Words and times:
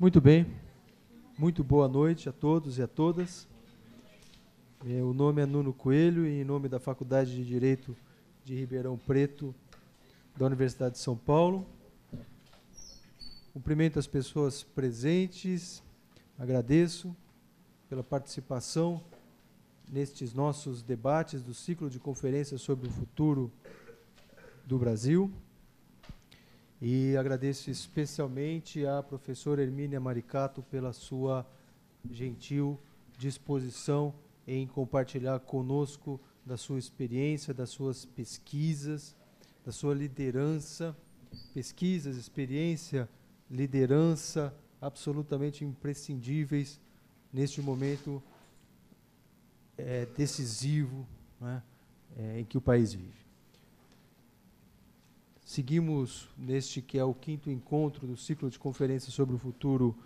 Muito 0.00 0.20
bem. 0.20 0.46
Muito 1.36 1.64
boa 1.64 1.88
noite 1.88 2.28
a 2.28 2.32
todos 2.32 2.78
e 2.78 2.82
a 2.82 2.86
todas. 2.86 3.48
Meu 4.84 5.12
nome 5.12 5.42
é 5.42 5.46
Nuno 5.46 5.72
Coelho 5.72 6.24
e 6.24 6.40
em 6.40 6.44
nome 6.44 6.68
da 6.68 6.78
Faculdade 6.78 7.34
de 7.34 7.44
Direito 7.44 7.96
de 8.44 8.54
Ribeirão 8.54 8.96
Preto 8.96 9.52
da 10.36 10.46
Universidade 10.46 10.92
de 10.92 11.00
São 11.00 11.16
Paulo, 11.16 11.66
cumprimento 13.52 13.98
as 13.98 14.06
pessoas 14.06 14.62
presentes, 14.62 15.82
agradeço 16.38 17.12
pela 17.88 18.04
participação 18.04 19.02
nestes 19.90 20.32
nossos 20.32 20.80
debates 20.80 21.42
do 21.42 21.52
ciclo 21.52 21.90
de 21.90 21.98
conferências 21.98 22.60
sobre 22.60 22.86
o 22.86 22.92
futuro 22.92 23.50
do 24.64 24.78
Brasil. 24.78 25.28
E 26.80 27.16
agradeço 27.16 27.70
especialmente 27.70 28.86
à 28.86 29.02
professora 29.02 29.62
Hermínia 29.62 29.98
Maricato 29.98 30.62
pela 30.62 30.92
sua 30.92 31.44
gentil 32.08 32.78
disposição 33.16 34.14
em 34.46 34.66
compartilhar 34.66 35.40
conosco 35.40 36.20
da 36.46 36.56
sua 36.56 36.78
experiência, 36.78 37.52
das 37.52 37.70
suas 37.70 38.04
pesquisas, 38.04 39.14
da 39.66 39.72
sua 39.72 39.92
liderança, 39.92 40.96
pesquisas, 41.52 42.16
experiência, 42.16 43.08
liderança 43.50 44.54
absolutamente 44.80 45.64
imprescindíveis 45.64 46.80
neste 47.32 47.60
momento 47.60 48.22
é, 49.76 50.06
decisivo 50.16 51.06
né, 51.40 51.62
é, 52.16 52.40
em 52.40 52.44
que 52.44 52.56
o 52.56 52.60
país 52.60 52.94
vive. 52.94 53.27
Seguimos 55.48 56.28
neste 56.36 56.82
que 56.82 56.98
é 56.98 57.04
o 57.04 57.14
quinto 57.14 57.50
encontro 57.50 58.06
do 58.06 58.18
ciclo 58.18 58.50
de 58.50 58.58
conferências 58.58 59.14
sobre 59.14 59.34
o 59.34 59.38
futuro 59.38 59.96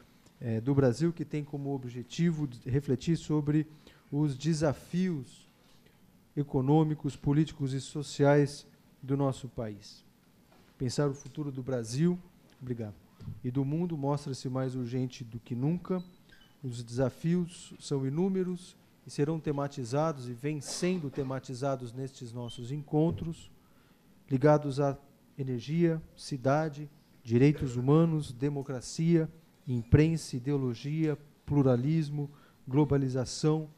é, 0.41 0.61
do 0.61 0.73
Brasil, 0.73 1.13
que 1.13 1.25
tem 1.25 1.43
como 1.43 1.75
objetivo 1.75 2.49
refletir 2.65 3.17
sobre 3.17 3.67
os 4.09 4.39
desafios 4.39 5.51
econômicos, 6.37 7.17
políticos 7.17 7.73
e 7.73 7.81
sociais 7.81 8.65
do 9.03 9.17
nosso 9.17 9.49
país. 9.49 10.05
Pensar 10.79 11.09
o 11.09 11.13
futuro 11.13 11.51
do 11.51 11.61
Brasil, 11.61 12.17
obrigado, 12.61 12.95
e 13.43 13.51
do 13.51 13.65
mundo 13.65 13.99
mostra-se 13.99 14.49
mais 14.49 14.77
urgente 14.77 15.25
do 15.25 15.41
que 15.41 15.57
nunca. 15.57 16.01
Os 16.63 16.85
desafios 16.85 17.75
são 17.81 18.07
inúmeros 18.07 18.77
e 19.05 19.11
serão 19.11 19.41
tematizados 19.41 20.29
e 20.29 20.33
vêm 20.33 20.61
sendo 20.61 21.11
tematizados 21.11 21.93
nestes 21.93 22.33
nossos 22.33 22.71
encontros, 22.71 23.51
ligados 24.31 24.79
a 24.79 24.97
energia, 25.43 26.01
cidade, 26.17 26.91
direitos 27.23 27.77
humanos, 27.77 28.33
democracia, 28.33 29.31
imprensa, 29.67 30.37
ideologia, 30.37 31.19
pluralismo, 31.45 32.31
globalização, 32.67 33.69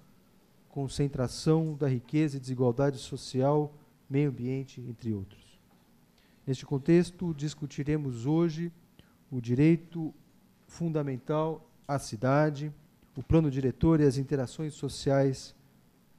concentração 0.69 1.75
da 1.75 1.89
riqueza 1.89 2.37
e 2.37 2.41
desigualdade 2.41 2.99
social, 2.99 3.75
meio 4.09 4.31
ambiente, 4.31 4.81
entre 4.81 5.13
outros. 5.13 5.59
Neste 6.47 6.67
contexto, 6.67 7.35
discutiremos 7.35 8.27
hoje 8.27 8.73
o 9.31 9.41
direito 9.41 10.15
fundamental 10.67 11.71
à 11.87 11.99
cidade, 11.99 12.73
o 13.17 13.23
plano 13.23 13.51
diretor 13.51 14.01
e 14.01 14.05
as 14.05 14.17
interações 14.17 14.75
sociais 14.75 15.55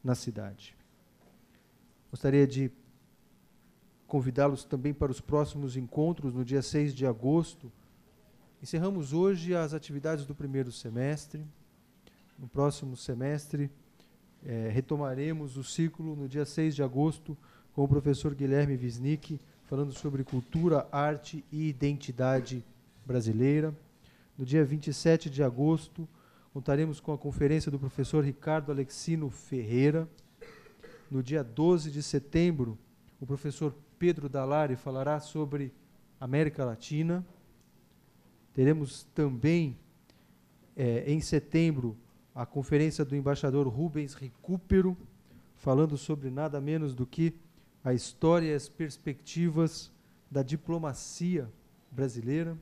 na 0.03 0.16
cidade. 0.16 0.75
Gostaria 2.09 2.47
de 2.47 2.72
convidá-los 4.15 4.63
também 4.63 4.93
para 4.93 5.11
os 5.11 5.19
próximos 5.19 5.75
encontros, 5.75 6.33
no 6.33 6.45
dia 6.45 6.61
6 6.61 6.95
de 6.95 7.05
agosto. 7.05 7.69
Encerramos 8.63 9.11
hoje 9.11 9.53
as 9.53 9.73
atividades 9.73 10.25
do 10.25 10.33
primeiro 10.33 10.71
semestre. 10.71 11.45
No 12.39 12.47
próximo 12.47 12.95
semestre, 12.95 13.69
eh, 14.45 14.69
retomaremos 14.71 15.57
o 15.57 15.65
ciclo 15.65 16.15
no 16.15 16.29
dia 16.29 16.45
6 16.45 16.75
de 16.75 16.81
agosto 16.81 17.37
com 17.73 17.83
o 17.83 17.87
professor 17.89 18.33
Guilherme 18.33 18.77
Wisnik, 18.77 19.37
falando 19.65 19.91
sobre 19.91 20.23
cultura, 20.23 20.87
arte 20.93 21.43
e 21.51 21.67
identidade 21.67 22.63
brasileira. 23.05 23.75
No 24.37 24.45
dia 24.45 24.63
27 24.63 25.29
de 25.29 25.43
agosto, 25.43 26.07
contaremos 26.53 27.01
com 27.01 27.11
a 27.11 27.17
conferência 27.17 27.69
do 27.69 27.77
professor 27.77 28.23
Ricardo 28.23 28.71
Alexino 28.71 29.29
Ferreira. 29.29 30.07
No 31.11 31.21
dia 31.21 31.43
12 31.43 31.91
de 31.91 32.01
setembro, 32.01 32.77
o 33.19 33.25
professor 33.25 33.75
Pedro 33.97 34.28
Dalari 34.28 34.75
falará 34.75 35.19
sobre 35.19 35.73
América 36.19 36.66
Latina. 36.66 37.25
Teremos 38.53 39.03
também, 39.16 39.78
é, 40.75 41.11
em 41.11 41.19
setembro, 41.22 41.97
a 42.34 42.45
conferência 42.45 43.05
do 43.05 43.16
embaixador 43.16 43.67
Rubens 43.67 44.13
Recupero, 44.13 44.97
falando 45.55 45.97
sobre 45.97 46.29
nada 46.29 46.59
menos 46.59 46.94
do 46.94 47.05
que 47.05 47.34
a 47.84 47.94
história 47.94 48.47
e 48.47 48.53
as 48.53 48.67
perspectivas 48.67 49.91
da 50.29 50.44
diplomacia 50.44 51.50
brasileira. 51.91 52.57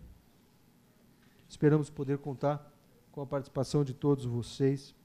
Esperamos 1.50 1.90
poder 1.90 2.18
contar 2.20 2.72
com 3.12 3.22
a 3.22 3.26
participação 3.26 3.84
de 3.84 3.94
todos 3.94 4.26
vocês. 4.26 4.96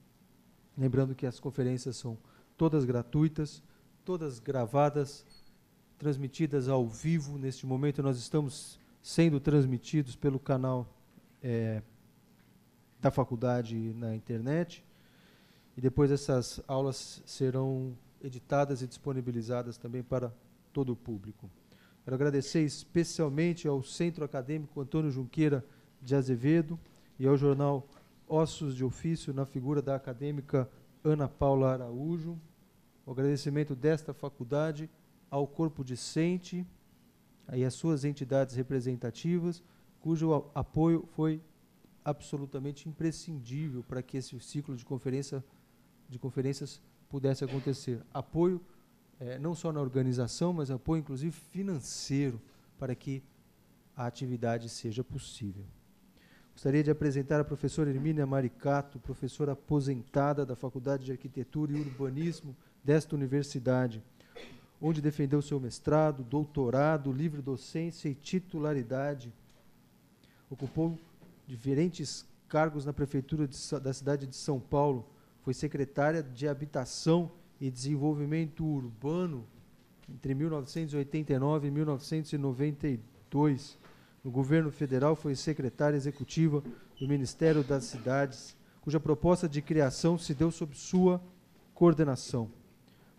Lembrando 0.77 1.15
que 1.15 1.25
as 1.25 1.39
conferências 1.39 1.97
são 1.97 2.17
todas 2.57 2.85
gratuitas, 2.85 3.63
todas 4.03 4.39
gravadas 4.39 5.25
transmitidas 5.99 6.69
ao 6.69 6.87
vivo. 6.87 7.37
Neste 7.37 7.67
momento, 7.67 8.01
nós 8.01 8.17
estamos 8.17 8.79
sendo 9.03 9.39
transmitidos 9.39 10.15
pelo 10.15 10.39
canal 10.39 10.87
é, 11.43 11.81
da 12.99 13.11
faculdade 13.11 13.75
na 13.93 14.15
internet. 14.15 14.83
E 15.77 15.81
depois 15.81 16.09
essas 16.09 16.61
aulas 16.67 17.21
serão 17.25 17.95
editadas 18.23 18.81
e 18.81 18.87
disponibilizadas 18.87 19.77
também 19.77 20.01
para 20.01 20.33
todo 20.73 20.93
o 20.93 20.95
público. 20.95 21.49
Quero 22.03 22.15
agradecer 22.15 22.63
especialmente 22.63 23.67
ao 23.67 23.83
Centro 23.83 24.23
Acadêmico 24.23 24.81
Antônio 24.81 25.11
Junqueira 25.11 25.63
de 26.01 26.15
Azevedo 26.15 26.79
e 27.19 27.27
ao 27.27 27.37
jornal 27.37 27.87
Ossos 28.27 28.75
de 28.75 28.85
Ofício, 28.85 29.33
na 29.33 29.45
figura 29.45 29.81
da 29.81 29.95
acadêmica 29.95 30.69
Ana 31.03 31.27
Paula 31.27 31.73
Araújo. 31.73 32.37
O 33.05 33.11
agradecimento 33.11 33.75
desta 33.75 34.13
faculdade 34.13 34.89
ao 35.29 35.47
corpo 35.47 35.83
discente 35.83 36.65
e 37.53 37.63
às 37.63 37.73
suas 37.73 38.03
entidades 38.03 38.55
representativas, 38.55 39.63
cujo 39.99 40.51
apoio 40.53 41.07
foi 41.15 41.41
absolutamente 42.03 42.87
imprescindível 42.87 43.83
para 43.83 44.01
que 44.01 44.17
esse 44.17 44.39
ciclo 44.39 44.75
de, 44.75 44.85
conferência, 44.85 45.43
de 46.07 46.17
conferências 46.17 46.81
pudesse 47.09 47.43
acontecer. 47.43 48.01
Apoio 48.13 48.61
é, 49.19 49.37
não 49.37 49.53
só 49.53 49.71
na 49.71 49.81
organização, 49.81 50.53
mas 50.53 50.71
apoio 50.71 51.01
inclusive 51.01 51.31
financeiro 51.31 52.41
para 52.77 52.95
que 52.95 53.21
a 53.95 54.05
atividade 54.05 54.69
seja 54.69 55.03
possível. 55.03 55.65
Gostaria 56.53 56.83
de 56.83 56.91
apresentar 56.91 57.39
a 57.39 57.43
professora 57.43 57.89
Hermínia 57.89 58.25
Maricato, 58.25 58.99
professora 58.99 59.53
aposentada 59.53 60.45
da 60.45 60.55
Faculdade 60.55 61.05
de 61.05 61.11
Arquitetura 61.11 61.71
e 61.71 61.79
Urbanismo 61.79 62.55
desta 62.83 63.15
universidade 63.15 64.03
onde 64.81 65.01
defendeu 65.01 65.41
seu 65.41 65.59
mestrado, 65.59 66.23
doutorado, 66.23 67.11
livre 67.11 67.41
docência 67.41 68.07
e 68.07 68.15
titularidade. 68.15 69.33
Ocupou 70.49 70.97
diferentes 71.45 72.25
cargos 72.47 72.85
na 72.85 72.93
prefeitura 72.93 73.45
de, 73.47 73.57
da 73.81 73.91
cidade 73.93 74.25
de 74.25 74.35
São 74.35 74.59
Paulo. 74.59 75.05
Foi 75.41 75.53
secretária 75.53 76.23
de 76.23 76.47
Habitação 76.47 77.31
e 77.59 77.69
Desenvolvimento 77.69 78.65
Urbano 78.65 79.45
entre 80.07 80.33
1989 80.33 81.67
e 81.67 81.71
1992. 81.71 83.77
No 84.23 84.31
governo 84.31 84.71
federal 84.71 85.13
foi 85.15 85.35
secretária 85.35 85.97
executiva 85.97 86.63
do 86.99 87.07
Ministério 87.07 87.63
das 87.63 87.85
Cidades, 87.85 88.57
cuja 88.81 88.99
proposta 88.99 89.47
de 89.47 89.61
criação 89.61 90.17
se 90.17 90.33
deu 90.33 90.51
sob 90.51 90.75
sua 90.75 91.21
coordenação 91.73 92.49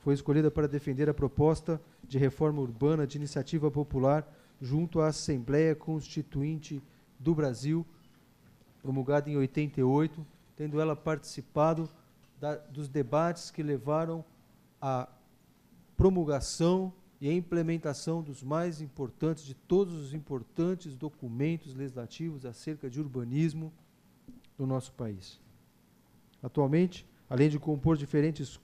foi 0.00 0.14
escolhida 0.14 0.50
para 0.50 0.66
defender 0.66 1.08
a 1.08 1.14
proposta 1.14 1.80
de 2.02 2.18
reforma 2.18 2.60
urbana 2.60 3.06
de 3.06 3.18
iniciativa 3.18 3.70
popular 3.70 4.26
junto 4.60 5.00
à 5.00 5.08
Assembleia 5.08 5.74
Constituinte 5.74 6.82
do 7.18 7.34
Brasil, 7.34 7.86
promulgada 8.82 9.30
em 9.30 9.36
88, 9.36 10.26
tendo 10.56 10.80
ela 10.80 10.96
participado 10.96 11.88
da, 12.40 12.56
dos 12.56 12.88
debates 12.88 13.50
que 13.50 13.62
levaram 13.62 14.24
à 14.80 15.08
promulgação 15.96 16.92
e 17.20 17.28
à 17.28 17.32
implementação 17.32 18.22
dos 18.22 18.42
mais 18.42 18.80
importantes, 18.80 19.44
de 19.44 19.54
todos 19.54 19.94
os 19.94 20.14
importantes 20.14 20.96
documentos 20.96 21.74
legislativos 21.74 22.46
acerca 22.46 22.88
de 22.88 22.98
urbanismo 22.98 23.70
no 24.58 24.66
nosso 24.66 24.92
país. 24.92 25.38
Atualmente, 26.42 27.06
além 27.28 27.50
de 27.50 27.58
compor 27.58 27.98
diferentes 27.98 28.58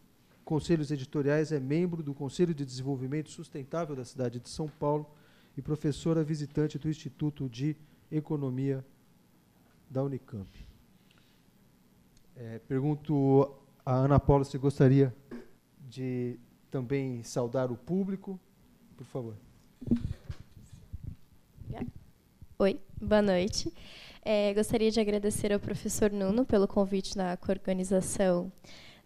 conselhos 0.46 0.92
editoriais, 0.92 1.50
é 1.50 1.58
membro 1.58 2.04
do 2.04 2.14
Conselho 2.14 2.54
de 2.54 2.64
Desenvolvimento 2.64 3.30
Sustentável 3.30 3.96
da 3.96 4.04
cidade 4.04 4.38
de 4.38 4.48
São 4.48 4.68
Paulo 4.68 5.04
e 5.56 5.60
professora 5.60 6.22
visitante 6.22 6.78
do 6.78 6.88
Instituto 6.88 7.48
de 7.48 7.76
Economia 8.12 8.86
da 9.90 10.04
Unicamp. 10.04 10.48
É, 12.36 12.60
pergunto 12.60 13.56
a 13.84 13.92
Ana 13.92 14.20
Paula 14.20 14.44
se 14.44 14.56
gostaria 14.56 15.12
de 15.80 16.38
também 16.70 17.24
saudar 17.24 17.72
o 17.72 17.76
público. 17.76 18.38
Por 18.96 19.04
favor. 19.04 19.34
Oi, 22.56 22.80
boa 23.02 23.20
noite. 23.20 23.72
É, 24.24 24.54
gostaria 24.54 24.92
de 24.92 25.00
agradecer 25.00 25.52
ao 25.52 25.58
professor 25.58 26.12
Nuno 26.12 26.44
pelo 26.44 26.68
convite 26.68 27.16
na 27.16 27.36
organização 27.48 28.52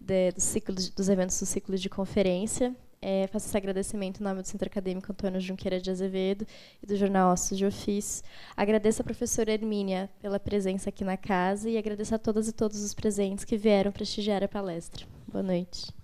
de, 0.01 0.33
do 0.33 0.41
ciclo 0.41 0.75
de, 0.75 0.91
dos 0.91 1.09
eventos 1.09 1.39
do 1.39 1.47
ciclo 1.47 1.77
de 1.77 1.89
conferência. 1.89 2.75
É, 3.03 3.27
faço 3.29 3.49
esse 3.49 3.57
agradecimento 3.57 4.21
em 4.21 4.25
nome 4.25 4.43
do 4.43 4.49
Centro 4.49 4.67
Acadêmico 4.67 5.11
Antônio 5.11 5.41
Junqueira 5.41 5.81
de 5.81 5.91
Azevedo 5.91 6.47
e 6.83 6.87
do 6.87 6.97
Jornal 6.97 7.33
Ossos 7.33 7.57
de 7.57 7.65
Ofício. 7.65 8.23
Agradeço 8.55 9.01
à 9.01 9.05
professora 9.05 9.53
Hermínia 9.53 10.11
pela 10.21 10.39
presença 10.39 10.91
aqui 10.91 11.03
na 11.03 11.17
casa 11.17 11.71
e 11.71 11.79
agradeço 11.79 12.15
a 12.15 12.19
todas 12.19 12.47
e 12.49 12.53
todos 12.53 12.83
os 12.83 12.93
presentes 12.93 13.45
que 13.45 13.57
vieram 13.57 13.91
prestigiar 13.91 14.43
a 14.45 14.49
palestra. 14.49 15.07
Boa 15.27 15.43
noite. 15.43 15.95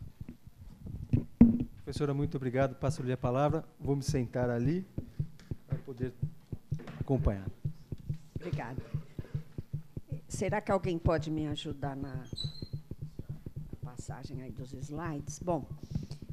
Professora, 1.84 2.14
muito 2.14 2.36
obrigado. 2.36 2.74
Passo-lhe 2.76 3.12
a 3.12 3.16
palavra. 3.16 3.62
Vou 3.78 3.94
me 3.94 4.02
sentar 4.02 4.48
ali 4.48 4.86
para 5.68 5.78
poder 5.78 6.12
acompanhar. 6.98 7.46
Obrigada. 8.34 8.82
Será 10.26 10.60
que 10.60 10.72
alguém 10.72 10.98
pode 10.98 11.30
me 11.30 11.46
ajudar 11.46 11.94
na 11.94 12.24
passagem 14.06 14.40
aí 14.40 14.52
dos 14.52 14.72
slides? 14.72 15.40
Bom, 15.40 15.66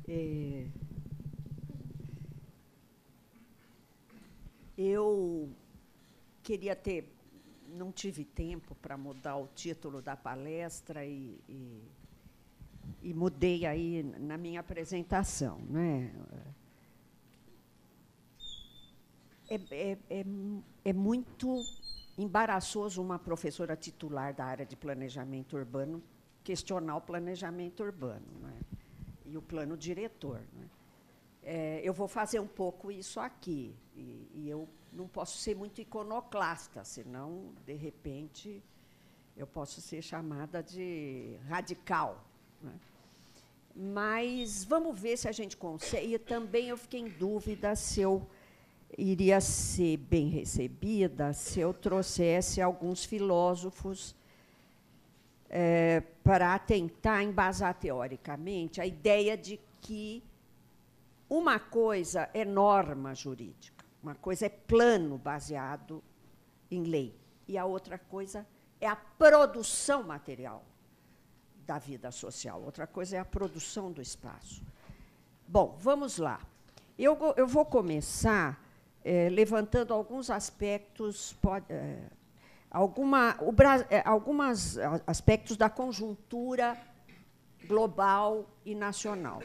é, 0.08 0.68
eu 4.78 5.50
queria 6.44 6.76
ter, 6.76 7.12
não 7.70 7.92
tive 7.92 8.24
tempo 8.24 8.76
para 8.76 8.96
mudar 8.96 9.38
o 9.38 9.48
título 9.48 10.04
da 10.04 10.16
palestra 10.16 11.04
e, 11.04 11.40
e, 11.50 11.82
e, 13.02 13.14
mudei 13.14 13.66
aí 13.66 14.04
na 14.04 14.38
minha 14.38 14.60
apresentação, 14.60 15.58
né? 15.68 16.14
É, 19.50 19.56
é, 19.56 19.98
é, 20.12 20.26
é 20.86 20.94
muito 20.94 21.60
embaraçoso 22.20 23.02
uma 23.02 23.18
professora 23.18 23.76
titular 23.76 24.32
da 24.32 24.46
área 24.46 24.66
de 24.66 24.76
planejamento 24.76 25.58
urbano 25.58 26.04
questionar 26.44 26.98
o 26.98 27.02
planejamento 27.02 27.84
urbano. 27.84 28.26
Né? 28.42 28.54
e 29.34 29.38
o 29.38 29.42
plano 29.42 29.76
diretor. 29.76 30.42
Né? 30.54 30.70
É, 31.42 31.82
eu 31.84 31.94
vou 31.94 32.08
fazer 32.08 32.40
um 32.40 32.48
pouco 32.48 32.92
isso 32.92 33.20
aqui, 33.20 33.76
e, 33.96 34.30
e, 34.36 34.50
eu 34.50 34.70
não 34.92 35.08
posso 35.08 35.40
ser 35.40 35.56
muito 35.56 35.82
iconoclasta, 35.82 36.84
senão, 36.84 37.52
de 37.66 37.74
repente, 37.74 38.64
eu 39.36 39.48
posso 39.48 39.82
ser 39.82 40.02
chamada 40.02 40.62
de 40.62 41.36
radical. 41.48 42.24
Né? 42.62 42.74
Mas 43.76 44.64
vamos 44.64 45.00
ver 45.00 45.18
se 45.18 45.28
a 45.28 45.32
gente 45.32 45.58
consegue. 45.58 46.14
E 46.14 46.20
também 46.20 46.70
eu 46.70 46.78
fiquei 46.78 47.00
em 47.00 47.10
dúvida 47.10 47.76
se 47.76 48.02
eu 48.02 48.26
iria 48.96 49.42
ser 49.42 49.98
bem 49.98 50.28
recebida 50.28 51.34
se 51.34 51.60
eu 51.60 51.74
trouxesse 51.74 52.62
alguns 52.62 53.04
filósofos 53.04 54.16
é, 55.56 56.02
para 56.24 56.58
tentar 56.58 57.22
embasar 57.22 57.76
teoricamente 57.76 58.82
a 58.82 58.88
ideia 58.88 59.38
de 59.38 59.60
que 59.80 60.24
uma 61.30 61.60
coisa 61.60 62.28
é 62.34 62.44
norma 62.44 63.14
jurídica, 63.14 63.86
uma 64.02 64.16
coisa 64.16 64.48
é 64.48 64.50
plano 64.50 65.16
baseado 65.16 66.04
em 66.72 66.82
lei, 66.82 67.16
e 67.48 67.56
a 67.56 67.66
outra 67.66 68.00
coisa 68.00 68.48
é 68.82 68.88
a 68.88 68.96
produção 68.96 70.02
material 70.02 70.66
da 71.68 71.78
vida 71.78 72.10
social, 72.10 72.60
outra 72.64 72.88
coisa 72.88 73.18
é 73.18 73.20
a 73.20 73.26
produção 73.26 73.92
do 73.92 74.02
espaço. 74.02 74.64
Bom, 75.48 75.78
vamos 75.80 76.18
lá. 76.18 76.42
Eu, 76.98 77.16
eu 77.38 77.46
vou 77.46 77.64
começar 77.64 78.60
é, 79.04 79.30
levantando 79.30 79.94
alguns 79.94 80.32
aspectos. 80.32 81.34
Pode, 81.34 81.66
é, 81.70 82.10
alguma, 82.74 83.38
o, 83.40 83.54
é, 83.90 84.02
alguns 84.04 84.78
aspectos 85.06 85.56
da 85.56 85.70
conjuntura 85.70 86.76
global 87.68 88.50
e 88.66 88.74
nacional. 88.74 89.44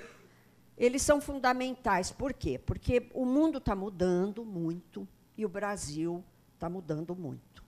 Eles 0.77 1.03
são 1.03 1.21
fundamentais. 1.21 2.11
Por 2.11 2.33
quê? 2.33 2.59
Porque 2.59 3.11
o 3.13 3.27
mundo 3.27 3.59
está 3.59 3.77
mudando 3.77 4.45
muito 4.45 5.07
e 5.37 5.45
o 5.45 5.49
Brasil 5.49 6.25
está 6.55 6.71
mudando 6.71 7.15
muito. 7.15 7.63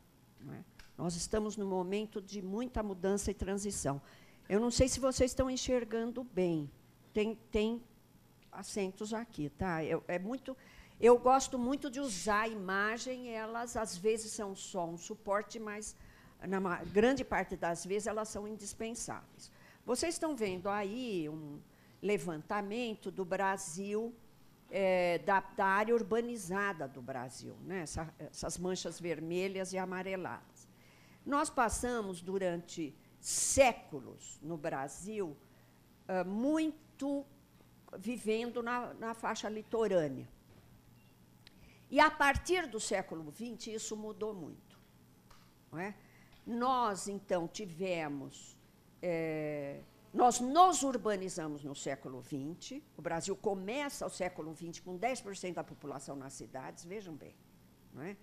É? 0.48 0.64
Nós 0.96 1.14
estamos 1.14 1.56
num 1.56 1.68
momento 1.68 2.22
de 2.22 2.40
muita 2.40 2.82
mudança 2.82 3.30
e 3.30 3.34
transição. 3.34 4.00
Eu 4.48 4.60
não 4.60 4.70
sei 4.70 4.88
se 4.88 4.98
vocês 4.98 5.30
estão 5.30 5.50
enxergando 5.50 6.24
bem. 6.24 6.70
Tem, 7.12 7.36
tem 7.50 7.82
assentos 8.50 9.12
aqui, 9.12 9.50
tá? 9.50 9.80
É 10.08 10.18
muito 10.18 10.56
eu 11.00 11.18
gosto 11.18 11.58
muito 11.58 11.90
de 11.90 11.98
usar 11.98 12.42
a 12.42 12.48
imagem, 12.48 13.30
elas 13.30 13.76
às 13.76 13.96
vezes 13.96 14.32
são 14.32 14.54
só 14.54 14.86
um 14.86 14.98
suporte, 14.98 15.58
mas 15.58 15.96
na 16.46 16.60
grande 16.84 17.24
parte 17.24 17.56
das 17.56 17.86
vezes 17.86 18.06
elas 18.06 18.28
são 18.28 18.46
indispensáveis. 18.46 19.50
Vocês 19.84 20.14
estão 20.14 20.36
vendo 20.36 20.68
aí 20.68 21.26
um 21.28 21.58
levantamento 22.02 23.10
do 23.10 23.24
Brasil, 23.24 24.14
é, 24.70 25.18
da, 25.18 25.40
da, 25.40 25.66
área 25.66 25.94
urbanizada 25.94 26.86
do 26.86 27.02
Brasil, 27.02 27.56
né? 27.64 27.80
Essa, 27.80 28.14
essas 28.18 28.58
manchas 28.58 29.00
vermelhas 29.00 29.72
e 29.72 29.78
amareladas. 29.78 30.68
Nós 31.24 31.50
passamos 31.50 32.20
durante 32.20 32.94
séculos 33.20 34.38
no 34.42 34.56
Brasil 34.56 35.36
uh, 36.08 36.28
muito 36.28 37.24
vivendo 37.98 38.62
na, 38.62 38.94
na 38.94 39.14
faixa 39.14 39.48
litorânea. 39.48 40.28
E 41.90 41.98
a 41.98 42.10
partir 42.10 42.66
do 42.68 42.78
século 42.78 43.32
XX, 43.32 43.68
isso 43.68 43.96
mudou 43.96 44.32
muito. 44.32 44.78
É? 45.76 45.92
Nós, 46.46 47.08
então, 47.08 47.48
tivemos. 47.48 48.56
É, 49.02 49.80
nós 50.12 50.40
nos 50.40 50.82
urbanizamos 50.82 51.64
no 51.64 51.74
século 51.74 52.22
XX. 52.22 52.80
O 52.96 53.02
Brasil 53.02 53.34
começa 53.36 54.06
o 54.06 54.10
século 54.10 54.54
XX 54.54 54.80
com 54.80 54.98
10% 54.98 55.54
da 55.54 55.64
população 55.64 56.14
nas 56.14 56.32
cidades, 56.32 56.84
vejam 56.84 57.14
bem. 57.14 57.34
É? 57.98 58.16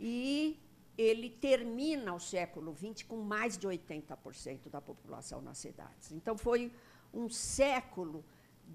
E 0.00 0.60
ele 0.98 1.30
termina 1.30 2.12
o 2.12 2.18
século 2.18 2.74
XX 2.74 3.04
com 3.04 3.18
mais 3.18 3.56
de 3.56 3.68
80% 3.68 4.68
da 4.68 4.80
população 4.80 5.40
nas 5.40 5.58
cidades. 5.58 6.10
Então, 6.10 6.36
foi 6.36 6.72
um 7.12 7.28
século 7.28 8.24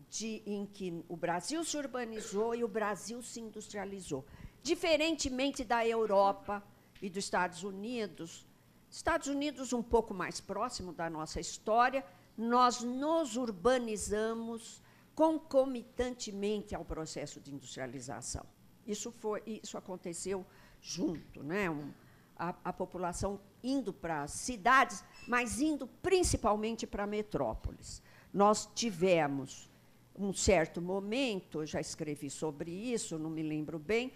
de, 0.09 0.41
em 0.45 0.65
que 0.65 1.03
o 1.07 1.15
Brasil 1.15 1.63
se 1.63 1.77
urbanizou 1.77 2.53
e 2.55 2.63
o 2.63 2.67
Brasil 2.67 3.21
se 3.21 3.39
industrializou. 3.39 4.25
Diferentemente 4.61 5.63
da 5.63 5.85
Europa 5.87 6.63
e 7.01 7.09
dos 7.09 7.23
Estados 7.23 7.63
Unidos, 7.63 8.45
Estados 8.89 9.27
Unidos 9.27 9.71
um 9.73 9.81
pouco 9.81 10.13
mais 10.13 10.41
próximo 10.41 10.91
da 10.91 11.09
nossa 11.09 11.39
história, 11.39 12.05
nós 12.37 12.81
nos 12.81 13.37
urbanizamos 13.37 14.81
concomitantemente 15.15 16.75
ao 16.75 16.83
processo 16.83 17.39
de 17.39 17.53
industrialização. 17.53 18.45
Isso, 18.85 19.11
foi, 19.11 19.41
isso 19.45 19.77
aconteceu 19.77 20.45
junto, 20.81 21.43
né? 21.43 21.69
Um, 21.69 21.91
a, 22.35 22.55
a 22.65 22.73
população 22.73 23.39
indo 23.63 23.93
para 23.93 24.23
as 24.23 24.31
cidades, 24.31 25.03
mas 25.27 25.61
indo 25.61 25.87
principalmente 26.01 26.87
para 26.87 27.05
metrópoles. 27.05 28.01
Nós 28.33 28.67
tivemos 28.73 29.70
um 30.17 30.33
certo 30.33 30.81
momento, 30.81 31.65
já 31.65 31.79
escrevi 31.79 32.29
sobre 32.29 32.71
isso, 32.71 33.17
não 33.17 33.29
me 33.29 33.41
lembro 33.41 33.79
bem, 33.79 34.11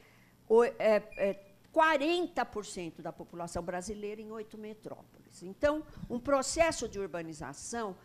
o, 0.47 0.63
é, 0.63 0.73
é, 1.17 1.39
40% 1.73 3.01
da 3.01 3.11
população 3.11 3.63
brasileira 3.63 4.21
em 4.21 4.31
oito 4.31 4.57
metrópoles. 4.57 5.43
Então, 5.43 5.83
um 6.09 6.19
processo 6.19 6.87
de 6.87 6.99
urbanização 6.99 7.95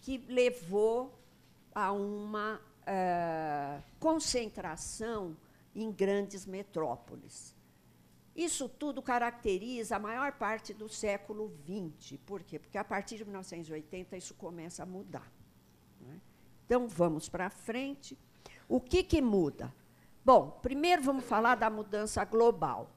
que 0.00 0.18
levou 0.28 1.18
a 1.74 1.92
uma 1.92 2.60
é, 2.86 3.82
concentração 3.98 5.36
em 5.74 5.92
grandes 5.92 6.46
metrópoles. 6.46 7.54
Isso 8.34 8.68
tudo 8.68 9.02
caracteriza 9.02 9.96
a 9.96 9.98
maior 9.98 10.32
parte 10.32 10.72
do 10.72 10.88
século 10.88 11.52
XX. 11.66 12.18
Por 12.24 12.42
quê? 12.42 12.58
Porque 12.58 12.78
a 12.78 12.84
partir 12.84 13.16
de 13.16 13.24
1980 13.24 14.16
isso 14.16 14.34
começa 14.34 14.84
a 14.84 14.86
mudar. 14.86 15.30
Então, 16.68 16.86
vamos 16.86 17.30
para 17.30 17.48
frente. 17.48 18.18
O 18.68 18.78
que, 18.78 19.02
que 19.02 19.22
muda? 19.22 19.74
Bom, 20.22 20.58
primeiro 20.60 21.02
vamos 21.02 21.24
falar 21.24 21.54
da 21.54 21.70
mudança 21.70 22.22
global. 22.26 22.90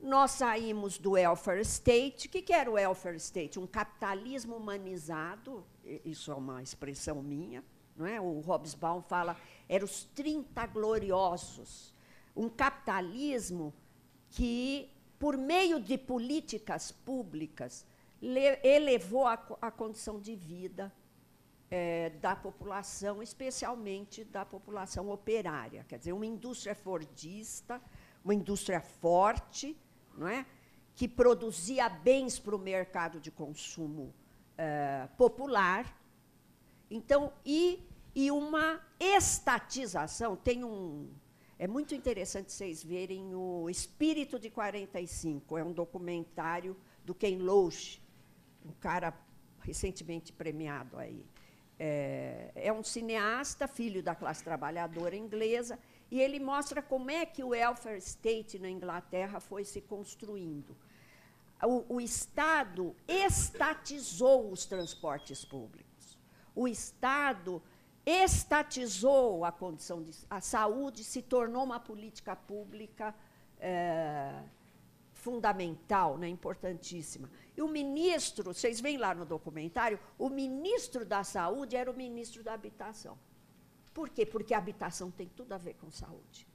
Nós 0.00 0.30
saímos 0.30 0.96
do 0.96 1.10
welfare 1.10 1.60
state. 1.60 2.26
O 2.26 2.30
que, 2.30 2.40
que 2.40 2.54
era 2.54 2.70
o 2.70 2.74
welfare 2.74 3.18
state? 3.18 3.60
Um 3.60 3.66
capitalismo 3.66 4.56
humanizado, 4.56 5.62
isso 6.06 6.32
é 6.32 6.34
uma 6.34 6.62
expressão 6.62 7.22
minha, 7.22 7.62
não 7.94 8.06
é? 8.06 8.18
o 8.18 8.40
Hobsbawm 8.40 9.02
fala, 9.02 9.36
eram 9.68 9.84
os 9.84 10.04
30 10.14 10.64
gloriosos. 10.68 11.92
Um 12.34 12.48
capitalismo 12.48 13.74
que 14.30 14.90
por 15.18 15.36
meio 15.36 15.78
de 15.78 15.98
políticas 15.98 16.90
públicas, 16.90 17.84
elevou 18.62 19.26
a, 19.26 19.34
a 19.60 19.70
condição 19.70 20.18
de 20.18 20.34
vida 20.34 20.90
é, 21.70 22.10
da 22.10 22.36
população, 22.36 23.22
especialmente 23.22 24.24
da 24.24 24.44
população 24.44 25.10
operária. 25.10 25.84
Quer 25.88 25.98
dizer, 25.98 26.12
uma 26.12 26.26
indústria 26.26 26.74
fordista, 26.74 27.80
uma 28.24 28.34
indústria 28.34 28.80
forte, 28.80 29.76
não 30.16 30.28
é? 30.28 30.46
que 30.94 31.08
produzia 31.08 31.88
bens 31.88 32.38
para 32.38 32.54
o 32.54 32.58
mercado 32.58 33.20
de 33.20 33.30
consumo 33.30 34.14
é, 34.56 35.08
popular. 35.16 36.00
Então, 36.90 37.32
e, 37.44 37.82
e 38.14 38.30
uma 38.30 38.80
estatização, 39.00 40.36
tem 40.36 40.64
um. 40.64 41.10
É 41.58 41.66
muito 41.66 41.94
interessante 41.94 42.52
vocês 42.52 42.82
verem 42.82 43.34
o 43.34 43.70
Espírito 43.70 44.38
de 44.38 44.50
45, 44.50 45.56
é 45.56 45.64
um 45.64 45.72
documentário 45.72 46.76
do 47.04 47.14
Ken 47.14 47.38
Loach, 47.38 48.02
um 48.64 48.72
cara 48.72 49.14
recentemente 49.60 50.32
premiado 50.32 50.98
aí. 50.98 51.24
É, 51.78 52.52
é, 52.54 52.72
um 52.72 52.84
cineasta, 52.84 53.66
filho 53.66 54.02
da 54.02 54.14
classe 54.14 54.44
trabalhadora 54.44 55.16
inglesa, 55.16 55.78
e 56.10 56.20
ele 56.20 56.38
mostra 56.38 56.80
como 56.80 57.10
é 57.10 57.26
que 57.26 57.42
o 57.42 57.48
welfare 57.48 57.98
state 57.98 58.58
na 58.58 58.70
Inglaterra 58.70 59.40
foi 59.40 59.64
se 59.64 59.80
construindo. 59.80 60.76
O, 61.62 61.96
o 61.96 62.00
Estado 62.00 62.94
estatizou 63.08 64.52
os 64.52 64.66
transportes 64.66 65.44
públicos. 65.44 66.18
O 66.54 66.68
Estado 66.68 67.60
estatizou 68.06 69.44
a 69.44 69.50
condição 69.50 70.02
de. 70.02 70.12
A 70.28 70.40
saúde 70.40 71.02
se 71.02 71.22
tornou 71.22 71.64
uma 71.64 71.80
política 71.80 72.36
pública 72.36 73.14
é, 73.58 74.42
fundamental, 75.12 76.18
né, 76.18 76.28
importantíssima. 76.28 77.30
E 77.56 77.62
o 77.62 77.68
ministro, 77.68 78.44
vocês 78.44 78.80
veem 78.80 78.96
lá 78.96 79.14
no 79.14 79.24
documentário, 79.24 79.98
o 80.18 80.28
ministro 80.28 81.04
da 81.04 81.22
Saúde 81.22 81.76
era 81.76 81.90
o 81.90 81.94
ministro 81.94 82.42
da 82.42 82.54
Habitação. 82.54 83.16
Por 83.94 84.08
quê? 84.08 84.26
Porque 84.26 84.52
a 84.52 84.58
habitação 84.58 85.08
tem 85.10 85.28
tudo 85.28 85.52
a 85.52 85.58
ver 85.58 85.74
com 85.74 85.88
saúde. 85.88 86.48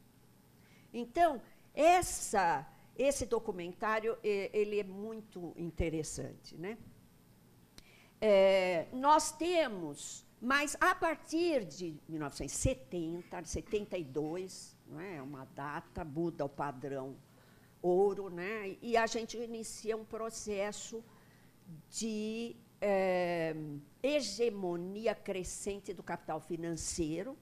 Então, 0.94 1.42
essa, 1.74 2.68
esse 2.98 3.26
documentário 3.26 4.18
ele 4.22 4.82
é 4.82 4.84
muito 4.84 5.54
interessante. 5.56 6.58
Né? 6.58 6.78
É, 8.20 8.88
nós 8.92 9.32
temos, 9.32 10.26
mas 10.42 10.76
a 10.82 10.94
partir 10.94 11.64
de 11.64 11.98
1970, 12.10 13.46
72, 13.46 14.76
não 14.86 15.00
é 15.00 15.22
uma 15.22 15.46
data, 15.46 16.04
muda 16.04 16.44
o 16.44 16.50
padrão 16.50 17.16
ouro, 17.82 18.30
né? 18.30 18.76
e 18.82 18.98
a 18.98 19.08
gente 19.08 19.38
inicia 19.38 19.96
um 19.96 20.06
processo 20.06 21.04
de 21.90 22.56
é, 22.82 23.56
hegemonia 24.02 25.14
crescente 25.14 25.94
do 25.94 26.04
capital 26.04 26.40
financeiro. 26.40 27.38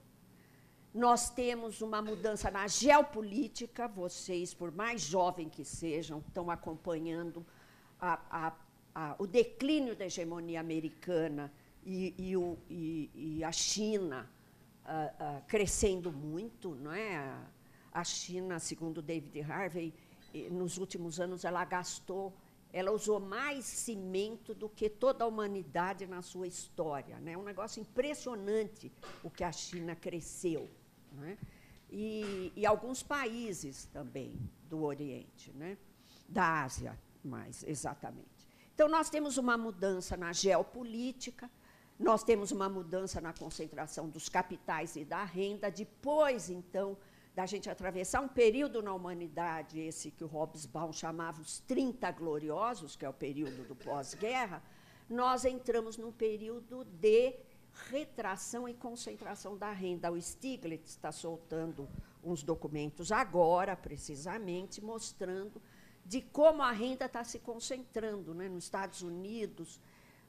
Nós 0.94 1.29
temos 1.29 1.82
uma 1.82 2.01
mudança 2.01 2.50
na 2.50 2.67
geopolítica, 2.67 3.88
vocês, 3.88 4.53
por 4.53 4.72
mais 4.72 5.01
jovens 5.01 5.50
que 5.51 5.63
sejam, 5.63 6.20
estão 6.20 6.50
acompanhando 6.50 7.46
a, 8.00 8.20
a, 8.29 8.53
a, 8.96 9.15
o 9.20 9.27
declínio 9.27 9.96
da 9.96 10.06
hegemonia 10.06 10.60
americana 10.60 11.51
e, 11.86 12.15
e, 12.17 12.36
o, 12.36 12.58
e, 12.70 13.12
e 13.13 13.44
a 13.44 13.51
China 13.51 14.29
crescendo 15.48 16.12
muito. 16.12 16.74
Não 16.75 16.94
é? 16.94 17.38
A 17.91 18.03
China, 18.03 18.60
segundo 18.60 19.01
David 19.01 19.41
Harvey, 19.41 19.94
nos 20.51 20.77
últimos 20.77 21.20
anos, 21.20 21.44
ela 21.44 21.63
gastou, 21.65 22.34
ela 22.72 22.91
usou 22.91 23.20
mais 23.20 23.65
cimento 23.65 24.53
do 24.53 24.70
que 24.70 24.89
toda 24.89 25.24
a 25.24 25.27
humanidade 25.27 26.06
na 26.06 26.22
sua 26.22 26.48
história. 26.48 27.15
É 27.15 27.20
né? 27.20 27.38
um 27.38 27.44
negócio 27.44 27.82
impressionante 27.82 28.91
o 29.24 29.29
que 29.29 29.44
a 29.44 29.51
China 29.51 29.96
cresceu. 29.96 30.70
Né? 31.13 31.38
E, 31.89 32.51
e, 32.56 32.65
alguns 32.65 33.01
países 33.01 33.86
também 33.86 34.38
do 34.70 34.84
Oriente, 34.84 35.51
né? 35.53 35.77
da 36.27 36.63
Ásia, 36.63 36.98
mais 37.24 37.63
exatamente. 37.63 38.48
Então, 38.75 38.88
nós 38.89 39.10
temos 39.10 39.38
uma 39.38 39.58
mudança 39.58 40.15
na 40.15 40.34
geopolítica, 40.34 41.50
nós 42.00 42.24
temos 42.24 42.51
uma 42.51 42.70
mudança 42.70 43.20
na 43.20 43.34
concentração 43.34 44.08
dos 44.08 44.29
capitais 44.29 44.96
e 44.96 45.03
da 45.03 45.24
renda. 45.24 45.72
Depois, 45.72 46.50
então, 46.50 46.96
da 47.38 47.46
gente 47.46 47.70
atravessar 47.70 48.20
um 48.20 48.27
período 48.27 48.82
na 48.82 48.91
humanidade, 48.91 49.79
esse 49.79 50.10
que 50.10 50.24
o 50.24 50.27
Hobsbawm 50.27 50.91
chamava 50.91 51.39
os 51.39 51.60
30 51.60 52.10
gloriosos, 52.13 52.96
que 52.96 53.06
é 53.06 53.10
o 53.10 53.13
período 53.13 53.63
do 53.67 53.75
pós-guerra, 53.75 54.60
nós 55.08 55.46
entramos 55.46 55.98
num 55.98 56.12
período 56.12 56.84
de 56.84 57.36
retração 57.91 58.67
e 58.67 58.74
concentração 58.74 59.56
da 59.56 59.72
renda. 59.72 60.12
O 60.12 60.20
Stiglitz 60.20 60.89
está 60.89 61.12
soltando 61.12 61.88
uns 62.24 62.41
documentos 62.41 63.12
agora, 63.12 63.75
precisamente, 63.75 64.84
mostrando 64.84 65.62
de 66.03 66.24
como 66.24 66.63
a 66.63 66.72
renda 66.72 67.06
está 67.06 67.24
se 67.24 67.38
concentrando. 67.38 68.34
Né? 68.34 68.50
Nos 68.50 68.63
Estados 68.63 69.03
Unidos, 69.03 69.79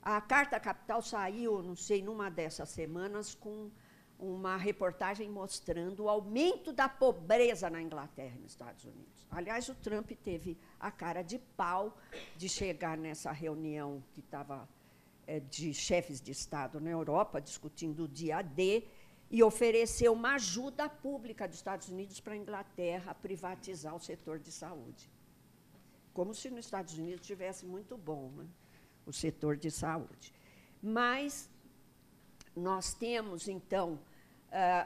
a 0.03 0.21
Carta 0.21 0.61
Capital 0.61 1.01
saiu, 1.01 1.63
não 1.63 1.75
sei, 1.75 2.03
numa 2.03 2.29
dessas 2.29 2.69
semanas, 2.69 3.35
com 3.35 3.71
uma 4.19 4.57
reportagem 4.57 5.31
mostrando 5.31 6.05
o 6.05 6.09
aumento 6.09 6.73
da 6.73 6.89
pobreza 6.89 7.71
na 7.71 7.81
Inglaterra 7.81 8.35
e 8.37 8.41
nos 8.41 8.53
Estados 8.53 8.85
Unidos. 8.85 9.27
Aliás, 9.31 9.69
o 9.69 9.75
Trump 9.77 10.11
teve 10.25 10.59
a 10.81 10.91
cara 10.91 11.23
de 11.23 11.39
pau 11.39 11.97
de 12.37 12.49
chegar 12.49 12.99
nessa 12.99 13.31
reunião 13.31 14.03
que 14.13 14.21
estava 14.21 14.69
é, 15.27 15.39
de 15.39 15.73
chefes 15.73 16.21
de 16.21 16.33
Estado 16.33 16.81
na 16.81 16.91
Europa, 16.91 17.41
discutindo 17.41 18.05
o 18.05 18.09
dia 18.09 18.43
D, 18.43 18.85
e 19.31 19.43
oferecer 19.43 20.09
uma 20.09 20.35
ajuda 20.35 20.89
pública 20.89 21.47
dos 21.47 21.59
Estados 21.59 21.89
Unidos 21.89 22.19
para 22.19 22.33
a 22.33 22.37
Inglaterra 22.37 23.15
privatizar 23.15 23.95
o 23.95 24.01
setor 24.01 24.39
de 24.39 24.51
saúde. 24.51 25.09
Como 26.13 26.35
se 26.35 26.51
nos 26.51 26.65
Estados 26.65 26.99
Unidos 26.99 27.27
tivesse 27.27 27.67
muito 27.67 27.97
bom 27.97 28.31
né, 28.31 28.47
o 29.07 29.13
setor 29.13 29.57
de 29.57 29.71
saúde. 29.71 30.33
Mas 30.83 31.51
nós 32.57 32.95
temos, 32.95 33.49
então, 33.49 33.99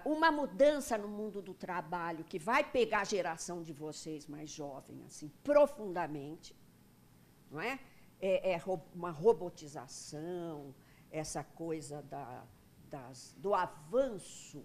uma 0.05 0.31
mudança 0.33 0.99
no 0.99 1.09
mundo 1.09 1.41
do 1.41 1.55
trabalho 1.55 2.25
que 2.25 2.39
vai 2.39 2.65
pegar 2.65 3.01
a 3.01 3.05
geração 3.05 3.63
de 3.63 3.73
vocês 3.73 4.27
mais 4.27 4.51
jovem 4.51 5.05
assim 5.07 5.31
profundamente, 5.45 6.55
não 7.51 7.61
é? 7.61 7.79
É, 8.21 8.53
é 8.53 8.63
uma 8.95 9.11
robotização, 9.11 10.75
essa 11.11 11.45
coisa 11.45 12.03
da, 12.03 12.45
das, 12.89 13.35
do 13.39 13.55
avanço 13.55 14.65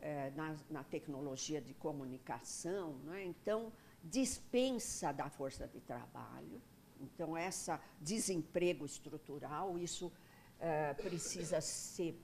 é, 0.00 0.30
na, 0.30 0.56
na, 0.70 0.84
tecnologia 0.84 1.60
de 1.60 1.74
comunicação, 1.74 2.94
não 3.04 3.14
é? 3.14 3.24
Então 3.24 3.72
dispensa 4.02 5.12
da 5.12 5.30
força 5.30 5.66
de 5.66 5.80
trabalho, 5.80 6.60
então 7.00 7.36
essa 7.36 7.80
desemprego 8.00 8.84
estrutural, 8.84 9.78
isso 9.78 10.12
é, 10.60 10.92
precisa 10.94 11.60
ser 11.60 12.20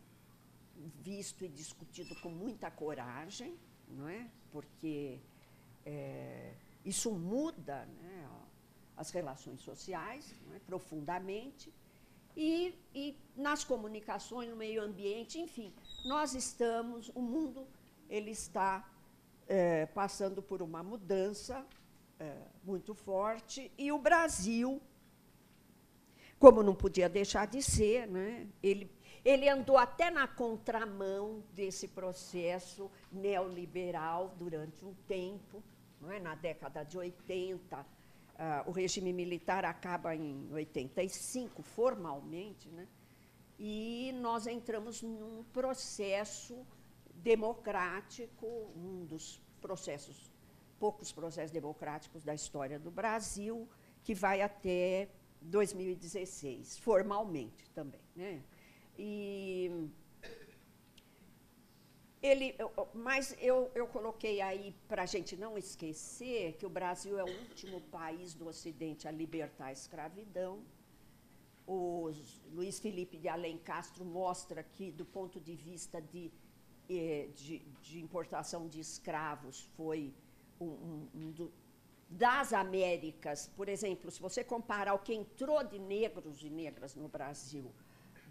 visto 1.03 1.45
e 1.45 1.49
discutido 1.49 2.15
com 2.17 2.31
muita 2.31 2.71
coragem, 2.71 3.57
não 3.89 4.09
é? 4.09 4.27
porque 4.51 5.19
é, 5.85 6.55
isso 6.85 7.11
muda 7.11 7.85
né, 8.03 8.29
as 8.97 9.11
relações 9.11 9.61
sociais 9.61 10.35
é? 10.55 10.59
profundamente, 10.61 11.73
e, 12.37 12.75
e, 12.95 13.17
nas 13.37 13.65
comunicações, 13.65 14.49
no 14.49 14.57
meio 14.57 14.83
ambiente, 14.83 15.39
enfim, 15.39 15.73
nós 16.05 16.35
estamos, 16.35 17.11
o 17.15 17.21
mundo 17.21 17.67
ele 18.09 18.31
está 18.31 18.89
é, 19.49 19.87
passando 19.87 20.41
por 20.41 20.63
uma 20.63 20.83
mudança 20.83 21.67
é, 22.19 22.37
muito 22.65 22.95
forte, 22.95 23.71
e 23.77 23.91
o 23.91 23.99
Brasil, 23.99 24.81
como 26.39 26.63
não 26.63 26.75
podia 26.75 27.09
deixar 27.09 27.47
de 27.47 27.63
ser, 27.63 28.07
né, 28.07 28.47
ele 28.63 28.91
ele 29.25 29.49
andou 29.49 29.77
até 29.77 30.11
na 30.11 30.27
contramão 30.27 31.43
desse 31.53 31.89
processo 31.89 32.91
neoliberal 33.13 34.35
durante 34.39 34.85
um 34.85 34.95
tempo, 35.07 35.63
não 36.01 36.11
é? 36.11 36.19
na 36.19 36.35
década 36.35 36.83
de 36.83 36.97
80. 36.97 37.81
Uh, 37.81 37.85
ah, 38.39 38.65
o 38.67 38.71
regime 38.71 39.13
militar 39.13 39.67
acaba 39.67 40.17
em 40.17 40.49
85, 40.51 41.63
formalmente, 41.63 42.71
né? 42.71 42.89
e 43.59 44.13
nós 44.21 44.47
entramos 44.47 45.03
num 45.03 45.45
processo 45.53 46.67
democrático, 47.13 48.47
um 48.75 49.05
dos 49.05 49.39
processos, 49.61 50.31
poucos 50.79 51.13
processos 51.13 51.51
democráticos 51.51 52.25
da 52.25 52.35
história 52.35 52.79
do 52.79 52.91
Brasil, 52.91 53.69
que 54.03 54.15
vai 54.15 54.41
até 54.41 55.11
2016, 55.43 56.79
formalmente 56.79 57.69
também. 57.71 58.01
Né? 58.17 58.43
E 59.03 59.89
ele, 62.23 62.55
mas 62.93 63.35
eu, 63.41 63.71
eu 63.75 63.87
coloquei 63.87 64.43
aí 64.43 64.75
para 64.87 65.05
a 65.05 65.07
gente 65.07 65.39
não 65.39 65.57
esquecer 65.57 66.53
que 66.59 66.67
o 66.67 66.69
Brasil 66.69 67.19
é 67.19 67.25
o 67.25 67.39
último 67.45 67.81
país 67.81 68.35
do 68.35 68.47
Ocidente 68.47 69.09
a 69.09 69.11
libertar 69.11 69.67
a 69.67 69.73
escravidão. 69.73 70.63
O 71.67 72.13
Luiz 72.53 72.79
Felipe 72.79 73.17
de 73.17 73.27
Além 73.27 73.57
Castro 73.57 74.05
mostra 74.05 74.63
que, 74.63 74.91
do 74.93 75.07
ponto 75.07 75.41
de 75.41 75.55
vista 75.55 75.99
de, 76.03 76.31
eh, 76.91 77.31
de, 77.35 77.61
de 77.81 78.01
importação 78.01 78.69
de 78.69 78.81
escravos, 78.81 79.63
foi 79.79 80.13
um, 80.61 80.67
um, 80.67 81.09
um 81.15 81.31
do, 81.31 81.51
das 82.11 82.53
Américas, 82.53 83.51
por 83.57 83.67
exemplo, 83.67 84.11
se 84.11 84.21
você 84.21 84.45
comparar 84.45 84.93
o 84.93 84.99
que 84.99 85.15
entrou 85.15 85.65
de 85.65 85.79
negros 85.79 86.43
e 86.43 86.51
negras 86.51 86.95
no 86.95 87.09
Brasil 87.09 87.73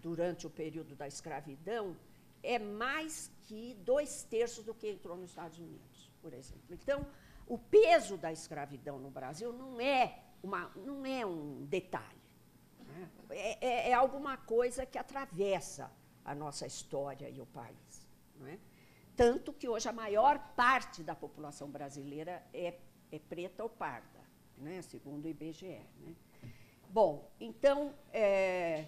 durante 0.02 0.46
o 0.46 0.50
período 0.50 0.94
da 0.94 1.06
escravidão, 1.06 1.96
é 2.42 2.58
mais 2.58 3.30
que 3.42 3.74
dois 3.84 4.22
terços 4.24 4.64
do 4.64 4.74
que 4.74 4.88
entrou 4.88 5.16
nos 5.16 5.30
Estados 5.30 5.58
Unidos, 5.58 6.10
por 6.22 6.32
exemplo. 6.32 6.64
Então, 6.70 7.06
o 7.46 7.58
peso 7.58 8.16
da 8.16 8.32
escravidão 8.32 8.98
no 8.98 9.10
Brasil 9.10 9.52
não 9.52 9.80
é, 9.80 10.22
uma, 10.42 10.70
não 10.76 11.04
é 11.04 11.24
um 11.26 11.64
detalhe. 11.66 12.20
Né? 12.86 13.10
É, 13.30 13.66
é, 13.66 13.90
é, 13.90 13.92
alguma 13.92 14.36
coisa 14.36 14.86
que 14.86 14.98
atravessa 14.98 15.90
a 16.24 16.34
nossa 16.34 16.66
história 16.66 17.28
e 17.28 17.40
o 17.40 17.46
país. 17.46 18.08
É? 18.46 18.58
Tanto 19.16 19.52
que 19.52 19.68
hoje 19.68 19.88
a 19.88 19.92
maior 19.92 20.38
parte 20.54 21.02
da 21.02 21.14
população 21.14 21.68
brasileira 21.68 22.42
é, 22.54 22.78
é 23.12 23.18
preta 23.18 23.62
ou 23.62 23.68
parda, 23.68 24.20
né? 24.56 24.80
segundo 24.80 25.26
o 25.26 25.28
IBGE. 25.28 25.80
Né? 26.00 26.14
Bom, 26.88 27.30
então, 27.38 27.94
é, 28.12 28.86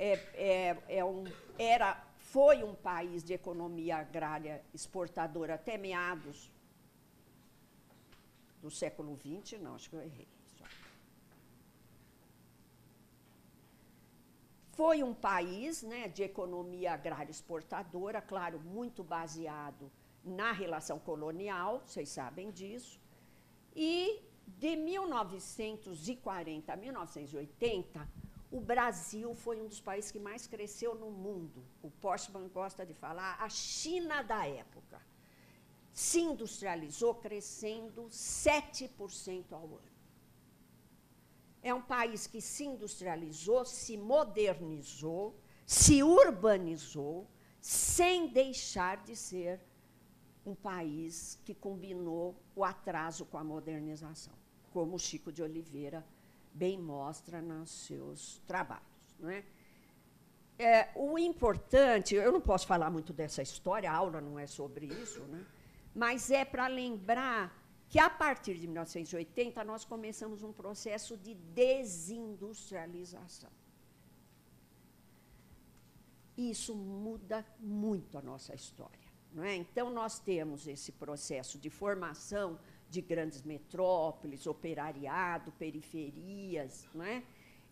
é, 0.00 0.12
é, 0.34 0.96
é 1.00 1.04
um, 1.04 1.24
era 1.58 2.02
foi 2.16 2.64
um 2.64 2.74
país 2.74 3.22
de 3.22 3.34
economia 3.34 3.98
agrária 3.98 4.64
exportadora 4.72 5.54
até 5.54 5.76
meados 5.76 6.50
do 8.62 8.70
século 8.70 9.18
XX, 9.18 9.60
não, 9.60 9.74
acho 9.74 9.90
que 9.90 9.96
eu 9.96 10.00
errei. 10.00 10.28
Foi 14.72 15.02
um 15.02 15.12
país 15.12 15.82
né, 15.82 16.08
de 16.08 16.22
economia 16.22 16.94
agrária 16.94 17.30
exportadora, 17.30 18.22
claro, 18.22 18.58
muito 18.60 19.04
baseado 19.04 19.90
na 20.24 20.52
relação 20.52 20.98
colonial, 20.98 21.82
vocês 21.84 22.08
sabem 22.08 22.50
disso. 22.50 22.98
E 23.76 24.22
de 24.46 24.76
1940 24.76 26.72
a 26.72 26.76
1980, 26.76 28.08
o 28.50 28.60
Brasil 28.60 29.32
foi 29.34 29.60
um 29.60 29.68
dos 29.68 29.80
países 29.80 30.10
que 30.10 30.18
mais 30.18 30.46
cresceu 30.46 30.94
no 30.94 31.10
mundo. 31.10 31.64
O 31.82 31.90
Postman 31.90 32.48
gosta 32.48 32.84
de 32.84 32.92
falar 32.92 33.36
a 33.40 33.48
China 33.48 34.22
da 34.22 34.44
época. 34.46 35.00
Se 35.92 36.20
industrializou 36.20 37.14
crescendo 37.14 38.02
7% 38.08 39.52
ao 39.52 39.64
ano. 39.64 39.90
É 41.62 41.72
um 41.72 41.82
país 41.82 42.26
que 42.26 42.40
se 42.40 42.64
industrializou, 42.64 43.64
se 43.64 43.96
modernizou, 43.96 45.38
se 45.64 46.02
urbanizou, 46.02 47.28
sem 47.60 48.28
deixar 48.28 48.96
de 49.04 49.14
ser 49.14 49.60
um 50.44 50.54
país 50.54 51.38
que 51.44 51.54
combinou 51.54 52.34
o 52.56 52.64
atraso 52.64 53.26
com 53.26 53.36
a 53.38 53.44
modernização, 53.44 54.32
como 54.72 54.96
o 54.96 54.98
Chico 54.98 55.30
de 55.30 55.42
Oliveira 55.42 56.04
bem 56.52 56.78
mostra 56.78 57.40
nos 57.40 57.70
seus 57.70 58.42
trabalhos. 58.46 58.84
Não 59.18 59.30
é? 59.30 59.42
É, 60.58 60.90
o 60.94 61.18
importante, 61.18 62.14
eu 62.14 62.30
não 62.30 62.40
posso 62.40 62.66
falar 62.66 62.90
muito 62.90 63.14
dessa 63.14 63.40
história, 63.40 63.90
a 63.90 63.94
aula 63.94 64.20
não 64.20 64.38
é 64.38 64.46
sobre 64.46 64.84
isso, 64.86 65.22
né? 65.22 65.42
mas 65.94 66.30
é 66.30 66.44
para 66.44 66.66
lembrar 66.66 67.58
que, 67.88 67.98
a 67.98 68.10
partir 68.10 68.58
de 68.58 68.66
1980, 68.66 69.64
nós 69.64 69.86
começamos 69.86 70.42
um 70.42 70.52
processo 70.52 71.16
de 71.16 71.32
desindustrialização. 71.34 73.48
Isso 76.36 76.74
muda 76.74 77.42
muito 77.58 78.18
a 78.18 78.22
nossa 78.22 78.54
história. 78.54 79.08
Não 79.32 79.42
é? 79.42 79.56
Então, 79.56 79.88
nós 79.90 80.18
temos 80.18 80.66
esse 80.66 80.92
processo 80.92 81.58
de 81.58 81.70
formação 81.70 82.58
de 82.90 83.00
grandes 83.00 83.42
metrópoles, 83.42 84.46
operariado, 84.46 85.52
periferias, 85.52 86.88
não 86.92 87.04
é? 87.04 87.22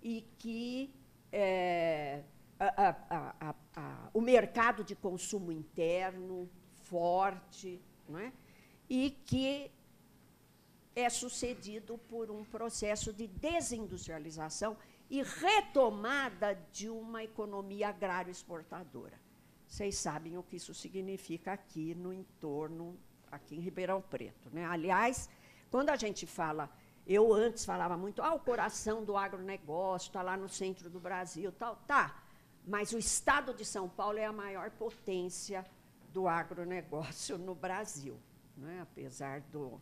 e 0.00 0.24
que 0.38 0.94
é, 1.32 2.22
a, 2.58 2.96
a, 3.10 3.54
a, 3.74 4.10
o 4.14 4.20
mercado 4.20 4.84
de 4.84 4.94
consumo 4.94 5.50
interno 5.50 6.48
forte, 6.82 7.80
não 8.08 8.18
é? 8.20 8.32
e 8.88 9.10
que 9.26 9.70
é 10.94 11.10
sucedido 11.10 11.98
por 11.98 12.30
um 12.30 12.44
processo 12.44 13.12
de 13.12 13.26
desindustrialização 13.26 14.76
e 15.10 15.22
retomada 15.22 16.54
de 16.72 16.88
uma 16.88 17.24
economia 17.24 17.88
agrário 17.88 18.30
exportadora. 18.30 19.18
Vocês 19.66 19.96
sabem 19.96 20.38
o 20.38 20.42
que 20.42 20.56
isso 20.56 20.74
significa 20.74 21.52
aqui 21.52 21.94
no 21.94 22.12
entorno 22.12 22.98
aqui 23.30 23.56
em 23.56 23.60
Ribeirão 23.60 24.00
Preto. 24.00 24.48
Né? 24.52 24.64
Aliás, 24.64 25.28
quando 25.70 25.90
a 25.90 25.96
gente 25.96 26.26
fala, 26.26 26.70
eu 27.06 27.32
antes 27.32 27.64
falava 27.64 27.96
muito, 27.96 28.22
ah, 28.22 28.34
o 28.34 28.40
coração 28.40 29.04
do 29.04 29.16
agronegócio 29.16 30.08
está 30.08 30.22
lá 30.22 30.36
no 30.36 30.48
centro 30.48 30.90
do 30.90 31.00
Brasil, 31.00 31.50
tal, 31.52 31.76
tá. 31.86 32.22
Mas 32.66 32.92
o 32.92 32.98
estado 32.98 33.54
de 33.54 33.64
São 33.64 33.88
Paulo 33.88 34.18
é 34.18 34.26
a 34.26 34.32
maior 34.32 34.70
potência 34.70 35.64
do 36.12 36.28
agronegócio 36.28 37.38
no 37.38 37.54
Brasil, 37.54 38.18
né? 38.56 38.80
apesar 38.82 39.40
do, 39.42 39.80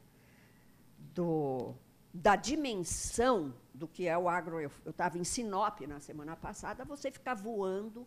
do, 0.98 1.74
da 2.12 2.36
dimensão 2.36 3.54
do 3.74 3.88
que 3.88 4.06
é 4.06 4.16
o 4.16 4.28
agro. 4.28 4.60
Eu 4.60 4.70
estava 4.86 5.18
em 5.18 5.24
Sinop 5.24 5.80
na 5.80 6.00
semana 6.00 6.36
passada, 6.36 6.84
você 6.84 7.10
fica 7.10 7.34
voando 7.34 8.06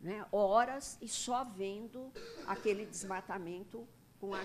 né, 0.00 0.24
horas 0.30 0.96
e 1.00 1.08
só 1.08 1.44
vendo 1.44 2.12
aquele 2.46 2.86
desmatamento 2.86 3.86
com 4.20 4.34
a, 4.34 4.40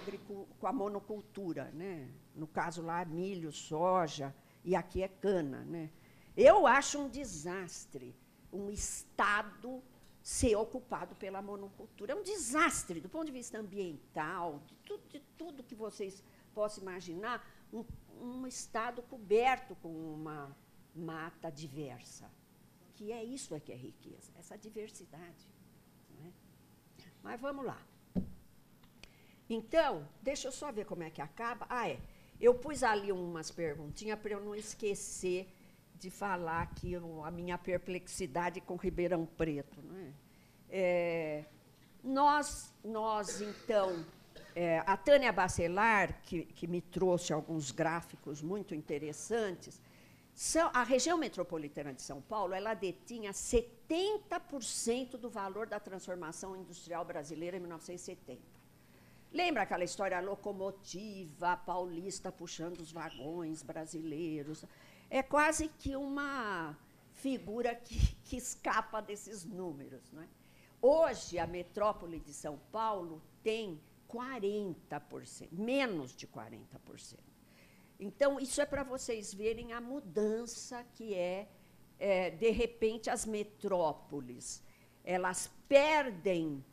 com 0.59 0.67
a 0.67 0.73
monocultura, 0.73 1.71
né? 1.71 2.09
no 2.35 2.47
caso 2.47 2.81
lá, 2.81 3.03
milho, 3.05 3.51
soja, 3.51 4.33
e 4.63 4.75
aqui 4.75 5.01
é 5.01 5.07
cana. 5.07 5.63
Né? 5.63 5.89
Eu 6.35 6.65
acho 6.65 6.99
um 6.99 7.09
desastre 7.09 8.15
um 8.53 8.69
Estado 8.69 9.83
ser 10.21 10.55
ocupado 10.55 11.15
pela 11.15 11.41
monocultura. 11.41 12.13
É 12.13 12.15
um 12.15 12.23
desastre 12.23 13.01
do 13.01 13.09
ponto 13.09 13.25
de 13.25 13.31
vista 13.31 13.57
ambiental, 13.57 14.61
de 14.65 14.75
tudo, 14.77 15.07
de 15.09 15.19
tudo 15.37 15.63
que 15.63 15.75
vocês 15.75 16.23
possam 16.53 16.83
imaginar, 16.83 17.45
um, 17.73 17.83
um 18.21 18.47
Estado 18.47 19.01
coberto 19.01 19.75
com 19.77 19.89
uma 19.89 20.55
mata 20.95 21.49
diversa. 21.49 22.31
Que 22.93 23.11
é 23.11 23.23
isso 23.23 23.55
é 23.55 23.59
que 23.59 23.71
é 23.71 23.75
riqueza, 23.75 24.31
essa 24.37 24.55
diversidade. 24.55 25.49
É? 26.23 26.31
Mas 27.23 27.41
vamos 27.41 27.65
lá. 27.65 27.81
Então, 29.49 30.07
deixa 30.21 30.47
eu 30.47 30.51
só 30.51 30.71
ver 30.71 30.85
como 30.85 31.03
é 31.03 31.09
que 31.09 31.21
acaba. 31.21 31.65
Ah, 31.69 31.89
é. 31.89 31.99
Eu 32.39 32.53
pus 32.55 32.83
ali 32.83 33.11
umas 33.11 33.51
perguntinhas 33.51 34.19
para 34.19 34.33
eu 34.33 34.41
não 34.43 34.55
esquecer 34.55 35.47
de 35.95 36.09
falar 36.09 36.61
aqui 36.61 36.95
a 37.23 37.31
minha 37.31 37.57
perplexidade 37.57 38.59
com 38.61 38.75
Ribeirão 38.75 39.25
Preto. 39.25 39.79
É? 39.95 40.11
É, 40.69 41.45
nós, 42.03 42.73
nós, 42.83 43.39
então, 43.39 44.05
é, 44.55 44.79
a 44.85 44.97
Tânia 44.97 45.31
Bacelar, 45.31 46.21
que, 46.23 46.43
que 46.45 46.67
me 46.67 46.81
trouxe 46.81 47.31
alguns 47.31 47.71
gráficos 47.71 48.41
muito 48.41 48.75
interessantes, 48.75 49.79
são, 50.33 50.71
a 50.73 50.83
região 50.83 51.17
metropolitana 51.17 51.93
de 51.93 52.01
São 52.01 52.21
Paulo 52.21 52.53
ela 52.53 52.73
detinha 52.73 53.31
70% 53.31 55.11
do 55.11 55.29
valor 55.29 55.67
da 55.67 55.79
transformação 55.79 56.55
industrial 56.55 57.05
brasileira 57.05 57.55
em 57.55 57.59
1970. 57.59 58.41
Lembra 59.33 59.63
aquela 59.63 59.83
história 59.83 60.19
locomotiva 60.19 61.57
paulista 61.57 62.31
puxando 62.31 62.77
os 62.79 62.91
vagões 62.91 63.63
brasileiros? 63.63 64.63
É 65.09 65.23
quase 65.23 65.69
que 65.69 65.95
uma 65.95 66.77
figura 67.13 67.73
que, 67.73 68.15
que 68.25 68.37
escapa 68.37 69.01
desses 69.01 69.43
números. 69.43 70.11
Não 70.11 70.21
é? 70.21 70.27
Hoje, 70.79 71.39
a 71.39 71.47
metrópole 71.47 72.19
de 72.19 72.31
São 72.31 72.59
Paulo 72.71 73.23
tem 73.41 73.81
40%, 74.07 75.47
menos 75.51 76.15
de 76.15 76.27
40%. 76.27 77.17
Então, 77.99 78.39
isso 78.39 78.61
é 78.61 78.65
para 78.67 78.83
vocês 78.83 79.33
verem 79.33 79.73
a 79.73 79.81
mudança 79.81 80.85
que 80.93 81.15
é, 81.15 81.47
é, 81.97 82.29
de 82.29 82.51
repente, 82.51 83.09
as 83.09 83.25
metrópoles. 83.25 84.61
Elas 85.03 85.49
perdem 85.67 86.63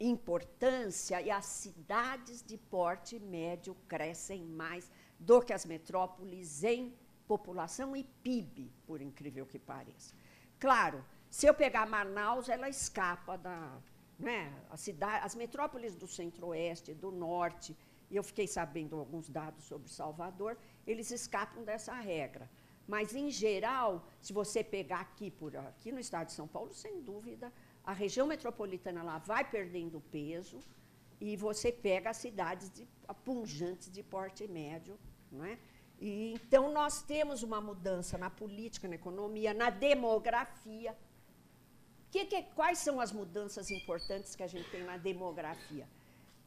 importância 0.00 1.20
e 1.20 1.30
as 1.30 1.46
cidades 1.46 2.42
de 2.42 2.56
porte 2.56 3.18
médio 3.18 3.74
crescem 3.88 4.42
mais 4.44 4.90
do 5.18 5.40
que 5.42 5.52
as 5.52 5.64
metrópoles 5.64 6.62
em 6.64 6.94
população 7.26 7.96
e 7.96 8.04
PIB, 8.04 8.72
por 8.86 9.00
incrível 9.00 9.46
que 9.46 9.58
pareça. 9.58 10.14
Claro, 10.58 11.04
se 11.28 11.46
eu 11.46 11.54
pegar 11.54 11.86
Manaus, 11.86 12.48
ela 12.48 12.68
escapa 12.68 13.36
da, 13.36 13.78
Né? 14.18 14.52
Cidade, 14.76 15.24
as 15.26 15.34
metrópoles 15.34 15.94
do 15.94 16.06
centro-oeste, 16.06 16.94
do 16.94 17.10
norte, 17.10 17.76
e 18.10 18.16
eu 18.16 18.22
fiquei 18.22 18.46
sabendo 18.46 18.96
alguns 18.96 19.28
dados 19.28 19.64
sobre 19.64 19.88
Salvador, 19.88 20.56
eles 20.86 21.10
escapam 21.10 21.64
dessa 21.64 21.92
regra. 21.94 22.48
Mas, 22.86 23.14
em 23.14 23.30
geral, 23.30 24.06
se 24.20 24.32
você 24.32 24.62
pegar 24.62 25.00
aqui 25.00 25.30
por 25.30 25.56
aqui 25.56 25.90
no 25.90 25.98
estado 25.98 26.28
de 26.28 26.32
São 26.32 26.46
Paulo, 26.46 26.72
sem 26.72 27.02
dúvida, 27.02 27.52
a 27.86 27.92
região 27.92 28.26
metropolitana 28.26 29.02
lá 29.02 29.18
vai 29.18 29.48
perdendo 29.48 30.00
peso 30.10 30.58
e 31.20 31.36
você 31.36 31.70
pega 31.70 32.10
as 32.10 32.16
cidades 32.16 32.68
de, 32.70 32.86
punjantes 33.24 33.88
de 33.90 34.02
porte 34.02 34.46
médio. 34.48 34.98
Não 35.30 35.44
é? 35.44 35.56
E, 36.00 36.34
então, 36.34 36.72
nós 36.72 37.02
temos 37.02 37.44
uma 37.44 37.60
mudança 37.60 38.18
na 38.18 38.28
política, 38.28 38.88
na 38.88 38.96
economia, 38.96 39.54
na 39.54 39.70
demografia. 39.70 40.96
Que, 42.10 42.24
que, 42.24 42.42
quais 42.58 42.78
são 42.78 43.00
as 43.00 43.12
mudanças 43.12 43.70
importantes 43.70 44.34
que 44.34 44.42
a 44.42 44.46
gente 44.48 44.68
tem 44.70 44.82
na 44.84 44.96
demografia? 44.96 45.88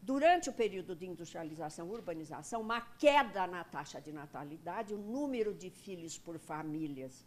Durante 0.02 0.50
o 0.50 0.54
período 0.54 0.96
de 0.96 1.06
industrialização 1.06 1.88
e 1.88 1.92
urbanização, 1.92 2.62
uma 2.62 2.82
queda 2.82 3.48
na 3.48 3.64
taxa 3.64 4.00
de 4.00 4.12
natalidade, 4.12 4.94
o 4.94 4.98
número 4.98 5.54
de 5.54 5.70
filhos 5.70 6.18
por 6.18 6.38
famílias 6.38 7.26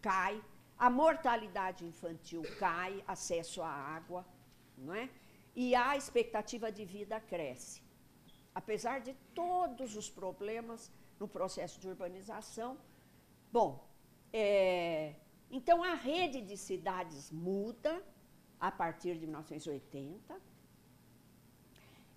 cai, 0.00 0.42
a 0.78 0.90
mortalidade 0.90 1.84
infantil 1.84 2.42
cai, 2.58 3.02
acesso 3.06 3.62
à 3.62 3.68
água, 3.68 4.24
não 4.76 4.94
é? 4.94 5.08
e 5.54 5.74
a 5.74 5.96
expectativa 5.96 6.70
de 6.70 6.84
vida 6.84 7.20
cresce. 7.20 7.82
Apesar 8.54 9.00
de 9.00 9.14
todos 9.34 9.96
os 9.96 10.10
problemas 10.10 10.90
no 11.18 11.28
processo 11.28 11.80
de 11.80 11.88
urbanização. 11.88 12.76
Bom, 13.52 13.88
é, 14.32 15.14
então 15.50 15.82
a 15.82 15.94
rede 15.94 16.40
de 16.40 16.56
cidades 16.56 17.30
muda 17.30 18.02
a 18.58 18.70
partir 18.70 19.16
de 19.18 19.26
1980 19.26 20.40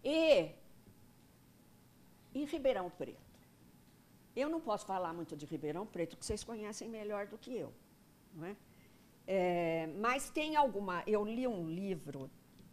e 0.04 0.52
em 2.34 2.46
Ribeirão 2.46 2.90
Preto. 2.90 3.38
Eu 4.36 4.50
não 4.50 4.62
posso 4.62 4.86
falar 4.86 5.14
muito 5.14 5.36
de 5.36 5.46
Ribeirão 5.46 5.86
Preto, 5.86 6.16
que 6.18 6.26
vocês 6.26 6.44
conhecem 6.44 6.88
melhor 6.88 7.28
do 7.28 7.38
que 7.38 7.56
eu. 7.56 7.74
É? 8.44 8.56
É, 9.26 9.88
mas 10.00 10.30
tem 10.30 10.56
alguma. 10.56 11.04
Eu 11.06 11.26
li 11.26 11.48
um 11.48 11.68
livro 11.68 12.30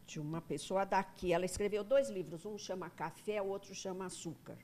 de 0.07 0.21
uma 0.21 0.41
pessoa 0.41 0.85
daqui. 0.85 1.33
Ela 1.33 1.45
escreveu 1.45 1.83
dois 1.83 2.09
livros, 2.09 2.45
um 2.45 2.59
chama 2.59 2.91
Café, 2.91 3.41
o 3.41 3.47
outro 3.47 3.75
chama 3.75 4.07
Açúcar. 4.07 4.59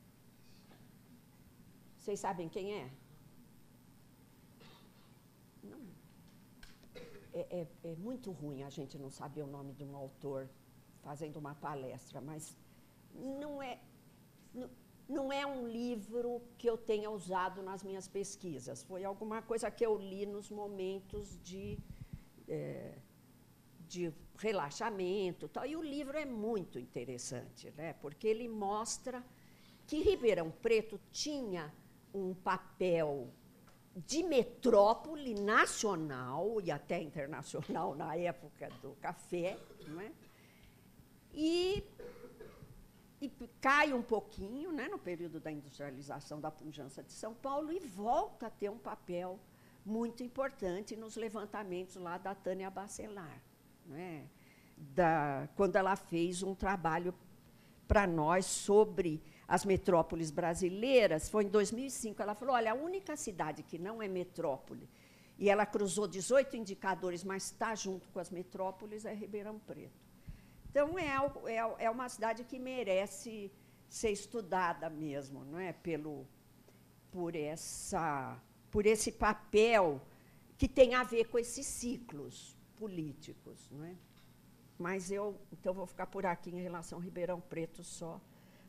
Vocês 1.98 2.20
sabem 2.20 2.48
quem 2.48 2.74
é? 2.74 2.90
Não. 5.62 5.82
É, 7.32 7.40
é, 7.60 7.66
é 7.84 7.94
muito 7.96 8.30
ruim 8.30 8.62
a 8.62 8.70
gente 8.70 8.98
não 8.98 9.10
saber 9.10 9.42
o 9.42 9.46
nome 9.46 9.72
de 9.72 9.84
um 9.84 9.96
autor 9.96 10.48
fazendo 11.02 11.36
uma 11.36 11.54
palestra, 11.54 12.20
mas 12.20 12.56
não 13.14 13.62
é, 13.62 13.78
não, 14.54 14.70
não 15.10 15.32
é 15.32 15.44
um 15.44 15.66
livro 15.66 16.40
que 16.56 16.68
eu 16.68 16.78
tenha 16.78 17.10
usado 17.10 17.62
nas 17.62 17.82
minhas 17.82 18.06
pesquisas. 18.06 18.82
Foi 18.84 19.04
alguma 19.04 19.42
coisa 19.42 19.70
que 19.70 19.84
eu 19.84 19.98
li 19.98 20.24
nos 20.24 20.50
momentos 20.50 21.36
de, 21.42 21.78
é, 22.48 22.94
de 23.88 24.12
relaxamento. 24.38 25.48
Tal. 25.48 25.66
E 25.66 25.74
o 25.74 25.82
livro 25.82 26.16
é 26.16 26.24
muito 26.24 26.78
interessante, 26.78 27.72
né? 27.76 27.92
porque 27.94 28.28
ele 28.28 28.48
mostra 28.48 29.24
que 29.86 30.00
Ribeirão 30.00 30.50
Preto 30.50 31.00
tinha 31.10 31.74
um 32.14 32.32
papel 32.32 33.28
de 33.96 34.22
metrópole 34.22 35.34
nacional 35.34 36.60
e 36.62 36.70
até 36.70 37.02
internacional 37.02 37.94
na 37.96 38.16
época 38.16 38.70
do 38.80 38.92
café, 39.00 39.58
não 39.88 40.00
é? 40.00 40.12
E, 41.32 41.82
e 43.20 43.28
cai 43.60 43.92
um 43.92 44.02
pouquinho 44.02 44.72
né, 44.72 44.88
no 44.88 44.98
período 44.98 45.38
da 45.38 45.50
industrialização 45.50 46.40
da 46.40 46.50
pujança 46.50 47.02
de 47.02 47.12
São 47.12 47.34
Paulo 47.34 47.70
e 47.72 47.78
volta 47.78 48.46
a 48.46 48.50
ter 48.50 48.70
um 48.70 48.78
papel 48.78 49.38
muito 49.84 50.22
importante 50.22 50.96
nos 50.96 51.16
levantamentos 51.16 51.96
lá 51.96 52.16
da 52.16 52.34
Tânia 52.34 52.70
Bacelar, 52.70 53.42
né, 53.84 54.26
da, 54.76 55.48
quando 55.54 55.76
ela 55.76 55.96
fez 55.96 56.42
um 56.42 56.54
trabalho 56.54 57.14
para 57.86 58.06
nós 58.06 58.46
sobre 58.46 59.22
as 59.48 59.64
metrópoles 59.64 60.30
brasileiras. 60.30 61.28
Foi 61.28 61.44
em 61.44 61.48
2005. 61.48 62.22
Ela 62.22 62.34
falou: 62.36 62.54
olha, 62.54 62.70
a 62.72 62.74
única 62.74 63.16
cidade 63.16 63.64
que 63.64 63.78
não 63.78 64.00
é 64.00 64.06
metrópole, 64.06 64.88
e 65.36 65.50
ela 65.50 65.66
cruzou 65.66 66.06
18 66.06 66.56
indicadores, 66.56 67.24
mas 67.24 67.46
está 67.46 67.74
junto 67.74 68.08
com 68.10 68.20
as 68.20 68.30
metrópoles, 68.30 69.04
é 69.04 69.12
Ribeirão 69.12 69.58
Preto. 69.58 70.09
Então, 70.70 70.96
é, 70.96 71.16
é, 71.52 71.84
é 71.86 71.90
uma 71.90 72.08
cidade 72.08 72.44
que 72.44 72.58
merece 72.58 73.50
ser 73.88 74.10
estudada 74.10 74.88
mesmo, 74.88 75.44
não 75.44 75.58
é? 75.58 75.72
Pelo, 75.72 76.24
por, 77.10 77.34
essa, 77.34 78.40
por 78.70 78.86
esse 78.86 79.10
papel 79.10 80.00
que 80.56 80.68
tem 80.68 80.94
a 80.94 81.02
ver 81.02 81.24
com 81.26 81.38
esses 81.38 81.66
ciclos 81.66 82.56
políticos. 82.76 83.68
Não 83.72 83.84
é? 83.84 83.96
Mas 84.78 85.10
eu 85.10 85.36
então 85.52 85.74
vou 85.74 85.86
ficar 85.86 86.06
por 86.06 86.24
aqui 86.24 86.50
em 86.50 86.62
relação 86.62 86.98
ao 86.98 87.02
Ribeirão 87.02 87.40
Preto 87.40 87.82
só, 87.82 88.20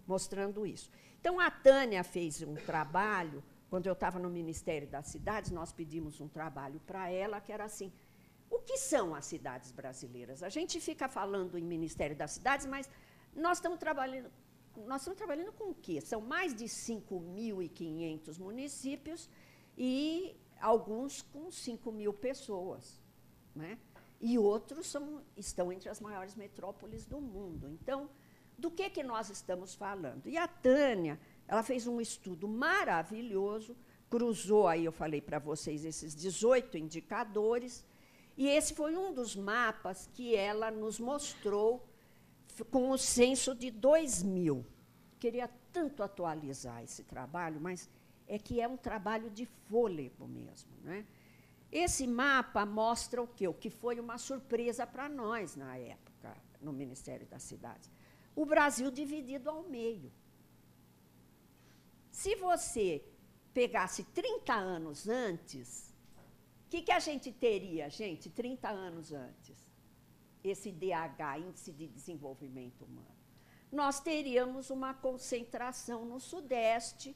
mostrando 0.07 0.65
isso. 0.65 0.89
Então, 1.19 1.39
a 1.39 1.51
Tânia 1.51 2.03
fez 2.03 2.41
um 2.41 2.55
trabalho, 2.55 3.43
quando 3.69 3.85
eu 3.85 3.93
estava 3.93 4.17
no 4.17 4.29
Ministério 4.29 4.87
das 4.87 5.07
Cidades, 5.07 5.51
nós 5.51 5.71
pedimos 5.71 6.19
um 6.19 6.27
trabalho 6.27 6.79
para 6.79 7.11
ela, 7.11 7.39
que 7.39 7.51
era 7.51 7.65
assim, 7.65 7.93
o 8.51 8.59
que 8.59 8.77
são 8.77 9.15
as 9.15 9.25
cidades 9.25 9.71
brasileiras? 9.71 10.43
A 10.43 10.49
gente 10.49 10.79
fica 10.81 11.07
falando 11.07 11.57
em 11.57 11.63
Ministério 11.63 12.15
das 12.15 12.31
Cidades, 12.31 12.65
mas 12.65 12.89
nós 13.33 13.57
estamos 13.59 13.79
trabalhando, 13.79 14.29
nós 14.85 15.01
estamos 15.01 15.17
trabalhando 15.17 15.53
com 15.53 15.69
o 15.71 15.73
quê? 15.73 16.01
São 16.01 16.19
mais 16.19 16.53
de 16.53 16.65
5.500 16.65 18.37
municípios 18.39 19.29
e 19.77 20.35
alguns 20.59 21.21
com 21.21 21.49
5 21.49 21.91
mil 21.93 22.13
pessoas. 22.13 23.01
Né? 23.55 23.79
E 24.19 24.37
outros 24.37 24.85
são, 24.87 25.21
estão 25.37 25.71
entre 25.71 25.87
as 25.87 26.01
maiores 26.01 26.35
metrópoles 26.35 27.05
do 27.05 27.21
mundo. 27.21 27.69
Então, 27.69 28.09
do 28.57 28.69
que, 28.69 28.89
que 28.89 29.01
nós 29.01 29.29
estamos 29.29 29.73
falando? 29.73 30.27
E 30.27 30.37
a 30.37 30.47
Tânia, 30.47 31.17
ela 31.47 31.63
fez 31.63 31.87
um 31.87 32.01
estudo 32.01 32.49
maravilhoso, 32.49 33.77
cruzou 34.09 34.67
aí, 34.67 34.83
eu 34.83 34.91
falei 34.91 35.21
para 35.21 35.39
vocês, 35.39 35.85
esses 35.85 36.13
18 36.13 36.77
indicadores, 36.77 37.85
e 38.37 38.47
esse 38.47 38.73
foi 38.73 38.95
um 38.95 39.13
dos 39.13 39.35
mapas 39.35 40.09
que 40.13 40.35
ela 40.35 40.71
nos 40.71 40.99
mostrou 40.99 41.87
com 42.69 42.91
o 42.91 42.97
censo 42.97 43.53
de 43.55 43.71
2000. 43.71 44.65
Queria 45.19 45.49
tanto 45.71 46.03
atualizar 46.03 46.83
esse 46.83 47.03
trabalho, 47.03 47.59
mas 47.59 47.89
é 48.27 48.37
que 48.39 48.61
é 48.61 48.67
um 48.67 48.77
trabalho 48.77 49.29
de 49.29 49.45
fôlego 49.45 50.27
mesmo. 50.27 50.71
Né? 50.83 51.05
Esse 51.71 52.07
mapa 52.07 52.65
mostra 52.65 53.21
o 53.21 53.27
quê? 53.27 53.47
O 53.47 53.53
que 53.53 53.69
foi 53.69 53.99
uma 53.99 54.17
surpresa 54.17 54.85
para 54.85 55.07
nós 55.07 55.55
na 55.55 55.77
época, 55.77 56.35
no 56.61 56.73
Ministério 56.73 57.25
das 57.27 57.43
Cidades. 57.43 57.89
O 58.35 58.45
Brasil 58.45 58.89
dividido 58.89 59.49
ao 59.49 59.63
meio. 59.63 60.11
Se 62.09 62.35
você 62.35 63.03
pegasse 63.53 64.03
30 64.03 64.53
anos 64.53 65.07
antes, 65.07 65.90
que, 66.71 66.81
que 66.81 66.91
a 66.93 66.99
gente 66.99 67.33
teria, 67.33 67.89
gente, 67.89 68.29
30 68.29 68.69
anos 68.69 69.11
antes? 69.11 69.69
Esse 70.41 70.71
DH, 70.71 71.37
Índice 71.45 71.73
de 71.73 71.85
Desenvolvimento 71.85 72.85
Humano. 72.85 73.19
Nós 73.69 73.99
teríamos 73.99 74.69
uma 74.69 74.93
concentração 74.93 76.05
no 76.05 76.17
Sudeste, 76.17 77.13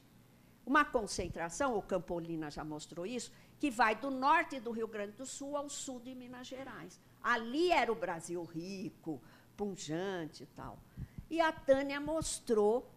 uma 0.66 0.84
concentração, 0.84 1.78
o 1.78 1.82
Campolina 1.82 2.52
já 2.52 2.66
mostrou 2.66 3.06
isso, 3.06 3.32
que 3.58 3.72
vai 3.72 3.96
do 3.96 4.12
norte 4.12 4.60
do 4.60 4.72
Rio 4.72 4.90
Grande 4.90 5.14
do 5.14 5.26
Sul 5.26 5.56
ao 5.56 5.70
sul 5.70 6.02
de 6.02 6.14
Minas 6.14 6.48
Gerais. 6.48 7.00
Ali 7.24 7.72
era 7.72 7.90
o 7.90 7.96
Brasil 7.96 8.44
rico, 8.44 9.22
punjante 9.56 10.44
e 10.44 10.48
tal. 10.48 10.78
E 11.30 11.40
a 11.40 11.54
Tânia 11.54 12.02
mostrou 12.02 12.92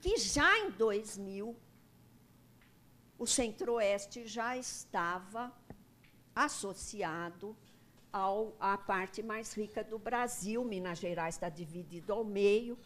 que 0.00 0.16
já 0.16 0.60
em 0.60 0.70
2000 0.70 1.56
o 3.18 3.26
Centro-Oeste 3.26 4.28
já 4.28 4.56
estava 4.56 5.52
associado 6.34 7.56
ao, 8.12 8.54
à 8.60 8.78
parte 8.78 9.22
mais 9.22 9.52
rica 9.52 9.82
do 9.82 9.98
Brasil. 9.98 10.64
Minas 10.64 10.98
Gerais 10.98 11.34
está 11.34 11.48
dividido 11.48 12.12
ao 12.12 12.24
meio. 12.24 12.78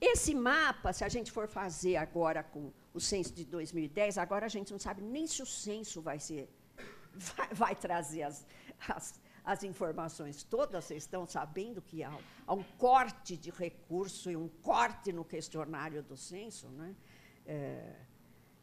Esse 0.00 0.34
mapa, 0.34 0.92
se 0.92 1.04
a 1.04 1.08
gente 1.08 1.30
for 1.30 1.46
fazer 1.46 1.96
agora 1.96 2.42
com 2.42 2.72
o 2.92 3.00
censo 3.00 3.32
de 3.32 3.44
2010, 3.44 4.18
agora 4.18 4.46
a 4.46 4.48
gente 4.48 4.72
não 4.72 4.78
sabe 4.78 5.00
nem 5.00 5.26
se 5.28 5.40
o 5.40 5.46
censo 5.46 6.02
vai 6.02 6.18
ser 6.18 6.48
vai, 7.14 7.48
vai 7.52 7.76
trazer 7.76 8.22
as, 8.22 8.44
as, 8.88 9.20
as, 9.44 9.62
informações 9.62 10.42
todas. 10.42 10.84
Vocês 10.84 11.04
estão 11.04 11.26
sabendo 11.26 11.80
que 11.80 12.02
há, 12.02 12.12
há, 12.46 12.52
um 12.52 12.64
corte 12.78 13.36
de 13.36 13.50
recurso 13.50 14.30
e 14.30 14.36
um 14.36 14.48
corte 14.48 15.12
no 15.12 15.24
questionário 15.24 16.02
do 16.02 16.16
censo, 16.16 16.68
né? 16.68 16.96
É, 17.46 17.94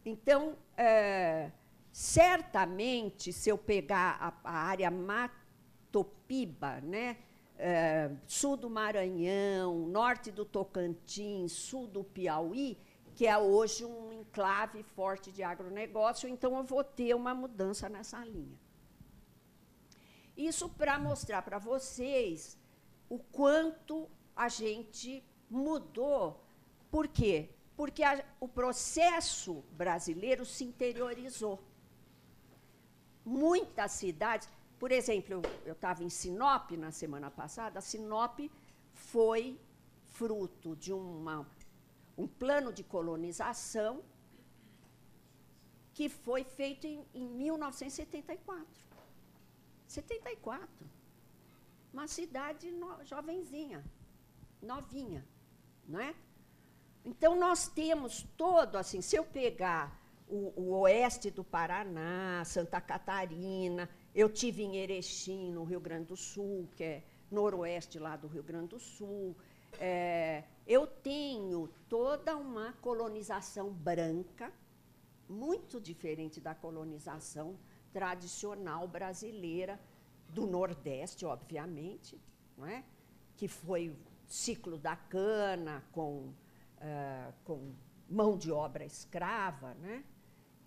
então, 0.05 0.57
é, 0.75 1.51
Certamente, 1.91 3.33
se 3.33 3.49
eu 3.49 3.57
pegar 3.57 4.17
a, 4.43 4.49
a 4.49 4.57
área 4.57 4.91
Matopiba, 4.91 6.79
né, 6.81 7.17
é, 7.57 8.09
sul 8.25 8.55
do 8.55 8.69
Maranhão, 8.69 9.87
norte 9.87 10.31
do 10.31 10.45
Tocantins, 10.45 11.51
sul 11.51 11.87
do 11.87 12.03
Piauí, 12.03 12.77
que 13.15 13.27
é 13.27 13.37
hoje 13.37 13.83
um 13.83 14.13
enclave 14.13 14.81
forte 14.81 15.29
de 15.29 15.43
agronegócio, 15.43 16.29
então 16.29 16.55
eu 16.55 16.63
vou 16.63 16.83
ter 16.85 17.13
uma 17.13 17.33
mudança 17.33 17.89
nessa 17.89 18.23
linha. 18.23 18.57
Isso 20.37 20.69
para 20.69 20.97
mostrar 20.97 21.41
para 21.41 21.59
vocês 21.59 22.57
o 23.09 23.19
quanto 23.19 24.09
a 24.33 24.47
gente 24.47 25.21
mudou. 25.49 26.41
Por 26.89 27.09
quê? 27.09 27.49
Porque 27.75 28.03
a, 28.03 28.23
o 28.39 28.47
processo 28.47 29.65
brasileiro 29.71 30.45
se 30.45 30.63
interiorizou. 30.63 31.61
Muitas 33.29 33.91
cidades, 33.91 34.49
por 34.79 34.91
exemplo, 34.91 35.43
eu 35.63 35.73
estava 35.73 36.03
em 36.03 36.09
Sinop 36.09 36.71
na 36.71 36.91
semana 36.91 37.29
passada, 37.29 37.79
Sinop 37.79 38.39
foi 38.91 39.59
fruto 40.03 40.75
de 40.75 40.91
uma, 40.91 41.47
um 42.17 42.27
plano 42.27 42.73
de 42.73 42.83
colonização 42.83 44.03
que 45.93 46.09
foi 46.09 46.43
feito 46.43 46.87
em, 46.87 47.05
em 47.13 47.27
1974. 47.27 48.65
74. 49.85 50.67
Uma 51.93 52.07
cidade 52.07 52.71
no, 52.71 53.05
jovenzinha, 53.05 53.85
novinha, 54.59 55.23
não 55.87 55.99
é? 55.99 56.15
Então 57.05 57.35
nós 57.35 57.67
temos 57.67 58.25
todo 58.35 58.75
assim, 58.75 59.01
se 59.01 59.15
eu 59.15 59.23
pegar 59.23 59.98
o, 60.29 60.53
o 60.55 60.79
oeste 60.81 61.31
do 61.31 61.43
Paraná, 61.43 62.43
Santa 62.45 62.79
Catarina, 62.79 63.89
eu 64.13 64.29
tive 64.29 64.63
em 64.63 64.77
Erechim, 64.77 65.51
no 65.51 65.63
Rio 65.63 65.79
Grande 65.79 66.05
do 66.05 66.15
Sul, 66.15 66.69
que 66.75 66.83
é 66.83 67.03
noroeste 67.31 67.99
lá 67.99 68.15
do 68.15 68.27
Rio 68.27 68.43
Grande 68.43 68.69
do 68.69 68.79
Sul. 68.79 69.35
É, 69.79 70.43
eu 70.67 70.85
tenho 70.85 71.69
toda 71.87 72.35
uma 72.37 72.73
colonização 72.73 73.71
branca, 73.71 74.51
muito 75.27 75.79
diferente 75.79 76.39
da 76.39 76.55
colonização 76.55 77.57
tradicional 77.91 78.87
brasileira, 78.87 79.79
do 80.29 80.45
Nordeste, 80.45 81.25
obviamente, 81.25 82.19
não 82.55 82.67
é? 82.67 82.83
que 83.35 83.47
foi 83.47 83.95
ciclo 84.27 84.77
da 84.77 84.95
cana 84.95 85.83
com, 85.91 86.33
uh, 86.77 87.33
com 87.43 87.73
mão 88.07 88.37
de 88.37 88.51
obra 88.51 88.85
escrava, 88.85 89.73
né? 89.75 90.03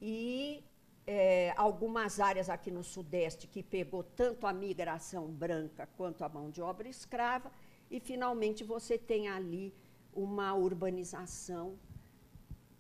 E 0.05 0.65
é, 1.07 1.55
algumas 1.57 2.19
áreas 2.19 2.49
aqui 2.51 2.73
no 2.73 2.83
Sudeste 2.83 3.47
que 3.47 3.63
pegou 3.63 4.03
tanto 4.03 4.49
a 4.49 4.53
migração 4.53 5.29
branca 5.29 5.89
quanto 5.97 6.25
a 6.25 6.29
mão 6.29 6.51
de 6.51 6.61
obra 6.61 6.89
escrava, 6.89 7.53
e 7.89 8.01
finalmente 8.01 8.65
você 8.65 8.99
tem 8.99 9.29
ali 9.29 9.73
uma 10.13 10.55
urbanização 10.55 11.79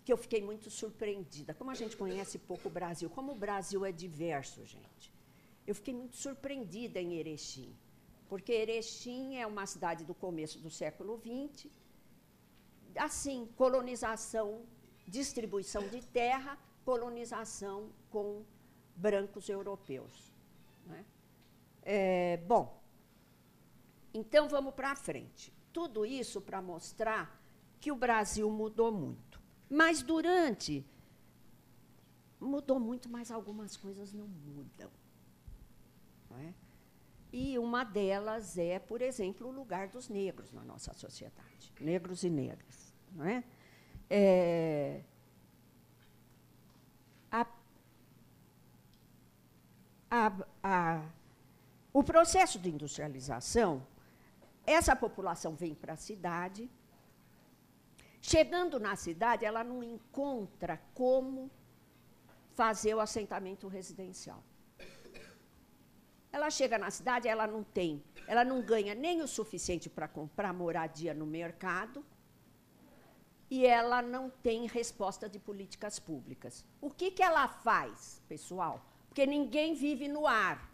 que 0.04 0.12
eu 0.12 0.16
fiquei 0.16 0.42
muito 0.42 0.68
surpreendida. 0.68 1.54
Como 1.54 1.70
a 1.70 1.74
gente 1.74 1.96
conhece 1.96 2.40
pouco 2.40 2.66
o 2.68 2.72
Brasil, 2.72 3.08
como 3.08 3.30
o 3.32 3.36
Brasil 3.36 3.84
é 3.84 3.92
diverso, 3.92 4.66
gente. 4.66 5.14
Eu 5.64 5.76
fiquei 5.76 5.94
muito 5.94 6.16
surpreendida 6.16 7.00
em 7.00 7.14
Erechim, 7.14 7.72
porque 8.28 8.52
Erechim 8.52 9.36
é 9.36 9.46
uma 9.46 9.64
cidade 9.64 10.04
do 10.04 10.12
começo 10.12 10.58
do 10.58 10.70
século 10.70 11.20
XX, 11.20 11.70
assim, 12.96 13.48
colonização, 13.54 14.62
distribuição 15.06 15.86
de 15.86 16.04
terra, 16.04 16.58
colonização 16.84 17.90
com 18.10 18.44
brancos 18.96 19.48
europeus. 19.48 20.32
Né? 20.86 21.04
É, 21.82 22.36
bom, 22.38 22.80
então 24.12 24.48
vamos 24.48 24.74
para 24.74 24.94
frente. 24.94 25.52
Tudo 25.72 26.04
isso 26.04 26.40
para 26.40 26.60
mostrar 26.60 27.40
que 27.80 27.90
o 27.90 27.96
Brasil 27.96 28.50
mudou 28.50 28.92
muito. 28.92 29.40
Mas 29.68 30.02
durante. 30.02 30.86
Mudou 32.38 32.78
muito, 32.78 33.08
mas 33.08 33.30
algumas 33.30 33.76
coisas 33.76 34.12
não 34.12 34.26
mudam. 34.26 34.90
Não 36.28 36.38
é? 36.38 36.54
E 37.32 37.58
uma 37.58 37.82
delas 37.82 38.58
é, 38.58 38.78
por 38.78 39.00
exemplo, 39.00 39.48
o 39.48 39.50
lugar 39.50 39.88
dos 39.88 40.08
negros 40.08 40.52
na 40.52 40.62
nossa 40.62 40.92
sociedade, 40.92 41.72
negros 41.80 42.22
e 42.24 42.28
negras. 42.28 42.94
Não 43.12 43.24
é? 43.24 43.42
é 44.10 45.02
a, 47.30 47.46
a, 50.12 50.30
a, 50.62 51.02
o 51.90 52.04
processo 52.04 52.58
de 52.58 52.68
industrialização, 52.68 53.86
essa 54.66 54.94
população 54.94 55.54
vem 55.54 55.74
para 55.74 55.94
a 55.94 55.96
cidade. 55.96 56.70
Chegando 58.20 58.78
na 58.78 58.94
cidade, 58.94 59.46
ela 59.46 59.64
não 59.64 59.82
encontra 59.82 60.78
como 60.92 61.50
fazer 62.54 62.94
o 62.94 63.00
assentamento 63.00 63.66
residencial. 63.68 64.42
Ela 66.30 66.50
chega 66.50 66.76
na 66.76 66.90
cidade, 66.90 67.26
ela 67.26 67.46
não 67.46 67.64
tem, 67.64 68.02
ela 68.26 68.44
não 68.44 68.60
ganha 68.60 68.94
nem 68.94 69.22
o 69.22 69.28
suficiente 69.28 69.88
para 69.88 70.06
comprar 70.06 70.52
moradia 70.52 71.14
no 71.14 71.26
mercado, 71.26 72.04
e 73.50 73.66
ela 73.66 74.02
não 74.02 74.28
tem 74.28 74.66
resposta 74.66 75.26
de 75.28 75.38
políticas 75.38 75.98
públicas. 75.98 76.64
O 76.82 76.90
que, 76.90 77.10
que 77.10 77.22
ela 77.22 77.48
faz, 77.48 78.22
pessoal? 78.28 78.91
Porque 79.12 79.26
ninguém 79.26 79.74
vive 79.74 80.08
no 80.08 80.26
ar. 80.26 80.72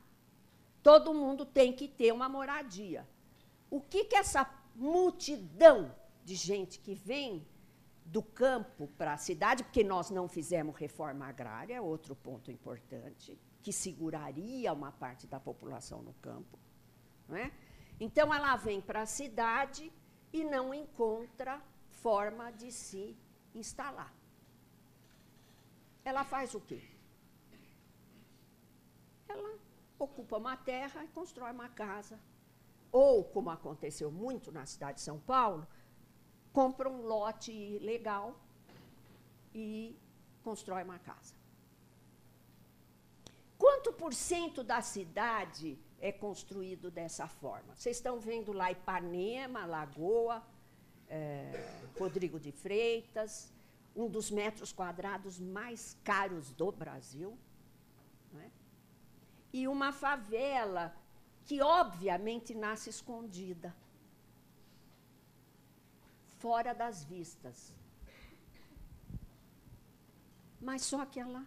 Todo 0.81 1.13
mundo 1.13 1.45
tem 1.45 1.73
que 1.73 1.89
ter 1.89 2.13
uma 2.13 2.29
moradia. 2.29 3.05
O 3.69 3.81
que, 3.81 4.05
que 4.05 4.15
essa 4.15 4.49
multidão 4.77 5.93
de 6.25 6.37
gente 6.37 6.79
que 6.79 6.95
vem 6.95 7.45
do 8.05 8.23
campo 8.23 8.87
para 8.97 9.15
a 9.15 9.17
cidade, 9.17 9.65
porque 9.65 9.83
nós 9.83 10.09
não 10.09 10.29
fizemos 10.29 10.77
reforma 10.77 11.27
agrária, 11.27 11.75
é 11.75 11.81
outro 11.81 12.15
ponto 12.15 12.49
importante, 12.49 13.37
que 13.61 13.73
seguraria 13.73 14.73
uma 14.73 14.93
parte 14.93 15.27
da 15.27 15.41
população 15.41 16.01
no 16.01 16.13
campo. 16.23 16.57
Não 17.27 17.37
é? 17.37 17.51
Então, 17.99 18.33
ela 18.33 18.55
vem 18.55 18.81
para 18.81 19.03
a 19.03 19.07
cidade 19.07 19.93
e 20.33 20.45
não 20.45 20.73
encontra 20.73 21.61
forma 21.91 22.53
de 22.53 22.71
se 22.71 23.17
instalar. 23.53 24.15
Ela 26.05 26.23
faz 26.23 26.55
o 26.55 26.61
quê? 26.61 26.98
Ela 29.29 29.59
ocupa 29.99 30.37
uma 30.37 30.57
terra 30.57 31.05
e 31.05 31.09
constrói 31.09 31.53
uma 31.53 31.69
casa. 31.69 32.19
Ou, 32.91 33.25
como 33.25 33.51
aconteceu 33.51 34.11
muito 34.11 34.51
na 34.51 34.65
cidade 34.65 34.97
de 34.99 35.03
São 35.03 35.19
Paulo, 35.21 35.67
compra 36.53 36.89
um 36.89 37.03
lote 37.03 37.79
legal 37.81 38.35
e 39.55 39.99
constrói 40.43 40.83
uma 40.83 40.99
casa. 40.99 41.35
Quanto 43.59 43.93
por 43.93 44.15
cento 44.15 44.63
da 44.63 44.81
cidade 44.81 45.79
é 46.01 46.13
construído 46.13 46.91
dessa 46.91 47.27
forma? 47.27 47.75
Vocês 47.77 47.97
estão 47.97 48.19
vendo 48.19 48.53
lá 48.53 48.71
Ipanema, 48.71 49.67
Lagoa, 49.67 50.43
é, 51.09 51.51
Rodrigo 51.99 52.39
de 52.39 52.53
Freitas, 52.53 53.53
um 53.95 54.09
dos 54.09 54.31
metros 54.31 54.73
quadrados 54.73 55.41
mais 55.41 55.97
caros 56.05 56.53
do 56.53 56.71
Brasil. 56.71 57.37
E 59.53 59.67
uma 59.67 59.93
favela 59.93 60.95
que, 61.45 61.63
obviamente, 61.63 62.55
nasce 62.55 62.91
escondida, 62.91 63.75
fora 66.39 66.75
das 66.75 67.05
vistas. 67.05 67.75
Mas 70.61 70.83
só 70.83 71.07
que 71.07 71.21
ela 71.21 71.47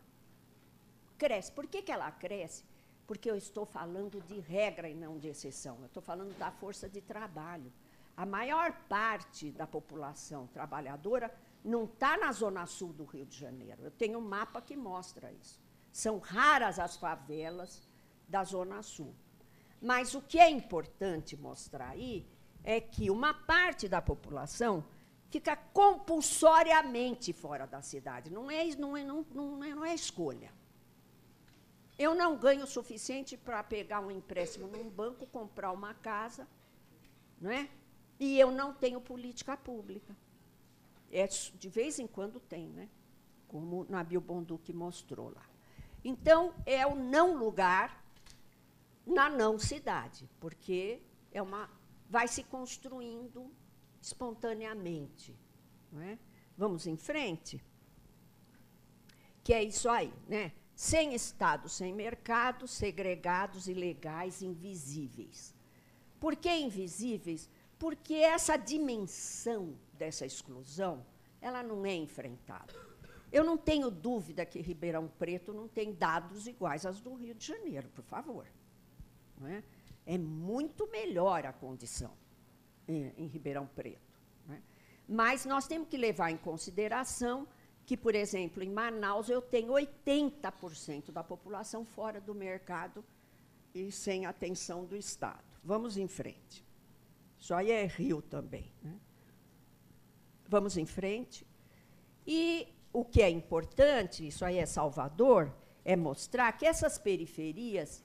cresce. 1.18 1.52
Por 1.52 1.68
que, 1.68 1.82
que 1.82 1.92
ela 1.92 2.12
cresce? 2.12 2.64
Porque 3.06 3.30
eu 3.30 3.36
estou 3.36 3.66
falando 3.66 4.22
de 4.22 4.40
regra 4.40 4.90
e 4.90 4.96
não 4.96 5.18
de 5.18 5.28
exceção. 5.28 5.78
Eu 5.80 5.86
estou 5.86 6.02
falando 6.02 6.36
da 6.38 6.50
força 6.50 6.90
de 6.90 7.02
trabalho. 7.02 7.72
A 8.16 8.26
maior 8.26 8.72
parte 8.88 9.52
da 9.52 9.68
população 9.68 10.48
trabalhadora 10.48 11.34
não 11.64 11.84
está 11.84 12.18
na 12.18 12.32
zona 12.32 12.66
sul 12.66 12.92
do 12.94 13.06
Rio 13.06 13.26
de 13.26 13.38
Janeiro. 13.38 13.84
Eu 13.84 13.92
tenho 13.92 14.18
um 14.18 14.28
mapa 14.28 14.62
que 14.62 14.76
mostra 14.76 15.32
isso. 15.32 15.62
São 15.92 16.20
raras 16.20 16.80
as 16.80 16.96
favelas 16.98 17.88
da 18.32 18.44
zona 18.44 18.82
sul. 18.82 19.14
Mas 19.82 20.16
o 20.16 20.22
que 20.22 20.40
é 20.40 20.50
importante 20.50 21.36
mostrar 21.36 21.90
aí 21.90 22.26
é 22.64 22.80
que 22.80 23.10
uma 23.10 23.34
parte 23.34 23.88
da 23.88 24.02
população 24.02 24.84
fica 25.30 25.56
compulsoriamente 25.56 27.34
fora 27.34 27.66
da 27.66 27.82
cidade. 27.82 28.32
Não 28.32 28.50
é, 28.50 28.64
não 28.76 28.96
é, 28.96 29.04
não, 29.04 29.26
não 29.34 29.64
é, 29.64 29.76
não 29.76 29.86
é 29.86 29.94
escolha. 29.94 30.52
Eu 31.98 32.16
não 32.16 32.38
ganho 32.38 32.64
o 32.64 32.68
suficiente 32.68 33.38
para 33.38 33.64
pegar 33.64 34.00
um 34.00 34.10
empréstimo 34.10 34.68
num 34.68 34.90
banco, 34.90 35.28
comprar 35.28 35.72
uma 35.72 35.94
casa, 35.94 36.48
não 37.40 37.52
é? 37.52 37.70
E 38.20 38.40
eu 38.40 38.52
não 38.52 38.74
tenho 38.74 39.02
política 39.02 39.58
pública. 39.58 40.16
É, 41.12 41.28
de 41.28 41.70
vez 41.70 42.00
em 42.00 42.08
quando 42.08 42.40
tem, 42.40 42.68
né? 42.68 42.90
como 43.52 43.86
Nabil 43.90 44.22
Bonduque 44.22 44.72
mostrou 44.72 45.30
lá. 45.30 45.46
Então, 46.06 46.54
é 46.66 46.88
o 46.88 46.96
não 46.96 47.36
lugar 47.36 48.01
na 49.06 49.30
não 49.30 49.58
cidade, 49.58 50.30
porque 50.40 51.02
é 51.32 51.42
uma 51.42 51.70
vai 52.10 52.28
se 52.28 52.44
construindo 52.44 53.50
espontaneamente. 54.02 55.34
Não 55.92 56.02
é? 56.02 56.20
Vamos 56.58 56.86
em 56.86 56.98
frente? 56.98 57.64
Que 59.44 59.54
é 59.54 59.64
isso 59.64 59.90
aí, 59.90 60.14
né? 60.28 60.52
Sem 60.76 61.14
Estado, 61.14 61.70
sem 61.70 61.94
mercado, 61.94 62.68
segregados, 62.68 63.68
ilegais, 63.68 64.42
invisíveis. 64.42 65.56
Por 66.20 66.36
que 66.36 66.54
invisíveis? 66.54 67.50
Porque 67.80 68.16
essa 68.16 68.58
dimensão 68.58 69.76
dessa 69.94 70.26
exclusão, 70.26 71.06
ela 71.40 71.64
não 71.64 71.86
é 71.86 71.96
enfrentada. 71.96 72.74
Eu 73.32 73.44
não 73.44 73.58
tenho 73.58 73.90
dúvida 73.90 74.46
que 74.46 74.60
Ribeirão 74.60 75.08
Preto 75.08 75.54
não 75.54 75.68
tem 75.68 75.94
dados 75.94 76.46
iguais 76.46 76.86
aos 76.86 77.00
do 77.00 77.14
Rio 77.14 77.34
de 77.34 77.48
Janeiro, 77.48 77.90
por 77.90 78.04
favor. 78.04 78.46
É? 79.48 79.64
é 80.06 80.18
muito 80.18 80.88
melhor 80.88 81.46
a 81.46 81.54
condição 81.54 82.14
em, 82.88 83.14
em 83.18 83.28
Ribeirão 83.28 83.68
Preto. 83.68 84.20
É? 84.50 84.58
Mas 85.08 85.46
nós 85.46 85.68
temos 85.68 85.88
que 85.88 85.98
levar 85.98 86.32
em 86.32 86.38
consideração 86.38 87.48
que, 87.86 87.98
por 87.98 88.16
exemplo, 88.16 88.64
em 88.64 88.70
Manaus 88.70 89.30
eu 89.30 89.42
tenho 89.42 89.74
80% 89.74 91.12
da 91.12 91.24
população 91.24 91.86
fora 91.86 92.22
do 92.22 92.34
mercado 92.34 93.04
e 93.74 93.92
sem 93.92 94.26
atenção 94.26 94.86
do 94.86 94.96
Estado. 94.96 95.44
Vamos 95.64 95.98
em 95.98 96.08
frente. 96.08 96.66
Isso 97.40 97.54
aí 97.54 97.72
é 97.72 97.86
Rio 97.86 98.22
também. 98.22 98.72
Né? 98.82 99.00
Vamos 100.48 100.78
em 100.78 100.86
frente. 100.86 101.46
E 102.26 102.68
o 102.94 103.04
que 103.04 103.22
é 103.22 103.30
importante, 103.30 104.28
isso 104.28 104.46
aí 104.46 104.58
é 104.58 104.66
Salvador, 104.66 105.54
é 105.84 105.96
mostrar 105.96 106.52
que 106.54 106.66
essas 106.66 106.98
periferias 106.98 108.04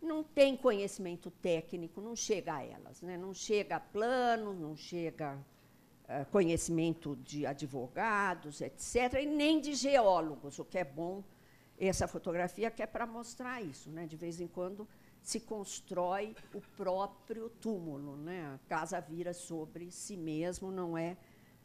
não 0.00 0.22
têm 0.22 0.56
conhecimento 0.56 1.30
técnico, 1.30 2.00
não 2.00 2.14
chega 2.14 2.54
a 2.54 2.64
elas, 2.64 3.02
né? 3.02 3.16
não 3.16 3.34
chega 3.34 3.80
plano, 3.80 4.52
não 4.52 4.76
chega 4.76 5.36
uh, 6.04 6.24
conhecimento 6.30 7.16
de 7.16 7.44
advogados, 7.46 8.60
etc., 8.60 9.14
e 9.22 9.26
nem 9.26 9.60
de 9.60 9.74
geólogos, 9.74 10.58
o 10.58 10.64
que 10.64 10.78
é 10.78 10.84
bom 10.84 11.22
essa 11.78 12.08
fotografia 12.08 12.70
que 12.70 12.82
é 12.82 12.86
para 12.86 13.06
mostrar 13.06 13.62
isso. 13.62 13.90
Né? 13.90 14.06
De 14.06 14.16
vez 14.16 14.40
em 14.40 14.48
quando 14.48 14.88
se 15.22 15.40
constrói 15.40 16.34
o 16.54 16.60
próprio 16.76 17.50
túmulo, 17.50 18.16
né? 18.16 18.54
a 18.54 18.68
casa 18.68 19.00
vira 19.00 19.32
sobre 19.32 19.90
si 19.90 20.16
mesmo, 20.16 20.70
não 20.70 20.96
é 20.96 21.16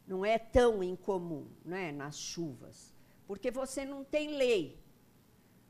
não 0.06 0.24
é 0.24 0.38
tão 0.38 0.82
incomum 0.82 1.46
né, 1.64 1.90
nas 1.90 2.18
chuvas, 2.18 2.92
porque 3.26 3.50
você 3.50 3.84
não 3.84 4.04
tem 4.04 4.36
lei, 4.36 4.78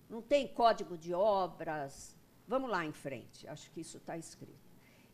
não 0.09 0.21
tem 0.21 0.49
código 0.49 0.99
de 0.99 1.15
obras. 1.15 2.14
Vamos 2.47 2.71
lá 2.71 2.85
em 2.85 2.93
frente, 2.93 3.49
acho 3.49 3.71
que 3.71 3.81
isso 3.81 3.97
está 3.97 4.17
escrito. 4.17 4.65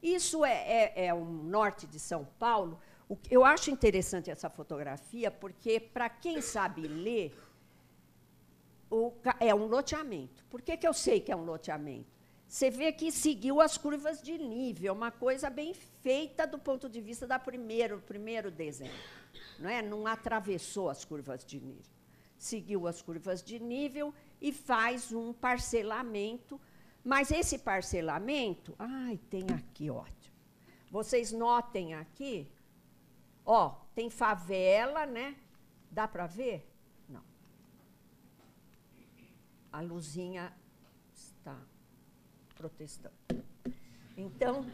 Isso 0.02 0.44
é, 0.44 0.52
é, 0.52 1.06
é 1.06 1.14
o 1.14 1.24
norte 1.24 1.86
de 1.86 1.98
São 1.98 2.24
Paulo. 2.38 2.80
O, 3.08 3.18
eu 3.30 3.44
acho 3.44 3.70
interessante 3.70 4.30
essa 4.30 4.48
fotografia, 4.48 5.30
porque, 5.30 5.78
para 5.78 6.08
quem 6.08 6.40
sabe 6.40 6.88
ler, 6.88 7.36
o, 8.90 9.12
é 9.38 9.54
um 9.54 9.66
loteamento. 9.66 10.44
Por 10.46 10.62
que, 10.62 10.76
que 10.76 10.88
eu 10.88 10.92
sei 10.92 11.20
que 11.20 11.30
é 11.30 11.36
um 11.36 11.44
loteamento? 11.44 12.20
Você 12.50 12.68
vê 12.68 12.90
que 12.90 13.12
seguiu 13.12 13.60
as 13.60 13.78
curvas 13.78 14.20
de 14.20 14.36
nível, 14.36 14.92
uma 14.92 15.12
coisa 15.12 15.48
bem 15.48 15.72
feita 15.72 16.48
do 16.48 16.58
ponto 16.58 16.88
de 16.88 17.00
vista 17.00 17.24
da 17.24 17.38
primeiro, 17.38 18.00
primeiro 18.00 18.50
desenho. 18.50 18.92
Não, 19.56 19.70
é? 19.70 19.80
não 19.80 20.04
atravessou 20.04 20.90
as 20.90 21.04
curvas 21.04 21.44
de 21.44 21.60
nível. 21.60 21.92
Seguiu 22.36 22.88
as 22.88 23.00
curvas 23.00 23.40
de 23.40 23.60
nível 23.60 24.12
e 24.40 24.52
faz 24.52 25.12
um 25.12 25.32
parcelamento. 25.32 26.60
Mas 27.04 27.30
esse 27.30 27.58
parcelamento. 27.58 28.74
Ai, 28.78 29.18
tem 29.30 29.46
aqui, 29.50 29.90
ótimo. 29.90 30.34
Vocês 30.90 31.32
notem 31.32 31.94
aqui, 31.94 32.50
ó, 33.44 33.76
tem 33.94 34.10
favela, 34.10 35.06
né? 35.06 35.36
Dá 35.90 36.06
para 36.06 36.26
ver? 36.26 36.68
Não. 37.08 37.22
A 39.72 39.80
luzinha 39.80 40.52
está 41.12 41.56
protestando. 42.56 43.14
Então, 44.16 44.66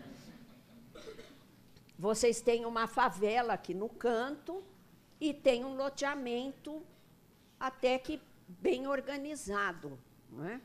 vocês 1.99 2.41
têm 2.41 2.67
uma 2.67 2.87
favela 2.87 3.53
aqui 3.53 3.73
no 3.73 3.89
canto 3.89 4.65
e 5.21 5.33
tem 5.33 5.65
um 5.65 5.77
loteamento 5.77 6.83
até 7.61 7.99
que 7.99 8.21
bem 8.49 8.87
organizado. 8.87 9.99
Não 10.31 10.45
é? 10.45 10.61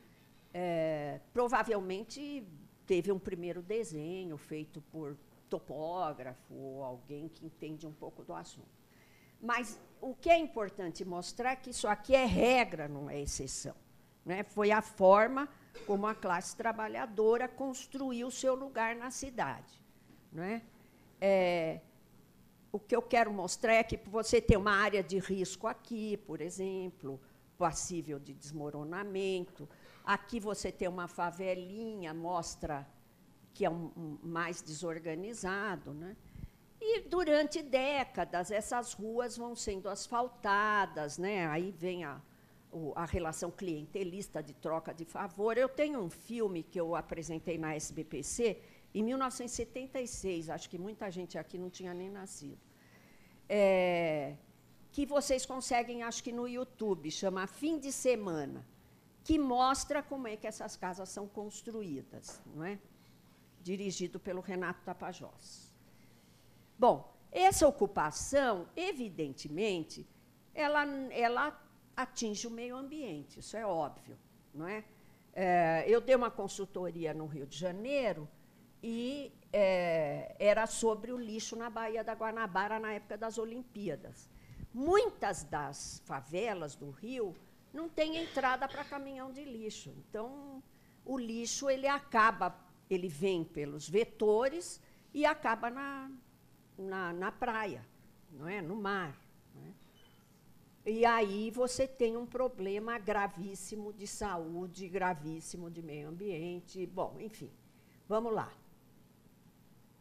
É, 0.54 1.20
provavelmente 1.32 2.46
teve 2.86 3.10
um 3.10 3.18
primeiro 3.18 3.62
desenho 3.62 4.36
feito 4.36 4.80
por 4.82 5.16
topógrafo 5.48 6.54
ou 6.54 6.82
alguém 6.82 7.28
que 7.28 7.46
entende 7.46 7.86
um 7.86 7.92
pouco 7.92 8.22
do 8.24 8.34
assunto. 8.34 8.82
Mas 9.40 9.78
o 10.00 10.14
que 10.14 10.30
é 10.30 10.38
importante 10.38 11.04
mostrar 11.04 11.52
é 11.52 11.56
que 11.56 11.70
isso 11.70 11.88
aqui 11.88 12.14
é 12.14 12.24
regra, 12.24 12.88
não 12.88 13.10
é 13.10 13.20
exceção. 13.20 13.74
Né? 14.24 14.42
Foi 14.44 14.70
a 14.70 14.80
forma 14.80 15.48
como 15.86 16.06
a 16.06 16.14
classe 16.14 16.56
trabalhadora 16.56 17.48
construiu 17.48 18.30
seu 18.30 18.54
lugar 18.54 18.94
na 18.94 19.10
cidade. 19.10 19.80
Não 20.32 20.42
é? 20.42 20.62
É, 21.20 21.80
o 22.70 22.78
que 22.78 22.96
eu 22.96 23.02
quero 23.02 23.32
mostrar 23.32 23.74
é 23.74 23.82
que 23.82 23.96
você 24.08 24.40
tem 24.40 24.56
uma 24.56 24.72
área 24.72 25.02
de 25.02 25.18
risco 25.18 25.66
aqui, 25.66 26.16
por 26.16 26.40
exemplo, 26.40 27.20
passível 27.58 28.18
de 28.18 28.32
desmoronamento. 28.32 29.68
Aqui 30.04 30.40
você 30.40 30.72
tem 30.72 30.88
uma 30.88 31.06
favelinha, 31.08 32.12
mostra 32.12 32.86
que 33.54 33.64
é 33.64 33.70
um, 33.70 33.90
um, 33.96 34.18
mais 34.22 34.62
desorganizado. 34.62 35.92
Né? 35.92 36.16
E 36.80 37.00
durante 37.00 37.62
décadas 37.62 38.50
essas 38.50 38.92
ruas 38.92 39.36
vão 39.36 39.54
sendo 39.54 39.88
asfaltadas, 39.88 41.18
né? 41.18 41.46
aí 41.46 41.70
vem 41.70 42.04
a, 42.04 42.20
a 42.96 43.04
relação 43.04 43.50
clientelista 43.50 44.42
de 44.42 44.54
troca 44.54 44.92
de 44.92 45.04
favor. 45.04 45.56
Eu 45.56 45.68
tenho 45.68 46.00
um 46.00 46.10
filme 46.10 46.62
que 46.62 46.80
eu 46.80 46.94
apresentei 46.96 47.58
na 47.58 47.74
SBPC 47.74 48.60
em 48.94 49.02
1976, 49.02 50.50
acho 50.50 50.68
que 50.68 50.78
muita 50.78 51.10
gente 51.10 51.38
aqui 51.38 51.56
não 51.56 51.70
tinha 51.70 51.94
nem 51.94 52.10
nascido. 52.10 52.60
É, 53.48 54.36
que 54.90 55.06
vocês 55.06 55.46
conseguem, 55.46 56.02
acho 56.02 56.22
que 56.22 56.30
no 56.30 56.46
YouTube, 56.46 57.10
chama 57.10 57.46
Fim 57.46 57.78
de 57.78 57.90
Semana, 57.90 58.66
que 59.24 59.38
mostra 59.38 60.02
como 60.02 60.26
é 60.26 60.36
que 60.36 60.46
essas 60.46 60.76
casas 60.76 61.08
são 61.08 61.28
construídas, 61.28 62.40
não 62.54 62.64
é? 62.64 62.78
Dirigido 63.62 64.18
pelo 64.18 64.40
Renato 64.40 64.80
Tapajós. 64.84 65.72
Bom, 66.78 67.12
essa 67.30 67.66
ocupação, 67.66 68.68
evidentemente, 68.76 70.06
ela, 70.54 70.84
ela 71.10 71.62
atinge 71.96 72.46
o 72.46 72.50
meio 72.50 72.76
ambiente, 72.76 73.40
isso 73.40 73.56
é 73.56 73.64
óbvio. 73.64 74.18
Não 74.52 74.66
é? 74.66 74.84
é 75.32 75.84
eu 75.86 76.00
dei 76.00 76.16
uma 76.16 76.30
consultoria 76.30 77.14
no 77.14 77.26
Rio 77.26 77.46
de 77.46 77.56
Janeiro 77.56 78.28
e 78.82 79.32
é, 79.52 80.34
era 80.38 80.66
sobre 80.66 81.12
o 81.12 81.16
lixo 81.16 81.54
na 81.54 81.70
Baía 81.70 82.02
da 82.02 82.14
Guanabara 82.14 82.80
na 82.80 82.92
época 82.92 83.16
das 83.16 83.38
Olimpíadas. 83.38 84.28
Muitas 84.74 85.44
das 85.44 86.02
favelas 86.04 86.74
do 86.74 86.90
Rio 86.90 87.34
não 87.72 87.88
têm 87.88 88.16
entrada 88.16 88.68
para 88.68 88.84
caminhão 88.84 89.32
de 89.32 89.44
lixo. 89.44 89.90
Então, 89.98 90.62
o 91.04 91.18
lixo 91.18 91.70
ele 91.70 91.86
acaba, 91.86 92.54
ele 92.88 93.08
vem 93.08 93.44
pelos 93.44 93.88
vetores 93.88 94.80
e 95.14 95.24
acaba 95.24 95.70
na, 95.70 96.10
na, 96.76 97.12
na 97.12 97.32
praia, 97.32 97.86
não 98.30 98.48
é? 98.48 98.60
no 98.60 98.76
mar. 98.76 99.22
E 100.84 101.04
aí 101.04 101.48
você 101.52 101.86
tem 101.86 102.16
um 102.16 102.26
problema 102.26 102.98
gravíssimo 102.98 103.92
de 103.92 104.04
saúde, 104.04 104.88
gravíssimo 104.88 105.70
de 105.70 105.80
meio 105.80 106.08
ambiente. 106.08 106.84
Bom, 106.86 107.18
enfim, 107.20 107.50
vamos 108.08 108.34
lá. 108.34 108.52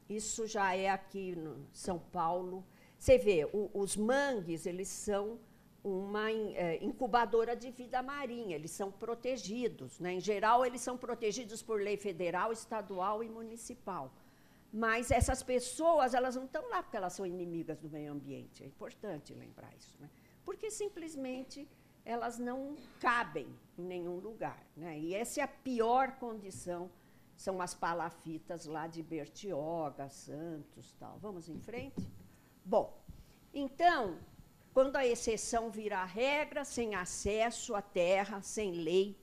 Isso 0.10 0.48
já 0.48 0.76
é 0.76 0.89
aqui 0.89 1.36
no 1.36 1.68
São 1.72 2.00
Paulo. 2.00 2.66
Você 2.98 3.20
vê, 3.20 3.46
o, 3.54 3.70
os 3.76 3.96
mangues, 3.96 4.66
eles 4.66 4.88
são 4.88 5.39
uma 5.84 6.32
é, 6.32 6.84
incubadora 6.84 7.56
de 7.56 7.72
vida 7.72 8.02
marinha, 8.04 8.56
eles 8.56 8.72
são 8.72 8.92
protegidos. 8.92 10.00
Né? 10.00 10.14
Em 10.14 10.20
geral, 10.20 10.66
eles 10.66 10.82
são 10.82 10.98
protegidos 10.98 11.62
por 11.62 11.82
lei 11.82 11.98
federal, 11.98 12.52
estadual 12.52 13.24
e 13.24 13.30
municipal. 13.30 14.12
Mas 14.72 15.12
essas 15.12 15.44
pessoas, 15.44 16.14
elas 16.14 16.36
não 16.36 16.46
estão 16.46 16.70
lá 16.70 16.82
porque 16.82 16.96
elas 16.96 17.14
são 17.14 17.26
inimigas 17.26 17.80
do 17.80 17.90
meio 17.90 18.12
ambiente. 18.12 18.64
É 18.64 18.66
importante 18.66 19.34
lembrar 19.34 19.74
isso. 19.76 19.98
Né? 20.00 20.10
porque 20.46 20.70
simplesmente 20.70 21.68
elas 22.04 22.38
não 22.38 22.76
cabem 23.00 23.48
em 23.78 23.84
nenhum 23.84 24.18
lugar. 24.18 24.66
Né? 24.76 25.00
E 25.00 25.14
essa 25.14 25.42
é 25.42 25.44
a 25.44 25.48
pior 25.48 26.14
condição, 26.14 26.90
são 27.36 27.62
as 27.62 27.74
palafitas 27.74 28.66
lá 28.66 28.88
de 28.88 29.02
Bertioga, 29.02 30.10
Santos 30.10 30.94
tal. 31.00 31.18
Vamos 31.20 31.48
em 31.48 31.60
frente? 31.60 32.12
Bom, 32.66 33.02
então, 33.54 34.18
quando 34.74 34.96
a 34.96 35.06
exceção 35.06 35.70
virar 35.70 36.06
regra, 36.06 36.64
sem 36.64 36.96
acesso 36.96 37.76
à 37.76 37.82
terra, 37.82 38.42
sem 38.42 38.72
lei, 38.72 39.18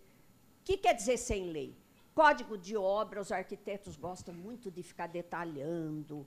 o 0.61 0.65
que 0.65 0.77
quer 0.77 0.95
dizer 0.95 1.17
sem 1.17 1.51
lei? 1.51 1.77
Código 2.15 2.59
de 2.59 2.77
obra, 2.77 3.21
os 3.21 3.33
arquitetos 3.33 3.97
gostam 3.97 4.35
muito 4.35 4.71
de 4.71 4.83
ficar 4.83 5.07
detalhando, 5.07 6.27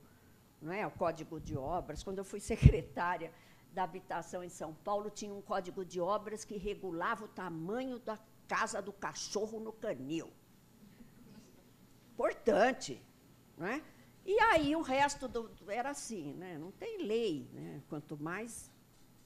não 0.62 0.72
é? 0.72 0.88
o 0.88 0.92
Código 0.92 1.40
de 1.40 1.56
Obras. 1.56 2.04
Quando 2.04 2.20
eu 2.20 2.26
fui 2.26 2.40
secretária 2.54 3.32
da 3.74 3.84
Habitação 3.84 4.44
em 4.44 4.50
São 4.50 4.74
Paulo, 4.74 5.10
tinha 5.10 5.34
um 5.34 5.42
Código 5.42 5.86
de 5.86 6.00
Obras 6.00 6.44
que 6.44 6.58
regulava 6.58 7.26
o 7.26 7.28
tamanho 7.28 8.00
da 8.00 8.18
casa 8.48 8.82
do 8.82 8.92
cachorro 8.92 9.60
no 9.60 9.72
canil. 9.72 10.32
Importante. 12.14 13.02
Não 13.58 13.68
é? 13.68 13.84
E 14.26 14.40
aí 14.40 14.76
o 14.76 14.82
resto 14.82 15.28
do, 15.28 15.52
era 15.68 15.90
assim, 15.90 16.34
né? 16.34 16.58
não 16.58 16.72
tem 16.72 17.04
lei, 17.04 17.50
né? 17.54 17.82
quanto 17.90 18.18
mais 18.18 18.72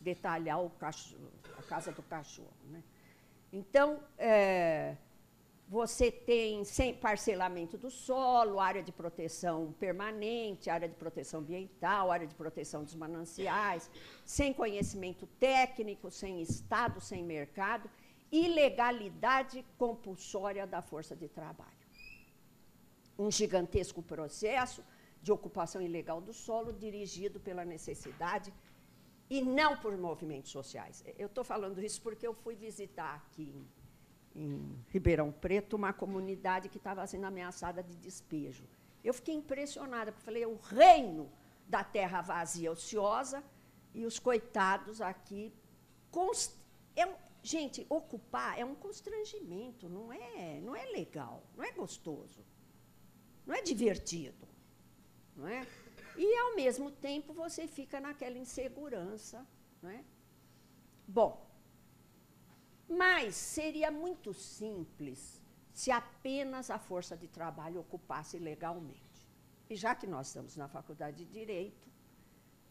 detalhar 0.10 0.64
o 0.64 0.70
cachorro, 0.70 1.32
a 1.58 1.64
casa 1.64 1.92
do 1.92 2.04
cachorro. 2.04 2.60
Né? 2.74 2.82
Então, 3.52 3.88
é, 4.20 4.96
você 5.68 6.12
tem 6.12 6.64
sem 6.64 6.94
parcelamento 6.94 7.76
do 7.76 7.90
solo, 7.90 8.60
área 8.60 8.84
de 8.84 8.92
proteção 8.92 9.74
permanente, 9.80 10.70
área 10.70 10.88
de 10.88 10.98
proteção 11.04 11.40
ambiental, 11.40 12.12
área 12.12 12.28
de 12.28 12.36
proteção 12.36 12.84
dos 12.84 12.96
mananciais, 13.04 13.90
sem 14.24 14.54
conhecimento 14.54 15.26
técnico, 15.40 16.12
sem 16.12 16.40
Estado, 16.40 17.02
sem 17.02 17.24
mercado, 17.24 17.90
ilegalidade 18.32 19.66
compulsória 19.78 20.68
da 20.68 20.82
força 20.84 21.16
de 21.16 21.28
trabalho. 21.28 21.86
Um 23.18 23.32
gigantesco 23.32 24.04
processo 24.04 24.84
de 25.26 25.32
ocupação 25.32 25.82
ilegal 25.82 26.22
do 26.22 26.34
solo 26.34 26.72
dirigido 26.72 27.40
pela 27.40 27.66
necessidade 27.66 28.54
e 29.30 29.42
não 29.42 29.78
por 29.78 29.98
movimentos 29.98 30.52
sociais. 30.52 31.04
Eu 31.18 31.28
estou 31.28 31.44
falando 31.44 31.82
isso 31.84 32.02
porque 32.02 32.28
eu 32.28 32.34
fui 32.34 32.56
visitar 32.56 33.16
aqui 33.16 33.54
em 34.36 34.84
Ribeirão 34.90 35.32
Preto, 35.32 35.76
uma 35.76 35.94
comunidade 35.94 36.70
que 36.70 36.78
estava 36.78 37.06
sendo 37.08 37.26
ameaçada 37.26 37.82
de 37.82 37.96
despejo. 37.96 38.66
Eu 39.04 39.14
fiquei 39.14 39.36
impressionada, 39.36 40.12
porque 40.12 40.26
falei, 40.26 40.44
é 40.44 40.48
o 40.48 40.58
reino 40.58 41.32
da 41.68 41.84
terra 41.84 42.22
vazia, 42.22 42.72
ociosa, 42.72 43.44
e 43.94 44.06
os 44.06 44.20
coitados 44.20 45.02
aqui. 45.02 45.54
Const... 46.12 46.54
É 46.96 47.06
um... 47.06 47.16
Gente, 47.42 47.86
ocupar 47.90 48.58
é 48.60 48.66
um 48.66 48.74
constrangimento, 48.74 49.88
não 49.88 50.12
é, 50.12 50.60
não 50.62 50.76
é 50.76 50.84
legal, 50.88 51.44
não 51.56 51.64
é 51.64 51.72
gostoso, 51.72 52.44
não 53.46 53.54
é 53.54 53.62
divertido. 53.62 54.48
Não 55.36 55.48
é? 55.48 55.68
E, 56.18 56.38
ao 56.38 56.56
mesmo 56.56 56.92
tempo, 56.92 57.34
você 57.34 57.68
fica 57.68 58.00
naquela 58.00 58.38
insegurança. 58.38 59.46
Não 59.82 59.90
é? 59.90 60.04
Bom, 61.08 61.46
mas 62.88 63.36
seria 63.36 63.92
muito 63.92 64.34
simples 64.34 65.42
se 65.74 65.92
apenas 65.92 66.70
a 66.70 66.80
força 66.80 67.18
de 67.18 67.28
trabalho 67.28 67.82
ocupasse 67.82 68.38
legalmente. 68.38 69.28
E 69.70 69.76
já 69.76 69.94
que 69.94 70.08
nós 70.08 70.28
estamos 70.28 70.56
na 70.56 70.68
faculdade 70.68 71.26
de 71.26 71.32
Direito, 71.32 71.90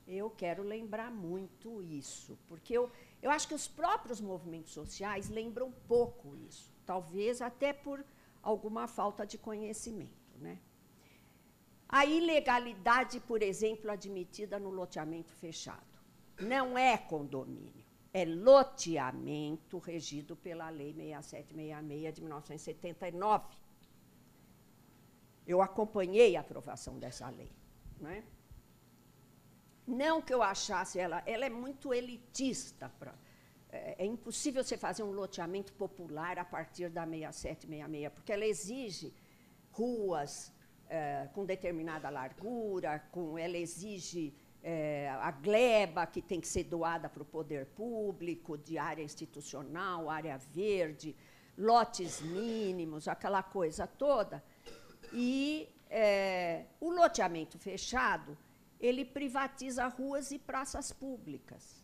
eu 0.07 0.31
quero 0.31 0.63
lembrar 0.63 1.11
muito 1.11 1.83
isso, 1.83 2.39
porque 2.47 2.73
eu, 2.77 2.91
eu 3.23 3.31
acho 3.31 3.49
que 3.49 3.55
os 3.55 3.67
próprios 3.67 4.21
movimentos 4.21 4.73
sociais 4.73 5.29
lembram 5.29 5.73
pouco 5.89 6.37
isso, 6.37 6.73
talvez 6.85 7.41
até 7.41 7.73
por 7.73 8.05
alguma 8.43 8.87
falta 8.87 9.27
de 9.27 9.39
conhecimento. 9.39 10.39
Né? 10.39 10.59
A 11.89 12.05
ilegalidade, 12.05 13.21
por 13.21 13.43
exemplo, 13.43 13.91
admitida 13.91 14.59
no 14.59 14.71
loteamento 14.71 15.33
fechado, 15.35 16.01
não 16.41 16.77
é 16.77 16.97
condomínio 16.97 17.85
é 18.15 18.25
loteamento 18.25 19.77
regido 19.79 20.37
pela 20.37 20.71
Lei 20.71 20.95
6766 20.95 22.15
de 22.15 22.21
1979. 22.23 23.57
Eu 25.45 25.61
acompanhei 25.61 26.37
a 26.37 26.41
aprovação 26.41 26.97
dessa 26.97 27.29
lei. 27.29 27.51
Não, 28.01 28.09
é? 28.09 28.23
não 29.85 30.23
que 30.23 30.33
eu 30.33 30.45
achasse 30.45 31.01
ela, 31.01 31.25
ela 31.27 31.45
é 31.45 31.51
muito 31.51 31.93
elitista. 31.93 32.89
Pra, 33.01 33.13
é, 33.69 34.05
é 34.05 34.07
impossível 34.07 34.63
você 34.63 34.79
fazer 34.79 35.03
um 35.03 35.11
loteamento 35.11 35.73
popular 35.73 36.39
a 36.39 36.45
partir 36.45 36.89
da 36.89 37.05
6766, 37.05 38.13
porque 38.13 38.33
ela 38.33 38.47
exige 38.47 39.13
ruas 39.73 40.53
é, 40.89 41.29
com 41.33 41.45
determinada 41.45 42.09
largura, 42.11 42.99
com, 43.11 43.39
ela 43.39 43.57
exige 43.57 44.35
é, 44.63 45.11
a 45.21 45.31
gleba 45.31 46.07
que 46.07 46.23
tem 46.23 46.41
que 46.41 46.49
ser 46.49 46.65
doada 46.65 47.09
para 47.09 47.23
o 47.23 47.27
poder 47.27 47.67
público, 47.67 48.57
de 48.57 48.79
área 48.79 49.03
institucional, 49.03 50.09
área 50.09 50.39
verde, 50.39 51.15
lotes 51.57 52.21
mínimos, 52.23 53.07
aquela 53.07 53.43
coisa 53.43 53.87
toda. 53.87 54.43
E 55.13 55.69
é, 55.91 56.65
o 56.81 56.91
loteamento 56.91 57.59
fechado, 57.59 58.37
ele 58.81 59.05
privatiza 59.05 59.87
ruas 59.87 60.31
e 60.31 60.39
praças 60.39 60.93
públicas. 60.93 61.84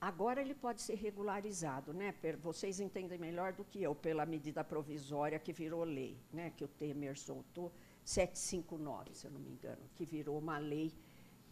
Agora 0.00 0.40
ele 0.40 0.54
pode 0.54 0.80
ser 0.80 0.94
regularizado, 0.94 1.92
né? 1.92 2.14
Vocês 2.40 2.80
entendem 2.80 3.18
melhor 3.18 3.52
do 3.52 3.64
que 3.64 3.82
eu 3.82 3.94
pela 3.94 4.24
medida 4.24 4.64
provisória 4.64 5.38
que 5.38 5.52
virou 5.52 5.84
lei, 5.84 6.16
né? 6.32 6.50
Que 6.56 6.64
o 6.64 6.68
Temer 6.68 7.18
soltou 7.18 7.70
759, 8.02 9.14
se 9.14 9.26
eu 9.26 9.30
não 9.30 9.40
me 9.40 9.50
engano, 9.50 9.82
que 9.94 10.06
virou 10.06 10.38
uma 10.38 10.56
lei 10.56 10.90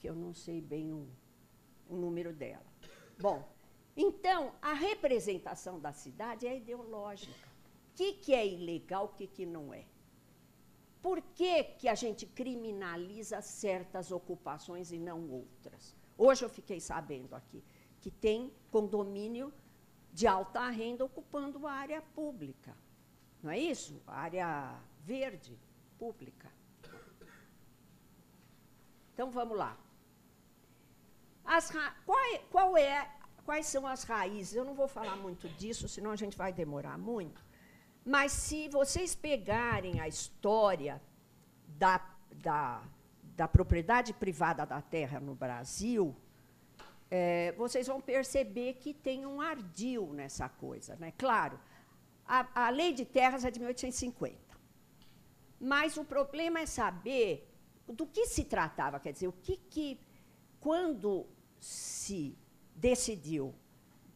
que 0.01 0.09
eu 0.09 0.15
não 0.15 0.33
sei 0.33 0.63
bem 0.63 0.93
o, 0.93 1.07
o 1.91 1.97
número 1.97 2.33
dela. 2.33 2.65
Bom, 3.21 3.47
então, 3.95 4.53
a 4.63 4.73
representação 4.73 5.79
da 5.79 5.93
cidade 5.93 6.47
é 6.47 6.57
ideológica. 6.57 7.49
O 7.93 7.97
que, 7.97 8.15
que 8.15 8.33
é 8.33 8.47
ilegal, 8.47 9.07
o 9.07 9.09
que, 9.09 9.27
que 9.27 9.45
não 9.45 9.75
é? 9.75 9.85
Por 11.03 11.21
que, 11.21 11.65
que 11.65 11.89
a 11.89 11.95
gente 11.95 12.25
criminaliza 12.25 13.43
certas 13.43 14.11
ocupações 14.11 14.91
e 14.91 14.99
não 14.99 15.29
outras? 15.31 15.95
Hoje 16.17 16.45
eu 16.45 16.49
fiquei 16.49 16.81
sabendo 16.81 17.35
aqui 17.35 17.63
que 18.09 18.11
tem 18.11 18.51
condomínio 18.71 19.53
de 20.15 20.27
alta 20.27 20.67
renda 20.71 21.05
ocupando 21.05 21.67
a 21.67 21.73
área 21.73 22.01
pública. 22.01 22.75
Não 23.43 23.51
é 23.51 23.59
isso? 23.59 24.01
A 24.07 24.21
área 24.21 24.81
verde 25.05 25.59
pública. 25.99 26.51
Então 29.13 29.31
vamos 29.31 29.59
lá. 29.59 29.77
Qual 32.07 32.19
é, 32.19 32.39
qual 32.51 32.77
é, 32.79 33.11
quais 33.45 33.67
são 33.67 33.87
as 33.87 34.05
raízes? 34.05 34.55
Eu 34.55 34.65
não 34.65 34.75
vou 34.75 34.89
falar 34.89 35.17
muito 35.17 35.47
disso, 35.51 35.87
senão 35.87 36.11
a 36.11 36.17
gente 36.17 36.37
vai 36.37 36.51
demorar 36.51 36.97
muito. 36.97 37.45
Mas 38.07 38.33
se 38.33 38.71
vocês 38.71 39.15
pegarem 39.15 40.01
a 40.01 40.09
história 40.09 41.03
da, 41.67 42.01
da, 42.37 42.83
da 43.37 43.47
propriedade 43.47 44.15
privada 44.15 44.65
da 44.65 44.81
terra 44.81 45.21
no 45.21 45.35
Brasil, 45.35 46.17
é, 47.11 47.53
vocês 47.53 47.87
vão 47.87 48.01
perceber 48.01 48.75
que 48.75 48.93
tem 48.93 49.25
um 49.25 49.41
ardil 49.41 50.13
nessa 50.13 50.49
coisa. 50.49 50.97
Né? 50.97 51.13
Claro, 51.17 51.59
a, 52.27 52.67
a 52.67 52.71
lei 52.71 52.93
de 52.93 53.05
terras 53.05 53.45
é 53.45 53.51
de 53.51 53.59
1850. 53.59 54.37
Mas 55.61 55.97
o 55.97 56.05
problema 56.05 56.61
é 56.61 56.67
saber 56.67 57.49
do 57.87 58.07
que 58.07 58.27
se 58.27 58.45
tratava, 58.45 59.01
quer 59.01 59.13
dizer, 59.13 59.29
o 59.29 59.33
que, 59.33 59.57
que 59.57 59.99
quando 60.61 61.27
se 61.59 62.37
decidiu 62.75 63.55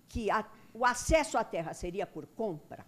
que 0.08 0.30
a, 0.30 0.48
o 0.74 0.84
acesso 0.84 1.38
à 1.38 1.44
terra 1.44 1.72
seria 1.72 2.06
por 2.06 2.26
compra, 2.26 2.86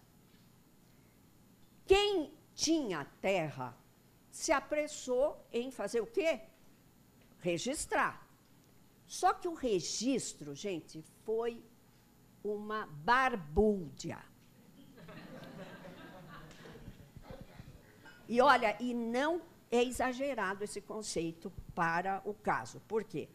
quem 1.87 2.33
tinha 2.55 3.05
terra 3.21 3.77
se 4.31 4.53
apressou 4.53 5.45
em 5.53 5.71
fazer 5.71 6.01
o 6.01 6.07
quê? 6.07 6.41
Registrar. 7.41 8.24
Só 9.07 9.33
que 9.33 9.49
o 9.49 9.55
registro, 9.55 10.55
gente, 10.55 11.03
foi 11.25 11.63
uma 12.43 12.87
barbúrdia. 12.87 14.19
E 18.29 18.41
olha, 18.41 18.77
e 18.81 18.95
não 18.95 19.43
é 19.71 19.83
exagerado 19.83 20.65
esse 20.65 20.81
conceito 20.81 21.53
para 21.75 22.23
o 22.25 22.33
caso. 22.33 22.81
Por 22.89 23.05
quê? 23.05 23.29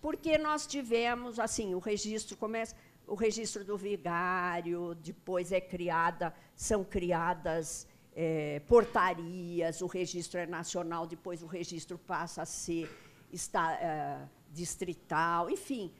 Porque 0.00 0.36
nós 0.36 0.66
tivemos, 0.66 1.38
assim, 1.38 1.74
o 1.74 1.78
registro 1.78 2.36
começa, 2.36 2.74
o 3.06 3.14
registro 3.14 3.64
do 3.64 3.76
vigário, 3.76 4.94
depois 4.96 5.52
é 5.52 5.60
criada, 5.60 6.34
são 6.54 6.84
criadas 6.84 7.86
é, 8.14 8.60
portarias, 8.60 9.80
o 9.80 9.86
registro 9.86 10.40
é 10.40 10.46
nacional, 10.46 11.06
depois 11.06 11.42
o 11.42 11.46
registro 11.46 11.98
passa 11.98 12.42
a 12.42 12.46
ser 12.46 12.90
está, 13.32 13.72
é, 13.74 14.28
distrital, 14.60 15.50
enfim. 15.50 15.92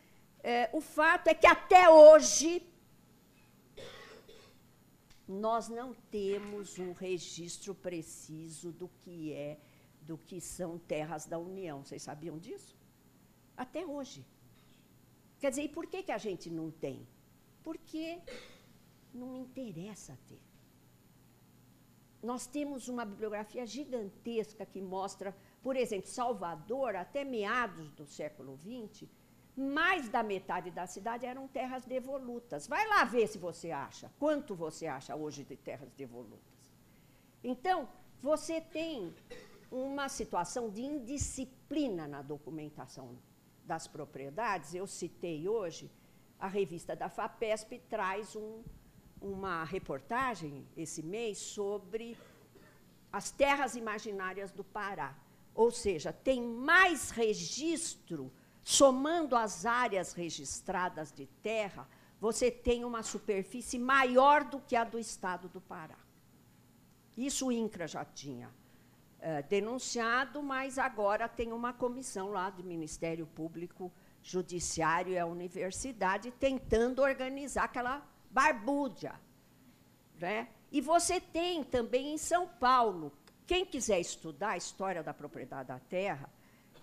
É, 0.42 0.70
o 0.72 0.80
fato 0.80 1.28
é 1.28 1.34
que 1.34 1.46
até 1.46 1.88
hoje 1.88 2.50
nós 5.26 5.68
não 5.68 5.94
temos 6.11 6.78
um 6.78 6.92
registro 6.92 7.74
preciso 7.74 8.70
do 8.72 8.88
que 9.00 9.32
é, 9.32 9.59
do 10.02 10.16
que 10.18 10.40
são 10.40 10.78
terras 10.78 11.26
da 11.26 11.38
União. 11.38 11.82
Vocês 11.82 12.02
sabiam 12.02 12.38
disso? 12.38 12.76
Até 13.57 13.84
hoje. 13.86 14.24
Quer 15.40 15.50
dizer, 15.50 15.62
e 15.62 15.68
por 15.68 15.86
que, 15.86 16.02
que 16.02 16.12
a 16.12 16.18
gente 16.18 16.50
não 16.50 16.70
tem? 16.70 17.07
Porque 17.62 18.18
não 19.12 19.36
interessa 19.36 20.18
ter. 20.28 20.40
Nós 22.22 22.46
temos 22.46 22.88
uma 22.88 23.05
bibliografia 23.05 23.66
gigantesca 23.66 24.64
que 24.64 24.80
mostra 24.80 25.36
Por 25.64 25.76
exemplo, 25.76 26.08
Salvador, 26.10 26.94
até 26.94 27.24
meados 27.24 27.90
do 27.92 28.06
século 28.06 28.58
XX, 28.58 29.08
mais 29.56 30.10
da 30.10 30.22
metade 30.22 30.70
da 30.70 30.86
cidade 30.86 31.24
eram 31.24 31.48
terras 31.48 31.86
devolutas. 31.86 32.66
Vai 32.66 32.86
lá 32.86 33.04
ver 33.04 33.26
se 33.26 33.38
você 33.38 33.70
acha. 33.70 34.12
Quanto 34.18 34.54
você 34.54 34.86
acha 34.86 35.16
hoje 35.16 35.42
de 35.42 35.56
terras 35.56 35.90
devolutas? 35.94 36.52
Então, 37.42 37.88
você 38.20 38.60
tem 38.60 39.14
uma 39.70 40.06
situação 40.10 40.68
de 40.68 40.82
indisciplina 40.82 42.06
na 42.06 42.20
documentação 42.20 43.16
das 43.64 43.86
propriedades. 43.86 44.74
Eu 44.74 44.86
citei 44.86 45.48
hoje, 45.48 45.90
a 46.38 46.46
revista 46.46 46.94
da 46.94 47.08
FAPESP 47.08 47.78
traz 47.88 48.36
um, 48.36 48.62
uma 49.18 49.64
reportagem 49.64 50.68
esse 50.76 51.02
mês 51.02 51.38
sobre 51.38 52.18
as 53.10 53.30
terras 53.30 53.76
imaginárias 53.76 54.52
do 54.52 54.62
Pará. 54.62 55.23
Ou 55.55 55.70
seja, 55.70 56.12
tem 56.12 56.42
mais 56.42 57.11
registro 57.11 58.32
somando 58.62 59.36
as 59.36 59.66
áreas 59.66 60.12
registradas 60.14 61.12
de 61.12 61.26
terra, 61.42 61.86
você 62.18 62.50
tem 62.50 62.84
uma 62.84 63.02
superfície 63.02 63.78
maior 63.78 64.44
do 64.44 64.59
que 64.59 64.74
a 64.74 64.84
do 64.84 64.98
estado 64.98 65.48
do 65.48 65.61
Pará. 65.61 65.98
Isso 67.16 67.46
o 67.46 67.52
INCRA 67.52 67.86
já 67.86 68.05
tinha 68.05 68.50
é, 69.20 69.42
denunciado, 69.42 70.42
mas 70.42 70.78
agora 70.78 71.28
tem 71.28 71.52
uma 71.52 71.72
comissão 71.72 72.30
lá 72.30 72.50
do 72.50 72.64
Ministério 72.64 73.26
Público, 73.26 73.92
Judiciário 74.22 75.12
e 75.12 75.18
a 75.18 75.26
Universidade 75.26 76.30
tentando 76.32 77.02
organizar 77.02 77.64
aquela 77.64 78.02
barbúdia. 78.30 79.20
Né? 80.18 80.48
E 80.72 80.80
você 80.80 81.20
tem 81.20 81.62
também 81.62 82.14
em 82.14 82.18
São 82.18 82.48
Paulo, 82.48 83.12
quem 83.47 83.64
quiser 83.66 84.01
estudar 84.01 84.51
a 84.51 84.57
história 84.57 85.03
da 85.03 85.12
propriedade 85.12 85.68
da 85.68 85.78
terra, 85.78 86.30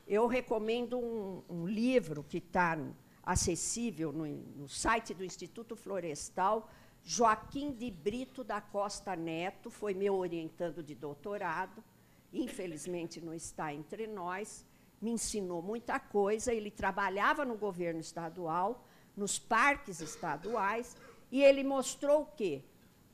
eu 0.08 0.28
recomendo 0.28 0.98
um, 0.98 1.44
um 1.50 1.66
livro 1.66 2.24
que 2.24 2.38
está 2.38 2.78
acessível 3.24 4.12
no, 4.12 4.26
no, 4.26 4.70
site 4.70 5.14
do 5.14 5.24
Instituto 5.24 5.76
Florestal. 5.76 6.70
Joaquim 7.04 7.72
de 7.72 7.90
Brito 7.90 8.44
da 8.44 8.62
Costa 8.62 9.16
Neto 9.16 9.70
foi 9.70 9.94
meu 9.94 10.16
orientando 10.16 10.84
de 10.84 10.94
doutorado. 10.94 11.84
Infelizmente 12.32 13.20
não 13.20 13.34
está 13.34 13.74
entre 13.74 14.06
nós. 14.06 14.66
Me 15.02 15.12
ensinou 15.12 15.62
muita 15.62 16.00
coisa. 16.00 16.54
Ele 16.54 16.70
trabalhava 16.70 17.44
no 17.44 17.58
governo 17.58 18.00
estadual, 18.00 18.86
nos 19.18 19.40
parques 19.40 20.00
estaduais, 20.00 20.96
e 21.32 21.44
ele 21.44 21.64
mostrou 21.64 22.22
o 22.22 22.26
quê? 22.26 22.64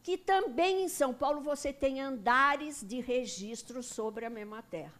Que 0.07 0.17
também 0.17 0.85
em 0.85 0.87
São 0.87 1.13
Paulo 1.13 1.41
você 1.41 1.73
tem 1.73 1.99
andares 1.99 2.81
de 2.81 3.01
registro 3.01 3.83
sobre 3.83 4.23
a 4.23 4.29
mesma 4.29 4.61
terra. 4.63 4.97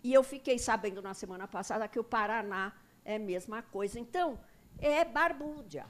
E 0.00 0.12
eu 0.14 0.22
fiquei 0.22 0.60
sabendo 0.60 1.02
na 1.02 1.12
semana 1.12 1.48
passada 1.48 1.88
que 1.88 1.98
o 1.98 2.04
Paraná 2.04 2.72
é 3.04 3.16
a 3.16 3.18
mesma 3.18 3.60
coisa. 3.60 3.98
Então, 3.98 4.38
é 4.78 5.04
barbúdia. 5.04 5.86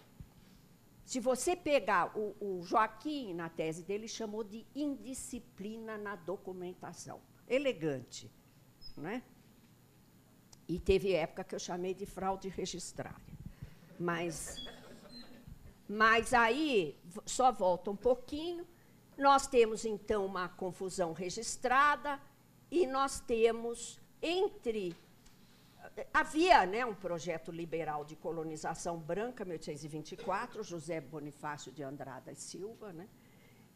Se 1.05 1.20
você 1.20 1.55
pegar 1.55 2.16
o, 2.16 2.34
o 2.40 2.62
Joaquim, 2.62 3.34
na 3.34 3.50
tese 3.50 3.82
dele, 3.82 4.09
chamou 4.09 4.42
de 4.42 4.66
indisciplina 4.74 5.98
na 5.98 6.16
documentação. 6.16 7.20
Elegante. 7.46 8.32
Não 8.96 9.11
é? 9.11 9.22
E 10.66 10.80
teve 10.80 11.12
época 11.12 11.44
que 11.44 11.55
eu 11.55 11.59
chamei 11.59 11.92
de 11.92 12.07
fraude 12.07 12.48
registrária. 12.48 13.20
Mas, 14.00 14.57
mas 15.93 16.32
aí, 16.32 16.99
só 17.26 17.53
volta 17.53 17.90
um 17.90 17.97
pouquinho, 17.97 18.66
nós 19.18 19.47
temos, 19.47 19.84
então, 19.84 20.24
uma 20.24 20.49
confusão 20.49 21.12
registrada 21.12 22.18
e 22.70 22.86
nós 22.86 23.20
temos 23.20 24.01
entre 24.22 24.97
havia 26.14 26.64
né, 26.64 26.86
um 26.86 26.95
projeto 26.95 27.53
liberal 27.53 28.07
de 28.07 28.16
colonização 28.16 28.99
branca, 28.99 29.45
1824, 29.45 30.62
José 30.62 30.99
Bonifácio 30.99 31.70
de 31.70 31.82
Andrada 31.82 32.32
e 32.32 32.36
Silva, 32.36 32.90
né, 32.95 33.07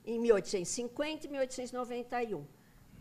em 0.03 0.19
1850 0.19 1.27
e 1.27 1.31
1891. 1.31 2.47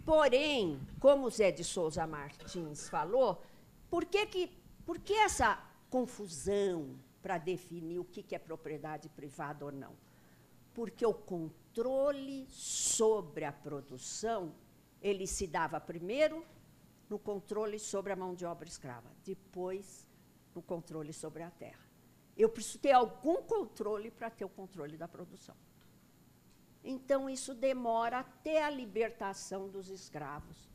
Porém, 0.03 0.81
como 0.99 1.29
Zé 1.29 1.51
de 1.51 1.63
Souza 1.63 2.05
Martins 2.05 2.89
falou, 2.89 3.41
por 3.89 4.03
que, 4.03 4.25
que, 4.25 4.51
por 4.85 4.99
que 4.99 5.13
essa 5.13 5.63
confusão 5.89 6.99
para 7.25 7.39
definir 7.39 7.97
o 7.97 8.05
que 8.05 8.35
é 8.35 8.37
propriedade 8.37 9.09
privada 9.09 9.65
ou 9.65 9.71
não? 9.71 9.95
Porque 10.75 11.03
o 11.03 11.11
controle 11.11 12.45
sobre 12.51 13.45
a 13.45 13.51
produção 13.51 14.53
ele 15.01 15.25
se 15.25 15.47
dava 15.47 15.81
primeiro 15.81 16.45
no 17.09 17.17
controle 17.17 17.79
sobre 17.79 18.13
a 18.13 18.15
mão 18.15 18.35
de 18.35 18.45
obra 18.45 18.67
escrava, 18.67 19.09
depois 19.23 20.07
no 20.53 20.61
controle 20.61 21.11
sobre 21.11 21.41
a 21.41 21.49
terra. 21.49 21.83
Eu 22.37 22.47
preciso 22.47 22.77
ter 22.77 22.91
algum 22.91 23.41
controle 23.41 24.11
para 24.11 24.29
ter 24.29 24.45
o 24.45 24.49
controle 24.49 24.95
da 24.95 25.07
produção. 25.07 25.55
Então, 26.83 27.27
isso 27.27 27.55
demora 27.55 28.19
até 28.19 28.63
a 28.63 28.69
libertação 28.69 29.67
dos 29.67 29.89
escravos, 29.89 30.69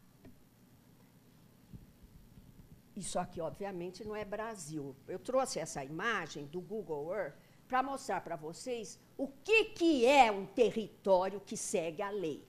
Isso 2.94 3.18
aqui, 3.18 3.40
obviamente, 3.40 4.04
não 4.04 4.14
é 4.14 4.24
Brasil. 4.24 4.94
Eu 5.08 5.18
trouxe 5.18 5.58
essa 5.58 5.82
imagem 5.84 6.46
do 6.46 6.60
Google 6.60 7.14
Earth 7.14 7.36
para 7.66 7.82
mostrar 7.82 8.20
para 8.20 8.36
vocês 8.36 8.98
o 9.16 9.28
que, 9.28 9.64
que 9.66 10.06
é 10.06 10.30
um 10.30 10.44
território 10.44 11.40
que 11.40 11.56
segue 11.56 12.02
a 12.02 12.10
lei. 12.10 12.46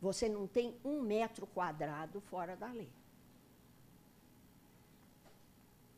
Você 0.00 0.28
não 0.28 0.46
tem 0.46 0.78
um 0.84 1.02
metro 1.02 1.46
quadrado 1.46 2.20
fora 2.20 2.56
da 2.56 2.70
lei. 2.72 2.90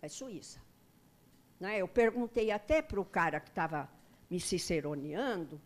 é 0.00 0.08
Suíça. 0.08 0.60
Né? 1.60 1.78
Eu 1.78 1.86
perguntei 1.86 2.50
até 2.50 2.82
para 2.82 3.00
o 3.00 3.04
cara 3.04 3.38
que 3.38 3.48
estava 3.48 3.88
me 4.28 4.40
ciceroneando, 4.40 5.60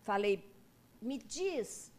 falei, 0.00 0.52
me 1.00 1.16
diz 1.18 1.92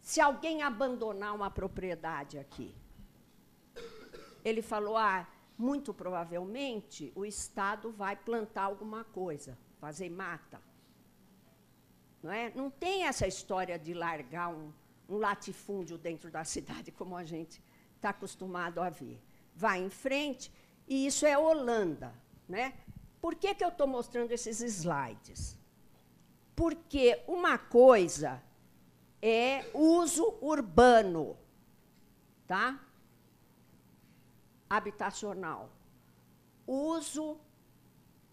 se 0.00 0.20
alguém 0.20 0.62
abandonar 0.62 1.34
uma 1.34 1.50
propriedade 1.50 2.38
aqui. 2.38 2.74
Ele 4.44 4.62
falou, 4.62 4.96
ah, 4.96 5.26
muito 5.56 5.94
provavelmente 5.94 7.12
o 7.14 7.24
Estado 7.24 7.92
vai 7.92 8.16
plantar 8.16 8.64
alguma 8.64 9.04
coisa, 9.04 9.56
fazer 9.78 10.10
mata. 10.10 10.60
Não, 12.22 12.32
é? 12.32 12.52
não 12.54 12.70
tem 12.70 13.04
essa 13.04 13.26
história 13.26 13.78
de 13.78 13.94
largar 13.94 14.48
um, 14.48 14.72
um 15.08 15.16
latifúndio 15.16 15.98
dentro 15.98 16.30
da 16.30 16.44
cidade 16.44 16.90
como 16.92 17.16
a 17.16 17.24
gente 17.24 17.62
está 17.96 18.10
acostumado 18.10 18.80
a 18.80 18.90
ver. 18.90 19.20
vai 19.54 19.80
em 19.80 19.90
frente, 19.90 20.52
e 20.88 21.06
isso 21.06 21.24
é 21.24 21.38
Holanda. 21.38 22.12
Né? 22.48 22.74
Por 23.20 23.34
que, 23.36 23.54
que 23.54 23.64
eu 23.64 23.68
estou 23.68 23.86
mostrando 23.86 24.32
esses 24.32 24.60
slides? 24.60 25.56
Porque 26.56 27.22
uma 27.26 27.56
coisa 27.56 28.42
é 29.20 29.64
uso 29.72 30.36
urbano, 30.40 31.36
tá? 32.46 32.80
Habitacional, 34.76 35.70
uso 36.66 37.38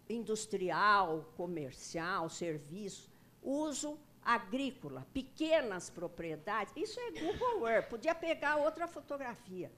industrial, 0.07 1.33
comercial, 1.35 2.29
serviço, 2.29 3.11
uso 3.43 3.99
agrícola, 4.23 5.05
pequenas 5.13 5.89
propriedades. 5.89 6.73
Isso 6.77 6.97
é 6.97 7.11
Google 7.11 7.67
Earth, 7.67 7.89
podia 7.89 8.15
pegar 8.15 8.55
outra 8.55 8.87
fotografia. 8.87 9.69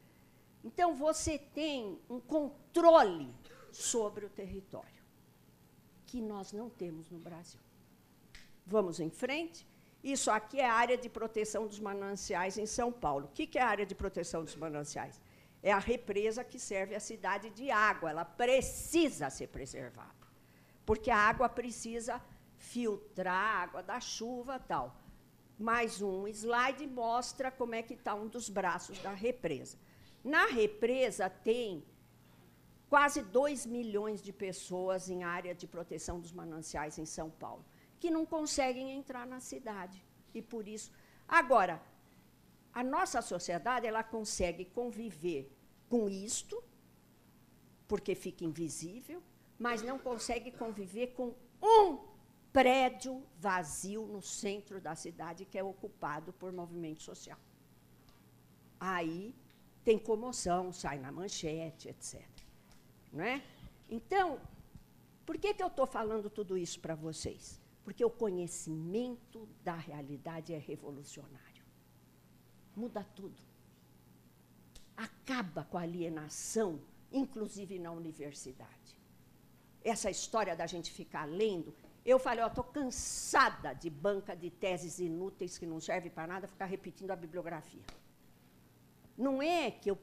Então, 0.64 0.94
você 0.94 1.40
tem 1.40 2.00
um 2.08 2.20
controle 2.20 3.34
sobre 3.72 4.24
o 4.26 4.30
território, 4.30 5.04
que 6.06 6.22
nós 6.22 6.54
não 6.54 6.70
temos 6.70 7.10
no 7.10 7.18
Brasil. 7.18 7.60
Vamos 8.68 9.00
em 9.00 9.10
frente? 9.10 9.68
Isso 10.04 10.30
aqui 10.30 10.60
é 10.60 10.70
a 10.70 10.74
área 10.74 10.98
de 10.98 11.10
proteção 11.10 11.66
dos 11.66 11.80
mananciais 11.80 12.60
em 12.60 12.68
São 12.68 12.92
Paulo. 12.92 13.26
O 13.26 13.30
que 13.30 13.58
é 13.58 13.62
a 13.62 13.68
área 13.68 13.86
de 13.86 13.96
proteção 13.96 14.44
dos 14.44 14.56
mananciais? 14.56 15.20
É 15.64 15.72
a 15.72 15.80
represa 15.80 16.44
que 16.44 16.60
serve 16.60 16.96
a 16.96 17.00
cidade 17.00 17.50
de 17.52 17.70
água. 17.70 18.10
Ela 18.10 18.26
precisa 18.26 19.30
ser 19.30 19.48
preservada, 19.48 20.28
porque 20.86 21.12
a 21.12 21.18
água 21.18 21.48
precisa 21.48 22.22
filtrar 22.58 23.34
a 23.34 23.62
água 23.64 23.84
da 23.84 24.00
chuva 24.00 24.60
tal. 24.60 24.96
Mais 25.58 26.02
um 26.02 26.28
slide 26.28 26.88
mostra 26.88 27.52
como 27.52 27.76
é 27.76 27.84
que 27.84 27.94
está 27.94 28.16
um 28.16 28.28
dos 28.28 28.50
braços 28.50 28.98
da 29.00 29.14
represa. 29.14 29.78
Na 30.24 30.46
represa 30.48 31.30
tem 31.30 31.84
quase 32.90 33.22
2 33.22 33.66
milhões 33.66 34.22
de 34.22 34.34
pessoas 34.34 35.10
em 35.10 35.24
área 35.24 35.54
de 35.56 35.68
proteção 35.68 36.20
dos 36.20 36.32
mananciais 36.32 36.98
em 36.98 37.06
São 37.06 37.30
Paulo, 37.30 37.64
que 38.00 38.10
não 38.12 38.26
conseguem 38.26 38.92
entrar 38.92 39.26
na 39.26 39.40
cidade. 39.40 40.04
E 40.34 40.42
por 40.42 40.68
isso. 40.68 40.92
Agora, 41.28 41.82
a 42.74 42.84
nossa 42.84 43.22
sociedade 43.22 43.86
ela 43.86 44.04
consegue 44.04 44.66
conviver 44.66 45.52
com 45.90 46.10
isto, 46.10 46.64
porque 47.88 48.16
fica 48.16 48.46
invisível, 48.46 49.22
mas 49.60 49.82
não 49.82 50.00
consegue 50.00 50.52
conviver 50.52 51.08
com 51.08 51.36
um 51.62 52.00
prédio 52.54 53.24
vazio 53.38 54.06
no 54.06 54.22
centro 54.22 54.80
da 54.80 54.96
cidade 54.96 55.46
que 55.46 55.58
é 55.58 55.64
ocupado 55.64 56.34
por 56.34 56.52
movimento 56.52 57.02
social. 57.02 57.40
Aí 58.80 59.36
tem 59.84 59.98
comoção, 59.98 60.72
sai 60.72 60.98
na 61.00 61.12
manchete, 61.12 61.90
etc. 61.90 62.26
Não 63.12 63.24
é? 63.24 63.44
Então, 63.90 64.40
por 65.26 65.38
que, 65.38 65.54
que 65.54 65.62
eu 65.62 65.68
estou 65.68 65.86
falando 65.86 66.30
tudo 66.30 66.58
isso 66.58 66.80
para 66.80 66.96
vocês? 66.96 67.62
Porque 67.84 68.04
o 68.04 68.10
conhecimento 68.10 69.48
da 69.64 69.76
realidade 69.76 70.54
é 70.54 70.58
revolucionário. 70.58 71.51
Muda 72.76 73.06
tudo. 73.16 73.42
Acaba 74.96 75.64
com 75.66 75.78
a 75.78 75.82
alienação, 75.82 76.80
inclusive 77.12 77.80
na 77.80 77.92
universidade. 77.92 78.98
Essa 79.84 80.10
história 80.10 80.56
da 80.56 80.68
gente 80.68 80.92
ficar 80.92 81.26
lendo. 81.26 81.74
Eu 82.06 82.18
falei, 82.20 82.46
estou 82.46 82.64
cansada 82.64 83.74
de 83.74 83.90
banca 83.90 84.36
de 84.36 84.50
teses 84.50 85.00
inúteis 85.00 85.58
que 85.58 85.66
não 85.66 85.80
servem 85.80 86.12
para 86.12 86.28
nada, 86.28 86.48
ficar 86.48 86.66
repetindo 86.66 87.12
a 87.12 87.16
bibliografia. 87.16 87.84
Não 89.18 89.42
é 89.42 89.70
que 89.70 89.90
eu 89.92 89.98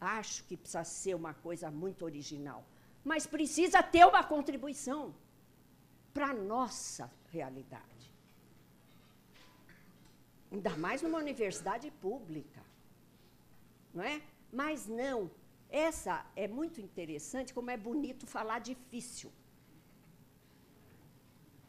acho 0.00 0.44
que 0.44 0.56
precisa 0.56 0.84
ser 0.84 1.14
uma 1.14 1.34
coisa 1.34 1.70
muito 1.70 2.04
original, 2.04 2.64
mas 3.04 3.26
precisa 3.26 3.82
ter 3.82 4.04
uma 4.06 4.24
contribuição 4.24 5.14
para 6.12 6.30
a 6.30 6.34
nossa 6.34 7.10
realidade. 7.30 7.91
Ainda 10.52 10.76
mais 10.76 11.00
numa 11.00 11.18
universidade 11.18 11.90
pública. 11.90 12.62
Não 13.94 14.04
é? 14.04 14.20
Mas 14.52 14.86
não. 14.86 15.30
Essa 15.70 16.26
é 16.36 16.46
muito 16.46 16.78
interessante, 16.80 17.54
como 17.54 17.70
é 17.70 17.76
bonito 17.76 18.26
falar 18.26 18.58
difícil. 18.58 19.32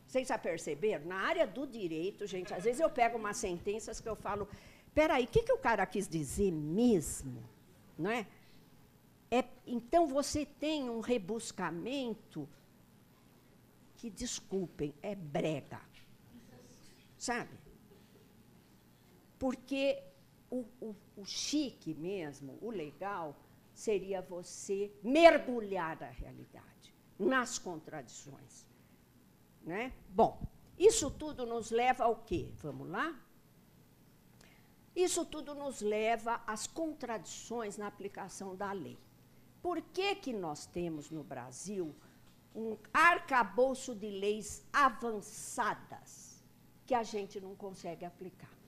Vocês 0.06 0.28
já 0.28 0.38
perceberam? 0.38 1.06
Na 1.06 1.16
área 1.16 1.48
do 1.48 1.66
direito, 1.66 2.28
gente, 2.28 2.54
às 2.54 2.66
vezes 2.66 2.82
eu 2.82 2.90
pego 2.90 3.18
umas 3.18 3.38
sentenças 3.38 4.02
que 4.02 4.08
eu 4.08 4.16
falo, 4.16 4.50
peraí, 4.94 5.24
o 5.24 5.28
que, 5.28 5.44
que 5.44 5.54
o 5.54 5.58
cara 5.58 5.86
quis 5.86 6.08
dizer 6.08 6.52
mesmo? 6.52 7.42
Não 7.98 8.12
é? 8.12 8.28
é? 9.32 9.46
Então 9.66 10.06
você 10.06 10.46
tem 10.46 10.90
um 10.90 11.00
rebuscamento 11.00 12.48
que, 13.96 14.10
desculpem, 14.10 14.94
é 15.02 15.16
brega. 15.16 15.82
Sabe? 17.18 17.63
Porque 19.44 20.02
o, 20.50 20.64
o, 20.80 20.96
o 21.18 21.26
chique 21.26 21.94
mesmo, 21.94 22.58
o 22.62 22.72
legal, 22.72 23.36
seria 23.74 24.22
você 24.22 24.90
mergulhar 25.04 26.00
na 26.00 26.08
realidade, 26.08 26.96
nas 27.20 27.60
contradições. 27.60 28.66
Né? 29.62 29.92
Bom, 30.08 30.42
isso 30.80 31.12
tudo 31.12 31.46
nos 31.46 31.72
leva 31.72 32.06
ao 32.06 32.16
quê? 32.16 32.54
Vamos 32.62 32.88
lá? 32.88 33.14
Isso 34.96 35.26
tudo 35.26 35.54
nos 35.54 35.82
leva 35.82 36.42
às 36.48 36.66
contradições 36.66 37.76
na 37.76 37.88
aplicação 37.88 38.56
da 38.56 38.72
lei. 38.72 38.98
Por 39.62 39.82
que, 39.82 40.16
que 40.16 40.32
nós 40.32 40.66
temos 40.66 41.12
no 41.12 41.22
Brasil 41.22 41.94
um 42.56 42.78
arcabouço 42.94 43.94
de 43.94 44.10
leis 44.10 44.66
avançadas 44.72 46.42
que 46.86 46.96
a 46.96 47.04
gente 47.04 47.42
não 47.42 47.54
consegue 47.58 48.06
aplicar? 48.06 48.63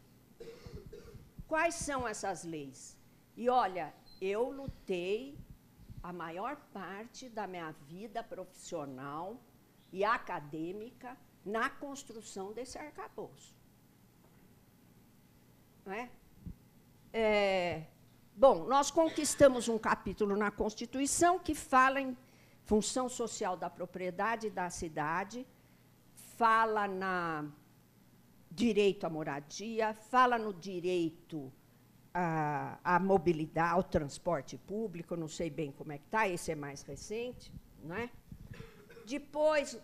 Quais 1.48 1.76
são 1.76 2.08
essas 2.08 2.44
leis? 2.44 2.98
E 3.38 3.50
olha, 3.50 3.94
eu 4.20 4.50
lutei 4.50 5.38
a 6.02 6.12
maior 6.14 6.56
parte 6.74 7.30
da 7.30 7.46
minha 7.48 7.72
vida 7.88 8.24
profissional 8.24 9.40
e 9.92 10.04
acadêmica 10.04 11.18
na 11.46 11.70
construção 11.70 12.54
desse 12.54 12.78
arcabouço. 12.78 13.54
Não 15.86 15.94
é? 15.94 16.10
É, 17.14 17.86
bom, 18.36 18.66
nós 18.66 18.90
conquistamos 18.90 19.70
um 19.70 19.78
capítulo 19.78 20.36
na 20.36 20.52
Constituição 20.52 21.38
que 21.40 21.54
fala 21.54 22.02
em 22.02 22.18
função 22.64 23.08
social 23.08 23.56
da 23.56 23.70
propriedade 23.70 24.50
da 24.50 24.70
cidade, 24.70 25.46
fala 26.38 26.88
na 26.88 27.46
direito 28.52 29.06
à 29.06 29.10
moradia, 29.10 29.94
fala 29.94 30.38
no 30.38 30.54
direito 30.54 31.52
à, 32.14 32.80
à 32.84 33.00
mobilidade, 33.00 33.74
ao 33.74 33.84
transporte 33.84 34.58
público, 34.58 35.16
não 35.16 35.28
sei 35.28 35.50
bem 35.50 35.72
como 35.72 35.92
é 35.92 35.98
que 35.98 36.06
está, 36.06 36.28
esse 36.28 36.52
é 36.52 36.56
mais 36.56 36.82
recente. 36.82 37.52
Não 37.84 37.96
é? 37.96 38.10
Depois 39.06 39.78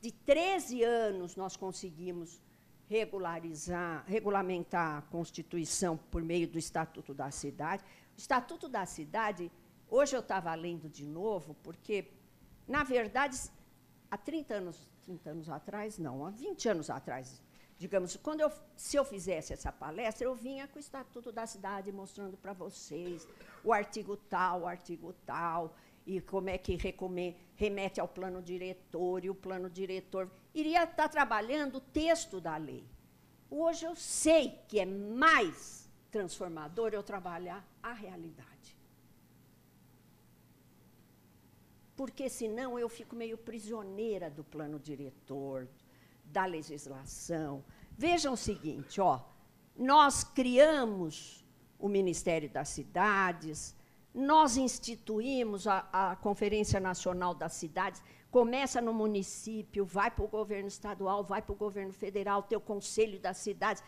de 0.00 0.10
13 0.10 0.82
anos, 0.82 1.36
nós 1.36 1.56
conseguimos 1.56 2.40
regularizar, 2.88 4.04
regulamentar 4.06 4.98
a 4.98 5.02
Constituição 5.02 5.96
por 5.96 6.22
meio 6.22 6.46
do 6.46 6.58
Estatuto 6.58 7.14
da 7.14 7.30
Cidade. 7.30 7.82
O 8.16 8.18
Estatuto 8.18 8.68
da 8.68 8.84
Cidade, 8.84 9.50
hoje 9.88 10.14
eu 10.14 10.20
estava 10.20 10.54
lendo 10.54 10.88
de 10.88 11.04
novo, 11.04 11.54
porque, 11.62 12.12
na 12.68 12.84
verdade, 12.84 13.38
há 14.10 14.16
30 14.16 14.54
anos, 14.54 14.88
30 15.04 15.30
anos 15.30 15.48
atrás, 15.48 15.98
não, 15.98 16.26
há 16.26 16.30
20 16.30 16.68
anos 16.68 16.90
atrás, 16.90 17.42
digamos, 17.78 18.16
quando 18.16 18.40
eu, 18.40 18.52
se 18.76 18.96
eu 18.96 19.04
fizesse 19.04 19.52
essa 19.52 19.72
palestra, 19.72 20.26
eu 20.26 20.34
vinha 20.34 20.68
com 20.68 20.76
o 20.76 20.80
Estatuto 20.80 21.32
da 21.32 21.46
Cidade 21.46 21.90
mostrando 21.90 22.36
para 22.36 22.52
vocês 22.52 23.26
o 23.64 23.72
artigo 23.72 24.16
tal, 24.16 24.62
o 24.62 24.66
artigo 24.66 25.12
tal, 25.26 25.74
e 26.06 26.20
como 26.20 26.48
é 26.48 26.58
que 26.58 26.78
remete 27.56 28.00
ao 28.00 28.08
plano 28.08 28.42
diretor, 28.42 29.24
e 29.24 29.30
o 29.30 29.34
plano 29.34 29.68
diretor 29.70 30.30
iria 30.54 30.84
estar 30.84 31.08
trabalhando 31.08 31.76
o 31.76 31.80
texto 31.80 32.40
da 32.40 32.56
lei. 32.56 32.84
Hoje 33.50 33.84
eu 33.84 33.94
sei 33.94 34.58
que 34.68 34.80
é 34.80 34.86
mais 34.86 35.88
transformador 36.10 36.90
eu 36.92 37.02
trabalhar 37.02 37.66
a 37.82 37.92
realidade. 37.92 38.76
Porque 41.96 42.28
senão 42.28 42.78
eu 42.78 42.88
fico 42.88 43.14
meio 43.14 43.36
prisioneira 43.36 44.30
do 44.30 44.42
plano 44.42 44.78
diretor, 44.78 45.68
da 46.32 46.44
legislação. 46.46 47.64
Vejam 47.96 48.32
o 48.32 48.36
seguinte, 48.36 49.00
ó, 49.00 49.20
nós 49.76 50.24
criamos 50.24 51.44
o 51.78 51.88
Ministério 51.88 52.48
das 52.48 52.68
Cidades, 52.68 53.76
nós 54.14 54.56
instituímos 54.56 55.66
a, 55.66 55.88
a 55.92 56.16
Conferência 56.16 56.78
Nacional 56.80 57.34
das 57.34 57.54
Cidades, 57.54 58.02
começa 58.30 58.80
no 58.80 58.94
município, 58.94 59.84
vai 59.84 60.10
para 60.10 60.24
o 60.24 60.28
governo 60.28 60.68
estadual, 60.68 61.22
vai 61.22 61.42
para 61.42 61.52
o 61.52 61.56
governo 61.56 61.92
federal, 61.92 62.42
tem 62.42 62.56
o 62.56 62.60
Conselho 62.60 63.18
das 63.20 63.38
Cidades. 63.38 63.82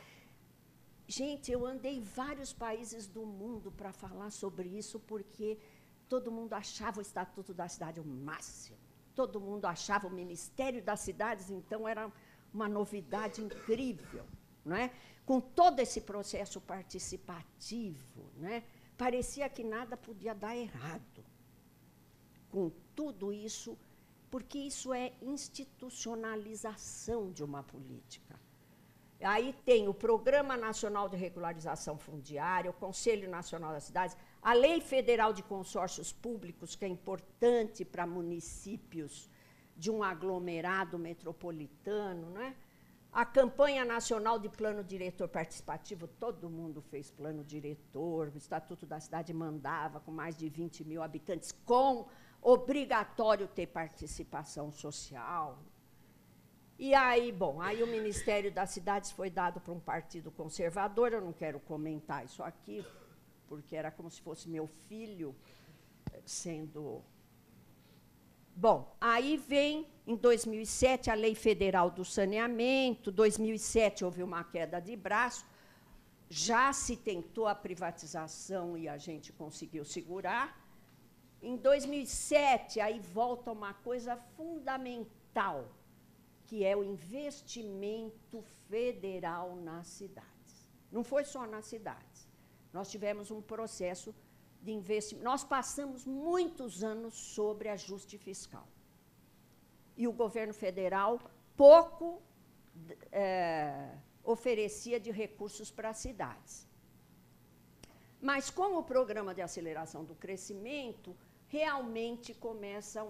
Gente, 1.06 1.50
eu 1.50 1.66
andei 1.66 1.96
em 1.98 2.02
vários 2.02 2.52
países 2.52 3.06
do 3.06 3.24
mundo 3.24 3.70
para 3.70 3.92
falar 3.92 4.30
sobre 4.30 4.68
isso, 4.68 4.98
porque 5.00 5.58
todo 6.08 6.32
mundo 6.32 6.54
achava 6.54 6.98
o 6.98 7.02
Estatuto 7.02 7.54
da 7.54 7.68
Cidade 7.68 8.00
o 8.00 8.04
máximo. 8.04 8.78
Todo 9.14 9.40
mundo 9.40 9.66
achava 9.66 10.08
o 10.08 10.10
Ministério 10.10 10.82
das 10.82 11.00
Cidades, 11.00 11.50
então, 11.50 11.86
era 11.86 12.10
uma 12.54 12.68
novidade 12.68 13.42
incrível. 13.42 14.24
Não 14.64 14.76
é? 14.76 14.92
Com 15.26 15.40
todo 15.40 15.80
esse 15.80 16.00
processo 16.00 16.60
participativo, 16.60 18.30
não 18.36 18.48
é? 18.48 18.62
parecia 18.96 19.48
que 19.48 19.64
nada 19.64 19.96
podia 19.96 20.32
dar 20.34 20.56
errado. 20.56 21.24
Com 22.50 22.70
tudo 22.94 23.32
isso, 23.32 23.76
porque 24.30 24.58
isso 24.58 24.94
é 24.94 25.12
institucionalização 25.20 27.32
de 27.32 27.42
uma 27.42 27.64
política. 27.64 28.38
Aí 29.20 29.54
tem 29.64 29.88
o 29.88 29.94
Programa 29.94 30.56
Nacional 30.56 31.08
de 31.08 31.16
Regularização 31.16 31.98
Fundiária, 31.98 32.70
o 32.70 32.74
Conselho 32.74 33.28
Nacional 33.30 33.72
das 33.72 33.84
Cidades, 33.84 34.16
a 34.42 34.52
Lei 34.52 34.80
Federal 34.80 35.32
de 35.32 35.42
Consórcios 35.42 36.12
Públicos, 36.12 36.76
que 36.76 36.84
é 36.84 36.88
importante 36.88 37.84
para 37.84 38.06
municípios 38.06 39.28
de 39.76 39.90
um 39.90 40.02
aglomerado 40.02 40.98
metropolitano, 40.98 42.30
não 42.30 42.40
é? 42.40 42.54
A 43.14 43.24
campanha 43.24 43.84
nacional 43.84 44.40
de 44.40 44.48
plano 44.48 44.82
diretor 44.82 45.28
participativo, 45.28 46.08
todo 46.08 46.50
mundo 46.50 46.82
fez 46.82 47.12
plano 47.12 47.44
diretor, 47.44 48.32
o 48.34 48.36
Estatuto 48.36 48.84
da 48.84 48.98
Cidade 48.98 49.32
mandava, 49.32 50.00
com 50.00 50.10
mais 50.10 50.36
de 50.36 50.48
20 50.48 50.84
mil 50.84 51.00
habitantes, 51.00 51.52
com 51.64 52.08
obrigatório 52.42 53.46
ter 53.46 53.68
participação 53.68 54.72
social. 54.72 55.62
E 56.76 56.92
aí, 56.92 57.30
bom, 57.30 57.60
aí 57.60 57.84
o 57.84 57.86
Ministério 57.86 58.50
das 58.50 58.70
Cidades 58.70 59.12
foi 59.12 59.30
dado 59.30 59.60
para 59.60 59.72
um 59.72 59.78
partido 59.78 60.32
conservador, 60.32 61.12
eu 61.12 61.20
não 61.20 61.32
quero 61.32 61.60
comentar 61.60 62.24
isso 62.24 62.42
aqui, 62.42 62.84
porque 63.46 63.76
era 63.76 63.92
como 63.92 64.10
se 64.10 64.20
fosse 64.20 64.48
meu 64.48 64.66
filho 64.66 65.36
eh, 66.12 66.20
sendo 66.26 67.00
Bom, 68.56 68.96
aí 69.00 69.36
vem 69.36 69.84
em 70.06 70.14
2007 70.14 71.10
a 71.10 71.14
Lei 71.14 71.34
Federal 71.34 71.90
do 71.90 72.04
Saneamento, 72.04 73.10
2007 73.10 74.04
houve 74.04 74.22
uma 74.22 74.44
queda 74.44 74.78
de 74.78 74.94
braço, 74.94 75.44
já 76.28 76.72
se 76.72 76.96
tentou 76.96 77.48
a 77.48 77.54
privatização 77.54 78.78
e 78.78 78.88
a 78.88 78.96
gente 78.96 79.32
conseguiu 79.32 79.84
segurar. 79.84 80.56
Em 81.42 81.56
2007, 81.56 82.80
aí 82.80 83.00
volta 83.00 83.50
uma 83.50 83.74
coisa 83.74 84.16
fundamental, 84.36 85.68
que 86.46 86.64
é 86.64 86.76
o 86.76 86.84
investimento 86.84 88.40
federal 88.68 89.56
nas 89.56 89.88
cidades. 89.88 90.70
Não 90.92 91.02
foi 91.02 91.24
só 91.24 91.44
nas 91.44 91.64
cidades. 91.64 92.28
Nós 92.72 92.88
tivemos 92.88 93.32
um 93.32 93.42
processo 93.42 94.14
de 94.64 94.72
investimento. 94.72 95.24
Nós 95.24 95.44
passamos 95.44 96.04
muitos 96.06 96.82
anos 96.82 97.14
sobre 97.14 97.68
ajuste 97.68 98.16
fiscal. 98.26 98.66
E 99.96 100.08
o 100.08 100.12
governo 100.12 100.54
federal 100.64 101.20
pouco 101.56 102.06
é, 103.12 103.90
oferecia 104.24 104.98
de 104.98 105.10
recursos 105.10 105.70
para 105.70 105.90
as 105.90 105.98
cidades. 105.98 106.66
Mas 108.20 108.50
com 108.58 108.70
o 108.78 108.82
programa 108.82 109.34
de 109.34 109.42
aceleração 109.42 110.02
do 110.02 110.14
crescimento, 110.14 111.14
realmente 111.46 112.32
começa 112.32 113.06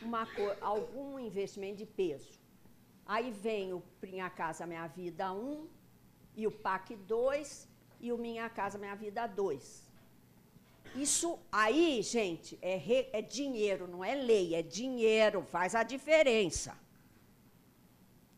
uma, 0.00 0.26
algum 0.60 1.18
investimento 1.18 1.78
de 1.78 1.86
peso. 1.86 2.34
Aí 3.04 3.30
vem 3.30 3.72
o 3.72 3.82
Minha 4.02 4.30
Casa 4.30 4.66
Minha 4.66 4.86
Vida 4.86 5.32
1 5.32 5.68
e 6.36 6.46
o 6.46 6.52
PAC 6.52 6.94
2 6.94 7.68
e 8.00 8.12
o 8.12 8.18
Minha 8.18 8.48
Casa 8.48 8.78
Minha 8.78 8.94
Vida 8.94 9.26
2. 9.26 9.85
Isso 10.96 11.38
aí, 11.52 12.00
gente, 12.02 12.58
é, 12.62 12.76
re, 12.76 13.08
é 13.12 13.20
dinheiro, 13.20 13.86
não 13.86 14.04
é 14.04 14.14
lei, 14.14 14.54
é 14.54 14.62
dinheiro, 14.62 15.42
faz 15.42 15.74
a 15.74 15.82
diferença. 15.82 16.76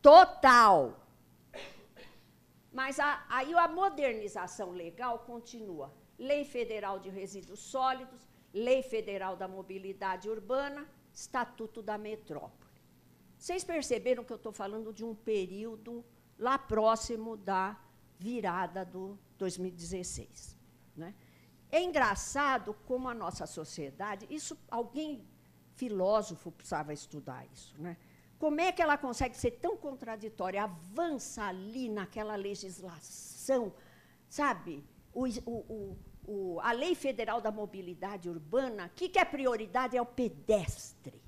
Total. 0.03 1.07
Mas 2.73 2.99
a, 2.99 3.25
aí 3.29 3.55
a 3.55 3.69
modernização 3.69 4.71
legal 4.73 5.21
continua. 5.21 5.93
Lei 6.19 6.45
Federal 6.45 6.99
de 6.99 7.09
Resíduos 7.09 7.61
Sólidos, 7.61 8.29
Lei 8.53 8.83
Federal 8.83 9.37
da 9.37 9.47
Mobilidade 9.47 10.29
Urbana, 10.29 10.89
Estatuto 11.13 11.81
da 11.81 11.97
Metrópole. 11.97 12.69
Vocês 13.39 13.63
perceberam 13.63 14.25
que 14.25 14.33
eu 14.33 14.37
estou 14.37 14.53
falando 14.53 14.93
de 14.93 15.05
um 15.05 15.15
período 15.15 16.05
lá 16.39 16.59
próximo 16.59 17.37
da 17.37 17.79
virada 18.19 18.85
do 18.85 19.17
2016. 19.39 20.57
Né? 20.97 21.15
É 21.71 21.83
engraçado 21.83 22.75
como 22.87 23.09
a 23.09 23.15
nossa 23.15 23.47
sociedade, 23.47 24.27
isso 24.31 24.57
alguém 24.71 25.27
filósofo 25.75 26.51
precisava 26.51 26.93
estudar 26.93 27.47
isso, 27.53 27.75
né? 27.81 27.97
Como 28.39 28.61
é 28.61 28.71
que 28.71 28.81
ela 28.81 28.97
consegue 28.97 29.37
ser 29.37 29.53
tão 29.53 29.77
contraditória, 29.77 30.63
avança 30.63 31.43
ali 31.43 31.89
naquela 31.89 32.37
legislação, 32.37 33.73
sabe? 34.29 34.85
O, 35.13 35.27
o, 35.45 35.97
o, 36.25 36.61
a 36.61 36.71
Lei 36.73 36.95
Federal 36.95 37.41
da 37.41 37.51
Mobilidade 37.51 38.29
Urbana, 38.29 38.87
o 38.87 38.91
que, 38.91 39.09
que 39.09 39.19
é 39.19 39.25
prioridade? 39.25 39.97
É 39.97 40.03
o 40.03 40.07
pedestre. 40.07 41.21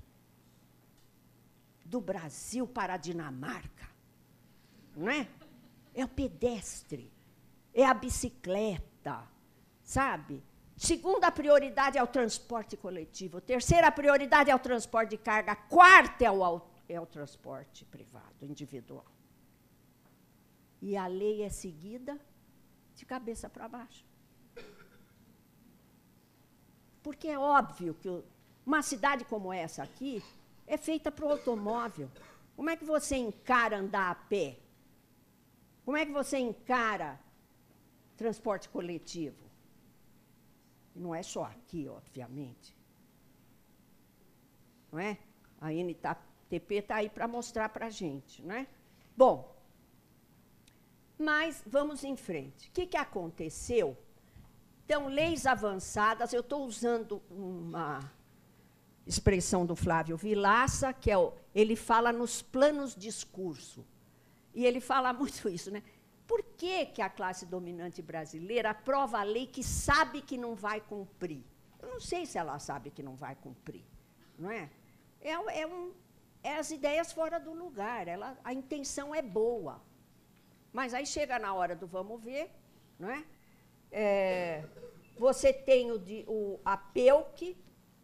Do 1.83 1.99
Brasil 1.99 2.65
para 2.65 2.93
a 2.93 2.97
Dinamarca. 2.97 3.89
Não 4.95 5.09
é? 5.09 5.27
É 5.93 6.05
o 6.05 6.07
pedestre. 6.07 7.11
É 7.73 7.85
a 7.85 7.93
bicicleta 7.93 9.27
sabe? 9.91 10.41
Segunda 10.77 11.29
prioridade 11.29 11.97
é 11.97 12.03
o 12.03 12.07
transporte 12.07 12.77
coletivo. 12.77 13.41
Terceira 13.41 13.91
prioridade 13.91 14.49
é 14.49 14.55
o 14.55 14.59
transporte 14.59 15.09
de 15.11 15.17
carga. 15.17 15.53
Quarta 15.55 16.23
é 16.23 16.31
o, 16.31 16.61
é 16.87 16.99
o 16.99 17.05
transporte 17.05 17.83
privado, 17.85 18.45
individual. 18.53 19.05
E 20.81 20.95
a 20.95 21.07
lei 21.07 21.43
é 21.43 21.49
seguida 21.49 22.17
de 22.95 23.05
cabeça 23.05 23.49
para 23.49 23.67
baixo. 23.67 24.05
Porque 27.03 27.27
é 27.27 27.37
óbvio 27.37 27.93
que 27.95 28.09
uma 28.65 28.81
cidade 28.81 29.25
como 29.25 29.51
essa 29.51 29.83
aqui 29.83 30.23
é 30.65 30.77
feita 30.77 31.11
para 31.11 31.25
o 31.25 31.31
automóvel. 31.31 32.09
Como 32.55 32.69
é 32.69 32.77
que 32.77 32.85
você 32.85 33.17
encara 33.17 33.77
andar 33.77 34.09
a 34.09 34.15
pé? 34.15 34.57
Como 35.83 35.97
é 35.97 36.05
que 36.05 36.13
você 36.13 36.37
encara 36.37 37.19
transporte 38.15 38.69
coletivo? 38.69 39.50
Não 40.95 41.13
é 41.15 41.23
só 41.23 41.43
aqui, 41.43 41.87
obviamente. 41.87 42.75
Não 44.91 44.99
é? 44.99 45.17
A 45.59 45.71
NTP 45.73 46.75
está 46.75 46.95
aí 46.95 47.09
para 47.09 47.27
mostrar 47.27 47.69
para 47.69 47.85
a 47.85 47.89
gente, 47.89 48.41
não 48.41 48.55
é? 48.55 48.67
Bom, 49.15 49.55
mas 51.17 51.63
vamos 51.65 52.03
em 52.03 52.15
frente. 52.15 52.69
O 52.69 52.71
que, 52.71 52.85
que 52.87 52.97
aconteceu? 52.97 53.97
Então, 54.83 55.07
leis 55.07 55.45
avançadas, 55.45 56.33
eu 56.33 56.41
estou 56.41 56.65
usando 56.65 57.21
uma 57.29 58.11
expressão 59.05 59.65
do 59.65 59.75
Flávio 59.75 60.17
Vilaça, 60.17 60.91
que 60.91 61.09
é 61.09 61.17
o, 61.17 61.33
ele 61.53 61.75
fala 61.75 62.11
nos 62.11 62.41
planos 62.41 62.95
discurso. 62.95 63.85
E 64.53 64.65
ele 64.65 64.81
fala 64.81 65.13
muito 65.13 65.47
isso, 65.47 65.71
né? 65.71 65.83
Que, 66.61 66.85
que 66.85 67.01
a 67.01 67.09
classe 67.09 67.43
dominante 67.47 68.03
brasileira 68.03 68.69
aprova 68.69 69.17
a 69.17 69.23
lei 69.23 69.47
que 69.47 69.63
sabe 69.63 70.21
que 70.21 70.37
não 70.37 70.53
vai 70.53 70.79
cumprir? 70.79 71.43
Eu 71.79 71.89
não 71.89 71.99
sei 71.99 72.23
se 72.23 72.37
ela 72.37 72.59
sabe 72.59 72.91
que 72.91 73.01
não 73.01 73.15
vai 73.15 73.33
cumprir, 73.33 73.83
não 74.37 74.51
é? 74.51 74.69
É, 75.19 75.31
é, 75.31 75.65
um, 75.65 75.91
é 76.43 76.59
as 76.59 76.69
ideias 76.69 77.11
fora 77.11 77.39
do 77.39 77.51
lugar, 77.51 78.07
ela, 78.07 78.37
a 78.43 78.53
intenção 78.53 79.15
é 79.15 79.23
boa. 79.23 79.81
Mas 80.71 80.93
aí 80.93 81.03
chega 81.03 81.39
na 81.39 81.51
hora 81.51 81.75
do 81.75 81.87
vamos 81.87 82.21
ver, 82.21 82.51
não 82.99 83.09
é? 83.09 83.25
é 83.91 84.63
você 85.17 85.51
tem 85.51 85.91
o, 85.91 85.97
de, 85.97 86.23
o 86.27 86.59
a 86.63 86.77
PEUC, 86.77 87.57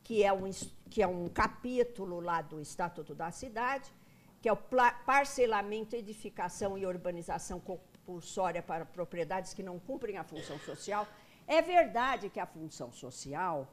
que 0.04 0.24
é, 0.24 0.34
um, 0.34 0.50
que 0.90 1.04
é 1.04 1.06
um 1.06 1.30
capítulo 1.30 2.20
lá 2.20 2.42
do 2.42 2.60
Estatuto 2.60 3.14
da 3.14 3.30
Cidade, 3.30 3.94
que 4.42 4.50
é 4.50 4.52
o 4.52 4.58
parcelamento, 5.06 5.96
edificação 5.96 6.76
e 6.76 6.88
urbanização 6.88 7.60
compulsória 8.08 8.64
para 8.64 8.86
propriedades 8.86 9.54
que 9.54 9.62
não 9.62 9.78
cumprem 9.78 10.18
a 10.18 10.24
função 10.24 10.58
social. 10.60 11.06
É 11.46 11.62
verdade 11.62 12.30
que 12.30 12.40
a 12.40 12.46
função 12.46 12.90
social 12.92 13.68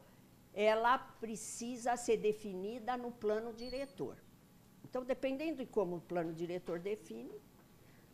ela 0.53 0.99
precisa 0.99 1.97
ser 1.97 2.16
definida 2.16 2.97
no 2.97 3.11
plano 3.12 3.53
diretor. 3.53 4.16
Então, 4.85 5.05
dependendo 5.05 5.59
de 5.59 5.66
como 5.66 5.97
o 5.97 6.01
plano 6.01 6.32
diretor 6.32 6.78
define. 6.78 7.35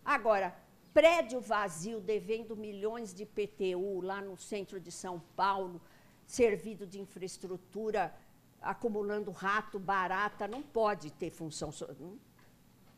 Agora, 0.05 0.55
prédio 0.95 1.41
vazio 1.41 2.01
devendo 2.01 2.57
milhões 2.57 3.13
de 3.13 3.25
PTU 3.27 4.01
lá 4.01 4.21
no 4.21 4.37
centro 4.37 4.79
de 4.81 4.91
São 4.91 5.21
Paulo, 5.37 5.81
servido 6.27 6.87
de 6.87 6.99
infraestrutura, 7.01 8.15
acumulando 8.61 9.31
rato, 9.31 9.79
barata, 9.79 10.49
não 10.49 10.63
pode 10.63 11.11
ter 11.13 11.31
função. 11.31 11.71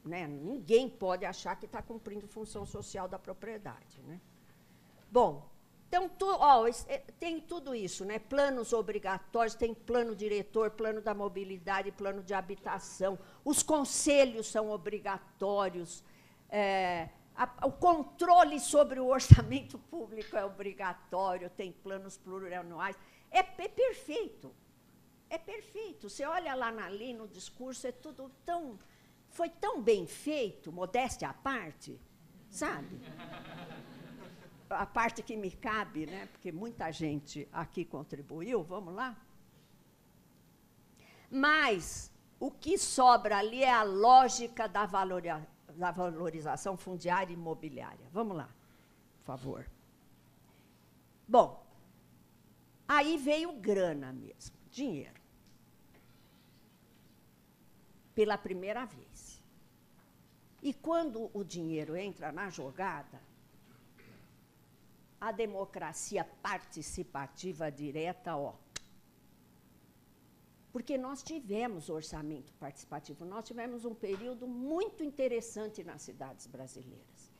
Né? 0.04 0.26
Ninguém 0.26 0.88
pode 0.88 1.24
achar 1.24 1.54
que 1.56 1.66
está 1.66 1.80
cumprindo 1.80 2.26
função 2.26 2.66
social 2.66 3.06
da 3.08 3.18
propriedade. 3.18 4.00
Né? 4.02 4.20
Bom, 5.10 5.48
Então, 5.88 6.08
tu, 6.08 6.26
ó, 6.26 6.66
é, 6.88 6.98
tem 7.20 7.38
tudo 7.38 7.74
isso, 7.74 8.02
né? 8.04 8.18
Planos 8.18 8.72
obrigatórios, 8.72 9.54
tem 9.54 9.74
plano 9.74 10.16
diretor, 10.16 10.70
plano 10.70 11.02
da 11.02 11.12
mobilidade, 11.12 11.92
plano 11.92 12.22
de 12.22 12.32
habitação. 12.32 13.18
Os 13.44 13.62
conselhos 13.62 14.46
são 14.46 14.70
obrigatórios. 14.70 16.02
É, 16.48 17.10
a, 17.36 17.66
o 17.66 17.72
controle 17.72 18.58
sobre 18.58 19.00
o 19.00 19.06
orçamento 19.06 19.78
público 19.90 20.36
é 20.36 20.44
obrigatório, 20.44 21.50
tem 21.50 21.72
planos 21.72 22.16
plurianuais. 22.16 22.96
É, 23.30 23.40
é 23.40 23.68
perfeito. 23.68 24.54
É 25.28 25.38
perfeito. 25.38 26.10
Você 26.10 26.24
olha 26.24 26.54
lá 26.54 26.70
na 26.70 26.88
lei, 26.88 27.14
no 27.14 27.26
discurso, 27.26 27.86
é 27.86 27.92
tudo 27.92 28.30
tão. 28.44 28.78
Foi 29.32 29.48
tão 29.48 29.82
bem 29.82 30.06
feito, 30.06 30.70
modéstia 30.70 31.28
à 31.28 31.34
parte, 31.34 31.98
sabe? 32.50 33.00
a 34.74 34.86
parte 34.86 35.22
que 35.22 35.36
me 35.36 35.50
cabe, 35.50 36.06
né, 36.06 36.26
porque 36.26 36.50
muita 36.50 36.90
gente 36.90 37.48
aqui 37.52 37.84
contribuiu, 37.84 38.62
vamos 38.62 38.94
lá? 38.94 39.16
Mas 41.30 42.10
o 42.38 42.50
que 42.50 42.76
sobra 42.78 43.38
ali 43.38 43.62
é 43.62 43.72
a 43.72 43.82
lógica 43.82 44.68
da, 44.68 44.86
da 44.86 45.90
valorização 45.90 46.76
fundiária 46.76 47.32
e 47.32 47.34
imobiliária. 47.34 48.06
Vamos 48.12 48.36
lá, 48.36 48.48
por 49.18 49.24
favor. 49.24 49.70
Bom, 51.26 51.64
aí 52.86 53.16
veio 53.16 53.52
grana 53.52 54.12
mesmo, 54.12 54.56
dinheiro. 54.70 55.20
Pela 58.14 58.36
primeira 58.36 58.84
vez. 58.84 59.11
E 60.62 60.72
quando 60.72 61.28
o 61.34 61.42
dinheiro 61.42 61.96
entra 61.96 62.30
na 62.30 62.48
jogada, 62.48 63.20
a 65.20 65.32
democracia 65.32 66.24
participativa 66.40 67.70
direta, 67.70 68.36
ó. 68.36 68.54
Porque 70.72 70.96
nós 70.96 71.22
tivemos 71.22 71.90
orçamento 71.90 72.52
participativo, 72.54 73.24
nós 73.24 73.44
tivemos 73.44 73.84
um 73.84 73.94
período 73.94 74.46
muito 74.46 75.02
interessante 75.02 75.82
nas 75.82 76.02
cidades 76.02 76.46
brasileiras. 76.46 77.32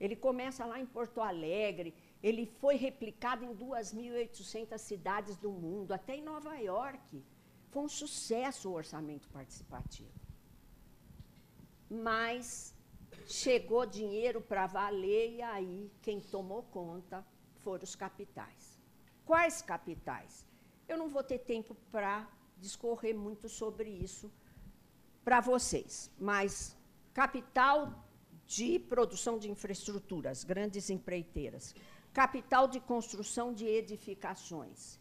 Ele 0.00 0.16
começa 0.16 0.64
lá 0.64 0.80
em 0.80 0.86
Porto 0.86 1.20
Alegre, 1.20 1.94
ele 2.22 2.46
foi 2.46 2.76
replicado 2.76 3.44
em 3.44 3.54
2.800 3.54 4.78
cidades 4.78 5.36
do 5.36 5.52
mundo, 5.52 5.92
até 5.92 6.16
em 6.16 6.22
Nova 6.22 6.56
York. 6.56 7.22
Foi 7.70 7.82
um 7.82 7.88
sucesso 7.88 8.70
o 8.70 8.74
orçamento 8.74 9.28
participativo. 9.28 10.23
Mas 11.88 12.74
chegou 13.26 13.86
dinheiro 13.86 14.40
para 14.40 14.66
valer 14.66 15.36
e 15.36 15.42
aí 15.42 15.90
quem 16.02 16.20
tomou 16.20 16.62
conta 16.64 17.24
foram 17.60 17.84
os 17.84 17.94
capitais. 17.94 18.80
Quais 19.24 19.62
capitais? 19.62 20.46
Eu 20.88 20.98
não 20.98 21.08
vou 21.08 21.22
ter 21.22 21.38
tempo 21.38 21.74
para 21.90 22.28
discorrer 22.58 23.16
muito 23.16 23.48
sobre 23.48 23.88
isso 23.88 24.30
para 25.24 25.40
vocês, 25.40 26.10
mas 26.18 26.76
capital 27.14 28.04
de 28.46 28.78
produção 28.78 29.38
de 29.38 29.50
infraestruturas, 29.50 30.44
grandes 30.44 30.90
empreiteiras, 30.90 31.74
capital 32.12 32.68
de 32.68 32.78
construção 32.80 33.52
de 33.54 33.66
edificações, 33.66 34.98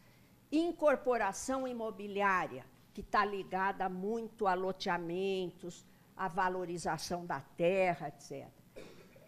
incorporação 0.52 1.68
imobiliária, 1.68 2.66
que 2.94 3.02
está 3.02 3.26
ligada 3.26 3.90
muito 3.90 4.48
a 4.48 4.54
loteamentos, 4.54 5.86
a 6.16 6.28
valorização 6.28 7.26
da 7.26 7.40
terra, 7.40 8.08
etc. 8.10 8.48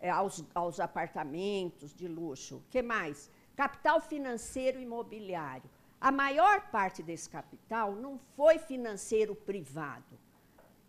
É, 0.02 0.10
aos, 0.10 0.44
aos 0.54 0.80
apartamentos 0.80 1.94
de 1.94 2.08
luxo. 2.08 2.58
O 2.58 2.64
que 2.70 2.82
mais? 2.82 3.32
Capital 3.56 4.00
financeiro 4.02 4.80
imobiliário. 4.80 5.70
A 6.00 6.12
maior 6.12 6.70
parte 6.70 7.02
desse 7.02 7.30
capital 7.30 7.96
não 7.96 8.20
foi 8.36 8.60
financeiro 8.60 9.34
privado 9.36 10.20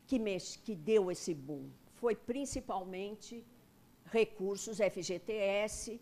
que, 0.06 0.18
que 0.64 0.74
deu 0.74 1.10
esse 1.10 1.32
boom. 1.34 1.70
Foi 1.94 2.14
principalmente 2.14 3.44
recursos 4.04 4.78
FGTS, 4.78 6.00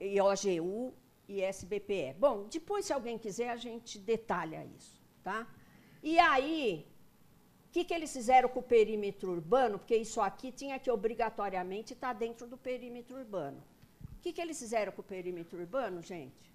IOGU 0.00 0.92
e 1.28 1.42
SBPE. 1.42 2.16
Bom, 2.18 2.48
depois, 2.50 2.86
se 2.86 2.92
alguém 2.92 3.18
quiser, 3.18 3.50
a 3.50 3.56
gente 3.56 3.98
detalha 3.98 4.64
isso. 4.76 5.00
Tá? 5.22 5.46
E 6.02 6.18
aí, 6.18 6.89
o 7.70 7.72
que, 7.72 7.84
que 7.84 7.94
eles 7.94 8.12
fizeram 8.12 8.48
com 8.48 8.58
o 8.58 8.64
perímetro 8.64 9.30
urbano? 9.30 9.78
Porque 9.78 9.96
isso 9.96 10.20
aqui 10.20 10.50
tinha 10.50 10.76
que 10.76 10.90
obrigatoriamente 10.90 11.92
estar 11.92 12.12
dentro 12.12 12.44
do 12.48 12.56
perímetro 12.56 13.16
urbano. 13.16 13.62
O 14.14 14.20
que, 14.20 14.32
que 14.32 14.40
eles 14.40 14.58
fizeram 14.58 14.90
com 14.90 15.02
o 15.02 15.04
perímetro 15.04 15.56
urbano, 15.56 16.02
gente? 16.02 16.52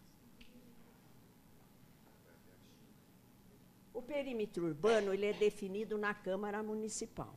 O 3.94 4.02
perímetro 4.02 4.66
urbano 4.66 5.14
ele 5.14 5.28
é 5.28 5.32
definido 5.32 5.98
na 5.98 6.14
Câmara 6.14 6.62
Municipal. 6.62 7.34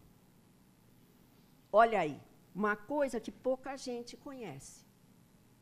Olha 1.70 2.00
aí, 2.00 2.20
uma 2.52 2.74
coisa 2.74 3.20
que 3.20 3.30
pouca 3.30 3.76
gente 3.76 4.16
conhece. 4.16 4.84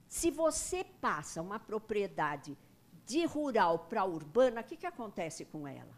Se 0.09 0.31
você 0.31 0.83
passa 1.03 1.43
uma 1.43 1.61
propriedade 1.61 2.57
de 3.05 3.27
rural 3.27 3.81
para 3.91 4.07
urbana, 4.07 4.63
o 4.63 4.65
que, 4.65 4.75
que 4.75 4.87
acontece 4.87 5.45
com 5.45 5.69
ela? 5.69 5.96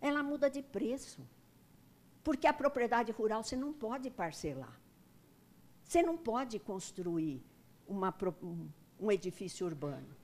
Ela 0.00 0.22
muda 0.22 0.50
de 0.50 0.62
preço. 0.62 1.26
Porque 2.22 2.46
a 2.46 2.52
propriedade 2.52 3.12
rural 3.12 3.42
você 3.42 3.56
não 3.56 3.72
pode 3.72 4.10
parcelar. 4.10 4.80
Você 5.84 6.02
não 6.02 6.16
pode 6.16 6.58
construir 6.58 7.42
uma, 7.86 8.14
um 8.98 9.12
edifício 9.12 9.66
urbano. 9.66 10.16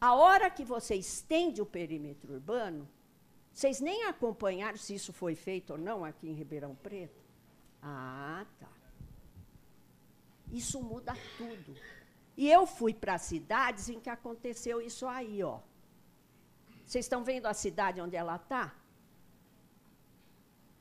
A 0.00 0.14
hora 0.14 0.50
que 0.50 0.64
você 0.64 0.94
estende 0.94 1.62
o 1.62 1.66
perímetro 1.66 2.34
urbano, 2.34 2.86
vocês 3.50 3.80
nem 3.80 4.04
acompanharam 4.04 4.76
se 4.76 4.94
isso 4.94 5.12
foi 5.12 5.34
feito 5.34 5.70
ou 5.70 5.78
não 5.78 6.04
aqui 6.04 6.28
em 6.28 6.34
Ribeirão 6.34 6.74
Preto? 6.74 7.24
Ah, 7.80 8.44
tá. 8.60 8.68
Isso 10.52 10.82
muda 10.82 11.14
tudo. 11.38 11.74
E 12.36 12.50
eu 12.50 12.66
fui 12.66 12.92
para 12.92 13.16
cidades 13.16 13.88
em 13.88 14.00
que 14.00 14.10
aconteceu 14.10 14.80
isso 14.80 15.06
aí, 15.06 15.42
ó. 15.42 15.60
Vocês 16.84 17.04
estão 17.04 17.24
vendo 17.24 17.46
a 17.46 17.54
cidade 17.54 18.00
onde 18.00 18.16
ela 18.16 18.36
está? 18.36 18.74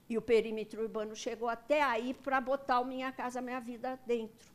E 0.10 0.18
o 0.18 0.22
perímetro 0.22 0.82
urbano 0.82 1.16
chegou 1.16 1.48
até 1.48 1.82
aí 1.82 2.14
para 2.14 2.40
botar 2.40 2.80
o 2.82 2.86
Minha 2.86 3.12
Casa 3.12 3.42
Minha 3.42 3.60
Vida 3.60 4.00
dentro. 4.06 4.52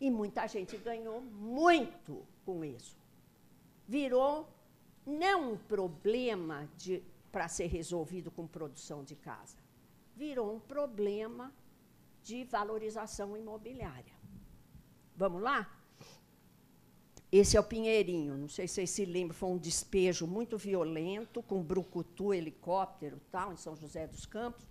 E 0.00 0.10
muita 0.10 0.46
gente 0.46 0.76
ganhou 0.76 1.20
muito 1.20 2.26
com 2.44 2.64
isso. 2.64 2.96
Virou 3.88 4.48
não 5.06 5.52
um 5.52 5.56
problema 5.56 6.68
para 7.30 7.48
ser 7.48 7.66
resolvido 7.66 8.30
com 8.30 8.46
produção 8.46 9.04
de 9.04 9.14
casa, 9.14 9.56
virou 10.16 10.54
um 10.54 10.58
problema 10.58 11.52
de 12.22 12.44
valorização 12.44 13.36
imobiliária. 13.36 14.14
Vamos 15.14 15.42
lá? 15.42 15.70
Esse 17.38 17.54
é 17.54 17.60
o 17.60 17.64
Pinheirinho, 17.64 18.34
não 18.34 18.48
sei 18.48 18.66
se 18.66 18.76
vocês 18.76 18.90
se 18.90 19.04
lembram, 19.04 19.34
foi 19.34 19.50
um 19.50 19.58
despejo 19.58 20.26
muito 20.26 20.56
violento, 20.56 21.42
com 21.42 21.62
brucutu, 21.62 22.32
helicóptero, 22.32 23.20
tal, 23.30 23.52
em 23.52 23.56
São 23.56 23.76
José 23.76 24.06
dos 24.06 24.24
Campos. 24.24 24.66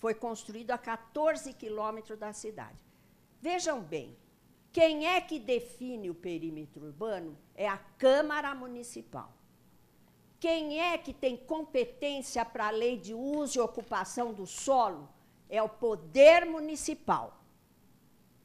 Foi 0.00 0.12
construído 0.12 0.72
a 0.72 0.78
14 0.78 1.52
quilômetros 1.52 2.18
da 2.18 2.32
cidade. 2.32 2.84
Vejam 3.40 3.80
bem, 3.80 4.16
quem 4.72 5.06
é 5.06 5.20
que 5.20 5.38
define 5.38 6.10
o 6.10 6.14
perímetro 6.14 6.84
urbano 6.86 7.38
é 7.54 7.68
a 7.68 7.78
Câmara 7.78 8.56
Municipal. 8.56 9.32
Quem 10.40 10.80
é 10.80 10.98
que 10.98 11.12
tem 11.12 11.36
competência 11.36 12.44
para 12.44 12.66
a 12.66 12.70
lei 12.70 12.96
de 12.96 13.14
uso 13.14 13.58
e 13.58 13.60
ocupação 13.60 14.34
do 14.34 14.48
solo 14.48 15.08
é 15.48 15.62
o 15.62 15.68
Poder 15.68 16.44
Municipal. 16.44 17.39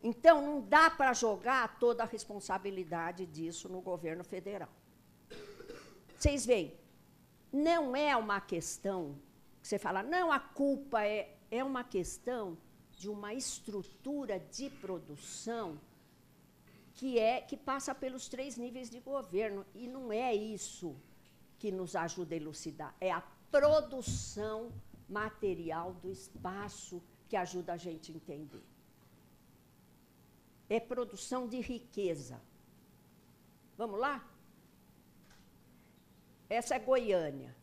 Então, 0.07 0.39
não 0.39 0.61
dá 0.61 0.87
para 0.87 1.13
jogar 1.13 1.79
toda 1.79 2.03
a 2.03 2.05
responsabilidade 2.05 3.25
disso 3.25 3.67
no 3.67 3.81
governo 3.81 4.23
federal. 4.23 4.69
Vocês 6.15 6.45
veem, 6.45 6.77
não 7.51 7.95
é 7.95 8.15
uma 8.15 8.39
questão 8.39 9.17
que 9.59 9.67
você 9.67 9.79
fala, 9.79 10.03
não, 10.03 10.31
a 10.31 10.39
culpa 10.39 11.03
é, 11.03 11.35
é 11.49 11.63
uma 11.63 11.83
questão 11.83 12.55
de 12.91 13.09
uma 13.09 13.33
estrutura 13.33 14.39
de 14.39 14.69
produção 14.69 15.81
que 16.93 17.17
é 17.17 17.41
que 17.41 17.57
passa 17.57 17.95
pelos 17.95 18.29
três 18.29 18.57
níveis 18.57 18.91
de 18.91 18.99
governo. 18.99 19.65
E 19.73 19.87
não 19.87 20.11
é 20.11 20.35
isso 20.35 20.95
que 21.57 21.71
nos 21.71 21.95
ajuda 21.95 22.35
a 22.35 22.37
elucidar, 22.37 22.95
é 23.01 23.11
a 23.11 23.21
produção 23.49 24.71
material 25.09 25.93
do 25.93 26.11
espaço 26.11 27.01
que 27.27 27.35
ajuda 27.35 27.73
a 27.73 27.77
gente 27.77 28.11
a 28.11 28.15
entender 28.15 28.74
é 30.69 30.79
produção 30.79 31.47
de 31.47 31.59
riqueza. 31.59 32.41
Vamos 33.77 33.99
lá? 33.99 34.15
Essa 36.49 36.75
é 36.75 36.79
Goiânia. 36.79 37.55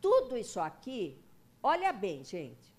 Tudo 0.00 0.36
isso 0.36 0.58
aqui, 0.60 1.22
olha 1.62 1.92
bem, 1.92 2.24
gente. 2.24 2.74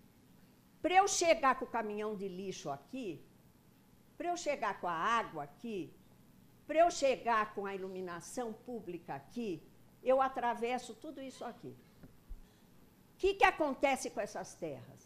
Para 0.82 0.95
eu 0.95 1.08
chegar 1.08 1.58
com 1.58 1.66
o 1.66 1.74
caminhão 1.78 2.16
de 2.16 2.28
lixo 2.28 2.70
aqui, 2.70 3.24
para 4.18 4.30
eu 4.30 4.38
chegar 4.38 4.80
com 4.80 4.88
a 4.88 4.93
água 4.93 5.43
aqui, 5.43 5.93
para 6.66 6.80
eu 6.80 6.89
chegar 6.89 7.54
com 7.54 7.66
a 7.66 7.76
iluminação 7.76 8.54
pública 8.54 9.14
aqui, 9.16 9.62
eu 10.04 10.22
atravesso 10.22 10.93
tudo 10.95 11.22
isso 11.22 11.43
aqui. 11.45 11.76
O 13.14 13.18
que, 13.18 13.36
que 13.36 13.43
acontece 13.43 14.10
com 14.10 14.20
essas 14.20 14.56
terras? 14.56 15.01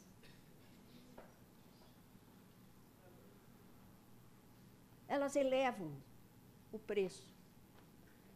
Elas 5.16 5.36
elevam 5.36 5.92
o 6.72 6.80
preço. 6.92 7.28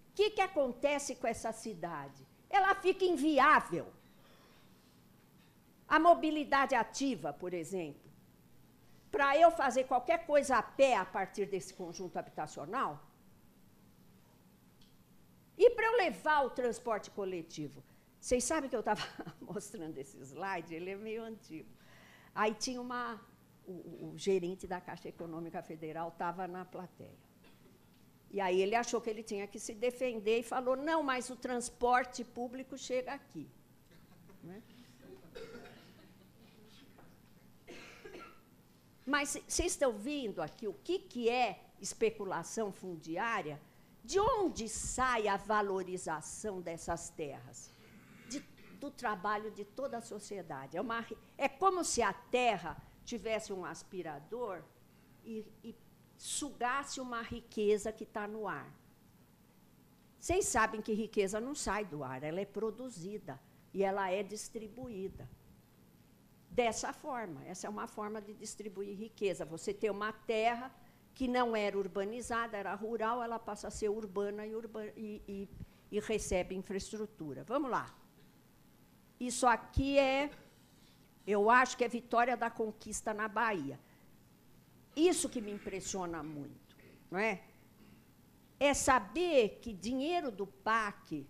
O 0.09 0.13
que, 0.17 0.29
que 0.35 0.41
acontece 0.49 1.15
com 1.15 1.27
essa 1.27 1.51
cidade? 1.63 2.21
Ela 2.49 2.73
fica 2.85 3.05
inviável. 3.13 3.87
A 5.87 5.97
mobilidade 5.99 6.75
ativa, 6.75 7.31
por 7.33 7.53
exemplo, 7.53 8.09
para 9.11 9.29
eu 9.37 9.49
fazer 9.51 9.85
qualquer 9.85 10.19
coisa 10.25 10.57
a 10.57 10.63
pé 10.63 10.95
a 10.95 11.05
partir 11.05 11.45
desse 11.53 11.73
conjunto 11.73 12.17
habitacional, 12.17 12.91
e 15.57 15.69
para 15.71 15.87
eu 15.87 15.97
levar 15.97 16.45
o 16.45 16.49
transporte 16.49 17.11
coletivo. 17.11 17.83
Vocês 18.19 18.43
sabem 18.45 18.69
que 18.69 18.75
eu 18.75 18.79
estava 18.79 19.01
mostrando 19.41 19.97
esse 19.97 20.17
slide, 20.17 20.73
ele 20.73 20.91
é 20.91 20.95
meio 20.95 21.23
antigo. 21.23 21.69
Aí 22.33 22.53
tinha 22.53 22.79
uma. 22.79 23.19
O, 23.73 23.75
o 24.07 24.17
gerente 24.17 24.65
da 24.73 24.79
Caixa 24.81 25.09
Econômica 25.09 25.61
Federal 25.61 26.09
estava 26.09 26.47
na 26.47 26.63
plateia. 26.65 27.19
E 28.31 28.39
aí 28.39 28.61
ele 28.61 28.75
achou 28.75 28.99
que 29.01 29.09
ele 29.09 29.23
tinha 29.23 29.47
que 29.47 29.59
se 29.59 29.73
defender 29.73 30.39
e 30.39 30.43
falou: 30.43 30.75
não, 30.75 31.01
mas 31.03 31.29
o 31.29 31.35
transporte 31.35 32.23
público 32.23 32.77
chega 32.77 33.13
aqui. 33.13 33.45
Né? 34.43 34.61
Mas 39.05 39.37
vocês 39.47 39.71
estão 39.71 39.91
vendo 39.91 40.39
aqui 40.39 40.67
o 40.67 40.73
que, 40.73 40.99
que 40.99 41.29
é 41.29 41.59
especulação 41.81 42.71
fundiária? 42.71 43.59
De 44.03 44.19
onde 44.19 44.69
sai 44.69 45.27
a 45.27 45.35
valorização 45.35 46.61
dessas 46.61 47.09
terras? 47.09 47.71
De, 48.27 48.39
do 48.79 48.91
trabalho 48.91 49.49
de 49.49 49.65
toda 49.65 49.97
a 49.97 50.01
sociedade. 50.01 50.77
É, 50.77 50.81
uma, 50.81 51.03
é 51.37 51.49
como 51.49 51.83
se 51.83 52.03
a 52.03 52.13
terra 52.13 52.77
tivesse 53.11 53.49
um 53.57 53.63
aspirador 53.73 54.55
e, 55.23 55.35
e 55.63 55.75
sugasse 56.17 56.97
uma 57.07 57.21
riqueza 57.35 57.91
que 57.97 58.05
está 58.09 58.27
no 58.27 58.41
ar. 58.47 58.69
Vocês 60.19 60.45
sabem 60.55 60.81
que 60.81 60.93
riqueza 61.05 61.39
não 61.47 61.55
sai 61.55 61.83
do 61.93 62.03
ar, 62.03 62.21
ela 62.29 62.41
é 62.41 62.45
produzida 62.45 63.39
e 63.73 63.83
ela 63.89 64.05
é 64.19 64.21
distribuída 64.35 65.25
dessa 66.59 66.91
forma. 66.91 67.39
Essa 67.45 67.67
é 67.67 67.69
uma 67.69 67.87
forma 67.87 68.19
de 68.21 68.33
distribuir 68.33 68.97
riqueza. 68.97 69.45
Você 69.45 69.73
tem 69.73 69.89
uma 69.89 70.11
terra 70.35 70.67
que 71.13 71.27
não 71.27 71.55
era 71.55 71.77
urbanizada, 71.77 72.57
era 72.57 72.73
rural, 72.75 73.23
ela 73.23 73.39
passa 73.39 73.67
a 73.69 73.71
ser 73.71 73.89
urbana 73.89 74.45
e, 74.45 74.55
urba 74.55 74.85
e, 74.95 75.21
e, 75.27 75.49
e 75.91 75.99
recebe 75.99 76.55
infraestrutura. 76.55 77.43
Vamos 77.43 77.71
lá. 77.71 77.85
Isso 79.19 79.45
aqui 79.47 79.97
é, 79.97 80.29
eu 81.29 81.49
acho 81.49 81.77
que 81.77 81.83
é 81.83 81.87
vitória 81.87 82.35
da 82.35 82.49
conquista 82.49 83.13
na 83.13 83.27
Bahia. 83.27 83.79
Isso 84.95 85.29
que 85.29 85.39
me 85.39 85.51
impressiona 85.51 86.23
muito, 86.23 86.75
não 87.11 87.19
é? 87.19 87.43
É 88.59 88.73
saber 88.73 89.59
que 89.61 89.71
dinheiro 89.71 90.31
do 90.31 90.47
PAC 90.47 91.27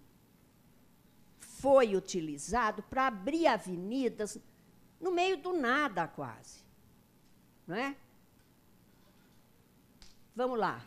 foi 1.40 1.96
utilizado 1.96 2.82
para 2.84 3.08
abrir 3.08 3.46
avenidas 3.48 4.40
no 5.00 5.12
meio 5.12 5.38
do 5.38 5.52
nada 5.54 6.08
quase. 6.08 6.64
Não 7.68 7.76
é? 7.76 7.96
Vamos 10.36 10.58
lá. 10.58 10.84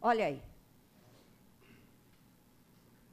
Olha 0.00 0.26
aí. 0.26 0.42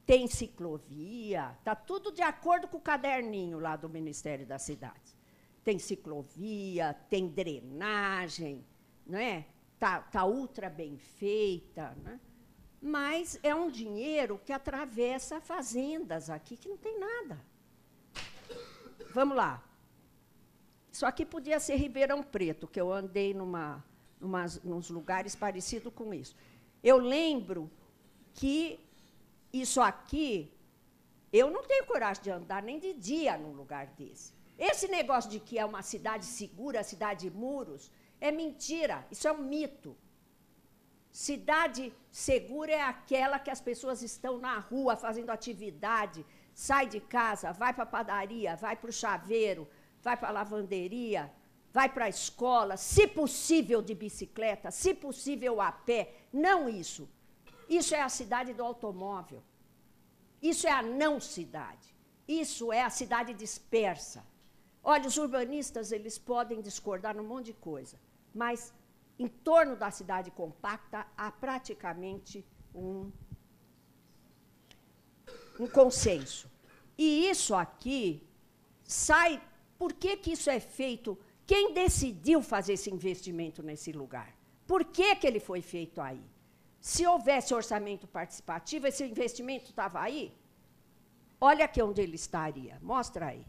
Tem 0.06 0.26
ciclovia, 0.26 1.54
está 1.58 1.74
tudo 1.74 2.12
de 2.12 2.22
acordo 2.22 2.68
com 2.68 2.76
o 2.76 2.80
caderninho 2.80 3.58
lá 3.58 3.74
do 3.76 3.88
Ministério 3.88 4.46
das 4.46 4.62
Cidades. 4.62 5.16
Tem 5.62 5.78
ciclovia, 5.78 6.94
tem 7.08 7.26
drenagem, 7.28 8.64
não 9.06 9.18
é? 9.18 9.46
Está 9.74 10.00
tá 10.00 10.24
ultra 10.24 10.68
bem 10.68 10.98
feita, 10.98 11.96
né? 12.02 12.20
mas 12.84 13.40
é 13.42 13.54
um 13.54 13.70
dinheiro 13.70 14.38
que 14.44 14.52
atravessa 14.52 15.40
fazendas 15.40 16.28
aqui 16.28 16.54
que 16.54 16.68
não 16.68 16.76
tem 16.76 17.00
nada. 17.00 17.40
Vamos 19.14 19.34
lá. 19.34 19.64
Isso 20.92 21.06
aqui 21.06 21.24
podia 21.24 21.58
ser 21.58 21.76
Ribeirão 21.76 22.22
Preto, 22.22 22.68
que 22.68 22.78
eu 22.78 22.92
andei 22.92 23.32
numa, 23.32 23.82
numa, 24.20 24.44
nos 24.62 24.90
lugares 24.90 25.34
parecidos 25.34 25.94
com 25.94 26.12
isso. 26.12 26.36
Eu 26.82 26.98
lembro 26.98 27.70
que 28.34 28.78
isso 29.60 29.80
aqui, 29.80 30.52
eu 31.32 31.50
não 31.50 31.62
tenho 31.62 31.86
coragem 31.86 32.22
de 32.22 32.30
andar 32.30 32.62
nem 32.62 32.78
de 32.78 32.92
dia 32.92 33.36
num 33.38 33.52
lugar 33.52 33.86
desse. 33.88 34.32
Esse 34.58 34.86
negócio 34.88 35.30
de 35.30 35.40
que 35.40 35.58
é 35.58 35.64
uma 35.64 35.82
cidade 35.82 36.24
segura, 36.24 36.82
cidade 36.82 37.28
de 37.28 37.36
muros, 37.36 37.90
é 38.20 38.30
mentira, 38.30 39.06
isso 39.10 39.26
é 39.26 39.32
um 39.32 39.42
mito. 39.42 39.96
Cidade 41.10 41.92
segura 42.10 42.72
é 42.72 42.80
aquela 42.80 43.38
que 43.38 43.50
as 43.50 43.60
pessoas 43.60 44.02
estão 44.02 44.38
na 44.38 44.58
rua 44.58 44.96
fazendo 44.96 45.30
atividade, 45.30 46.24
sai 46.52 46.86
de 46.86 47.00
casa, 47.00 47.52
vai 47.52 47.72
para 47.72 47.84
a 47.84 47.86
padaria, 47.86 48.56
vai 48.56 48.76
para 48.76 48.90
o 48.90 48.92
chaveiro, 48.92 49.68
vai 50.02 50.16
para 50.16 50.28
a 50.28 50.32
lavanderia, 50.32 51.32
vai 51.72 51.88
para 51.88 52.06
a 52.06 52.08
escola, 52.08 52.76
se 52.76 53.06
possível 53.06 53.80
de 53.82 53.94
bicicleta, 53.94 54.70
se 54.70 54.94
possível 54.94 55.60
a 55.60 55.70
pé. 55.70 56.14
Não 56.32 56.68
isso. 56.68 57.08
Isso 57.68 57.94
é 57.94 58.02
a 58.02 58.08
cidade 58.08 58.52
do 58.52 58.62
automóvel. 58.62 59.42
Isso 60.42 60.66
é 60.66 60.70
a 60.70 60.82
não 60.82 61.20
cidade. 61.20 61.94
Isso 62.26 62.72
é 62.72 62.82
a 62.82 62.90
cidade 62.90 63.32
dispersa. 63.34 64.24
Olha, 64.82 65.06
os 65.06 65.16
urbanistas 65.16 65.92
eles 65.92 66.18
podem 66.18 66.60
discordar 66.60 67.16
num 67.16 67.24
monte 67.24 67.46
de 67.46 67.54
coisa, 67.54 67.98
mas 68.34 68.72
em 69.18 69.28
torno 69.28 69.76
da 69.76 69.90
cidade 69.90 70.30
compacta 70.30 71.06
há 71.16 71.30
praticamente 71.30 72.44
um 72.74 73.10
um 75.58 75.66
consenso. 75.66 76.50
E 76.96 77.28
isso 77.28 77.54
aqui 77.54 78.22
sai. 78.82 79.40
Por 79.78 79.92
que, 79.92 80.16
que 80.16 80.32
isso 80.32 80.50
é 80.50 80.60
feito? 80.60 81.18
Quem 81.46 81.74
decidiu 81.74 82.42
fazer 82.42 82.74
esse 82.74 82.90
investimento 82.90 83.62
nesse 83.62 83.92
lugar? 83.92 84.34
Por 84.66 84.84
que, 84.84 85.14
que 85.16 85.26
ele 85.26 85.40
foi 85.40 85.60
feito 85.60 86.00
aí? 86.00 86.22
Se 86.84 87.06
houvesse 87.06 87.54
orçamento 87.54 88.06
participativo, 88.06 88.86
esse 88.86 89.02
investimento 89.02 89.70
estava 89.70 90.00
aí? 90.02 90.36
Olha 91.40 91.64
aqui 91.64 91.80
onde 91.80 92.02
ele 92.02 92.14
estaria. 92.14 92.78
Mostra 92.82 93.28
aí. 93.28 93.46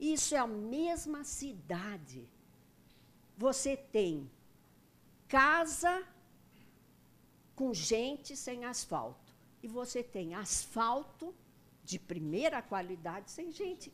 Isso 0.00 0.34
é 0.34 0.38
a 0.38 0.46
mesma 0.46 1.22
cidade. 1.22 2.26
Você 3.36 3.76
tem 3.76 4.30
casa 5.28 6.02
com 7.54 7.74
gente 7.74 8.34
sem 8.34 8.64
asfalto. 8.64 9.34
E 9.62 9.68
você 9.68 10.02
tem 10.02 10.34
asfalto 10.34 11.34
de 11.84 11.98
primeira 11.98 12.62
qualidade 12.62 13.30
sem 13.30 13.52
gente. 13.52 13.92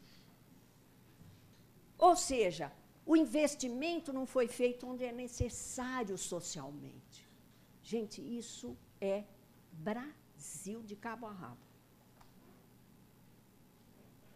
Ou 1.99 2.15
seja, 2.15 2.73
o 3.11 3.17
investimento 3.17 4.13
não 4.13 4.27
foi 4.27 4.47
feito 4.47 4.87
onde 4.87 5.03
é 5.03 5.11
necessário 5.11 6.19
socialmente. 6.19 7.27
Gente, 7.83 8.21
isso 8.21 8.77
é 9.01 9.25
Brasil 9.73 10.83
de 10.83 10.95
cabo 10.95 11.27
a 11.27 11.33
rabo. 11.33 11.65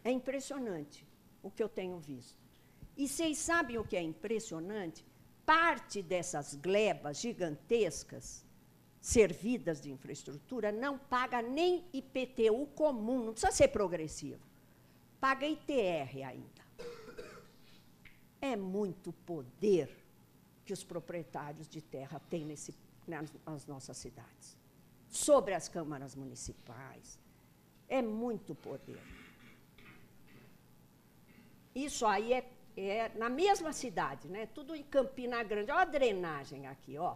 É 0.03 0.09
impressionante 0.09 1.05
o 1.43 1.51
que 1.51 1.61
eu 1.61 1.69
tenho 1.69 1.99
visto. 1.99 2.41
E 2.97 3.07
vocês 3.07 3.37
sabem 3.37 3.77
o 3.77 3.85
que 3.85 3.95
é 3.95 4.01
impressionante? 4.01 5.05
Parte 5.45 6.01
dessas 6.01 6.55
glebas 6.55 7.19
gigantescas 7.19 8.43
servidas 8.99 9.81
de 9.81 9.91
infraestrutura 9.91 10.71
não 10.71 10.97
paga 10.97 11.43
nem 11.43 11.85
IPTU 11.93 12.65
comum, 12.73 13.25
não 13.25 13.33
precisa 13.33 13.51
ser 13.51 13.67
progressivo. 13.67 14.41
Paga 15.19 15.45
ITR 15.45 16.23
ainda. 16.25 16.52
É 18.43 18.57
muito 18.57 19.13
poder 19.13 19.87
que 20.65 20.73
os 20.73 20.83
proprietários 20.83 21.65
de 21.65 21.81
terra 21.81 22.19
têm 22.29 22.43
nesse, 22.45 22.75
nas 23.45 23.65
nossas 23.65 23.95
cidades. 23.95 24.57
Sobre 25.07 25.53
as 25.53 25.69
câmaras 25.69 26.13
municipais. 26.13 27.17
É 27.87 28.01
muito 28.01 28.53
poder. 28.53 29.01
Isso 31.73 32.05
aí 32.05 32.33
é, 32.33 32.51
é 32.75 33.09
na 33.15 33.29
mesma 33.29 33.71
cidade, 33.71 34.27
né? 34.27 34.45
tudo 34.47 34.75
em 34.75 34.83
Campina 34.83 35.41
Grande. 35.41 35.71
Olha 35.71 35.83
a 35.83 35.85
drenagem 35.85 36.67
aqui, 36.67 36.97
ó. 36.97 37.15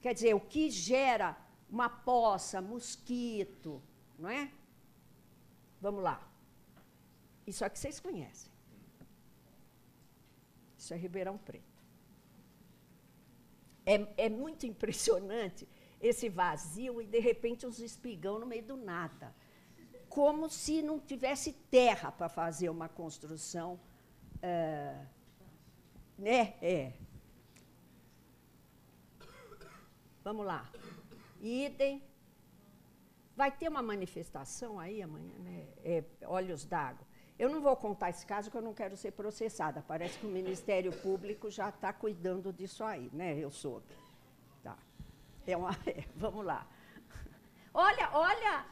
Quer 0.00 0.14
dizer, 0.14 0.32
o 0.32 0.40
que 0.40 0.70
gera 0.70 1.36
uma 1.68 1.90
poça, 1.90 2.62
mosquito, 2.62 3.82
não 4.18 4.30
é? 4.30 4.50
Vamos 5.82 6.02
lá. 6.02 6.26
Isso 7.46 7.62
aqui 7.62 7.78
vocês 7.78 8.00
conhecem. 8.00 8.47
Isso 10.88 10.94
é 10.94 10.96
Ribeirão 10.96 11.36
Preto. 11.36 11.78
É, 13.84 14.24
é 14.24 14.28
muito 14.30 14.64
impressionante 14.64 15.68
esse 16.00 16.30
vazio 16.30 17.02
e, 17.02 17.06
de 17.06 17.18
repente, 17.18 17.66
os 17.66 17.78
espigão 17.78 18.38
no 18.38 18.46
meio 18.46 18.64
do 18.64 18.74
nada. 18.74 19.34
Como 20.08 20.48
se 20.48 20.80
não 20.80 20.98
tivesse 20.98 21.52
terra 21.70 22.10
para 22.10 22.30
fazer 22.30 22.70
uma 22.70 22.88
construção. 22.88 23.78
É, 24.40 25.04
né? 26.16 26.54
É. 26.62 26.94
Vamos 30.24 30.46
lá. 30.46 30.72
Idem. 31.38 32.02
Vai 33.36 33.50
ter 33.54 33.68
uma 33.68 33.82
manifestação 33.82 34.80
aí 34.80 35.02
amanhã, 35.02 35.34
né? 35.40 35.68
É, 35.84 36.04
olhos 36.24 36.64
d'água. 36.64 37.06
Eu 37.38 37.48
não 37.48 37.60
vou 37.60 37.76
contar 37.76 38.10
esse 38.10 38.26
caso, 38.26 38.50
porque 38.50 38.58
eu 38.58 38.62
não 38.62 38.74
quero 38.74 38.96
ser 38.96 39.12
processada. 39.12 39.84
Parece 39.86 40.18
que 40.18 40.26
o 40.26 40.30
Ministério 40.30 40.92
Público 40.92 41.48
já 41.50 41.68
está 41.68 41.92
cuidando 41.92 42.52
disso 42.52 42.82
aí, 42.82 43.08
né? 43.12 43.38
Eu 43.38 43.50
soube. 43.50 43.86
Tá. 44.62 44.76
É 45.46 45.56
uma, 45.56 45.70
é, 45.86 46.04
vamos 46.16 46.44
lá. 46.44 46.66
Olha, 47.72 48.10
olha, 48.12 48.66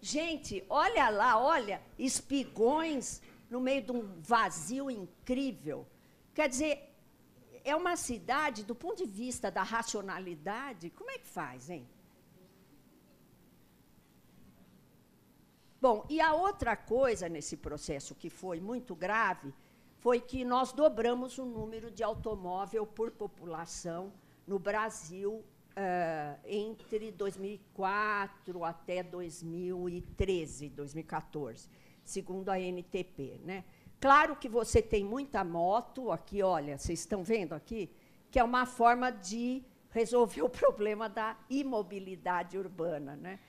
gente, 0.00 0.64
olha 0.68 1.08
lá, 1.08 1.38
olha, 1.38 1.80
espigões 1.96 3.22
no 3.48 3.60
meio 3.60 3.82
de 3.82 3.92
um 3.92 4.20
vazio 4.20 4.90
incrível. 4.90 5.86
Quer 6.34 6.48
dizer, 6.48 6.92
é 7.64 7.76
uma 7.76 7.96
cidade, 7.96 8.64
do 8.64 8.74
ponto 8.74 9.06
de 9.06 9.10
vista 9.10 9.50
da 9.50 9.62
racionalidade, 9.62 10.90
como 10.90 11.10
é 11.10 11.18
que 11.18 11.28
faz, 11.28 11.70
hein? 11.70 11.88
Bom, 15.80 16.04
e 16.10 16.20
a 16.20 16.34
outra 16.34 16.76
coisa 16.76 17.26
nesse 17.26 17.56
processo 17.56 18.14
que 18.14 18.28
foi 18.28 18.60
muito 18.60 18.94
grave 18.94 19.50
foi 19.98 20.20
que 20.20 20.44
nós 20.44 20.74
dobramos 20.74 21.38
o 21.38 21.44
número 21.46 21.90
de 21.90 22.02
automóvel 22.02 22.86
por 22.86 23.10
população 23.10 24.12
no 24.46 24.58
Brasil 24.58 25.42
uh, 25.70 26.38
entre 26.44 27.10
2004 27.10 28.62
até 28.62 29.02
2013, 29.02 30.68
2014, 30.68 31.70
segundo 32.04 32.50
a 32.50 32.60
NTP. 32.60 33.40
Né? 33.42 33.64
Claro 33.98 34.36
que 34.36 34.50
você 34.50 34.82
tem 34.82 35.02
muita 35.02 35.42
moto, 35.42 36.12
aqui, 36.12 36.42
olha, 36.42 36.76
vocês 36.76 37.00
estão 37.00 37.24
vendo 37.24 37.54
aqui, 37.54 37.90
que 38.30 38.38
é 38.38 38.44
uma 38.44 38.66
forma 38.66 39.10
de 39.10 39.62
resolver 39.88 40.42
o 40.44 40.50
problema 40.50 41.08
da 41.08 41.38
imobilidade 41.48 42.58
urbana. 42.58 43.16
Né? 43.16 43.40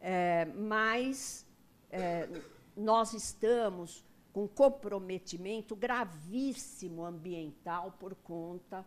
É, 0.00 0.44
mas 0.56 1.46
é, 1.90 2.28
nós 2.76 3.12
estamos 3.12 4.04
com 4.32 4.46
comprometimento 4.46 5.74
gravíssimo 5.74 7.04
ambiental 7.04 7.92
por 7.98 8.14
conta 8.14 8.86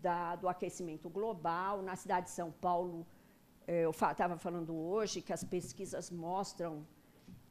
da, 0.00 0.36
do 0.36 0.48
aquecimento 0.48 1.08
global. 1.08 1.82
Na 1.82 1.96
cidade 1.96 2.26
de 2.26 2.32
São 2.32 2.50
Paulo, 2.50 3.06
é, 3.66 3.82
eu 3.82 3.90
estava 3.90 4.36
falando 4.38 4.74
hoje 4.74 5.22
que 5.22 5.32
as 5.32 5.44
pesquisas 5.44 6.10
mostram 6.10 6.86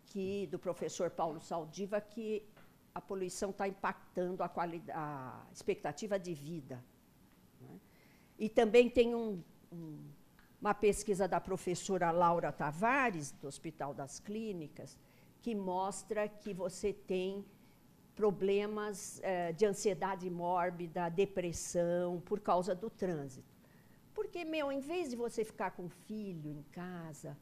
que 0.08 0.48
do 0.48 0.60
professor 0.60 1.10
Paulo 1.10 1.40
Saldiva 1.40 2.00
que 2.02 2.46
a 2.94 3.02
poluição 3.02 3.50
está 3.50 3.68
impactando 3.68 4.44
a, 4.44 4.52
a, 4.94 5.46
expectativa 5.52 6.20
de 6.20 6.34
vida. 6.34 6.84
Né? 7.60 7.80
E 8.38 8.50
também 8.50 8.90
tem 8.90 9.16
um, 9.16 9.42
um 9.72 10.00
uma 10.64 10.74
pesquisa 10.74 11.28
da 11.28 11.42
professora 11.42 12.10
Laura 12.10 12.50
Tavares, 12.50 13.32
do 13.32 13.48
Hospital 13.50 13.94
das 13.94 14.18
Clínicas, 14.18 14.98
que 15.42 15.54
mostra 15.54 16.26
que 16.30 16.54
você 16.54 16.94
tem 16.94 17.44
problemas 18.16 19.20
eh, 19.24 19.52
de 19.52 19.66
ansiedade 19.66 20.30
mórbida, 20.30 21.10
depressão, 21.10 22.22
por 22.22 22.40
causa 22.40 22.74
do 22.74 22.90
trânsito. 22.90 23.52
Porque, 24.14 24.46
meu, 24.46 24.72
em 24.72 24.80
vez 24.80 25.10
de 25.10 25.18
você 25.18 25.44
ficar 25.44 25.72
com 25.72 25.88
o 25.88 25.90
filho 25.90 26.50
em 26.50 26.64
casa, 26.72 27.38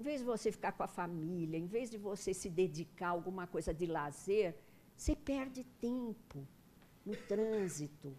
em 0.00 0.02
vez 0.02 0.18
de 0.18 0.26
você 0.26 0.50
ficar 0.50 0.72
com 0.72 0.82
a 0.82 0.88
família, 0.88 1.56
em 1.56 1.66
vez 1.66 1.88
de 1.88 1.96
você 1.96 2.34
se 2.34 2.50
dedicar 2.50 3.06
a 3.06 3.10
alguma 3.10 3.46
coisa 3.46 3.72
de 3.72 3.86
lazer, 3.86 4.52
você 4.96 5.14
perde 5.14 5.62
tempo 5.80 6.44
no 7.06 7.14
trânsito. 7.14 8.16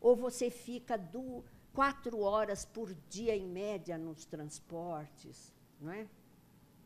Ou 0.00 0.14
você 0.14 0.48
fica 0.48 0.96
do, 0.96 1.42
quatro 1.76 2.20
horas 2.20 2.64
por 2.64 2.88
dia, 3.10 3.36
em 3.36 3.46
média, 3.46 3.98
nos 3.98 4.24
transportes. 4.24 5.52
Não 5.78 5.92
é? 5.92 6.06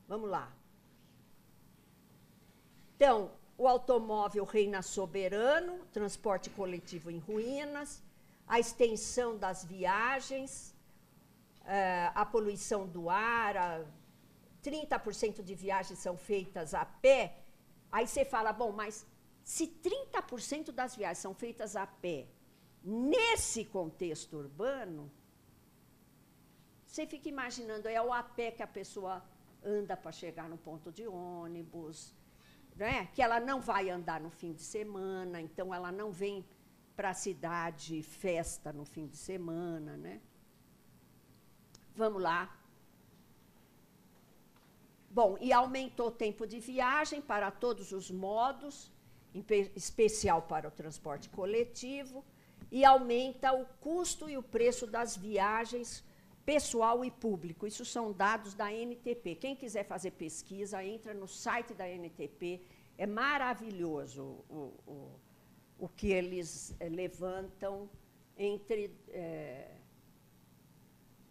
Vamos 0.09 0.29
lá. 0.29 0.53
Então, 2.97 3.31
o 3.57 3.69
automóvel 3.69 4.45
reina 4.45 4.83
soberano, 4.83 5.79
transporte 5.93 6.51
coletivo 6.51 7.09
em 7.09 7.19
ruínas, 7.19 8.03
a 8.49 8.59
extensão 8.59 9.39
das 9.39 9.65
viagens, 9.65 10.75
eh, 11.65 12.11
a 12.13 12.27
poluição 12.27 12.85
do 12.89 13.09
ar, 13.09 13.57
a 13.57 13.85
30% 14.61 15.41
de 15.41 15.55
viagens 15.55 16.01
são 16.01 16.17
feitas 16.17 16.75
a 16.75 16.85
pé. 16.85 17.37
Aí 17.93 18.09
você 18.09 18.25
fala, 18.25 18.53
bom, 18.53 18.73
mas 18.73 19.07
se 19.45 19.69
30% 19.69 20.73
das 20.73 20.97
viagens 20.97 21.19
são 21.19 21.33
feitas 21.33 21.77
a 21.77 21.87
pé 21.87 22.27
Nesse 22.83 23.65
contexto 23.65 24.37
urbano, 24.39 25.11
você 26.87 27.07
fica 27.07 27.29
imaginando, 27.29 27.87
é 27.89 28.01
o 28.01 28.13
a 28.13 28.23
pé 28.23 28.51
que 28.51 28.63
a 28.63 28.67
pessoa 28.67 29.23
anda 29.63 29.97
para 29.97 30.11
chegar 30.11 30.49
no 30.49 30.57
ponto 30.57 30.91
de 30.91 31.07
ônibus, 31.07 32.15
né? 32.75 33.07
que 33.15 33.21
ela 33.21 33.39
não 33.39 33.61
vai 33.61 33.91
andar 33.91 34.21
no 34.21 34.31
fim 34.31 34.53
de 34.53 34.63
semana, 34.63 35.41
então 35.41 35.75
ela 35.75 35.93
não 35.93 36.11
vem 36.11 36.45
para 36.97 37.11
a 37.11 37.15
cidade 37.15 38.03
festa 38.03 38.73
no 38.73 38.85
fim 38.85 39.07
de 39.07 39.17
semana. 39.17 39.97
Né? 39.97 40.21
Vamos 41.95 42.23
lá. 42.23 42.57
Bom, 45.11 45.37
e 45.41 45.53
aumentou 45.53 46.09
o 46.09 46.11
tempo 46.13 46.47
de 46.47 46.61
viagem 46.61 47.21
para 47.21 47.51
todos 47.51 47.93
os 47.93 48.11
modos, 48.11 48.91
em 49.35 49.45
especial 49.77 50.43
para 50.43 50.69
o 50.69 50.71
transporte 50.71 51.29
coletivo 51.29 52.25
e 52.71 52.85
aumenta 52.85 53.53
o 53.53 53.65
custo 53.81 54.29
e 54.29 54.37
o 54.37 54.43
preço 54.43 54.87
das 54.87 55.17
viagens 55.17 56.05
pessoal 56.45 57.05
e 57.05 57.11
público. 57.11 57.67
Isso 57.67 57.85
são 57.85 58.13
dados 58.13 58.55
da 58.55 58.73
NTP. 58.73 59.37
Quem 59.37 59.57
quiser 59.57 59.85
fazer 59.85 60.13
pesquisa, 60.13 60.85
entra 60.85 61.13
no 61.13 61.29
site 61.29 61.75
da 61.75 61.89
NTP. 61.89 62.61
É 62.97 63.07
maravilhoso 63.07 64.23
o, 64.49 64.75
o, 64.87 65.21
o 65.79 65.89
que 65.89 66.09
eles 66.09 66.75
eh, 66.79 66.89
levantam 66.89 67.89
entre 68.37 68.95
é, 69.09 69.77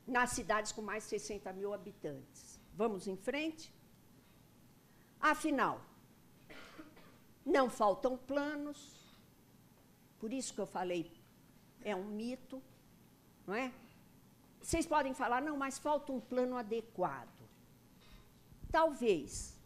nas 0.05 0.31
cidades 0.31 0.71
com 0.71 0.81
mais 0.81 1.03
de 1.03 1.09
60 1.09 1.53
mil 1.53 1.73
habitantes. 1.73 2.59
Vamos 2.73 3.07
em 3.07 3.15
frente? 3.15 3.73
Afinal, 5.19 5.81
não 7.45 7.69
faltam 7.69 8.17
planos. 8.17 8.97
Por 10.19 10.33
isso 10.33 10.53
que 10.53 10.61
eu 10.61 10.67
falei 10.67 11.11
é 11.84 11.95
um 11.95 12.06
mito, 12.06 12.61
não 13.45 13.53
é? 13.53 13.72
Vocês 14.61 14.85
podem 14.85 15.14
falar, 15.14 15.41
não, 15.41 15.57
mas 15.57 15.80
falta 15.80 16.11
um 16.11 16.19
plano 16.19 16.57
adequado. 16.57 17.39
Talvez. 18.72 19.57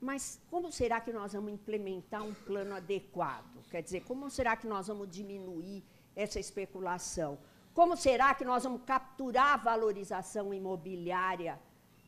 Mas 0.00 0.40
como 0.48 0.70
será 0.70 1.00
que 1.00 1.12
nós 1.12 1.32
vamos 1.32 1.52
implementar 1.52 2.22
um 2.22 2.32
plano 2.32 2.74
adequado? 2.74 3.62
Quer 3.70 3.82
dizer, 3.82 4.04
como 4.04 4.30
será 4.30 4.56
que 4.56 4.66
nós 4.66 4.86
vamos 4.86 5.08
diminuir 5.08 5.84
essa 6.14 6.38
especulação? 6.38 7.38
Como 7.74 7.96
será 7.96 8.34
que 8.34 8.44
nós 8.44 8.62
vamos 8.62 8.82
capturar 8.84 9.54
a 9.54 9.56
valorização 9.56 10.54
imobiliária, 10.54 11.60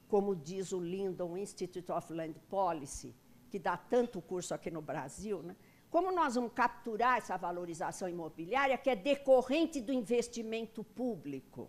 como 0.08 0.34
diz 0.34 0.72
o 0.72 0.80
Lyndon 0.80 1.36
Institute 1.36 1.90
of 1.90 2.12
Land 2.12 2.38
Policy, 2.48 3.14
que 3.50 3.58
dá 3.58 3.76
tanto 3.76 4.22
curso 4.22 4.54
aqui 4.54 4.70
no 4.70 4.80
Brasil, 4.80 5.42
né? 5.42 5.56
Como 5.90 6.12
nós 6.12 6.36
vamos 6.36 6.52
capturar 6.52 7.18
essa 7.18 7.36
valorização 7.36 8.08
imobiliária 8.08 8.78
que 8.78 8.90
é 8.90 8.94
decorrente 8.94 9.80
do 9.80 9.92
investimento 9.92 10.84
público? 10.84 11.68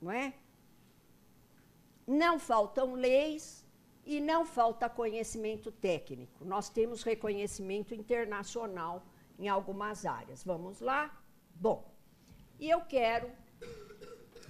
Não 0.00 0.10
é? 0.10 0.34
Não 2.06 2.38
faltam 2.38 2.92
leis 2.92 3.64
e 4.04 4.20
não 4.20 4.44
falta 4.44 4.90
conhecimento 4.90 5.72
técnico. 5.72 6.44
Nós 6.44 6.68
temos 6.68 7.02
reconhecimento 7.02 7.94
internacional 7.94 9.06
em 9.38 9.48
algumas 9.48 10.04
áreas. 10.04 10.44
Vamos 10.44 10.80
lá? 10.80 11.18
Bom, 11.54 11.90
e 12.58 12.68
eu 12.68 12.82
quero. 12.82 13.30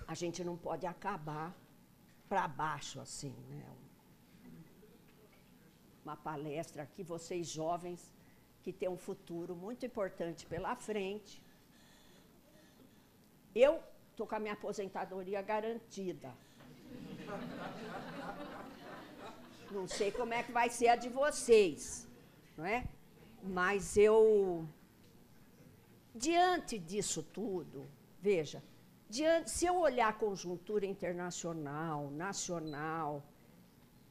A 0.06 0.14
gente 0.14 0.42
não 0.42 0.56
pode 0.56 0.84
acabar 0.84 1.56
para 2.28 2.48
baixo 2.48 3.00
assim, 3.00 3.34
né? 3.48 3.83
Uma 6.04 6.16
palestra 6.16 6.82
aqui, 6.82 7.02
vocês 7.02 7.48
jovens, 7.48 8.12
que 8.62 8.72
têm 8.72 8.88
um 8.88 8.96
futuro 8.96 9.56
muito 9.56 9.84
importante 9.86 10.46
pela 10.46 10.76
frente. 10.76 11.42
Eu 13.54 13.82
estou 14.10 14.26
com 14.26 14.34
a 14.34 14.38
minha 14.38 14.52
aposentadoria 14.52 15.40
garantida. 15.42 16.32
Não 19.70 19.88
sei 19.88 20.12
como 20.12 20.34
é 20.34 20.42
que 20.42 20.52
vai 20.52 20.68
ser 20.70 20.88
a 20.88 20.96
de 20.96 21.08
vocês, 21.08 22.06
não 22.56 22.64
é? 22.64 22.86
Mas 23.42 23.96
eu 23.96 24.68
diante 26.14 26.78
disso 26.78 27.22
tudo, 27.22 27.86
veja, 28.20 28.62
diante, 29.08 29.50
se 29.50 29.66
eu 29.66 29.76
olhar 29.76 30.08
a 30.08 30.12
conjuntura 30.12 30.86
internacional, 30.86 32.10
nacional, 32.10 33.22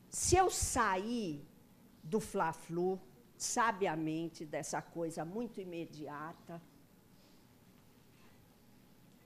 se 0.09 0.35
eu 0.35 0.49
sair 0.49 1.43
do 2.03 2.19
Fla-Flu, 2.19 2.99
sabiamente, 3.37 4.45
dessa 4.45 4.81
coisa 4.81 5.23
muito 5.23 5.59
imediata, 5.61 6.61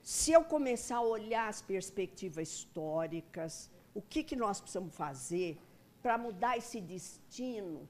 se 0.01 0.31
eu 0.31 0.43
começar 0.43 0.97
a 0.97 1.01
olhar 1.01 1.49
as 1.49 1.61
perspectivas 1.61 2.47
históricas, 2.47 3.69
o 3.93 4.01
que, 4.01 4.23
que 4.23 4.37
nós 4.37 4.61
precisamos 4.61 4.95
fazer 4.95 5.59
para 6.01 6.17
mudar 6.17 6.57
esse 6.57 6.79
destino 6.79 7.89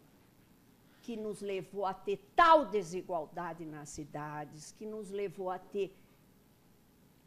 que 1.04 1.16
nos 1.16 1.42
levou 1.42 1.86
a 1.86 1.94
ter 1.94 2.18
tal 2.36 2.66
desigualdade 2.66 3.64
nas 3.66 3.90
cidades, 3.90 4.72
que 4.72 4.86
nos 4.86 5.12
levou 5.12 5.52
a 5.52 5.60
ter 5.60 5.96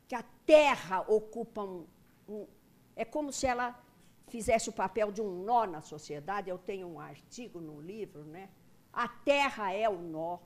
que 0.09 0.15
a 0.17 0.25
terra 0.45 1.03
ocupa 1.03 1.63
um, 1.63 1.87
um 2.29 2.47
é 2.97 3.05
como 3.05 3.33
se 3.33 3.47
ela 3.47 3.81
fizesse 4.35 4.67
o 4.73 4.73
papel 4.83 5.09
de 5.17 5.21
um 5.27 5.31
nó 5.49 5.63
na 5.75 5.81
sociedade. 5.93 6.49
Eu 6.49 6.59
tenho 6.71 6.87
um 6.93 6.99
artigo 7.13 7.59
no 7.69 7.77
livro, 7.93 8.23
né? 8.35 8.45
A 8.93 9.07
terra 9.33 9.67
é 9.85 9.89
o 9.89 9.99
nó. 10.15 10.39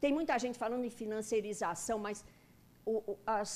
Tem 0.00 0.12
muita 0.18 0.38
gente 0.44 0.58
falando 0.64 0.84
em 0.84 0.90
financiarização, 1.02 1.98
mas 2.06 2.24
o, 2.84 2.96
o, 3.12 3.18
as, 3.26 3.50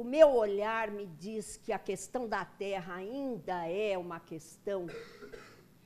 o 0.00 0.04
meu 0.14 0.28
olhar 0.44 0.90
me 0.90 1.06
diz 1.06 1.56
que 1.64 1.72
a 1.72 1.78
questão 1.78 2.28
da 2.28 2.44
terra 2.44 2.94
ainda 2.94 3.66
é 3.68 3.96
uma 3.98 4.20
questão. 4.32 4.86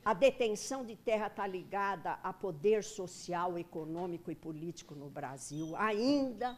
A 0.03 0.13
detenção 0.13 0.85
de 0.85 0.95
terra 0.95 1.27
está 1.27 1.45
ligada 1.47 2.11
a 2.23 2.31
poder 2.31 2.83
social, 2.83 3.57
econômico 3.57 4.29
e 4.31 4.35
político 4.35 4.93
no 4.93 5.09
Brasil, 5.09 5.75
ainda, 5.75 6.57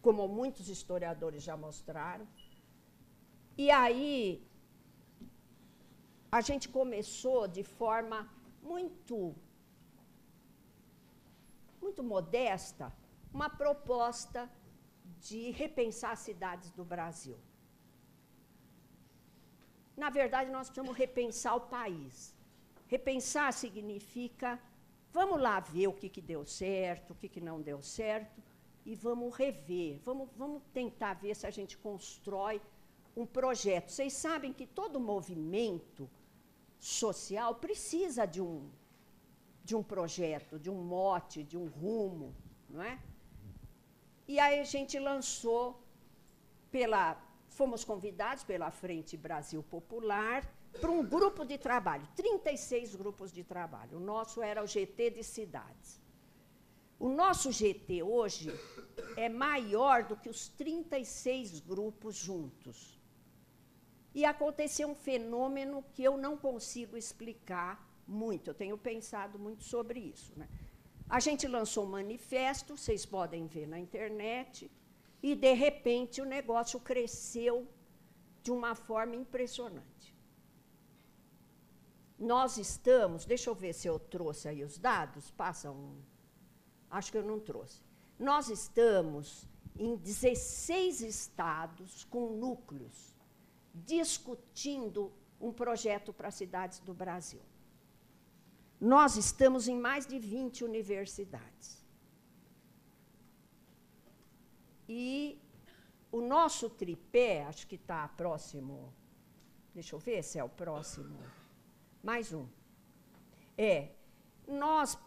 como 0.00 0.26
muitos 0.26 0.68
historiadores 0.68 1.42
já 1.42 1.56
mostraram. 1.56 2.26
E 3.56 3.70
aí, 3.70 4.42
a 6.30 6.40
gente 6.40 6.68
começou 6.68 7.48
de 7.48 7.64
forma 7.64 8.18
muito 8.62 9.34
muito 11.80 12.02
modesta, 12.02 12.92
uma 13.32 13.48
proposta 13.48 14.50
de 15.18 15.50
repensar 15.50 16.12
as 16.12 16.20
cidades 16.20 16.70
do 16.70 16.84
Brasil. 16.84 17.38
Na 19.96 20.10
verdade, 20.10 20.50
nós 20.50 20.68
precisamos 20.68 20.96
repensar 20.96 21.54
o 21.56 21.62
país. 21.62 22.34
Repensar 22.86 23.52
significa, 23.52 24.60
vamos 25.10 25.40
lá 25.40 25.58
ver 25.58 25.88
o 25.88 25.92
que, 25.92 26.08
que 26.08 26.20
deu 26.20 26.44
certo, 26.44 27.10
o 27.10 27.14
que, 27.14 27.28
que 27.28 27.40
não 27.40 27.60
deu 27.60 27.80
certo, 27.82 28.42
e 28.84 28.94
vamos 28.94 29.34
rever, 29.34 30.00
vamos, 30.04 30.28
vamos 30.36 30.62
tentar 30.72 31.14
ver 31.14 31.34
se 31.34 31.46
a 31.46 31.50
gente 31.50 31.76
constrói 31.78 32.60
um 33.16 33.26
projeto. 33.26 33.90
Vocês 33.90 34.12
sabem 34.12 34.52
que 34.52 34.66
todo 34.66 34.98
movimento 35.00 36.08
social 36.80 37.54
precisa 37.54 38.26
de 38.26 38.40
um, 38.40 38.70
de 39.62 39.76
um 39.76 39.82
projeto, 39.82 40.58
de 40.58 40.70
um 40.70 40.82
mote, 40.82 41.44
de 41.44 41.56
um 41.56 41.66
rumo, 41.66 42.34
não 42.68 42.82
é? 42.82 42.98
E 44.26 44.38
aí 44.40 44.60
a 44.60 44.64
gente 44.64 44.98
lançou 44.98 45.82
pela 46.70 47.20
fomos 47.48 47.84
convidados 47.84 48.44
pela 48.44 48.70
Frente 48.70 49.16
Brasil 49.16 49.62
Popular 49.62 50.48
para 50.80 50.90
um 50.90 51.04
grupo 51.04 51.44
de 51.44 51.58
trabalho, 51.58 52.08
36 52.14 52.94
grupos 52.94 53.32
de 53.32 53.42
trabalho. 53.42 53.98
O 53.98 54.00
nosso 54.00 54.40
era 54.40 54.62
o 54.62 54.66
GT 54.66 55.10
de 55.10 55.24
cidades. 55.24 56.00
O 56.98 57.08
nosso 57.08 57.50
GT 57.50 58.02
hoje 58.02 58.50
é 59.16 59.28
maior 59.28 60.04
do 60.04 60.16
que 60.16 60.28
os 60.28 60.48
36 60.48 61.60
grupos 61.60 62.14
juntos. 62.14 62.99
E 64.14 64.24
aconteceu 64.24 64.88
um 64.88 64.94
fenômeno 64.94 65.84
que 65.92 66.02
eu 66.02 66.16
não 66.16 66.36
consigo 66.36 66.96
explicar 66.96 67.88
muito. 68.06 68.50
Eu 68.50 68.54
tenho 68.54 68.76
pensado 68.76 69.38
muito 69.38 69.62
sobre 69.62 70.00
isso. 70.00 70.32
Né? 70.36 70.48
A 71.08 71.20
gente 71.20 71.46
lançou 71.46 71.84
um 71.84 71.90
manifesto, 71.90 72.76
vocês 72.76 73.06
podem 73.06 73.46
ver 73.46 73.66
na 73.66 73.78
internet, 73.78 74.70
e 75.22 75.34
de 75.34 75.52
repente 75.52 76.20
o 76.20 76.24
negócio 76.24 76.80
cresceu 76.80 77.66
de 78.42 78.50
uma 78.50 78.74
forma 78.74 79.14
impressionante. 79.14 80.16
Nós 82.18 82.58
estamos, 82.58 83.24
deixa 83.24 83.48
eu 83.48 83.54
ver 83.54 83.72
se 83.72 83.88
eu 83.88 83.98
trouxe 83.98 84.48
aí 84.48 84.62
os 84.62 84.78
dados, 84.78 85.30
passa 85.30 85.70
um. 85.70 86.02
Acho 86.90 87.12
que 87.12 87.18
eu 87.18 87.22
não 87.22 87.38
trouxe. 87.38 87.80
Nós 88.18 88.50
estamos 88.50 89.48
em 89.78 89.96
16 89.96 91.00
estados 91.00 92.04
com 92.04 92.28
núcleos 92.28 93.19
discutindo 93.74 95.12
um 95.40 95.52
projeto 95.52 96.12
para 96.12 96.28
as 96.28 96.34
cidades 96.34 96.80
do 96.80 96.92
Brasil. 96.92 97.40
Nós 98.80 99.16
estamos 99.16 99.68
em 99.68 99.78
mais 99.78 100.06
de 100.06 100.18
20 100.18 100.64
universidades. 100.64 101.84
E 104.88 105.38
o 106.10 106.20
nosso 106.20 106.68
tripé, 106.68 107.44
acho 107.44 107.66
que 107.66 107.76
está 107.76 108.08
próximo. 108.08 108.92
Deixa 109.74 109.94
eu 109.94 109.98
ver 109.98 110.22
se 110.24 110.38
é 110.38 110.44
o 110.44 110.48
próximo. 110.48 111.18
Mais 112.02 112.32
um. 112.32 112.46
É, 113.56 113.90
nós 114.48 114.98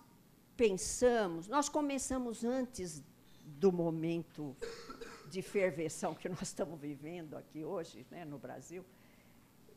pensamos, 0.55 1.47
nós 1.47 1.67
começamos 1.67 2.43
antes 2.43 3.03
do 3.43 3.71
momento 3.71 4.55
de 5.33 5.41
ferveção 5.41 6.11
que 6.21 6.29
nós 6.35 6.47
estamos 6.51 6.77
vivendo 6.79 7.31
aqui 7.41 7.61
hoje, 7.73 7.97
né, 8.11 8.21
no 8.33 8.37
Brasil 8.45 8.83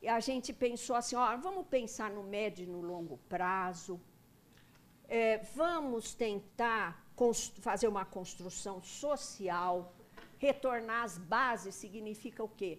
a 0.06 0.20
gente 0.20 0.52
pensou 0.52 0.94
assim, 0.96 1.16
ó, 1.16 1.36
vamos 1.36 1.66
pensar 1.66 2.10
no 2.10 2.22
médio 2.22 2.64
e 2.64 2.66
no 2.66 2.80
longo 2.80 3.16
prazo, 3.28 4.00
é, 5.08 5.38
vamos 5.54 6.14
tentar 6.14 7.04
fazer 7.60 7.88
uma 7.88 8.04
construção 8.04 8.82
social, 8.82 9.94
retornar 10.38 11.04
às 11.04 11.16
bases 11.16 11.74
significa 11.74 12.42
o 12.44 12.48
quê? 12.48 12.78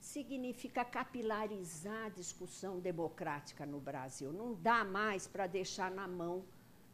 Significa 0.00 0.84
capilarizar 0.84 2.06
a 2.06 2.08
discussão 2.08 2.80
democrática 2.80 3.64
no 3.66 3.78
Brasil. 3.78 4.32
Não 4.32 4.54
dá 4.54 4.84
mais 4.84 5.26
para 5.26 5.46
deixar 5.46 5.90
na 5.90 6.08
mão 6.08 6.44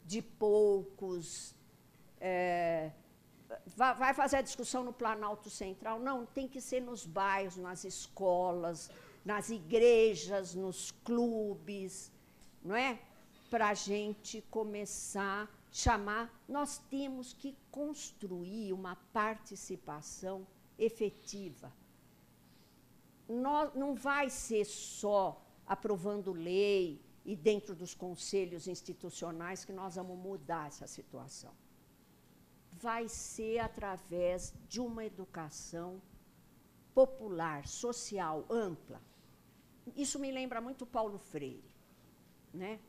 de 0.04 0.20
poucos. 0.20 1.54
É, 2.20 2.92
vai 3.76 4.14
fazer 4.14 4.36
a 4.36 4.42
discussão 4.42 4.84
no 4.84 4.92
Planalto 4.92 5.50
Central? 5.50 5.98
Não, 5.98 6.26
tem 6.26 6.48
que 6.48 6.60
ser 6.60 6.80
nos 6.80 7.06
bairros, 7.06 7.56
nas 7.56 7.84
escolas, 7.84 8.90
nas 9.24 9.50
igrejas, 9.50 10.54
nos 10.54 10.90
clubes, 11.04 12.12
não 12.62 12.74
é? 12.74 13.00
Para 13.50 13.68
a 13.68 13.74
gente 13.74 14.42
começar 14.50 15.44
a 15.44 15.48
chamar, 15.70 16.44
nós 16.48 16.78
temos 16.90 17.32
que 17.32 17.56
construir 17.70 18.72
uma 18.72 18.96
participação 19.12 20.46
efetiva. 20.78 21.72
Não 23.28 23.94
vai 23.94 24.28
ser 24.28 24.64
só 24.64 25.40
aprovando 25.66 26.32
lei 26.32 27.00
e 27.24 27.34
dentro 27.34 27.74
dos 27.74 27.94
conselhos 27.94 28.66
institucionais 28.68 29.64
que 29.64 29.72
nós 29.72 29.94
vamos 29.96 30.18
mudar 30.18 30.68
essa 30.68 30.86
situação 30.86 31.52
vai 32.80 33.08
ser 33.08 33.58
através 33.58 34.52
de 34.68 34.80
uma 34.80 35.04
educação 35.04 36.00
popular, 36.94 37.66
social, 37.66 38.44
ampla. 38.50 39.00
Isso 39.96 40.18
me 40.18 40.30
lembra 40.30 40.60
muito 40.60 40.86
Paulo 40.86 41.18
Freire, 41.18 41.70
né? 42.52 42.80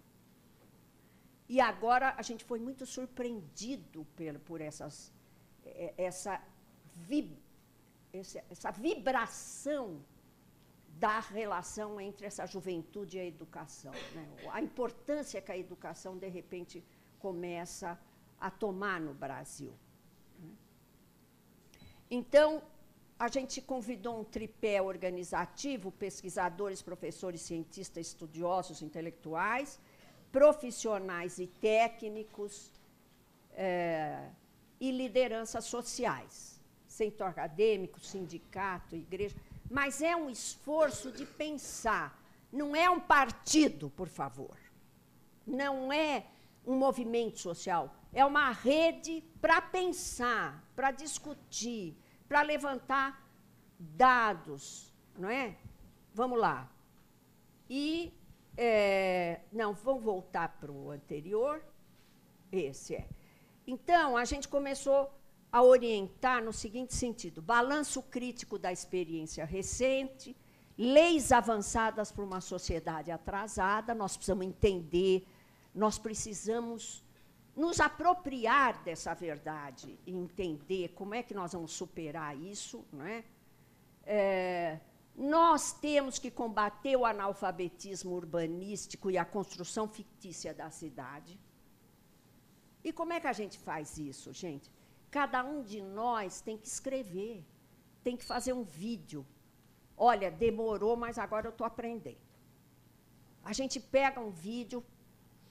E 1.48 1.60
agora 1.60 2.16
a 2.18 2.22
gente 2.22 2.44
foi 2.44 2.60
muito 2.60 2.86
surpreendido 2.86 4.06
por, 4.46 4.62
essas, 4.62 5.14
é, 5.64 5.94
essa, 5.98 6.42
essa 8.50 8.72
vibração 8.72 10.04
da 10.98 11.20
relação 11.20 12.00
entre 12.00 12.26
essa 12.26 12.46
juventude 12.46 13.18
e 13.18 13.20
a 13.20 13.26
educação. 13.26 13.92
Né? 14.14 14.28
A 14.52 14.62
importância 14.62 15.42
que 15.42 15.52
a 15.52 15.58
educação, 15.58 16.18
de 16.18 16.28
repente, 16.28 16.84
começa 17.20 18.00
a 18.40 18.50
tomar 18.50 19.00
no 19.00 19.14
Brasil. 19.14 19.74
Então, 22.10 22.62
a 23.18 23.28
gente 23.30 23.62
convidou 23.62 24.20
um 24.20 24.24
tripé 24.24 24.82
organizativo, 24.82 25.92
pesquisadores, 25.92 26.82
professores, 26.82 27.42
cientistas, 27.42 28.08
estudiosos, 28.08 28.82
intelectuais, 28.82 29.80
profissionais 30.32 31.40
e 31.40 31.48
técnicos 31.48 32.72
é, 33.54 34.30
e 34.80 34.92
lideranças 34.92 35.64
sociais, 35.66 36.60
setor 36.86 37.28
acadêmico, 37.28 38.00
sindicato, 38.02 38.96
igreja. 38.96 39.36
Mas 39.72 40.02
é 40.02 40.14
um 40.16 40.30
esforço 40.30 41.12
de 41.12 41.26
pensar, 41.26 42.22
não 42.52 42.76
é 42.76 42.90
um 42.90 43.00
partido, 43.00 43.90
por 43.90 44.10
favor, 44.10 44.58
não 45.48 45.92
é 45.92 46.26
um 46.68 46.76
movimento 46.76 47.40
social, 47.40 47.96
é 48.16 48.24
uma 48.24 48.50
rede 48.52 49.22
para 49.42 49.62
pensar, 49.62 50.64
para 50.74 50.90
discutir, 50.90 51.98
para 52.30 52.42
levantar 52.44 53.22
dados, 53.78 54.94
não 55.18 55.30
é? 55.30 55.58
Vamos 56.14 56.40
lá. 56.40 56.72
E 57.70 58.14
é, 58.56 59.42
não, 59.52 59.74
vamos 59.74 60.02
voltar 60.02 60.48
para 60.62 60.72
o 60.72 60.92
anterior. 60.92 61.62
Esse 62.50 62.96
é. 62.96 63.06
Então, 63.68 64.16
a 64.16 64.24
gente 64.24 64.48
começou 64.48 65.12
a 65.52 65.62
orientar 65.62 66.42
no 66.42 66.54
seguinte 66.54 66.96
sentido: 66.96 67.42
balanço 67.42 68.02
crítico 68.02 68.58
da 68.58 68.72
experiência 68.72 69.44
recente, 69.44 70.34
leis 70.78 71.34
avançadas 71.34 72.14
para 72.14 72.24
uma 72.24 72.40
sociedade 72.40 73.12
atrasada, 73.12 73.94
nós 73.94 74.16
precisamos 74.16 74.46
entender, 74.46 75.28
nós 75.74 76.00
precisamos 76.00 77.05
nos 77.56 77.80
apropriar 77.80 78.84
dessa 78.84 79.14
verdade 79.14 79.98
e 80.06 80.14
entender 80.14 80.90
como 80.90 81.16
é 81.16 81.24
que 81.24 81.34
nós 81.34 81.54
vamos 81.54 81.72
superar 81.72 82.38
isso, 82.38 82.86
não 82.92 83.06
é? 83.06 83.24
é 84.06 84.80
nós 85.18 85.72
temos 85.72 86.20
que 86.20 86.30
combater 86.30 86.98
o 86.98 87.06
analfabetismo 87.06 88.14
urbanístico 88.14 89.10
e 89.10 89.18
a 89.18 89.24
construção 89.24 89.88
fictícia 89.88 90.54
da 90.54 90.70
cidade. 90.70 91.40
E 92.84 92.92
como 92.92 93.14
é 93.14 93.20
que 93.22 93.28
a 93.28 93.34
gente 93.34 93.58
faz 93.58 93.98
isso, 93.98 94.34
gente? 94.34 94.70
Cada 95.10 95.42
um 95.44 95.64
de 95.64 95.82
nós 95.82 96.42
tem 96.42 96.58
que 96.58 96.68
escrever, 96.68 97.46
tem 98.04 98.18
que 98.18 98.26
fazer 98.26 98.52
um 98.52 98.64
vídeo. 98.64 99.26
Olha, 99.96 100.30
demorou, 100.30 100.98
mas 100.98 101.18
agora 101.18 101.48
eu 101.48 101.52
estou 101.52 101.66
aprendendo. 101.66 102.20
A 103.42 103.54
gente 103.54 103.80
pega 103.80 104.20
um 104.20 104.32
vídeo, 104.32 104.84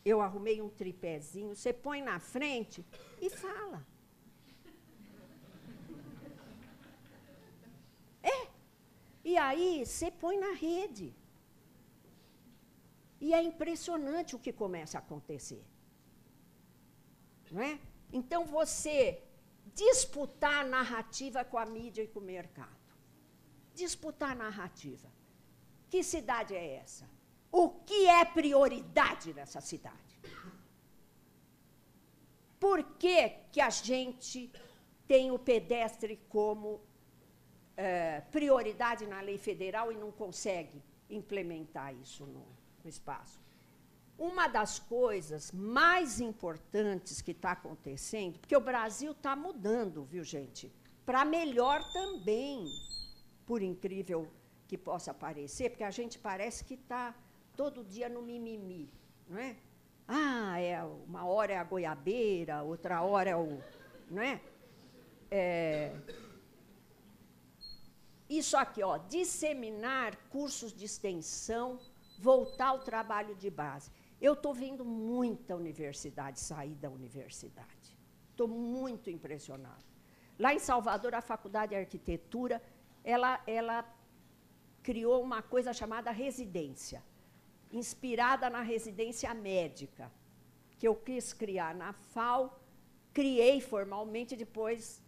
eu 0.04 0.20
arrumei 0.20 0.60
um 0.60 0.68
tripézinho, 0.68 1.54
você 1.54 1.72
põe 1.72 2.02
na 2.02 2.18
frente 2.18 2.84
e 3.20 3.30
fala. 3.30 3.84
E 9.24 9.38
aí 9.38 9.86
você 9.86 10.10
põe 10.10 10.38
na 10.38 10.52
rede. 10.52 11.06
E 13.20 13.32
é 13.32 13.42
impressionante 13.42 14.36
o 14.36 14.38
que 14.38 14.52
começa 14.52 14.98
a 14.98 15.00
acontecer. 15.00 15.64
Não 17.50 17.62
é? 17.62 17.80
Então 18.12 18.44
você 18.44 19.22
disputar 19.74 20.56
a 20.60 20.68
narrativa 20.68 21.42
com 21.44 21.56
a 21.56 21.64
mídia 21.64 22.02
e 22.02 22.08
com 22.08 22.20
o 22.20 22.22
mercado. 22.22 22.84
Disputar 23.74 24.32
a 24.32 24.34
narrativa. 24.46 25.10
Que 25.88 26.02
cidade 26.02 26.54
é 26.54 26.74
essa? 26.74 27.08
O 27.62 27.64
que 27.88 28.00
é 28.20 28.24
prioridade 28.24 29.28
nessa 29.38 29.60
cidade? 29.60 30.12
Por 32.58 32.78
que, 33.00 33.20
que 33.52 33.60
a 33.60 33.70
gente 33.70 34.50
tem 35.06 35.30
o 35.30 35.38
pedestre 35.38 36.14
como 36.28 36.80
é, 37.76 38.20
prioridade 38.36 39.06
na 39.06 39.20
lei 39.20 39.38
federal 39.38 39.92
e 39.92 39.96
não 39.96 40.10
consegue 40.10 40.82
implementar 41.10 41.94
isso 41.94 42.24
no, 42.26 42.46
no 42.82 42.88
espaço. 42.88 43.42
Uma 44.16 44.46
das 44.46 44.78
coisas 44.78 45.50
mais 45.52 46.20
importantes 46.20 47.20
que 47.20 47.32
está 47.32 47.52
acontecendo, 47.52 48.38
porque 48.38 48.56
o 48.56 48.60
Brasil 48.60 49.12
está 49.12 49.34
mudando, 49.34 50.04
viu, 50.04 50.22
gente? 50.22 50.72
Para 51.04 51.24
melhor 51.24 51.82
também, 51.92 52.64
por 53.44 53.60
incrível 53.60 54.30
que 54.68 54.78
possa 54.78 55.12
parecer, 55.12 55.70
porque 55.70 55.84
a 55.84 55.90
gente 55.90 56.18
parece 56.18 56.64
que 56.64 56.74
está 56.74 57.14
todo 57.56 57.84
dia 57.84 58.08
no 58.08 58.22
mimimi, 58.22 58.92
não 59.28 59.38
é? 59.38 59.56
Ah, 60.06 60.60
é, 60.60 60.82
uma 60.84 61.24
hora 61.24 61.52
é 61.52 61.56
a 61.56 61.64
goiabeira, 61.64 62.62
outra 62.62 63.02
hora 63.02 63.30
é 63.30 63.36
o. 63.36 63.60
Não 64.10 64.22
é? 64.22 64.40
é 65.30 65.92
isso 68.28 68.56
aqui, 68.56 68.82
ó, 68.82 68.96
disseminar 68.98 70.16
cursos 70.30 70.72
de 70.72 70.84
extensão, 70.84 71.78
voltar 72.18 72.68
ao 72.68 72.80
trabalho 72.80 73.34
de 73.34 73.50
base. 73.50 73.90
Eu 74.20 74.32
estou 74.32 74.54
vendo 74.54 74.84
muita 74.84 75.54
universidade 75.54 76.40
sair 76.40 76.74
da 76.74 76.88
universidade. 76.88 77.96
Estou 78.30 78.48
muito 78.48 79.10
impressionada. 79.10 79.84
Lá 80.38 80.54
em 80.54 80.58
Salvador, 80.58 81.14
a 81.14 81.20
Faculdade 81.20 81.70
de 81.70 81.76
Arquitetura, 81.76 82.62
ela, 83.04 83.40
ela 83.46 83.84
criou 84.82 85.22
uma 85.22 85.42
coisa 85.42 85.72
chamada 85.72 86.10
residência, 86.10 87.02
inspirada 87.80 88.48
na 88.48 88.62
residência 88.62 89.32
médica, 89.34 90.10
que 90.78 90.86
eu 90.88 90.94
quis 90.94 91.32
criar 91.32 91.74
na 91.74 91.92
FAO, 91.92 92.42
criei 93.12 93.60
formalmente, 93.60 94.36
depois 94.36 95.02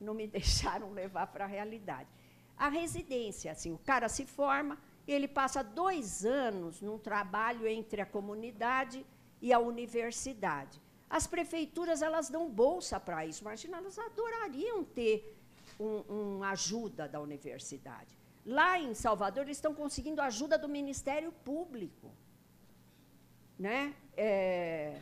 não 0.00 0.14
me 0.14 0.26
deixaram 0.38 0.90
levar 0.92 1.26
para 1.26 1.44
a 1.44 1.48
realidade 1.48 2.08
a 2.56 2.68
residência. 2.68 3.52
Assim, 3.52 3.72
o 3.72 3.78
cara 3.78 4.08
se 4.08 4.24
forma, 4.24 4.78
ele 5.06 5.28
passa 5.28 5.62
dois 5.62 6.24
anos 6.24 6.80
num 6.80 6.98
trabalho 6.98 7.66
entre 7.66 8.00
a 8.00 8.06
comunidade 8.06 9.04
e 9.40 9.52
a 9.52 9.58
universidade. 9.58 10.80
As 11.08 11.26
prefeituras 11.26 12.02
elas 12.02 12.28
dão 12.28 12.50
bolsa 12.50 12.98
para 12.98 13.26
isso. 13.26 13.42
Imagina, 13.42 13.78
elas 13.78 13.98
adorariam 13.98 14.82
ter 14.84 15.36
uma 15.78 16.04
um 16.08 16.44
ajuda 16.44 17.08
da 17.08 17.20
universidade. 17.20 18.16
Lá 18.44 18.78
em 18.78 18.94
Salvador, 18.94 19.44
eles 19.44 19.56
estão 19.56 19.74
conseguindo 19.74 20.20
ajuda 20.20 20.58
do 20.58 20.68
Ministério 20.68 21.32
Público. 21.32 22.12
Né? 23.58 23.94
É, 24.16 25.00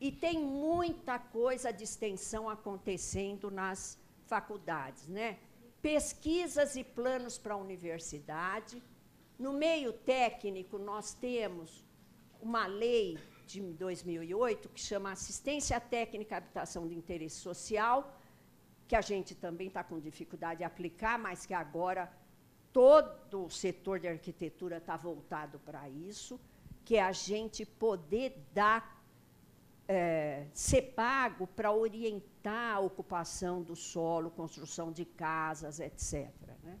e 0.00 0.10
tem 0.10 0.38
muita 0.38 1.18
coisa 1.18 1.72
de 1.72 1.84
extensão 1.84 2.48
acontecendo 2.48 3.50
nas 3.50 3.98
faculdades. 4.26 5.06
Né? 5.08 5.38
pesquisas 5.84 6.76
e 6.76 6.82
planos 6.82 7.36
para 7.36 7.52
a 7.52 7.58
universidade. 7.58 8.82
No 9.38 9.52
meio 9.52 9.92
técnico, 9.92 10.78
nós 10.78 11.12
temos 11.12 11.84
uma 12.40 12.64
lei 12.66 13.18
de 13.46 13.60
2008 13.60 14.70
que 14.70 14.80
chama 14.80 15.12
Assistência 15.12 15.78
Técnica 15.78 16.36
à 16.36 16.38
Habitação 16.38 16.88
de 16.88 16.94
Interesse 16.94 17.36
Social, 17.48 18.18
que 18.88 18.96
a 18.96 19.02
gente 19.02 19.34
também 19.34 19.68
está 19.68 19.84
com 19.84 20.00
dificuldade 20.00 20.58
de 20.60 20.64
aplicar, 20.64 21.18
mas 21.18 21.44
que 21.44 21.52
agora 21.52 22.10
todo 22.74 23.44
o 23.44 23.48
setor 23.48 24.00
de 24.00 24.08
arquitetura 24.08 24.78
está 24.78 24.96
voltado 24.96 25.60
para 25.60 25.88
isso, 25.88 26.40
que 26.84 26.96
é 26.96 27.02
a 27.02 27.12
gente 27.12 27.64
poder 27.64 28.44
dar 28.52 29.00
é, 29.86 30.48
ser 30.52 30.82
pago 30.96 31.46
para 31.46 31.70
orientar 31.70 32.76
a 32.76 32.80
ocupação 32.80 33.62
do 33.62 33.76
solo, 33.76 34.28
construção 34.28 34.90
de 34.90 35.04
casas, 35.04 35.78
etc. 35.78 36.32
Né? 36.64 36.76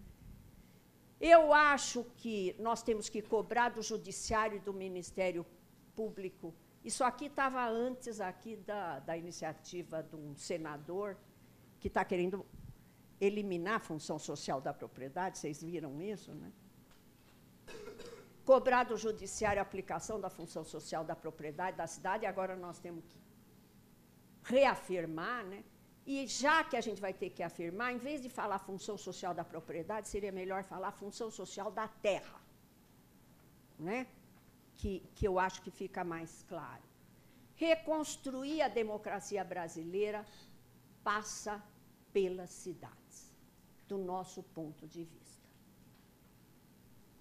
Eu 1.20 1.54
acho 1.54 2.02
que 2.16 2.56
nós 2.58 2.82
temos 2.82 3.08
que 3.08 3.22
cobrar 3.22 3.68
do 3.68 3.80
Judiciário 3.80 4.56
e 4.56 4.60
do 4.60 4.74
Ministério 4.74 5.46
Público. 5.94 6.52
Isso 6.84 7.04
aqui 7.04 7.26
estava 7.26 7.64
antes 7.68 8.20
aqui 8.20 8.56
da, 8.56 8.98
da 8.98 9.16
iniciativa 9.16 10.02
de 10.02 10.16
um 10.16 10.34
senador 10.34 11.16
que 11.78 11.86
está 11.86 12.04
querendo 12.04 12.44
eliminar 13.20 13.76
a 13.76 13.80
função 13.80 14.18
social 14.18 14.60
da 14.60 14.72
propriedade. 14.72 15.38
Vocês 15.38 15.62
viram 15.62 16.00
isso, 16.00 16.32
né? 16.34 16.52
cobrar 18.44 18.84
do 18.84 18.96
judiciário 18.96 19.60
a 19.60 19.66
aplicação 19.68 20.20
da 20.20 20.30
função 20.38 20.64
social 20.64 21.02
da 21.10 21.16
propriedade 21.16 21.76
da 21.76 21.86
cidade, 21.86 22.24
e 22.24 22.26
agora 22.26 22.54
nós 22.54 22.78
temos 22.78 23.04
que 23.10 23.18
reafirmar, 24.44 25.44
né? 25.44 25.60
E 26.06 26.26
já 26.26 26.62
que 26.62 26.76
a 26.76 26.82
gente 26.86 27.00
vai 27.00 27.14
ter 27.14 27.30
que 27.30 27.42
afirmar, 27.42 27.88
em 27.94 27.96
vez 27.96 28.20
de 28.20 28.28
falar 28.28 28.58
função 28.58 28.96
social 28.98 29.32
da 29.32 29.44
propriedade, 29.52 30.06
seria 30.06 30.30
melhor 30.30 30.62
falar 30.62 30.92
função 30.92 31.30
social 31.30 31.70
da 31.70 31.88
terra, 31.88 32.38
né? 33.78 34.06
Que, 34.76 34.92
que 35.14 35.26
eu 35.26 35.38
acho 35.38 35.62
que 35.62 35.70
fica 35.70 36.04
mais 36.04 36.44
claro. 36.46 36.82
Reconstruir 37.54 38.60
a 38.60 38.68
democracia 38.68 39.42
brasileira 39.42 40.26
passa 41.02 41.62
pelas 42.12 42.50
cidades, 42.50 43.03
do 43.94 43.98
nosso 43.98 44.42
ponto 44.42 44.88
de 44.88 45.04
vista. 45.04 45.48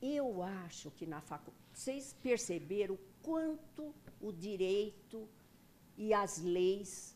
Eu 0.02 0.42
acho 0.42 0.90
que 0.92 1.06
na 1.06 1.22
faculdade. 1.22 1.64
Vocês 1.72 2.16
perceberam 2.22 2.98
quanto 3.22 3.94
o 4.20 4.32
direito 4.32 5.28
e 5.96 6.14
as 6.14 6.40
leis 6.40 7.16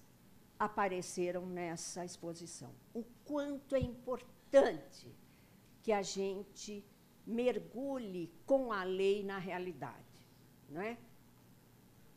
apareceram 0.59 1.45
nessa 1.45 2.05
exposição. 2.05 2.71
O 2.93 3.03
quanto 3.25 3.75
é 3.75 3.79
importante 3.79 5.11
que 5.83 5.91
a 5.91 6.01
gente 6.01 6.85
mergulhe 7.25 8.31
com 8.45 8.71
a 8.71 8.83
lei 8.83 9.23
na 9.23 9.37
realidade, 9.37 10.19
não 10.69 10.81
é? 10.81 10.97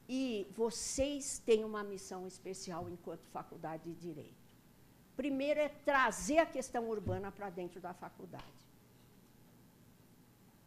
E 0.08 0.46
vocês 0.52 1.38
têm 1.38 1.64
uma 1.64 1.82
missão 1.82 2.26
especial 2.26 2.88
enquanto 2.88 3.26
faculdade 3.28 3.84
de 3.84 3.94
direito. 3.94 4.39
Primeiro 5.22 5.60
é 5.60 5.68
trazer 5.68 6.38
a 6.38 6.46
questão 6.56 6.88
urbana 6.88 7.30
para 7.30 7.48
dentro 7.50 7.80
da 7.86 7.92
faculdade 8.04 8.60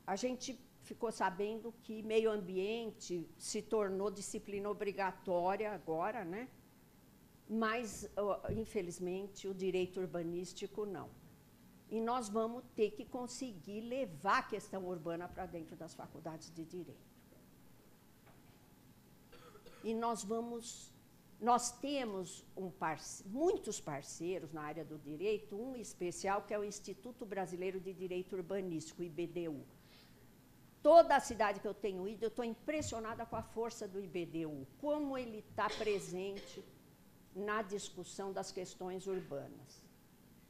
a 0.06 0.16
gente 0.16 0.60
ficou 0.82 1.12
sabendo 1.12 1.74
que 1.84 2.04
meio 2.04 2.30
ambiente 2.30 3.28
se 3.38 3.62
tornou 3.62 4.12
disciplina 4.12 4.70
obrigatória 4.70 5.72
agora, 5.72 6.26
né? 6.26 6.48
mas, 7.50 8.10
infelizmente, 8.50 9.48
o 9.48 9.54
direito 9.54 10.00
urbanístico 10.00 10.86
não. 10.86 11.10
E 11.90 12.02
nós 12.02 12.28
vamos 12.28 12.64
ter 12.76 12.92
que 12.92 13.06
conseguir 13.06 13.82
levar 13.82 14.40
a 14.40 14.44
questão 14.44 14.86
urbana 14.86 15.28
para 15.28 15.46
dentro 15.46 15.76
das 15.76 15.94
faculdades 15.94 16.52
de 16.52 16.66
direito. 16.66 17.14
E 19.84 19.94
nós 19.94 20.24
vamos 20.24 20.93
nós 21.44 21.72
temos 21.72 22.46
um 22.56 22.72
muitos 23.26 23.78
parceiros 23.82 24.54
na 24.54 24.62
área 24.62 24.86
do 24.86 24.98
direito, 24.98 25.58
um 25.58 25.76
especial 25.76 26.44
que 26.44 26.54
é 26.54 26.58
o 26.58 26.64
Instituto 26.64 27.26
Brasileiro 27.26 27.82
de 27.82 27.94
Direito 27.94 28.38
Urbanístico, 28.38 29.04
IBDU. 29.04 29.62
Toda 30.82 31.18
a 31.18 31.20
cidade 31.20 31.60
que 31.60 31.68
eu 31.68 31.74
tenho 31.74 32.08
ido, 32.08 32.24
eu 32.24 32.30
estou 32.30 32.46
impressionada 32.46 33.26
com 33.26 33.36
a 33.36 33.44
força 33.44 33.86
do 33.86 34.00
IBDU, 34.00 34.66
como 34.80 35.18
ele 35.18 35.40
está 35.40 35.68
presente 35.70 36.64
na 37.36 37.62
discussão 37.62 38.32
das 38.32 38.50
questões 38.50 39.06
urbanas. 39.06 39.84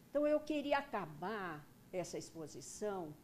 Então, 0.10 0.28
eu 0.28 0.40
queria 0.40 0.78
acabar 0.78 1.68
essa 1.92 2.20
exposição 2.20 3.16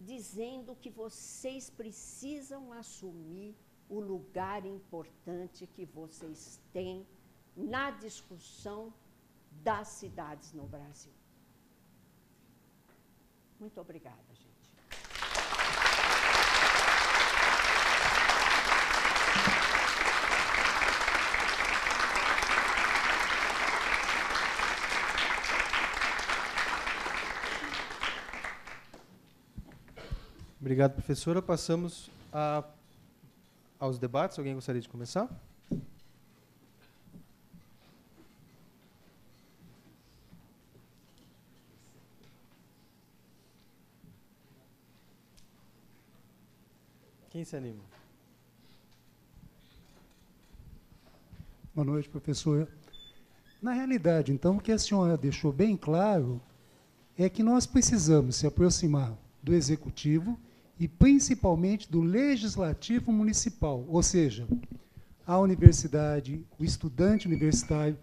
dizendo 0.00 0.76
que 0.76 0.90
vocês 0.90 1.68
precisam 1.68 2.72
assumir 2.72 3.56
o 3.88 4.00
lugar 4.00 4.64
importante 4.66 5.66
que 5.66 5.84
vocês 5.84 6.60
têm 6.72 7.06
na 7.56 7.90
discussão 7.90 8.92
das 9.62 9.88
cidades 9.88 10.52
no 10.52 10.66
Brasil. 10.66 11.12
Muito 13.58 13.80
obrigada, 13.80 14.22
gente. 14.34 14.48
Obrigado, 30.60 30.92
professora. 30.92 31.40
Passamos 31.40 32.10
a 32.32 32.62
aos 33.78 33.98
debates. 33.98 34.38
Alguém 34.38 34.54
gostaria 34.54 34.80
de 34.80 34.88
começar? 34.88 35.28
Quem 47.30 47.44
se 47.44 47.56
anima? 47.56 47.84
Boa 51.74 51.84
noite, 51.84 52.08
professor. 52.08 52.66
Na 53.62 53.72
realidade, 53.72 54.32
então, 54.32 54.56
o 54.56 54.60
que 54.60 54.72
a 54.72 54.78
senhora 54.78 55.16
deixou 55.16 55.52
bem 55.52 55.76
claro 55.76 56.40
é 57.16 57.28
que 57.28 57.42
nós 57.42 57.66
precisamos 57.66 58.36
se 58.36 58.46
aproximar 58.46 59.16
do 59.42 59.54
executivo 59.54 60.38
e 60.78 60.86
principalmente 60.86 61.90
do 61.90 62.00
legislativo 62.00 63.10
municipal, 63.10 63.84
ou 63.88 64.02
seja, 64.02 64.46
a 65.26 65.38
universidade, 65.38 66.44
o 66.58 66.64
estudante 66.64 67.26
universitário 67.26 67.98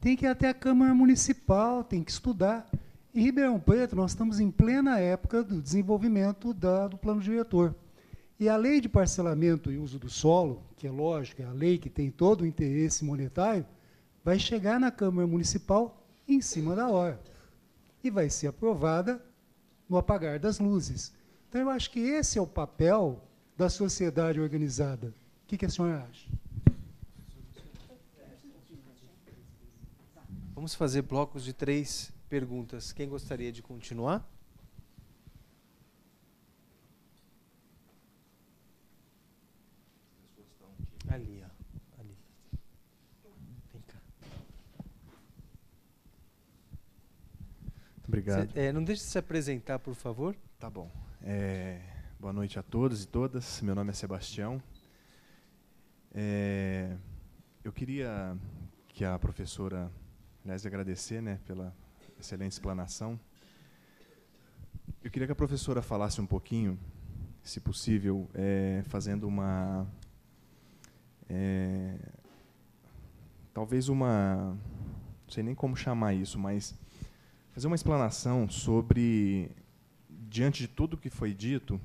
tem 0.00 0.16
que 0.16 0.26
ir 0.26 0.28
até 0.28 0.48
a 0.48 0.54
Câmara 0.54 0.94
Municipal, 0.94 1.82
tem 1.82 2.02
que 2.02 2.10
estudar. 2.10 2.68
Em 3.14 3.22
Ribeirão 3.22 3.58
Preto, 3.58 3.96
nós 3.96 4.10
estamos 4.10 4.40
em 4.40 4.50
plena 4.50 4.98
época 4.98 5.42
do 5.42 5.62
desenvolvimento 5.62 6.52
da, 6.52 6.86
do 6.86 6.98
plano 6.98 7.20
diretor. 7.20 7.74
E 8.38 8.48
a 8.48 8.56
lei 8.56 8.80
de 8.80 8.88
parcelamento 8.88 9.72
e 9.72 9.78
uso 9.78 9.98
do 9.98 10.10
solo, 10.10 10.62
que 10.76 10.86
é 10.86 10.90
lógico, 10.90 11.40
é 11.40 11.46
a 11.46 11.52
lei 11.52 11.78
que 11.78 11.88
tem 11.88 12.10
todo 12.10 12.42
o 12.42 12.46
interesse 12.46 13.04
monetário, 13.04 13.64
vai 14.22 14.38
chegar 14.38 14.78
na 14.78 14.90
Câmara 14.90 15.26
Municipal 15.26 16.06
em 16.28 16.42
cima 16.42 16.76
da 16.76 16.88
hora. 16.88 17.18
E 18.04 18.10
vai 18.10 18.28
ser 18.28 18.48
aprovada 18.48 19.24
no 19.88 19.96
apagar 19.96 20.38
das 20.38 20.58
luzes. 20.58 21.14
Então, 21.56 21.70
eu 21.70 21.70
acho 21.70 21.90
que 21.90 22.00
esse 22.00 22.38
é 22.38 22.42
o 22.42 22.46
papel 22.46 23.18
da 23.56 23.70
sociedade 23.70 24.38
organizada. 24.38 25.06
O 25.06 25.46
que, 25.46 25.56
que 25.56 25.64
a 25.64 25.70
senhora 25.70 26.06
acha? 26.06 26.28
Vamos 30.54 30.74
fazer 30.74 31.00
blocos 31.00 31.42
de 31.42 31.54
três 31.54 32.12
perguntas. 32.28 32.92
Quem 32.92 33.08
gostaria 33.08 33.50
de 33.50 33.62
continuar? 33.62 34.22
Ali, 41.08 41.42
ó. 41.42 42.02
Ali. 42.02 42.18
Vem 43.72 43.82
cá. 43.86 43.98
Obrigado. 48.06 48.52
Cê, 48.52 48.60
é, 48.60 48.72
não 48.74 48.84
deixe 48.84 49.02
de 49.02 49.08
se 49.08 49.18
apresentar, 49.18 49.78
por 49.78 49.94
favor. 49.94 50.36
Tá 50.58 50.68
bom. 50.68 51.05
É, 51.28 51.80
boa 52.20 52.32
noite 52.32 52.56
a 52.56 52.62
todos 52.62 53.02
e 53.02 53.08
todas. 53.08 53.60
Meu 53.60 53.74
nome 53.74 53.90
é 53.90 53.92
Sebastião. 53.92 54.62
É, 56.14 56.96
eu 57.64 57.72
queria 57.72 58.38
que 58.86 59.04
a 59.04 59.18
professora, 59.18 59.90
aliás, 60.44 60.64
agradecer 60.64 61.20
né, 61.20 61.40
pela 61.44 61.74
excelente 62.16 62.52
explanação. 62.52 63.18
Eu 65.02 65.10
queria 65.10 65.26
que 65.26 65.32
a 65.32 65.34
professora 65.34 65.82
falasse 65.82 66.20
um 66.20 66.26
pouquinho, 66.26 66.78
se 67.42 67.58
possível, 67.58 68.30
é, 68.32 68.84
fazendo 68.84 69.26
uma. 69.26 69.84
É, 71.28 71.98
talvez 73.52 73.88
uma. 73.88 74.56
Não 75.24 75.28
sei 75.28 75.42
nem 75.42 75.56
como 75.56 75.74
chamar 75.74 76.14
isso, 76.14 76.38
mas 76.38 76.78
fazer 77.50 77.66
uma 77.66 77.74
explanação 77.74 78.48
sobre 78.48 79.50
diante 80.28 80.62
de 80.62 80.68
tudo 80.68 80.96
que 80.96 81.10
foi 81.10 81.32
dito, 81.32 81.80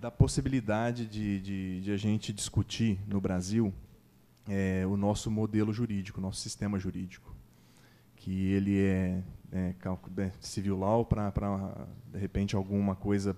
da 0.00 0.10
possibilidade 0.10 1.06
de, 1.06 1.40
de, 1.40 1.80
de 1.80 1.90
a 1.92 1.96
gente 1.96 2.32
discutir 2.32 2.98
no 3.06 3.20
Brasil 3.20 3.72
é, 4.48 4.84
o 4.86 4.96
nosso 4.96 5.30
modelo 5.30 5.72
jurídico, 5.72 6.20
nosso 6.20 6.40
sistema 6.40 6.78
jurídico, 6.78 7.34
que 8.16 8.48
ele 8.48 8.78
é, 8.78 9.22
é, 9.52 9.74
é 10.18 10.32
civil 10.40 10.78
law 10.78 11.04
para, 11.04 11.32
de 12.12 12.18
repente, 12.18 12.54
alguma 12.54 12.94
coisa 12.94 13.36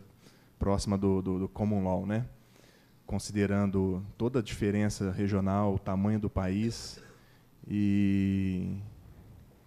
próxima 0.58 0.96
do, 0.96 1.22
do, 1.22 1.38
do 1.38 1.48
common 1.48 1.84
law, 1.84 2.06
né? 2.06 2.26
considerando 3.06 4.04
toda 4.18 4.40
a 4.40 4.42
diferença 4.42 5.12
regional, 5.12 5.74
o 5.74 5.78
tamanho 5.78 6.18
do 6.18 6.28
país 6.28 7.00
e 7.68 8.76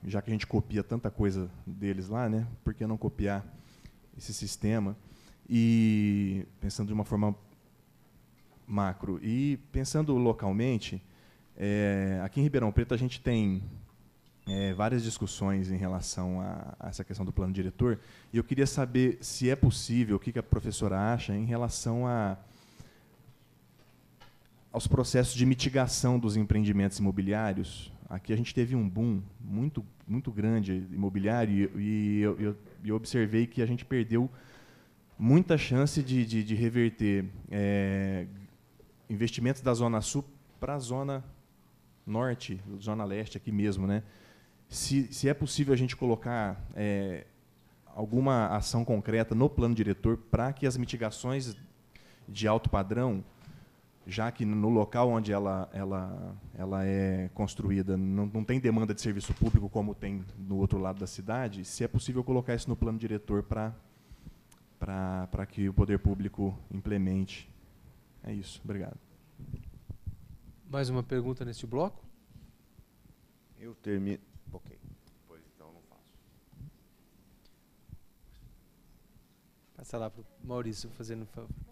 já 0.03 0.21
que 0.21 0.29
a 0.29 0.33
gente 0.33 0.45
copia 0.45 0.83
tanta 0.83 1.09
coisa 1.09 1.49
deles 1.65 2.09
lá, 2.09 2.29
né? 2.29 2.45
Por 2.63 2.73
que 2.73 2.85
não 2.85 2.97
copiar 2.97 3.45
esse 4.19 4.33
sistema 4.33 4.95
e 5.49 6.45
pensando 6.61 6.87
de 6.87 6.93
uma 6.93 7.05
forma 7.05 7.35
macro. 8.67 9.19
E 9.23 9.57
pensando 9.71 10.15
localmente 10.17 11.01
é, 11.57 12.21
aqui 12.23 12.39
em 12.39 12.43
Ribeirão 12.43 12.71
Preto 12.71 12.93
a 12.93 12.97
gente 12.97 13.19
tem 13.19 13.63
é, 14.47 14.73
várias 14.73 15.03
discussões 15.03 15.71
em 15.71 15.77
relação 15.77 16.39
a, 16.41 16.75
a, 16.79 16.89
essa 16.89 17.03
questão 17.03 17.25
do 17.25 17.31
plano 17.31 17.53
diretor 17.53 17.99
e 18.31 18.37
eu 18.37 18.43
queria 18.43 18.67
saber 18.67 19.17
se 19.21 19.49
é 19.49 19.55
possível 19.55 20.17
o 20.17 20.19
que, 20.19 20.31
que 20.31 20.39
a 20.39 20.43
professora 20.43 21.13
acha 21.13 21.35
em 21.35 21.45
relação 21.45 22.05
a 22.05 22.37
aos 24.71 24.85
processos 24.85 25.33
de 25.33 25.45
mitigação 25.47 26.19
dos 26.19 26.37
empreendimentos 26.37 26.99
imobiliários 26.99 27.91
aqui 28.10 28.34
a 28.34 28.36
gente 28.36 28.53
teve 28.53 28.76
um 28.76 28.90
boom 28.90 29.22
muito 29.40 29.86
muito 30.07 30.31
grande 30.31 30.88
imobiliário 30.91 31.72
e, 31.80 31.81
e 31.81 32.19
eu, 32.22 32.40
eu, 32.40 32.57
eu, 32.84 32.95
observei 32.95 33.45
que 33.45 33.61
a 33.61 33.65
gente 33.65 33.86
perdeu 33.86 34.30
muita 35.18 35.57
chance 35.57 36.02
de, 36.02 36.26
de, 36.26 36.44
de 36.44 36.56
reverter 36.56 37.26
é, 37.52 38.26
investimentos 39.10 39.61
da 39.61 39.73
zona 39.73 40.02
sul 40.02 40.26
para 40.60 40.76
a 40.76 40.80
zona 40.80 41.23
norte, 42.06 42.60
zona 42.81 43.06
leste 43.06 43.38
aqui 43.38 43.52
mesmo, 43.52 43.86
né? 43.86 44.02
Se, 44.68 45.11
se 45.14 45.30
é 45.30 45.34
possível 45.34 45.73
a 45.73 45.77
gente 45.77 45.95
colocar 45.95 46.60
é, 46.76 47.26
alguma 47.86 48.48
ação 48.48 48.84
concreta 48.84 49.36
no 49.36 49.49
plano 49.49 49.76
diretor 49.76 50.18
para 50.18 50.52
que 50.53 50.65
as 50.65 50.77
mitigações 50.77 51.56
de 52.27 52.48
alto 52.48 52.69
padrão 52.69 53.23
já 54.10 54.31
que 54.31 54.44
no 54.44 54.69
local 54.69 55.10
onde 55.10 55.31
ela, 55.31 55.69
ela, 55.72 56.36
ela 56.53 56.86
é 56.86 57.30
construída 57.34 57.95
não, 57.95 58.26
não 58.26 58.44
tem 58.44 58.60
demanda 58.60 58.94
de 58.94 59.02
serviço 59.02 59.34
público 59.34 59.69
como 59.69 59.94
tem 59.94 60.26
no 60.38 60.57
outro 60.57 60.80
lado 60.80 60.99
da 60.99 61.07
cidade, 61.07 61.64
se 61.64 61.84
é 61.84 61.88
possível 61.88 62.23
colocar 62.23 62.56
isso 62.56 62.68
no 62.68 62.76
plano 62.76 62.98
diretor 62.98 63.44
para 63.44 63.76
que 65.45 65.69
o 65.69 65.73
poder 65.73 65.99
público 65.99 66.57
implemente. 66.72 67.49
É 68.23 68.34
isso. 68.34 68.60
Obrigado. 68.64 68.98
Mais 70.69 70.90
uma 70.90 71.03
pergunta 71.03 71.45
neste 71.45 71.65
bloco? 71.65 72.03
Eu 73.57 73.76
termino. 73.76 74.19
Ok. 74.52 74.77
Pois 75.27 75.41
então 75.56 75.72
não 75.72 75.81
faço. 75.84 76.03
Passa 79.76 79.98
lá 79.98 80.10
para 80.10 80.22
o 80.22 80.26
Maurício 80.44 80.90
fazendo 80.91 81.26
favor. 81.27 81.68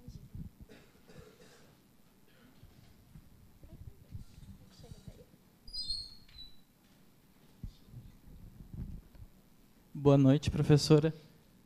Boa 10.07 10.17
noite, 10.17 10.49
professora. 10.49 11.13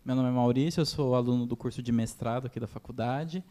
Meu 0.04 0.16
nome 0.16 0.30
é 0.30 0.32
Maurício, 0.32 0.82
eu 0.82 0.86
sou 0.88 1.14
aluno 1.14 1.46
do 1.46 1.56
curso 1.56 1.80
de 1.80 1.92
mestrado 1.92 2.48
aqui 2.48 2.60
da 2.60 2.66
faculdade. 2.66 3.44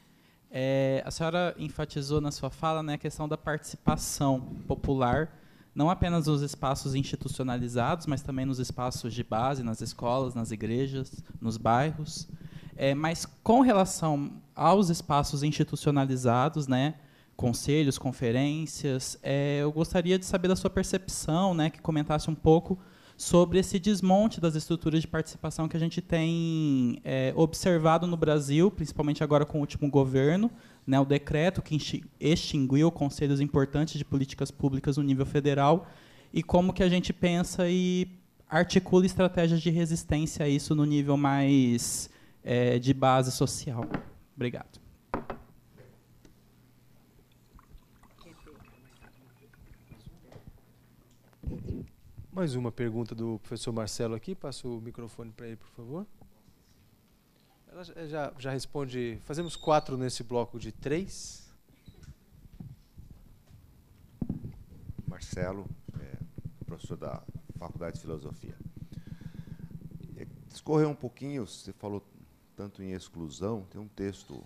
É, 0.50 1.00
a 1.06 1.12
senhora 1.12 1.54
enfatizou 1.56 2.20
na 2.20 2.32
sua 2.32 2.50
fala 2.50 2.82
né, 2.82 2.94
a 2.94 2.98
questão 2.98 3.28
da 3.28 3.38
participação 3.38 4.40
popular, 4.66 5.30
não 5.72 5.88
apenas 5.88 6.26
nos 6.26 6.42
espaços 6.42 6.96
institucionalizados, 6.96 8.06
mas 8.06 8.20
também 8.20 8.44
nos 8.44 8.58
espaços 8.58 9.14
de 9.14 9.22
base, 9.22 9.62
nas 9.62 9.80
escolas, 9.80 10.34
nas 10.34 10.50
igrejas, 10.50 11.22
nos 11.40 11.56
bairros. 11.56 12.28
É, 12.74 12.92
mas 12.92 13.24
com 13.44 13.60
relação 13.60 14.42
aos 14.56 14.88
espaços 14.88 15.44
institucionalizados, 15.44 16.66
né, 16.66 16.96
conselhos, 17.36 17.96
conferências, 17.96 19.16
é, 19.22 19.60
eu 19.62 19.70
gostaria 19.70 20.18
de 20.18 20.26
saber 20.26 20.48
da 20.48 20.56
sua 20.56 20.68
percepção, 20.68 21.54
né, 21.54 21.70
que 21.70 21.80
comentasse 21.80 22.28
um 22.28 22.34
pouco 22.34 22.76
sobre 23.20 23.58
esse 23.58 23.78
desmonte 23.78 24.40
das 24.40 24.54
estruturas 24.54 25.02
de 25.02 25.06
participação 25.06 25.68
que 25.68 25.76
a 25.76 25.80
gente 25.80 26.00
tem 26.00 27.02
é, 27.04 27.34
observado 27.36 28.06
no 28.06 28.16
Brasil, 28.16 28.70
principalmente 28.70 29.22
agora 29.22 29.44
com 29.44 29.58
o 29.58 29.60
último 29.60 29.90
governo, 29.90 30.50
né, 30.86 30.98
o 30.98 31.04
decreto 31.04 31.60
que 31.60 31.76
extinguiu 32.18 32.90
conselhos 32.90 33.38
importantes 33.38 33.98
de 33.98 34.06
políticas 34.06 34.50
públicas 34.50 34.96
no 34.96 35.02
nível 35.02 35.26
federal, 35.26 35.86
e 36.32 36.42
como 36.42 36.72
que 36.72 36.82
a 36.82 36.88
gente 36.88 37.12
pensa 37.12 37.68
e 37.68 38.08
articula 38.48 39.04
estratégias 39.04 39.60
de 39.60 39.68
resistência 39.68 40.46
a 40.46 40.48
isso 40.48 40.74
no 40.74 40.86
nível 40.86 41.18
mais 41.18 42.08
é, 42.42 42.78
de 42.78 42.94
base 42.94 43.30
social. 43.32 43.84
Obrigado. 44.34 44.80
Mais 52.40 52.54
uma 52.54 52.72
pergunta 52.72 53.14
do 53.14 53.38
professor 53.40 53.70
Marcelo 53.70 54.14
aqui. 54.14 54.34
Passo 54.34 54.78
o 54.78 54.80
microfone 54.80 55.30
para 55.30 55.46
ele, 55.46 55.56
por 55.56 55.68
favor. 55.68 56.06
Ela 57.70 57.84
já, 57.84 58.32
já 58.38 58.50
responde. 58.50 59.20
Fazemos 59.24 59.56
quatro 59.56 59.98
nesse 59.98 60.22
bloco 60.22 60.58
de 60.58 60.72
três. 60.72 61.52
Marcelo, 65.06 65.66
é, 66.00 66.16
professor 66.64 66.96
da 66.96 67.22
Faculdade 67.58 67.96
de 67.96 68.00
Filosofia. 68.00 68.56
É, 70.16 70.26
discorreu 70.48 70.88
um 70.88 70.96
pouquinho, 70.96 71.46
você 71.46 71.74
falou 71.74 72.02
tanto 72.56 72.82
em 72.82 72.92
exclusão, 72.92 73.66
tem 73.68 73.78
um 73.78 73.88
texto 73.88 74.42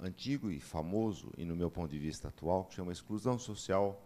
antigo 0.00 0.50
e 0.50 0.58
famoso, 0.58 1.30
e 1.38 1.44
no 1.44 1.54
meu 1.54 1.70
ponto 1.70 1.92
de 1.92 1.98
vista 2.00 2.26
atual, 2.26 2.64
que 2.64 2.74
chama 2.74 2.90
Exclusão 2.90 3.38
Social, 3.38 4.04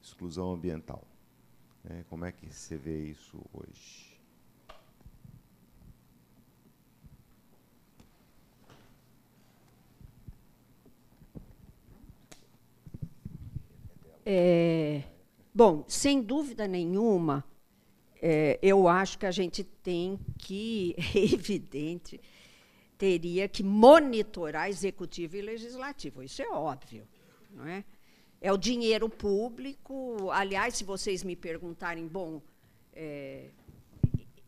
Exclusão 0.00 0.52
Ambiental. 0.52 1.09
É, 1.88 2.04
como 2.08 2.24
é 2.24 2.32
que 2.32 2.46
você 2.52 2.76
vê 2.76 3.06
isso 3.06 3.40
hoje? 3.52 4.10
É, 14.24 15.02
bom, 15.54 15.84
sem 15.88 16.22
dúvida 16.22 16.68
nenhuma, 16.68 17.44
é, 18.20 18.58
eu 18.62 18.86
acho 18.86 19.18
que 19.18 19.26
a 19.26 19.30
gente 19.30 19.64
tem 19.64 20.18
que, 20.38 20.94
é 21.16 21.18
evidente, 21.34 22.20
teria 22.98 23.48
que 23.48 23.62
monitorar 23.62 24.68
executivo 24.68 25.36
e 25.36 25.40
legislativo. 25.40 26.22
Isso 26.22 26.42
é 26.42 26.48
óbvio, 26.50 27.08
não 27.50 27.66
é? 27.66 27.84
É 28.40 28.52
o 28.52 28.56
dinheiro 28.56 29.08
público. 29.08 30.30
Aliás, 30.30 30.76
se 30.76 30.84
vocês 30.84 31.22
me 31.22 31.36
perguntarem, 31.36 32.06
bom, 32.06 32.40
é, 32.92 33.50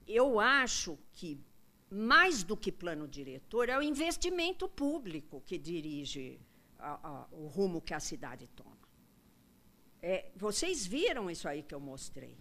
eu 0.06 0.40
acho 0.40 0.98
que 1.12 1.38
mais 1.90 2.42
do 2.42 2.56
que 2.56 2.72
plano 2.72 3.06
diretor 3.06 3.68
é 3.68 3.76
o 3.76 3.82
investimento 3.82 4.66
público 4.66 5.42
que 5.44 5.58
dirige 5.58 6.40
a, 6.78 6.92
a, 7.06 7.26
o 7.32 7.46
rumo 7.46 7.82
que 7.82 7.92
a 7.92 8.00
cidade 8.00 8.48
toma. 8.56 8.72
É, 10.00 10.30
vocês 10.34 10.86
viram 10.86 11.30
isso 11.30 11.46
aí 11.46 11.62
que 11.62 11.74
eu 11.74 11.78
mostrei, 11.78 12.36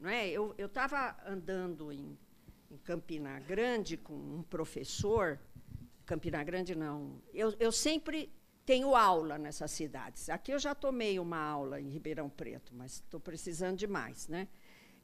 não 0.00 0.08
é? 0.08 0.28
Eu 0.28 0.54
estava 0.58 1.16
andando 1.26 1.92
em, 1.92 2.18
em 2.70 2.76
Campina 2.78 3.38
Grande 3.40 3.96
com 3.96 4.14
um 4.14 4.42
professor. 4.42 5.38
Campina 6.06 6.42
Grande 6.42 6.74
não. 6.74 7.20
Eu, 7.32 7.54
eu 7.60 7.70
sempre 7.70 8.32
tenho 8.68 8.94
aula 8.94 9.38
nessas 9.38 9.70
cidades. 9.70 10.28
Aqui 10.28 10.52
eu 10.52 10.58
já 10.58 10.74
tomei 10.74 11.18
uma 11.18 11.38
aula 11.38 11.80
em 11.80 11.88
Ribeirão 11.88 12.28
Preto, 12.28 12.74
mas 12.74 12.96
estou 12.96 13.18
precisando 13.18 13.78
de 13.78 13.86
mais, 13.86 14.28
né? 14.28 14.46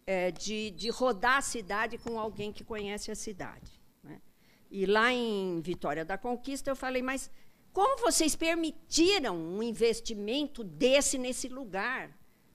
É, 0.06 0.30
de, 0.30 0.70
de 0.72 0.90
rodar 0.90 1.38
a 1.38 1.40
cidade 1.40 1.96
com 1.96 2.20
alguém 2.20 2.52
que 2.52 2.62
conhece 2.62 3.10
a 3.10 3.14
cidade. 3.14 3.80
Né? 4.02 4.20
E 4.70 4.84
lá 4.84 5.10
em 5.10 5.62
Vitória 5.62 6.04
da 6.04 6.18
Conquista 6.18 6.70
eu 6.70 6.76
falei, 6.76 7.00
mas 7.00 7.30
como 7.72 7.98
vocês 8.02 8.36
permitiram 8.36 9.34
um 9.34 9.62
investimento 9.62 10.62
desse 10.62 11.16
nesse 11.16 11.48
lugar? 11.48 12.10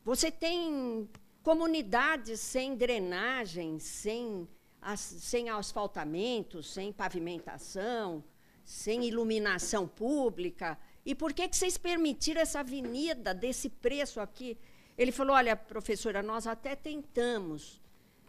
Você 0.06 0.30
tem 0.30 1.10
comunidades 1.41 2.40
sem 2.40 2.76
drenagem, 2.76 3.80
sem, 3.80 4.48
sem 4.95 5.49
asfaltamento, 5.49 6.61
sem 6.61 6.94
pavimentação, 6.94 8.23
sem 8.64 9.07
iluminação 9.07 9.88
pública. 9.88 10.77
E 11.10 11.15
por 11.15 11.34
que, 11.34 11.48
que 11.48 11.57
vocês 11.57 11.76
permitiram 11.76 12.40
essa 12.40 12.60
avenida 12.60 13.34
desse 13.34 13.68
preço 13.68 14.19
aqui? 14.22 14.56
Ele 14.95 15.11
falou: 15.11 15.36
olha, 15.36 15.56
professora, 15.56 16.22
nós 16.22 16.45
até 16.45 16.76
tentamos, 16.76 17.81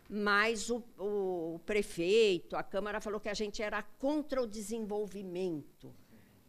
mas 0.09 0.71
o, 0.71 0.83
o 0.97 1.61
prefeito, 1.67 2.57
a 2.57 2.63
Câmara 2.63 2.99
falou 2.99 3.21
que 3.21 3.29
a 3.29 3.35
gente 3.35 3.63
era 3.63 3.83
contra 3.83 4.41
o 4.41 4.47
desenvolvimento, 4.47 5.95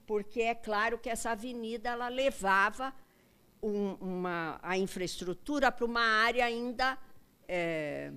porque 0.07 0.39
é 0.43 0.55
claro 0.55 0.97
que 0.97 1.09
essa 1.09 1.31
avenida 1.31 1.89
ela 1.89 2.07
levava 2.07 2.95
um, 3.61 3.95
uma, 3.95 4.57
a 4.63 4.77
infraestrutura 4.77 5.69
para 5.69 5.83
uma 5.83 5.99
área 5.99 6.45
ainda 6.45 6.97
é, 7.45 8.13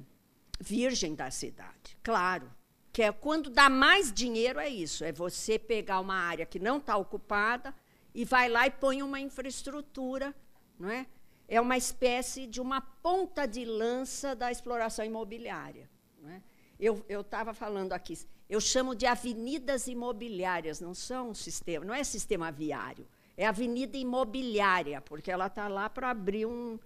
virgem 0.60 1.16
da 1.16 1.32
cidade. 1.32 1.98
Claro, 2.00 2.48
que 2.92 3.02
é 3.02 3.10
quando 3.10 3.50
dá 3.50 3.68
mais 3.68 4.12
dinheiro 4.12 4.60
é 4.60 4.68
isso, 4.68 5.02
é 5.02 5.10
você 5.10 5.58
pegar 5.58 5.98
uma 5.98 6.14
área 6.14 6.46
que 6.46 6.60
não 6.60 6.76
está 6.76 6.96
ocupada 6.96 7.74
e 8.14 8.24
vai 8.24 8.48
lá 8.48 8.66
e 8.66 8.70
põe 8.70 9.02
uma 9.02 9.20
infraestrutura, 9.20 10.34
não 10.78 10.88
é? 10.88 11.06
É 11.46 11.60
uma 11.60 11.76
espécie 11.76 12.46
de 12.46 12.60
uma 12.60 12.80
ponta 12.80 13.46
de 13.46 13.64
lança 13.64 14.34
da 14.34 14.50
exploração 14.50 15.04
imobiliária. 15.04 15.90
Não 16.18 16.30
é? 16.30 16.42
Eu 16.78 17.20
estava 17.20 17.52
falando 17.52 17.92
aqui, 17.92 18.18
eu 18.48 18.60
chamo 18.60 18.94
de 18.94 19.06
avenidas 19.06 19.86
imobiliárias, 19.86 20.80
não 20.80 20.94
são 20.94 21.34
sistema, 21.34 21.84
não 21.84 21.94
é 21.94 22.04
sistema 22.04 22.50
viário, 22.50 23.06
é 23.36 23.46
avenida 23.46 23.96
imobiliária, 23.96 25.00
porque 25.00 25.30
ela 25.30 25.46
está 25.46 25.66
lá 25.68 25.88
para 25.88 26.10
abrir 26.10 26.46
um, 26.46 26.78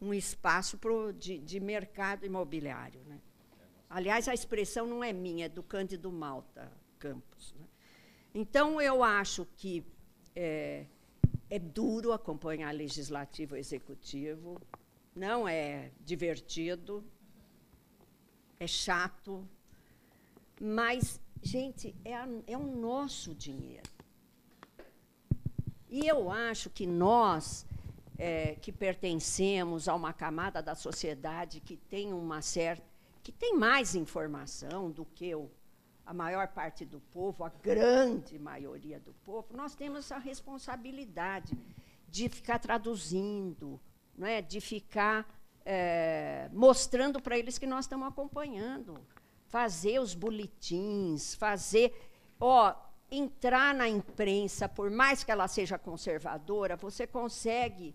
um 0.00 0.12
espaço 0.12 0.78
pro, 0.78 1.12
de, 1.12 1.38
de 1.38 1.58
mercado 1.58 2.24
imobiliário. 2.26 3.00
Né? 3.06 3.20
Aliás, 3.88 4.28
a 4.28 4.34
expressão 4.34 4.86
não 4.86 5.02
é 5.02 5.12
minha, 5.12 5.46
é 5.46 5.48
do 5.48 5.62
Cândido 5.62 6.10
Malta 6.12 6.72
Campos. 6.98 7.54
Né? 7.58 7.66
Então, 8.34 8.80
eu 8.80 9.02
acho 9.02 9.46
que 9.56 9.84
é, 10.36 10.84
é 11.48 11.58
duro 11.58 12.12
acompanhar 12.12 12.72
legislativo 12.74 13.56
e 13.56 13.58
executivo, 13.58 14.60
não 15.14 15.48
é 15.48 15.90
divertido, 16.04 17.02
é 18.60 18.66
chato, 18.66 19.48
mas, 20.60 21.18
gente, 21.42 21.94
é, 22.04 22.12
é 22.46 22.56
o 22.56 22.66
nosso 22.66 23.34
dinheiro. 23.34 23.88
E 25.88 26.06
eu 26.06 26.30
acho 26.30 26.68
que 26.68 26.86
nós, 26.86 27.64
é, 28.18 28.56
que 28.56 28.70
pertencemos 28.72 29.88
a 29.88 29.94
uma 29.94 30.12
camada 30.12 30.62
da 30.62 30.74
sociedade 30.74 31.60
que 31.60 31.76
tem 31.76 32.12
uma 32.12 32.42
certa, 32.42 32.84
que 33.22 33.32
tem 33.32 33.56
mais 33.56 33.94
informação 33.94 34.90
do 34.90 35.04
que 35.04 35.34
o 35.34 35.50
a 36.06 36.14
maior 36.14 36.46
parte 36.48 36.84
do 36.84 37.00
povo, 37.00 37.44
a 37.44 37.48
grande 37.48 38.38
maioria 38.38 39.00
do 39.00 39.12
povo, 39.12 39.48
nós 39.56 39.74
temos 39.74 39.98
essa 39.98 40.18
responsabilidade 40.18 41.58
de 42.08 42.28
ficar 42.28 42.60
traduzindo, 42.60 43.80
não 44.16 44.28
é? 44.28 44.40
de 44.40 44.60
ficar 44.60 45.28
é, 45.64 46.48
mostrando 46.52 47.20
para 47.20 47.36
eles 47.36 47.58
que 47.58 47.66
nós 47.66 47.86
estamos 47.86 48.06
acompanhando, 48.06 49.04
fazer 49.48 49.98
os 49.98 50.14
boletins, 50.14 51.34
fazer. 51.34 51.92
Ó, 52.38 52.72
entrar 53.10 53.74
na 53.74 53.88
imprensa, 53.88 54.68
por 54.68 54.90
mais 54.90 55.24
que 55.24 55.32
ela 55.32 55.48
seja 55.48 55.76
conservadora, 55.76 56.76
você 56.76 57.04
consegue 57.04 57.94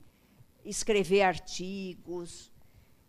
escrever 0.65 1.21
artigos, 1.21 2.51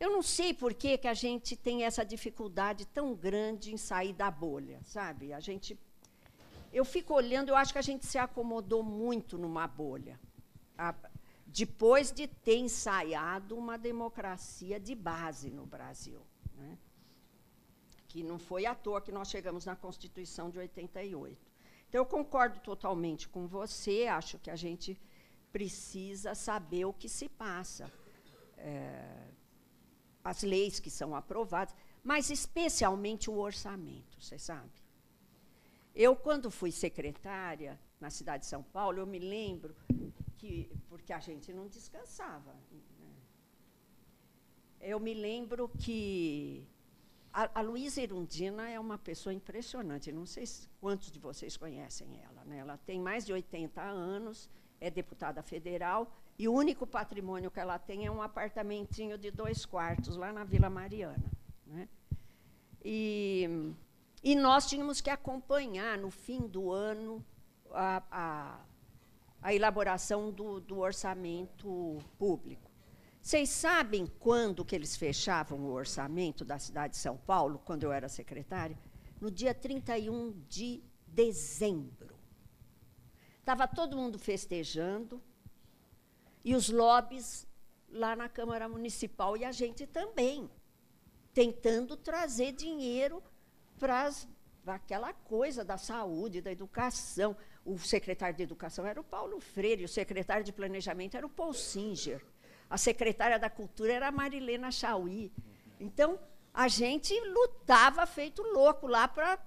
eu 0.03 0.11
não 0.11 0.23
sei 0.23 0.53
por 0.53 0.75
que, 0.75 0.99
que 0.99 1.09
a 1.09 1.15
gente 1.15 1.57
tem 1.57 1.85
essa 1.85 2.05
dificuldade 2.05 2.87
tão 2.87 3.15
grande 3.15 3.73
em 3.73 3.77
sair 3.77 4.13
da 4.13 4.31
bolha, 4.31 4.81
sabe? 4.85 5.33
A 5.33 5.41
gente. 5.41 5.79
Eu 6.73 6.85
fico 6.85 7.15
olhando, 7.15 7.51
eu 7.51 7.57
acho 7.57 7.73
que 7.73 7.79
a 7.79 7.89
gente 7.91 8.07
se 8.07 8.19
acomodou 8.19 8.83
muito 8.83 9.37
numa 9.37 9.67
bolha. 9.67 10.19
A, 10.77 10.95
depois 11.47 12.11
de 12.11 12.27
ter 12.27 12.57
ensaiado 12.57 13.57
uma 13.57 13.77
democracia 13.77 14.81
de 14.81 14.95
base 14.95 15.51
no 15.51 15.67
Brasil. 15.67 16.21
Né? 16.57 16.79
que 18.13 18.23
não 18.23 18.39
foi 18.39 18.67
à 18.67 18.75
toa 18.75 19.01
que 19.01 19.11
nós 19.11 19.29
chegamos 19.31 19.65
na 19.65 19.75
Constituição 19.75 20.51
de 20.51 20.59
88. 20.59 21.51
Então, 21.89 21.99
eu 21.99 22.05
concordo 22.05 22.61
totalmente 22.61 23.27
com 23.27 23.47
você, 23.47 24.07
acho 24.07 24.39
que 24.39 24.51
a 24.51 24.57
gente 24.57 25.01
precisa 25.51 26.35
saber 26.35 26.85
o 26.85 26.93
que 26.93 27.09
se 27.09 27.27
passa, 27.27 27.91
é, 28.59 29.29
as 30.25 30.43
leis 30.43 30.79
que 30.79 30.91
são 30.91 31.15
aprovadas, 31.15 31.75
mas 32.03 32.31
especialmente 32.31 33.31
o 33.31 33.39
orçamento, 33.39 34.21
você 34.21 34.39
sabe. 34.39 34.71
Eu, 35.95 36.17
quando 36.17 36.51
fui 36.51 36.73
secretária 36.73 37.79
na 38.01 38.11
cidade 38.11 38.45
de 38.45 38.49
São 38.49 38.63
Paulo, 38.63 38.99
eu 38.99 39.07
me 39.07 39.19
lembro 39.19 39.75
que, 40.37 40.71
porque 40.89 41.13
a 41.13 41.21
gente 41.21 41.53
não 41.53 41.69
descansava, 41.69 42.53
né? 42.53 42.83
eu 44.81 44.99
me 44.99 45.15
lembro 45.15 45.69
que 45.69 46.67
a, 47.33 47.61
a 47.61 47.63
Luísa 47.63 48.01
Erundina 48.03 48.69
é 48.69 48.79
uma 48.79 48.99
pessoa 48.99 49.33
impressionante. 49.33 50.11
Não 50.11 50.27
sei 50.27 50.45
quantos 50.81 51.11
de 51.11 51.19
vocês 51.19 51.57
conhecem 51.57 52.21
ela. 52.21 52.45
Né? 52.45 52.59
Ela 52.59 52.77
tem 52.77 53.01
mais 53.01 53.25
de 53.25 53.33
80 53.33 53.81
anos, 53.81 54.51
é 54.81 54.91
deputada 54.91 55.43
federal, 55.43 56.13
e 56.43 56.49
o 56.49 56.53
único 56.53 56.85
patrimônio 56.85 57.53
que 57.53 57.61
ela 57.61 57.79
tem 57.79 58.05
é 58.05 58.11
um 58.11 58.21
apartamentinho 58.21 59.17
de 59.17 59.31
dois 59.31 59.65
quartos 59.65 60.17
lá 60.17 60.33
na 60.33 60.43
Vila 60.43 60.69
Mariana. 60.69 61.31
Né? 61.65 61.89
E, 62.85 63.73
e 64.25 64.35
nós 64.35 64.69
tínhamos 64.69 65.01
que 65.01 65.09
acompanhar, 65.09 65.97
no 65.97 66.11
fim 66.11 66.41
do 66.41 66.73
ano, 66.73 67.25
a, 67.71 68.03
a, 68.11 68.61
a 69.41 69.55
elaboração 69.55 70.33
do, 70.33 70.59
do 70.59 70.81
orçamento 70.81 72.01
público. 72.19 72.69
Vocês 73.21 73.49
sabem 73.49 74.09
quando 74.19 74.65
que 74.65 74.75
eles 74.75 74.97
fechavam 74.97 75.61
o 75.61 75.71
orçamento 75.71 76.45
da 76.45 76.59
cidade 76.59 76.95
de 76.95 76.99
São 76.99 77.17
Paulo, 77.19 77.63
quando 77.65 77.85
eu 77.85 77.93
era 77.93 78.09
secretária? 78.09 78.77
No 79.21 79.31
dia 79.31 79.55
31 79.55 80.33
de 80.49 80.83
dezembro. 81.07 82.17
Estava 83.39 83.69
todo 83.69 83.97
mundo 83.97 84.19
festejando 84.19 85.23
e 86.45 86.55
os 86.55 86.69
lobbies 86.69 87.47
lá 87.89 88.17
na 88.17 88.29
Câmara 88.29 88.69
Municipal 88.69 89.37
e 89.37 89.45
a 89.45 89.53
gente 89.53 89.87
também, 89.87 90.51
tentando 91.33 91.97
trazer 91.97 92.53
dinheiro 92.53 93.23
para 93.79 94.11
aquela 94.67 95.13
coisa 95.13 95.65
da 95.65 95.77
saúde, 95.77 96.41
da 96.41 96.51
educação. 96.51 97.37
O 97.65 97.79
secretário 97.79 98.37
de 98.37 98.43
Educação 98.43 98.87
era 98.87 99.01
o 99.01 99.05
Paulo 99.05 99.41
Freire, 99.41 99.85
o 99.85 99.89
secretário 99.89 100.45
de 100.45 100.53
Planejamento 100.53 101.17
era 101.17 101.27
o 101.27 101.31
Paul 101.31 101.53
Singer. 101.53 102.25
A 102.69 102.79
secretária 102.79 103.39
da 103.39 103.51
Cultura 103.51 103.93
era 103.93 104.09
a 104.09 104.13
Marilena 104.13 104.71
Chauí. 104.71 105.31
Então, 105.79 106.19
a 106.55 106.69
gente 106.69 107.19
lutava 107.21 108.07
feito 108.07 108.43
louco 108.43 108.87
lá 108.87 109.07
para. 109.07 109.39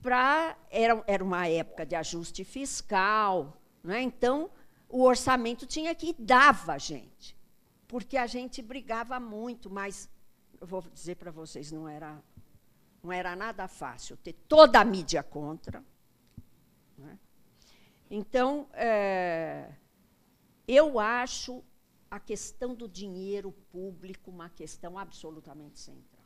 Pra, 0.00 0.56
era, 0.68 1.04
era 1.06 1.22
uma 1.22 1.46
época 1.46 1.86
de 1.86 1.94
ajuste 1.94 2.42
fiscal, 2.42 3.56
né? 3.84 4.02
então 4.02 4.50
o 4.92 5.04
orçamento 5.04 5.66
tinha 5.66 5.94
que 5.94 6.14
dava 6.18 6.74
a 6.74 6.78
gente, 6.78 7.34
porque 7.88 8.18
a 8.18 8.26
gente 8.26 8.60
brigava 8.60 9.18
muito, 9.18 9.70
mas 9.70 10.06
eu 10.60 10.66
vou 10.66 10.82
dizer 10.82 11.16
para 11.16 11.30
vocês, 11.30 11.72
não 11.72 11.88
era, 11.88 12.22
não 13.02 13.10
era 13.10 13.34
nada 13.34 13.66
fácil 13.66 14.18
ter 14.18 14.34
toda 14.46 14.78
a 14.78 14.84
mídia 14.84 15.22
contra. 15.22 15.82
Né? 16.98 17.18
Então, 18.10 18.68
é, 18.74 19.72
eu 20.68 21.00
acho 21.00 21.64
a 22.10 22.20
questão 22.20 22.74
do 22.74 22.86
dinheiro 22.86 23.50
público 23.72 24.30
uma 24.30 24.50
questão 24.50 24.98
absolutamente 24.98 25.80
central. 25.80 26.22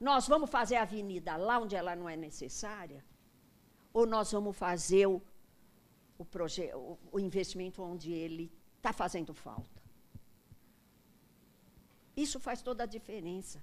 Nós 0.00 0.26
vamos 0.26 0.48
fazer 0.48 0.76
a 0.76 0.82
avenida 0.82 1.36
lá 1.36 1.58
onde 1.58 1.76
ela 1.76 1.94
não 1.94 2.08
é 2.08 2.16
necessária? 2.16 3.04
Ou 3.92 4.06
nós 4.06 4.32
vamos 4.32 4.56
fazer 4.56 5.06
o, 5.06 5.20
o, 6.18 6.24
o, 6.24 6.98
o 7.12 7.20
investimento 7.20 7.82
onde 7.82 8.12
ele 8.12 8.52
está 8.76 8.92
fazendo 8.92 9.32
falta? 9.32 9.82
Isso 12.16 12.40
faz 12.40 12.60
toda 12.60 12.82
a 12.82 12.86
diferença 12.86 13.62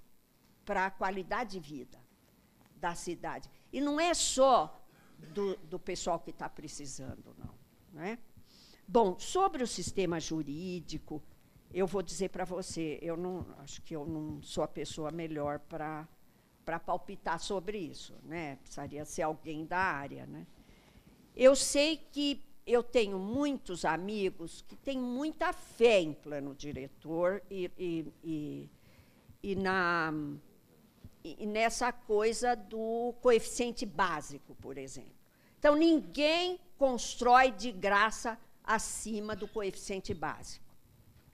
para 0.64 0.86
a 0.86 0.91
qualidade 0.91 1.60
de 1.60 1.60
vida 1.60 1.99
da 2.77 2.95
cidade. 2.95 3.49
E 3.72 3.82
não 3.82 3.99
é 3.99 4.14
só 4.14 4.82
do, 5.34 5.56
do 5.57 5.80
pessoal 5.80 6.19
que 6.19 6.32
está 6.32 6.49
precisando, 6.49 7.36
não. 7.38 7.53
não 7.94 8.02
é? 8.02 8.18
Bom, 8.88 9.19
sobre 9.19 9.64
o 9.64 9.68
sistema 9.68 10.19
jurídico, 10.19 11.22
eu 11.73 11.86
vou 11.86 12.02
dizer 12.02 12.30
para 12.30 12.45
você, 12.45 12.99
eu 13.02 13.18
não 13.18 13.45
acho 13.60 13.82
que 13.82 13.95
eu 13.95 14.06
não 14.06 14.41
sou 14.41 14.64
a 14.64 14.68
pessoa 14.68 15.11
melhor 15.11 15.60
para 15.60 16.07
para 16.64 16.80
palpitar 16.80 17.40
sobre 17.40 17.77
isso, 17.77 18.15
né? 18.23 18.56
Precisaria 18.56 19.06
ser 19.06 19.22
alguém 19.22 19.68
da 19.68 19.77
área, 19.77 20.26
né? 20.26 20.48
Eu 21.36 21.53
sei 21.56 21.98
que 21.98 22.41
eu 22.66 22.82
tenho 22.82 23.20
muitos 23.20 23.84
amigos 23.84 24.64
que 24.68 24.76
têm 24.76 24.98
muita 24.98 25.52
fé 25.52 25.99
em 25.99 26.14
plano 26.14 26.56
diretor 26.56 27.41
e, 27.52 27.70
e, 27.78 28.14
e, 28.24 28.70
e 29.44 29.56
na, 29.56 30.14
e 31.24 31.45
nessa 31.45 31.91
coisa 31.91 32.56
do 32.56 33.14
coeficiente 33.22 33.86
básico, 33.86 34.56
por 34.56 34.78
exemplo. 34.78 35.14
Então, 35.60 35.76
ninguém 35.76 36.60
constrói 36.78 37.52
de 37.52 37.72
graça 37.72 38.40
acima 38.64 39.36
do 39.36 39.48
coeficiente 39.48 40.14
básico, 40.14 40.66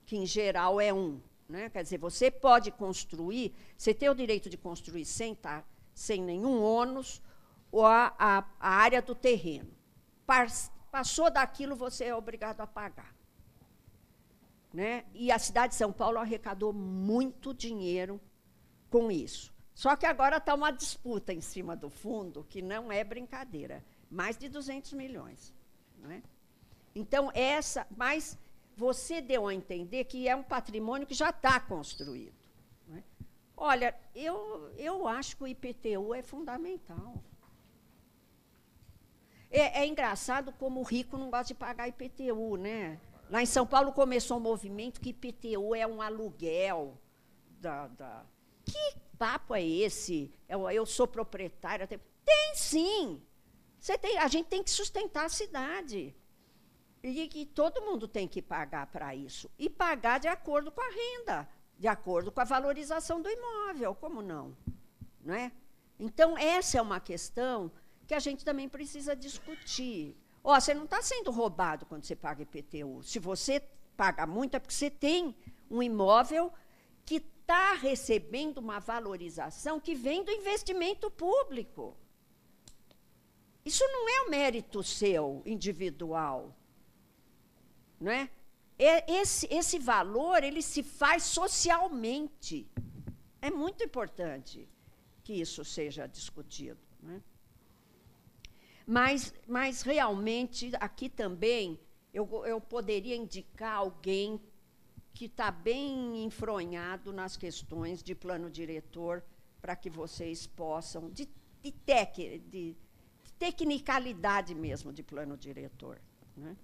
que 0.04 0.16
em 0.16 0.26
geral 0.26 0.80
é 0.80 0.92
1. 0.92 1.20
Né? 1.48 1.70
Quer 1.70 1.82
dizer, 1.82 1.98
você 1.98 2.30
pode 2.30 2.70
construir, 2.72 3.54
você 3.76 3.94
tem 3.94 4.08
o 4.08 4.14
direito 4.14 4.50
de 4.50 4.56
construir 4.56 5.04
sem, 5.04 5.34
tá, 5.34 5.64
sem 5.94 6.22
nenhum 6.22 6.60
ônus 6.62 7.22
ou 7.70 7.86
a, 7.86 8.14
a, 8.18 8.44
a 8.58 8.68
área 8.68 9.00
do 9.00 9.14
terreno. 9.14 9.81
Passou 10.90 11.30
daquilo, 11.30 11.74
você 11.74 12.04
é 12.04 12.14
obrigado 12.14 12.60
a 12.60 12.66
pagar. 12.66 13.14
Né? 14.72 15.04
E 15.14 15.30
a 15.30 15.38
cidade 15.38 15.72
de 15.72 15.76
São 15.76 15.92
Paulo 15.92 16.18
arrecadou 16.18 16.72
muito 16.72 17.52
dinheiro 17.52 18.20
com 18.90 19.10
isso. 19.10 19.52
Só 19.74 19.96
que 19.96 20.06
agora 20.06 20.36
está 20.36 20.54
uma 20.54 20.70
disputa 20.70 21.32
em 21.32 21.40
cima 21.40 21.74
do 21.74 21.90
fundo, 21.90 22.44
que 22.44 22.62
não 22.62 22.90
é 22.92 23.02
brincadeira 23.02 23.84
mais 24.10 24.36
de 24.36 24.48
200 24.48 24.92
milhões. 24.92 25.52
Não 25.98 26.10
é? 26.10 26.22
Então, 26.94 27.30
essa, 27.34 27.86
mas 27.96 28.38
você 28.76 29.20
deu 29.20 29.46
a 29.46 29.54
entender 29.54 30.04
que 30.04 30.28
é 30.28 30.36
um 30.36 30.42
patrimônio 30.42 31.06
que 31.06 31.14
já 31.14 31.30
está 31.30 31.58
construído. 31.58 32.34
É? 32.94 33.02
Olha, 33.56 33.96
eu, 34.14 34.70
eu 34.76 35.08
acho 35.08 35.36
que 35.36 35.44
o 35.44 35.46
IPTU 35.46 36.14
é 36.14 36.22
fundamental. 36.22 37.22
É, 39.52 39.82
é, 39.82 39.86
engraçado 39.86 40.50
como 40.52 40.80
o 40.80 40.82
rico 40.82 41.18
não 41.18 41.30
gosta 41.30 41.48
de 41.48 41.54
pagar 41.54 41.86
IPTU, 41.86 42.56
né? 42.56 42.98
Lá 43.28 43.42
em 43.42 43.46
São 43.46 43.66
Paulo 43.66 43.92
começou 43.92 44.38
um 44.38 44.40
movimento 44.40 44.98
que 44.98 45.10
IPTU 45.10 45.74
é 45.74 45.86
um 45.86 46.00
aluguel. 46.00 46.98
Da, 47.60 47.86
da... 47.88 48.24
Que 48.64 48.96
papo 49.18 49.54
é 49.54 49.62
esse? 49.62 50.32
Eu, 50.48 50.70
eu 50.70 50.86
sou 50.86 51.06
proprietária. 51.06 51.86
Tem 51.86 52.54
sim! 52.54 53.22
Você 53.78 53.98
tem, 53.98 54.16
a 54.16 54.26
gente 54.26 54.46
tem 54.46 54.62
que 54.62 54.70
sustentar 54.70 55.26
a 55.26 55.28
cidade. 55.28 56.16
E 57.02 57.28
que 57.28 57.44
todo 57.44 57.82
mundo 57.82 58.08
tem 58.08 58.26
que 58.26 58.40
pagar 58.40 58.86
para 58.86 59.14
isso. 59.14 59.50
E 59.58 59.68
pagar 59.68 60.18
de 60.18 60.28
acordo 60.28 60.72
com 60.72 60.80
a 60.80 60.88
renda, 60.88 61.48
de 61.78 61.88
acordo 61.88 62.32
com 62.32 62.40
a 62.40 62.44
valorização 62.44 63.20
do 63.20 63.28
imóvel, 63.28 63.94
como 63.94 64.22
não? 64.22 64.56
não 65.20 65.34
é? 65.34 65.52
Então, 65.98 66.38
essa 66.38 66.78
é 66.78 66.82
uma 66.82 67.00
questão 67.00 67.70
que 68.06 68.14
a 68.14 68.18
gente 68.18 68.44
também 68.44 68.68
precisa 68.68 69.14
discutir. 69.14 70.16
Ó, 70.42 70.58
você 70.58 70.74
não 70.74 70.84
está 70.84 71.00
sendo 71.02 71.30
roubado 71.30 71.86
quando 71.86 72.04
você 72.04 72.16
paga 72.16 72.42
IPTU. 72.42 73.02
Se 73.02 73.18
você 73.18 73.60
paga 73.96 74.26
muito, 74.26 74.56
é 74.56 74.58
porque 74.58 74.74
você 74.74 74.90
tem 74.90 75.36
um 75.70 75.82
imóvel 75.82 76.52
que 77.04 77.16
está 77.16 77.74
recebendo 77.74 78.58
uma 78.58 78.78
valorização 78.78 79.80
que 79.80 79.94
vem 79.94 80.24
do 80.24 80.30
investimento 80.30 81.10
público. 81.10 81.96
Isso 83.64 83.84
não 83.88 84.08
é 84.08 84.22
um 84.22 84.30
mérito 84.30 84.82
seu, 84.82 85.42
individual. 85.46 86.56
Não 88.00 88.10
é? 88.10 88.28
Esse, 88.78 89.46
esse 89.48 89.78
valor 89.78 90.42
ele 90.42 90.60
se 90.60 90.82
faz 90.82 91.22
socialmente. 91.22 92.68
É 93.40 93.50
muito 93.50 93.84
importante 93.84 94.68
que 95.22 95.34
isso 95.34 95.64
seja 95.64 96.08
discutido. 96.08 96.80
Mas, 98.86 99.34
mas, 99.46 99.82
realmente, 99.82 100.70
aqui 100.80 101.08
também, 101.08 101.78
eu, 102.12 102.28
eu 102.44 102.60
poderia 102.60 103.16
indicar 103.16 103.76
alguém 103.76 104.40
que 105.14 105.26
está 105.26 105.50
bem 105.50 106.24
enfronhado 106.24 107.12
nas 107.12 107.36
questões 107.36 108.02
de 108.02 108.14
plano 108.14 108.50
diretor, 108.50 109.22
para 109.60 109.76
que 109.76 109.88
vocês 109.88 110.46
possam, 110.46 111.10
de, 111.10 111.28
de, 111.62 111.70
tec, 111.70 112.40
de 112.48 112.76
tecnicalidade 113.38 114.54
mesmo 114.54 114.92
de 114.92 115.02
plano 115.02 115.36
diretor. 115.36 116.00
Né? 116.36 116.56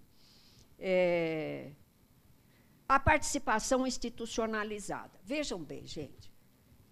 É, 0.78 1.72
a 2.88 2.98
participação 2.98 3.86
institucionalizada. 3.86 5.20
Vejam 5.22 5.62
bem, 5.62 5.86
gente, 5.86 6.27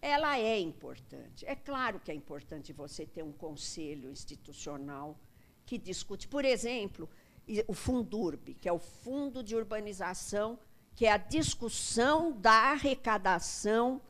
ela 0.06 0.38
é 0.38 0.58
importante. 0.60 1.44
É 1.46 1.56
claro 1.56 1.98
que 1.98 2.12
é 2.12 2.14
importante 2.14 2.72
você 2.72 3.04
ter 3.04 3.24
um 3.24 3.32
conselho 3.32 4.08
institucional 4.10 5.18
que 5.64 5.76
discute, 5.76 6.28
por 6.28 6.44
exemplo, 6.44 7.08
o 7.66 7.74
Fundurb, 7.74 8.54
que 8.54 8.68
é 8.68 8.72
o 8.72 8.78
Fundo 8.78 9.42
de 9.42 9.56
Urbanização, 9.56 10.58
que 10.94 11.06
é 11.06 11.12
a 11.12 11.16
discussão 11.16 12.32
da 12.32 12.70
arrecadação 12.72 14.00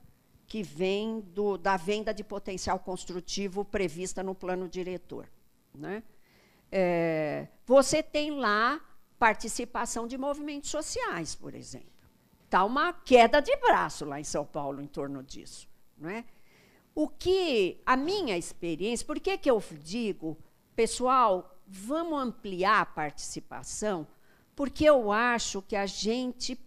que 0.46 0.62
vem 0.62 1.20
do, 1.20 1.56
da 1.56 1.76
venda 1.78 2.12
de 2.12 2.22
potencial 2.22 2.78
construtivo 2.78 3.64
prevista 3.64 4.22
no 4.22 4.34
plano 4.34 4.68
diretor. 4.68 5.28
Né? 5.74 6.02
É, 6.70 7.48
você 7.64 8.02
tem 8.02 8.32
lá 8.32 8.80
participação 9.18 10.06
de 10.06 10.18
movimentos 10.18 10.70
sociais, 10.70 11.34
por 11.34 11.54
exemplo. 11.54 11.96
Está 12.44 12.64
uma 12.64 12.92
queda 12.92 13.40
de 13.40 13.56
braço 13.56 14.04
lá 14.04 14.20
em 14.20 14.24
São 14.24 14.44
Paulo 14.44 14.80
em 14.80 14.86
torno 14.86 15.22
disso. 15.22 15.66
Não 15.96 16.10
é? 16.10 16.24
O 16.94 17.08
que 17.08 17.80
a 17.84 17.96
minha 17.96 18.36
experiência, 18.38 19.06
por 19.06 19.20
que, 19.20 19.36
que 19.36 19.50
eu 19.50 19.62
digo, 19.82 20.36
pessoal, 20.74 21.60
vamos 21.66 22.18
ampliar 22.18 22.80
a 22.80 22.86
participação? 22.86 24.06
Porque 24.54 24.84
eu 24.84 25.12
acho 25.12 25.60
que 25.60 25.76
a 25.76 25.86
gente. 25.86 26.58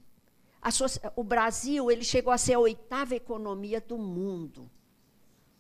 A, 0.62 0.70
o 1.16 1.24
Brasil 1.24 1.90
ele 1.90 2.04
chegou 2.04 2.32
a 2.32 2.38
ser 2.38 2.54
a 2.54 2.60
oitava 2.60 3.16
economia 3.16 3.82
do 3.82 3.98
mundo. 3.98 4.70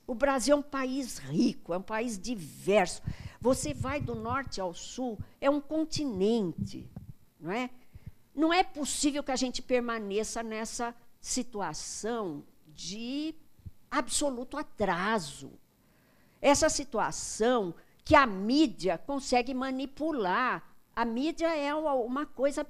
O 0.06 0.14
Brasil 0.14 0.56
é 0.56 0.60
um 0.60 0.64
país 0.64 1.18
rico, 1.20 1.74
é 1.74 1.78
um 1.78 1.84
país 1.84 2.20
diverso. 2.20 3.02
Você 3.40 3.74
vai 3.74 4.02
do 4.02 4.16
norte 4.16 4.60
ao 4.60 4.74
sul, 4.74 5.18
é 5.40 5.50
um 5.50 5.62
continente, 5.62 6.90
não 7.40 7.52
é? 7.52 7.70
Não 8.36 8.54
é 8.54 8.64
possível 8.64 9.24
que 9.24 9.32
a 9.32 9.36
gente 9.36 9.62
permaneça 9.62 10.44
nessa 10.44 10.96
situação 11.22 12.44
de 12.68 13.36
absoluto 13.90 14.58
atraso. 14.58 15.52
Essa 16.42 16.70
situação 16.70 17.74
que 18.04 18.16
a 18.16 18.26
mídia 18.26 18.98
consegue 18.98 19.54
manipular. 19.54 20.64
A 20.96 21.06
mídia 21.06 21.56
é 21.56 21.74
uma 21.74 22.26
coisa. 22.26 22.66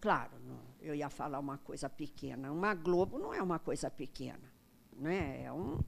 Claro, 0.00 0.32
eu 0.80 0.94
ia 0.94 1.08
falar 1.08 1.38
uma 1.38 1.58
coisa 1.58 1.88
pequena. 1.88 2.50
Uma 2.50 2.74
Globo 2.74 3.18
não 3.18 3.32
é 3.32 3.42
uma 3.42 3.58
coisa 3.58 3.90
pequena. 3.90 4.52
Né? 4.96 5.44
É 5.44 5.52
um, 5.52 5.78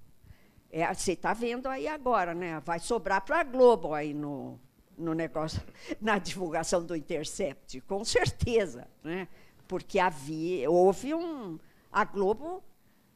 é, 0.70 0.92
você 0.92 1.12
está 1.12 1.34
vendo 1.34 1.66
aí 1.66 1.86
agora, 1.86 2.34
né? 2.34 2.60
vai 2.60 2.78
sobrar 2.78 3.24
para 3.24 3.40
a 3.40 3.44
Globo 3.44 3.92
aí 3.92 4.14
no, 4.14 4.58
no 4.96 5.12
negócio, 5.14 5.60
na 6.00 6.18
divulgação 6.18 6.84
do 6.84 6.96
Intercept, 6.96 7.80
com 7.82 8.04
certeza. 8.04 8.88
Né? 9.02 9.28
Porque 9.66 9.98
havia, 9.98 10.70
houve 10.70 11.14
um. 11.14 11.58
A 11.90 12.04
Globo 12.04 12.62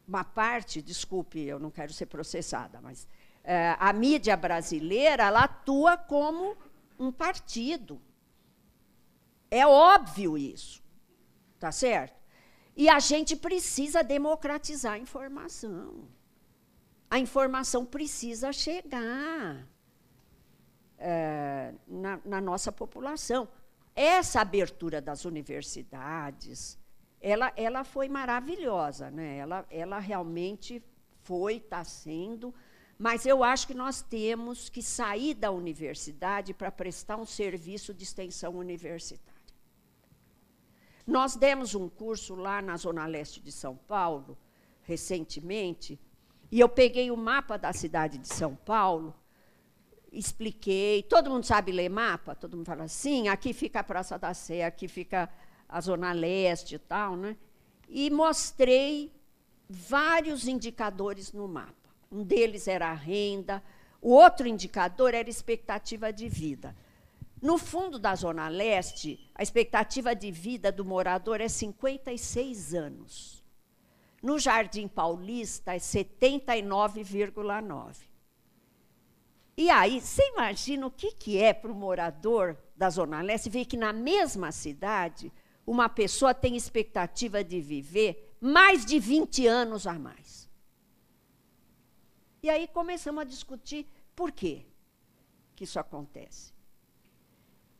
uma 0.07 0.23
parte, 0.23 0.81
desculpe, 0.81 1.39
eu 1.39 1.59
não 1.59 1.69
quero 1.69 1.91
ser 1.91 2.05
processada, 2.05 2.79
mas 2.81 3.07
é, 3.43 3.75
a 3.79 3.91
mídia 3.91 4.37
brasileira 4.37 5.23
ela 5.23 5.43
atua 5.43 5.97
como 5.97 6.55
um 6.97 7.11
partido. 7.11 8.01
É 9.51 9.65
óbvio 9.65 10.37
isso, 10.37 10.81
tá 11.59 11.71
certo? 11.71 12.17
E 12.75 12.89
a 12.89 12.99
gente 12.99 13.35
precisa 13.35 14.03
democratizar 14.03 14.93
a 14.93 14.99
informação. 14.99 16.07
A 17.09 17.17
informação 17.19 17.85
precisa 17.85 18.51
chegar 18.53 19.67
é, 20.97 21.73
na, 21.87 22.19
na 22.23 22.41
nossa 22.41 22.71
população. 22.71 23.47
Essa 23.95 24.41
abertura 24.41 25.01
das 25.01 25.25
universidades, 25.25 26.76
ela, 27.21 27.51
ela 27.55 27.83
foi 27.83 28.07
maravilhosa, 28.07 29.09
né? 29.09 29.37
ela, 29.37 29.65
ela 29.69 29.99
realmente 29.99 30.83
foi, 31.23 31.55
está 31.57 31.83
sendo, 31.83 32.53
mas 32.97 33.25
eu 33.25 33.43
acho 33.43 33.67
que 33.67 33.73
nós 33.73 34.01
temos 34.01 34.69
que 34.69 34.81
sair 34.81 35.33
da 35.33 35.51
universidade 35.51 36.53
para 36.53 36.71
prestar 36.71 37.17
um 37.17 37.25
serviço 37.25 37.93
de 37.93 38.03
extensão 38.03 38.55
universitária. 38.55 39.37
Nós 41.05 41.35
demos 41.35 41.75
um 41.75 41.87
curso 41.87 42.35
lá 42.35 42.61
na 42.61 42.75
Zona 42.75 43.05
Leste 43.05 43.39
de 43.39 43.51
São 43.51 43.75
Paulo, 43.75 44.37
recentemente, 44.83 45.99
e 46.51 46.59
eu 46.59 46.69
peguei 46.69 47.11
o 47.11 47.17
mapa 47.17 47.57
da 47.57 47.71
cidade 47.71 48.17
de 48.17 48.27
São 48.27 48.55
Paulo, 48.55 49.13
expliquei. 50.11 51.03
Todo 51.03 51.29
mundo 51.29 51.45
sabe 51.45 51.71
ler 51.71 51.89
mapa? 51.89 52.35
Todo 52.35 52.57
mundo 52.57 52.65
fala 52.65 52.85
assim: 52.85 53.27
aqui 53.27 53.53
fica 53.53 53.81
a 53.81 53.83
Praça 53.83 54.17
da 54.17 54.33
Sé, 54.33 54.63
aqui 54.63 54.87
fica 54.87 55.29
a 55.67 55.81
Zona 55.81 56.11
Leste 56.11 56.75
e 56.75 56.79
tal, 56.79 57.15
né? 57.15 57.35
e 57.87 58.09
mostrei 58.09 59.11
vários 59.69 60.47
indicadores 60.47 61.31
no 61.31 61.47
mapa. 61.47 61.75
Um 62.11 62.23
deles 62.23 62.67
era 62.67 62.89
a 62.89 62.93
renda, 62.93 63.63
o 64.01 64.09
outro 64.11 64.47
indicador 64.47 65.13
era 65.13 65.27
a 65.27 65.29
expectativa 65.29 66.11
de 66.11 66.27
vida. 66.29 66.75
No 67.41 67.57
fundo 67.57 67.97
da 67.99 68.15
Zona 68.15 68.47
Leste, 68.47 69.29
a 69.35 69.43
expectativa 69.43 70.15
de 70.15 70.31
vida 70.31 70.71
do 70.71 70.85
morador 70.85 71.41
é 71.41 71.47
56 71.47 72.73
anos. 72.73 73.43
No 74.21 74.39
Jardim 74.39 74.87
Paulista, 74.87 75.75
é 75.75 75.77
79,9. 75.77 77.97
E 79.55 79.69
aí, 79.69 80.01
você 80.01 80.27
imagina 80.29 80.87
o 80.87 80.91
que, 80.91 81.11
que 81.11 81.39
é 81.41 81.53
para 81.53 81.71
o 81.71 81.75
morador 81.75 82.57
da 82.75 82.89
Zona 82.89 83.21
Leste 83.21 83.49
ver 83.49 83.63
que 83.65 83.77
na 83.77 83.93
mesma 83.93 84.51
cidade 84.51 85.31
uma 85.67 85.89
pessoa 85.89 86.33
tem 86.33 86.55
expectativa 86.55 87.43
de 87.43 87.59
viver 87.59 88.37
mais 88.39 88.85
de 88.85 88.97
20 88.97 89.45
anos 89.45 89.85
a 89.85 89.99
mais. 89.99 90.49
E 92.41 92.49
aí 92.49 92.69
começamos 92.69 93.21
a 93.21 93.25
discutir 93.25 93.85
por 94.15 94.31
quê 94.31 94.65
que 95.53 95.65
isso 95.65 95.77
acontece. 95.77 96.53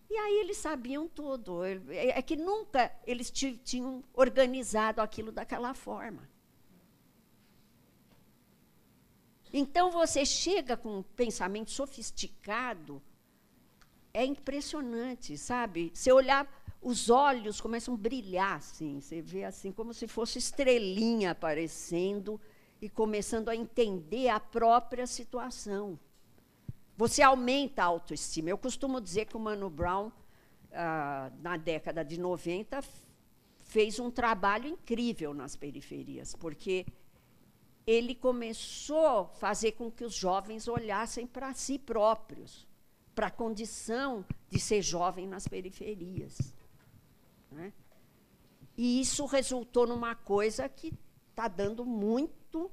E 0.10 0.18
aí 0.18 0.40
eles 0.40 0.58
sabiam 0.58 1.08
tudo. 1.08 1.64
É, 1.64 1.80
é 1.90 2.22
que 2.22 2.36
nunca 2.36 2.92
eles 3.06 3.32
tinham 3.32 4.04
organizado 4.14 5.02
aquilo 5.02 5.32
daquela 5.32 5.74
forma. 5.74 6.30
Então 9.54 9.92
você 9.92 10.26
chega 10.26 10.76
com 10.76 11.00
um 11.00 11.04
pensamento 11.04 11.72
sofisticado, 11.72 13.02
é 14.14 14.26
impressionante, 14.26 15.38
sabe? 15.38 15.90
Se 15.94 16.12
olhar 16.12 16.46
os 16.82 17.10
olhos 17.10 17.60
começam 17.60 17.94
a 17.94 17.98
brilhar, 17.98 18.56
assim, 18.56 19.02
você 19.02 19.22
vê 19.22 19.44
assim 19.44 19.72
como 19.72 19.94
se 19.94 20.08
fosse 20.08 20.38
estrelinha 20.38 21.32
aparecendo 21.32 22.40
e 22.82 22.88
começando 22.88 23.50
a 23.50 23.56
entender 23.56 24.30
a 24.30 24.40
própria 24.40 25.08
situação. 25.08 26.00
Você 26.96 27.22
aumenta 27.22 27.84
a 27.84 27.86
autoestima. 27.86 28.50
Eu 28.50 28.58
costumo 28.58 29.02
dizer 29.02 29.26
que 29.26 29.38
o 29.38 29.40
Mano 29.40 29.70
Brown, 29.70 30.12
ah, 30.72 31.32
na 31.42 31.58
década 31.58 32.04
de 32.04 32.20
90, 32.20 32.84
fez 33.64 34.00
um 34.00 34.10
trabalho 34.10 34.68
incrível 34.68 35.34
nas 35.34 35.56
periferias, 35.56 36.36
porque 36.36 36.86
ele 37.86 38.16
começou 38.16 39.06
a 39.06 39.26
fazer 39.26 39.74
com 39.74 39.92
que 39.92 40.04
os 40.04 40.14
jovens 40.14 40.68
olhassem 40.68 41.26
para 41.26 41.54
si 41.54 41.78
próprios, 41.78 42.68
para 43.14 43.28
a 43.28 43.32
condição 43.32 44.26
de 44.50 44.60
ser 44.60 44.82
jovem 44.82 45.28
nas 45.28 45.48
periferias. 45.48 46.54
Né? 47.52 47.74
E 48.78 49.02
isso 49.02 49.26
resultou 49.26 49.88
numa 49.88 50.16
coisa 50.16 50.68
que 50.70 50.94
está 51.30 51.48
dando 51.48 51.86
muito. 51.86 52.72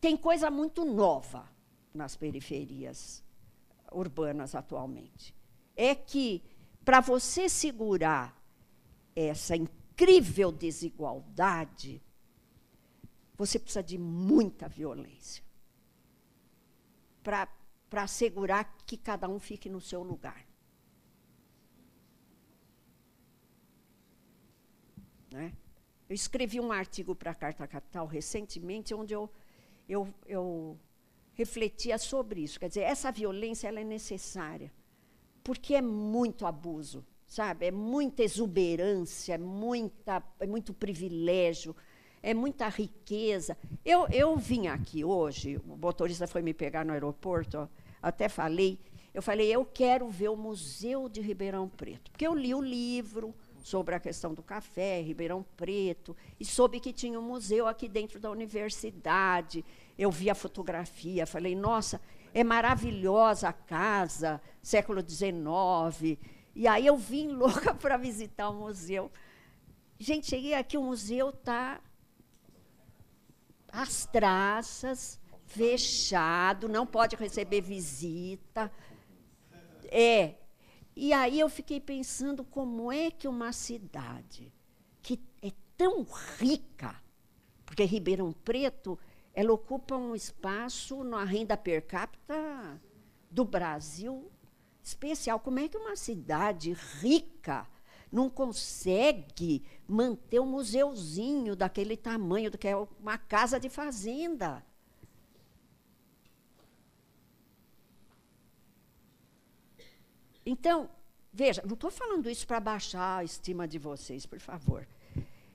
Tem 0.00 0.16
coisa 0.16 0.50
muito 0.50 0.84
nova 0.84 1.48
nas 1.92 2.16
periferias 2.16 3.24
urbanas 3.90 4.54
atualmente. 4.54 5.34
É 5.76 5.94
que, 5.94 6.42
para 6.84 7.00
você 7.00 7.48
segurar 7.48 8.40
essa 9.16 9.56
incrível 9.56 10.52
desigualdade, 10.52 12.02
você 13.36 13.58
precisa 13.58 13.82
de 13.82 13.98
muita 13.98 14.68
violência 14.68 15.42
para 17.22 17.48
assegurar 18.02 18.76
que 18.86 18.96
cada 18.96 19.28
um 19.28 19.40
fique 19.40 19.68
no 19.68 19.80
seu 19.80 20.02
lugar. 20.02 20.43
Né? 25.34 25.52
Eu 26.08 26.14
escrevi 26.14 26.60
um 26.60 26.70
artigo 26.70 27.12
para 27.12 27.32
a 27.32 27.34
Carta 27.34 27.66
Capital 27.66 28.06
recentemente, 28.06 28.94
onde 28.94 29.14
eu, 29.14 29.28
eu, 29.88 30.14
eu 30.28 30.78
refletia 31.32 31.98
sobre 31.98 32.40
isso. 32.40 32.60
Quer 32.60 32.68
dizer, 32.68 32.82
essa 32.82 33.10
violência 33.10 33.66
ela 33.66 33.80
é 33.80 33.84
necessária, 33.84 34.72
porque 35.42 35.74
é 35.74 35.82
muito 35.82 36.46
abuso, 36.46 37.04
sabe? 37.26 37.66
É 37.66 37.72
muita 37.72 38.22
exuberância, 38.22 39.34
é, 39.34 39.38
muita, 39.38 40.22
é 40.38 40.46
muito 40.46 40.72
privilégio, 40.72 41.74
é 42.22 42.32
muita 42.32 42.68
riqueza. 42.68 43.58
Eu, 43.84 44.06
eu 44.12 44.36
vim 44.36 44.68
aqui 44.68 45.04
hoje, 45.04 45.60
o 45.66 45.76
motorista 45.76 46.28
foi 46.28 46.42
me 46.42 46.54
pegar 46.54 46.84
no 46.84 46.92
aeroporto, 46.92 47.58
ó, 47.58 47.68
até 48.00 48.28
falei, 48.28 48.78
eu 49.12 49.20
falei, 49.20 49.50
eu 49.52 49.64
quero 49.64 50.08
ver 50.08 50.28
o 50.28 50.36
Museu 50.36 51.08
de 51.08 51.20
Ribeirão 51.20 51.68
Preto, 51.68 52.12
porque 52.12 52.24
eu 52.24 52.34
li 52.34 52.54
o 52.54 52.62
livro, 52.62 53.34
sobre 53.64 53.94
a 53.94 53.98
questão 53.98 54.34
do 54.34 54.42
café, 54.42 55.00
Ribeirão 55.00 55.42
Preto, 55.56 56.14
e 56.38 56.44
soube 56.44 56.78
que 56.78 56.92
tinha 56.92 57.18
um 57.18 57.22
museu 57.22 57.66
aqui 57.66 57.88
dentro 57.88 58.20
da 58.20 58.30
universidade. 58.30 59.64
Eu 59.96 60.10
vi 60.10 60.28
a 60.28 60.34
fotografia, 60.34 61.26
falei, 61.26 61.56
nossa, 61.56 61.98
é 62.34 62.44
maravilhosa 62.44 63.48
a 63.48 63.54
casa, 63.54 64.38
século 64.62 65.00
XIX. 65.00 66.20
E 66.54 66.68
aí 66.68 66.86
eu 66.86 66.94
vim 66.94 67.28
louca 67.32 67.72
para 67.72 67.96
visitar 67.96 68.50
o 68.50 68.54
museu. 68.54 69.10
Gente, 69.98 70.26
cheguei 70.26 70.52
aqui, 70.52 70.76
o 70.76 70.82
museu 70.82 71.30
está 71.30 71.80
às 73.72 74.04
traças, 74.04 75.18
fechado, 75.46 76.68
não 76.68 76.86
pode 76.86 77.16
receber 77.16 77.62
visita. 77.62 78.70
É, 79.90 80.34
e 80.96 81.12
aí 81.12 81.40
eu 81.40 81.48
fiquei 81.48 81.80
pensando 81.80 82.44
como 82.44 82.90
é 82.90 83.10
que 83.10 83.26
uma 83.26 83.52
cidade 83.52 84.52
que 85.02 85.20
é 85.42 85.50
tão 85.76 86.06
rica, 86.38 86.94
porque 87.66 87.84
Ribeirão 87.84 88.32
Preto 88.32 88.98
ela 89.34 89.52
ocupa 89.52 89.96
um 89.96 90.14
espaço 90.14 91.02
na 91.02 91.24
renda 91.24 91.56
per 91.56 91.84
capita 91.86 92.80
do 93.30 93.44
Brasil 93.44 94.30
especial. 94.82 95.40
Como 95.40 95.58
é 95.58 95.68
que 95.68 95.76
uma 95.76 95.96
cidade 95.96 96.72
rica 96.72 97.66
não 98.12 98.30
consegue 98.30 99.64
manter 99.88 100.38
um 100.38 100.46
museuzinho 100.46 101.56
daquele 101.56 101.96
tamanho, 101.96 102.52
que 102.52 102.68
é 102.68 102.76
uma 102.76 103.18
casa 103.18 103.58
de 103.58 103.68
fazenda? 103.68 104.64
Então, 110.44 110.88
veja, 111.32 111.62
não 111.64 111.74
estou 111.74 111.90
falando 111.90 112.28
isso 112.30 112.46
para 112.46 112.60
baixar 112.60 113.18
a 113.18 113.24
estima 113.24 113.66
de 113.66 113.78
vocês, 113.78 114.26
por 114.26 114.38
favor. 114.40 114.86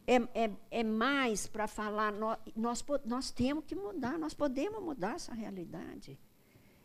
É, 0.08 0.16
é, 0.46 0.52
é 0.72 0.84
mais 0.84 1.46
para 1.46 1.68
falar, 1.68 2.12
nós, 2.12 2.38
nós, 2.56 2.84
nós 3.06 3.32
temos 3.32 3.64
que 3.66 3.76
mudar, 3.76 4.18
nós 4.18 4.34
podemos 4.34 4.82
mudar 4.82 5.16
essa 5.16 5.34
realidade. 5.34 6.18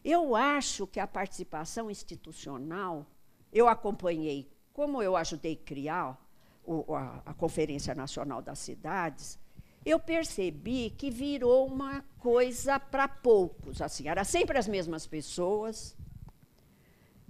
Eu 0.05 0.37
acho 0.37 0.87
que 0.87 1.01
a 1.01 1.07
participação 1.07 1.91
institucional, 1.91 3.07
eu 3.51 3.67
acompanhei, 3.67 4.51
como 4.75 5.03
eu 5.03 5.17
ajudei 5.17 5.57
criar 5.57 6.23
o, 6.67 6.95
a, 6.95 7.23
a 7.25 7.33
Conferência 7.33 7.95
Nacional 7.95 8.43
das 8.43 8.59
Cidades, 8.59 9.39
eu 9.85 9.99
percebi 9.99 10.91
que 10.91 11.11
virou 11.11 11.67
uma 11.67 12.05
coisa 12.19 12.79
para 12.79 13.07
poucos. 13.07 13.83
Assim, 13.83 14.09
era 14.09 14.25
sempre 14.25 14.59
as 14.59 14.67
mesmas 14.67 15.07
pessoas, 15.07 15.97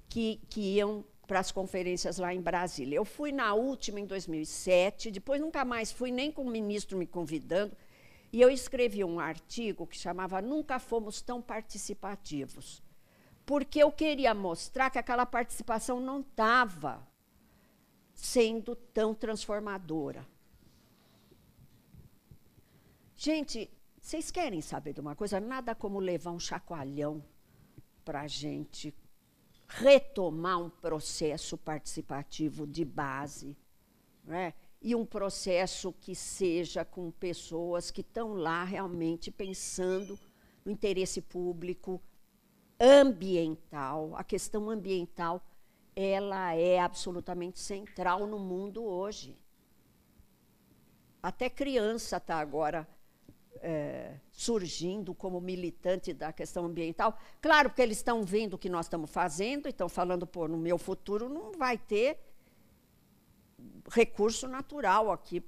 que, 0.08 0.40
que 0.48 0.60
iam 0.76 1.04
para 1.26 1.40
as 1.40 1.50
conferências 1.50 2.18
lá 2.18 2.34
em 2.34 2.40
Brasília. 2.40 2.96
Eu 2.96 3.04
fui 3.04 3.32
na 3.32 3.54
última 3.54 4.00
em 4.00 4.06
2007, 4.06 5.10
depois 5.10 5.40
nunca 5.40 5.64
mais 5.64 5.90
fui, 5.90 6.10
nem 6.10 6.30
com 6.30 6.42
o 6.42 6.50
ministro 6.50 6.96
me 6.96 7.06
convidando, 7.06 7.76
e 8.32 8.40
eu 8.40 8.50
escrevi 8.50 9.04
um 9.04 9.20
artigo 9.20 9.86
que 9.86 9.96
chamava 9.96 10.42
Nunca 10.42 10.78
Fomos 10.78 11.22
Tão 11.22 11.40
Participativos, 11.40 12.82
porque 13.46 13.82
eu 13.82 13.92
queria 13.92 14.34
mostrar 14.34 14.90
que 14.90 14.98
aquela 14.98 15.24
participação 15.24 16.00
não 16.00 16.20
estava 16.20 17.06
sendo 18.12 18.74
tão 18.74 19.14
transformadora. 19.14 20.26
Gente, 23.16 23.70
vocês 24.00 24.30
querem 24.30 24.60
saber 24.60 24.92
de 24.92 25.00
uma 25.00 25.16
coisa? 25.16 25.40
Nada 25.40 25.74
como 25.74 25.98
levar 25.98 26.30
um 26.30 26.38
chacoalhão 26.38 27.24
para 28.04 28.22
a 28.22 28.28
gente 28.28 28.94
retomar 29.66 30.60
um 30.60 30.70
processo 30.70 31.56
participativo 31.56 32.66
de 32.66 32.84
base, 32.84 33.56
né? 34.24 34.54
e 34.84 34.94
um 34.94 35.06
processo 35.06 35.92
que 35.92 36.14
seja 36.14 36.84
com 36.84 37.10
pessoas 37.10 37.90
que 37.90 38.02
estão 38.02 38.34
lá 38.34 38.64
realmente 38.64 39.30
pensando 39.30 40.18
no 40.62 40.70
interesse 40.70 41.22
público 41.22 42.00
ambiental. 42.78 44.14
A 44.14 44.22
questão 44.22 44.68
ambiental 44.68 45.42
ela 45.96 46.54
é 46.54 46.78
absolutamente 46.80 47.60
central 47.60 48.26
no 48.26 48.38
mundo 48.38 48.84
hoje. 48.84 49.38
Até 51.22 51.48
criança 51.48 52.18
está 52.18 52.38
agora 52.38 52.86
é, 53.60 54.16
surgindo 54.30 55.14
como 55.14 55.40
militante 55.40 56.12
da 56.12 56.32
questão 56.32 56.64
ambiental. 56.64 57.18
Claro, 57.40 57.70
porque 57.70 57.82
eles 57.82 57.98
estão 57.98 58.22
vendo 58.22 58.54
o 58.54 58.58
que 58.58 58.68
nós 58.68 58.86
estamos 58.86 59.10
fazendo 59.10 59.68
estão 59.68 59.88
falando, 59.88 60.26
pô, 60.26 60.46
no 60.48 60.56
meu 60.56 60.78
futuro 60.78 61.28
não 61.28 61.52
vai 61.52 61.78
ter 61.78 62.18
recurso 63.90 64.48
natural 64.48 65.10
aqui, 65.10 65.42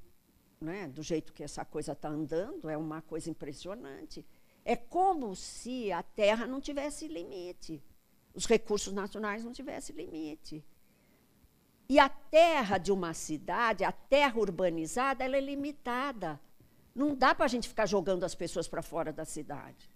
né, 0.61 0.89
do 0.89 1.03
jeito 1.03 1.33
que 1.33 1.43
essa 1.43 1.65
coisa 1.65 1.93
está 1.93 2.09
andando, 2.09 2.69
é 2.69 2.77
uma 2.77 3.03
coisa 3.03 3.31
impressionante. 3.31 4.25
É 4.65 4.75
como 4.75 5.35
se 5.37 5.93
a 5.93 6.03
terra 6.03 6.47
não 6.47 6.61
tivesse 6.61 7.07
limite, 7.07 7.83
os 8.35 8.47
recursos 8.47 8.93
naturais 8.93 9.45
não 9.45 9.53
tivessem 9.53 9.95
limite. 9.95 10.65
E 11.89 11.99
a 12.01 12.09
terra 12.09 12.79
de 12.79 12.91
uma 12.91 13.15
cidade, 13.15 13.85
a 13.85 13.93
terra 13.93 14.39
urbanizada, 14.39 15.25
ela 15.25 15.37
é 15.37 15.41
limitada. 15.41 16.41
Não 16.97 17.15
dá 17.15 17.35
para 17.35 17.45
a 17.45 17.49
gente 17.49 17.69
ficar 17.69 17.85
jogando 17.85 18.25
as 18.25 18.35
pessoas 18.35 18.67
para 18.67 18.81
fora 18.81 19.13
da 19.13 19.27
cidade. 19.27 19.91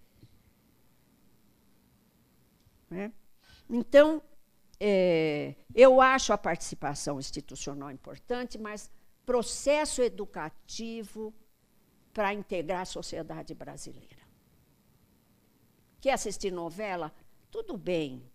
Né? 2.87 3.11
Então, 3.67 4.21
é, 4.79 5.55
eu 5.73 5.99
acho 5.99 6.31
a 6.31 6.37
participação 6.37 7.19
institucional 7.19 7.89
importante, 7.89 8.59
mas 8.59 8.91
processo 9.25 10.03
educativo 10.03 11.33
para 12.13 12.35
integrar 12.35 12.81
a 12.81 12.85
sociedade 12.85 13.55
brasileira. 13.55 14.21
Quer 15.99 16.13
assistir 16.13 16.51
novela? 16.51 17.11
Tudo 17.49 17.75
bem. 17.77 18.29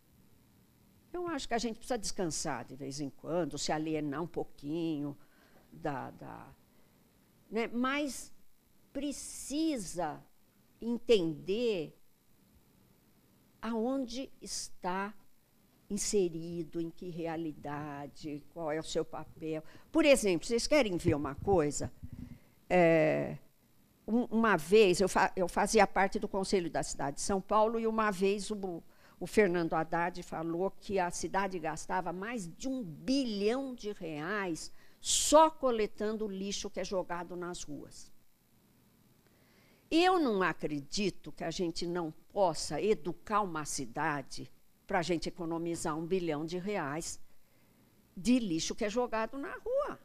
Eu 1.12 1.28
acho 1.28 1.46
que 1.46 1.54
a 1.54 1.58
gente 1.58 1.76
precisa 1.76 1.96
descansar 1.96 2.64
de 2.64 2.74
vez 2.74 3.00
em 3.00 3.10
quando, 3.10 3.56
se 3.56 3.70
alienar 3.70 4.22
um 4.22 4.26
pouquinho 4.26 5.16
da. 5.72 6.10
da 6.10 6.48
né? 7.48 7.68
Mas 7.68 8.34
precisa 8.96 10.24
entender 10.80 11.94
aonde 13.60 14.32
está 14.40 15.12
inserido, 15.90 16.80
em 16.80 16.88
que 16.88 17.10
realidade, 17.10 18.42
qual 18.54 18.72
é 18.72 18.80
o 18.80 18.82
seu 18.82 19.04
papel. 19.04 19.62
Por 19.92 20.06
exemplo, 20.06 20.46
vocês 20.46 20.66
querem 20.66 20.96
ver 20.96 21.14
uma 21.14 21.34
coisa? 21.34 21.92
É, 22.70 23.36
uma 24.06 24.56
vez, 24.56 24.98
eu, 24.98 25.10
fa 25.10 25.30
eu, 25.36 25.46
fazia 25.46 25.86
parte 25.86 26.18
do 26.18 26.26
Conselho 26.26 26.70
da 26.70 26.82
Cidade 26.82 27.16
de 27.16 27.22
São 27.22 27.38
Paulo, 27.38 27.78
e 27.78 27.86
uma 27.86 28.10
vez 28.10 28.50
o, 28.50 28.82
o 29.20 29.26
Fernando 29.26 29.74
Haddad 29.74 30.22
falou 30.22 30.70
que 30.70 30.98
a 30.98 31.10
cidade 31.10 31.58
gastava 31.58 32.14
mais 32.14 32.48
de 32.48 32.66
um 32.66 32.82
bilhão 32.82 33.74
de 33.74 33.92
reais 33.92 34.72
só 35.02 35.50
coletando 35.50 36.24
o 36.24 36.30
lixo 36.30 36.70
que 36.70 36.80
é 36.80 36.84
jogado 36.84 37.36
nas 37.36 37.62
ruas. 37.62 38.15
Eu 39.90 40.18
não 40.18 40.42
acredito 40.42 41.30
que 41.32 41.44
a 41.44 41.50
gente 41.50 41.86
não 41.86 42.10
possa 42.32 42.80
educar 42.80 43.40
uma 43.42 43.64
cidade 43.64 44.50
para 44.86 44.98
a 44.98 45.02
gente 45.02 45.28
economizar 45.28 45.96
um 45.96 46.06
bilhão 46.06 46.44
de 46.44 46.58
reais 46.58 47.20
de 48.16 48.38
lixo 48.38 48.74
que 48.74 48.84
é 48.84 48.90
jogado 48.90 49.36
na 49.36 49.54
rua. 49.56 50.00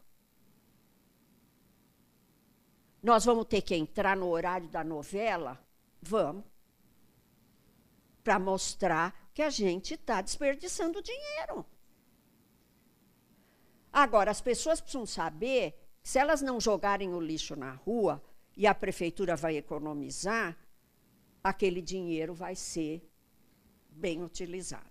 Nós 3.02 3.26
vamos 3.26 3.46
ter 3.46 3.62
que 3.62 3.74
entrar 3.74 4.16
no 4.16 4.28
horário 4.28 4.68
da 4.68 4.84
novela? 4.84 5.60
Vamos. 6.02 6.44
Para 8.24 8.38
mostrar 8.38 9.30
que 9.34 9.42
a 9.42 9.50
gente 9.50 9.96
está 9.96 10.22
desperdiçando 10.22 11.02
dinheiro. 11.02 11.66
Agora, 13.92 14.30
as 14.30 14.40
pessoas 14.40 14.80
precisam 14.80 15.06
saber 15.06 15.76
se 16.04 16.20
elas 16.20 16.42
não 16.42 16.60
jogarem 16.60 17.14
o 17.14 17.20
lixo 17.20 17.56
na 17.56 17.74
rua, 17.74 18.22
e 18.56 18.68
a 18.68 18.76
prefeitura 18.76 19.36
vai 19.36 19.58
economizar, 19.58 20.58
aquele 21.44 21.82
dinheiro 21.82 22.34
vai 22.34 22.56
ser 22.56 23.10
bem 23.90 24.24
utilizado. 24.24 24.90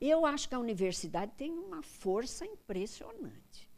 Eu 0.00 0.26
acho 0.26 0.48
que 0.48 0.54
a 0.54 0.58
universidade 0.58 1.32
tem 1.36 1.52
uma 1.52 1.80
força 1.82 2.44
impressionante. 2.44 3.70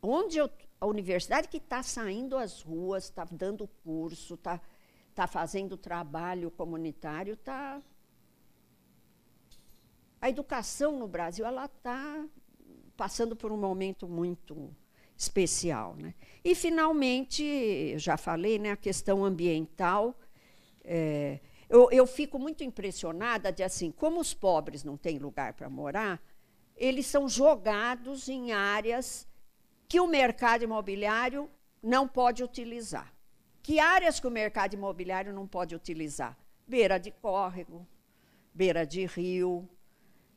Onde 0.00 0.38
eu, 0.38 0.50
a 0.80 0.86
universidade 0.86 1.48
que 1.48 1.58
está 1.58 1.82
saindo 1.82 2.38
às 2.38 2.62
ruas, 2.62 3.04
está 3.04 3.24
dando 3.24 3.68
curso, 3.84 4.34
está 4.34 4.60
tá 5.14 5.26
fazendo 5.26 5.76
trabalho 5.76 6.50
comunitário, 6.50 7.34
está. 7.34 7.82
A 10.20 10.30
educação 10.30 10.98
no 10.98 11.06
Brasil 11.06 11.44
ela 11.44 11.66
está 11.66 12.26
passando 12.96 13.36
por 13.36 13.52
um 13.52 13.56
momento 13.56 14.08
muito 14.08 14.74
especial. 15.16 15.96
Né? 15.96 16.14
E, 16.44 16.54
finalmente, 16.54 17.98
já 17.98 18.16
falei, 18.16 18.58
né, 18.58 18.72
a 18.72 18.76
questão 18.76 19.24
ambiental. 19.24 20.18
É, 20.84 21.40
eu, 21.68 21.88
eu 21.90 22.06
fico 22.06 22.38
muito 22.38 22.62
impressionada 22.62 23.52
de 23.52 23.62
assim, 23.62 23.90
como 23.90 24.20
os 24.20 24.32
pobres 24.32 24.84
não 24.84 24.96
têm 24.96 25.18
lugar 25.18 25.52
para 25.54 25.68
morar, 25.68 26.22
eles 26.76 27.06
são 27.06 27.28
jogados 27.28 28.28
em 28.28 28.52
áreas 28.52 29.26
que 29.88 29.98
o 29.98 30.06
mercado 30.06 30.62
imobiliário 30.62 31.50
não 31.82 32.06
pode 32.06 32.44
utilizar. 32.44 33.12
Que 33.62 33.80
áreas 33.80 34.20
que 34.20 34.26
o 34.26 34.30
mercado 34.30 34.74
imobiliário 34.74 35.32
não 35.32 35.46
pode 35.46 35.74
utilizar? 35.74 36.38
Beira 36.66 36.98
de 36.98 37.10
córrego, 37.10 37.86
beira 38.54 38.86
de 38.86 39.04
rio, 39.06 39.68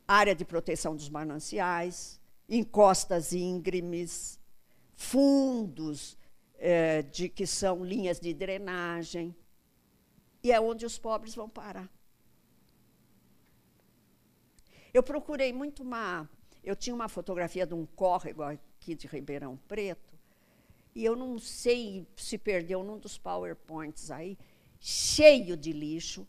área 0.07 0.34
de 0.34 0.44
proteção 0.44 0.95
dos 0.95 1.10
mananciais, 1.10 2.18
encostas 2.49 3.31
íngremes, 3.31 4.39
fundos 4.95 6.17
é, 6.57 7.03
de 7.03 7.30
que 7.30 7.45
são 7.45 7.85
linhas 7.85 8.19
de 8.19 8.34
drenagem. 8.34 9.35
E 10.43 10.51
é 10.51 10.59
onde 10.59 10.85
os 10.85 10.97
pobres 10.97 11.35
vão 11.35 11.47
parar. 11.47 11.89
Eu 14.93 15.03
procurei 15.03 15.53
muito 15.53 15.84
uma. 15.84 16.27
Eu 16.63 16.76
tinha 16.76 16.95
uma 16.95 17.07
fotografia 17.07 17.65
de 17.65 17.73
um 17.73 17.85
córrego 17.85 18.41
aqui 18.41 18.95
de 18.95 19.07
Ribeirão 19.07 19.57
Preto, 19.67 20.17
e 20.93 21.05
eu 21.05 21.15
não 21.15 21.39
sei 21.39 22.07
se 22.15 22.38
perdeu 22.38 22.84
num 22.84 22.97
dos 22.97 23.17
PowerPoints 23.17 24.11
aí, 24.11 24.38
cheio 24.80 25.55
de 25.55 25.71
lixo, 25.71 26.27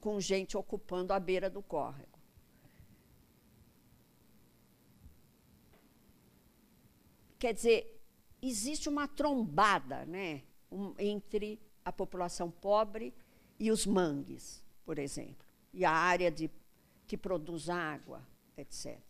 com 0.00 0.20
gente 0.20 0.56
ocupando 0.56 1.12
a 1.12 1.18
beira 1.18 1.50
do 1.50 1.62
córrego. 1.62 2.09
Quer 7.40 7.54
dizer, 7.54 7.98
existe 8.42 8.86
uma 8.86 9.08
trombada 9.08 10.04
né, 10.04 10.42
um, 10.70 10.94
entre 10.98 11.58
a 11.82 11.90
população 11.90 12.50
pobre 12.50 13.14
e 13.58 13.70
os 13.70 13.86
mangues, 13.86 14.62
por 14.84 14.98
exemplo, 14.98 15.48
e 15.72 15.82
a 15.82 15.90
área 15.90 16.30
de, 16.30 16.50
que 17.06 17.16
produz 17.16 17.70
água, 17.70 18.22
etc. 18.58 19.00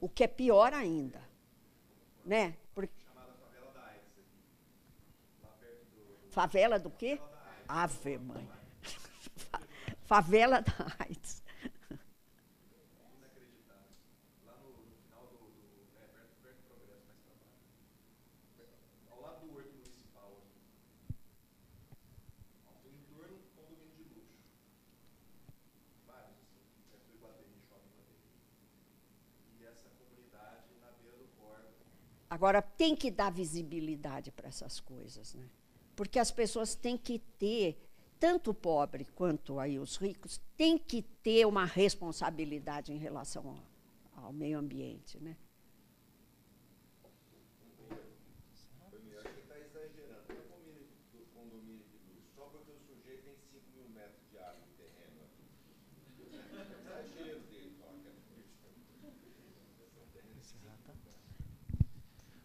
O 0.00 0.08
que 0.08 0.22
é 0.22 0.28
pior 0.28 0.72
ainda. 0.72 1.20
Né? 2.24 2.56
Porque... 2.72 2.94
Favela 6.30 6.78
do 6.78 6.90
quê? 6.90 7.20
Ave 7.66 8.18
mãe. 8.18 8.63
Favela 10.14 10.60
da 10.62 10.72
AIDS. 11.00 11.42
Agora, 32.30 32.62
tem 32.62 32.94
que 32.94 33.10
dar 33.10 33.30
visibilidade 33.30 34.30
para 34.30 34.48
essas 34.48 34.78
coisas, 34.78 35.34
né? 35.34 35.48
porque 35.96 36.18
as 36.18 36.30
pessoas 36.30 36.74
têm 36.74 36.96
que 36.96 37.18
ter, 37.18 37.80
tanto 38.24 38.52
o 38.52 38.54
pobre 38.54 39.04
quanto 39.14 39.60
aí 39.60 39.78
os 39.78 39.98
ricos, 39.98 40.40
têm 40.56 40.78
que 40.78 41.02
ter 41.02 41.46
uma 41.46 41.66
responsabilidade 41.66 42.90
em 42.90 42.96
relação 42.96 43.62
ao, 44.16 44.24
ao 44.24 44.32
meio 44.32 44.58
ambiente. 44.58 45.18
Né? 45.20 45.36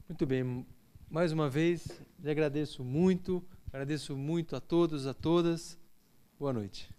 Muito 0.10 0.26
bem. 0.26 0.66
Mais 1.10 1.32
uma 1.32 1.50
vez, 1.50 1.88
lhe 2.22 2.30
agradeço 2.30 2.84
muito. 2.84 3.42
Agradeço 3.72 4.18
muito 4.18 4.56
a 4.56 4.60
todos, 4.60 5.06
a 5.06 5.14
todas. 5.14 5.78
Boa 6.40 6.52
noite. 6.52 6.90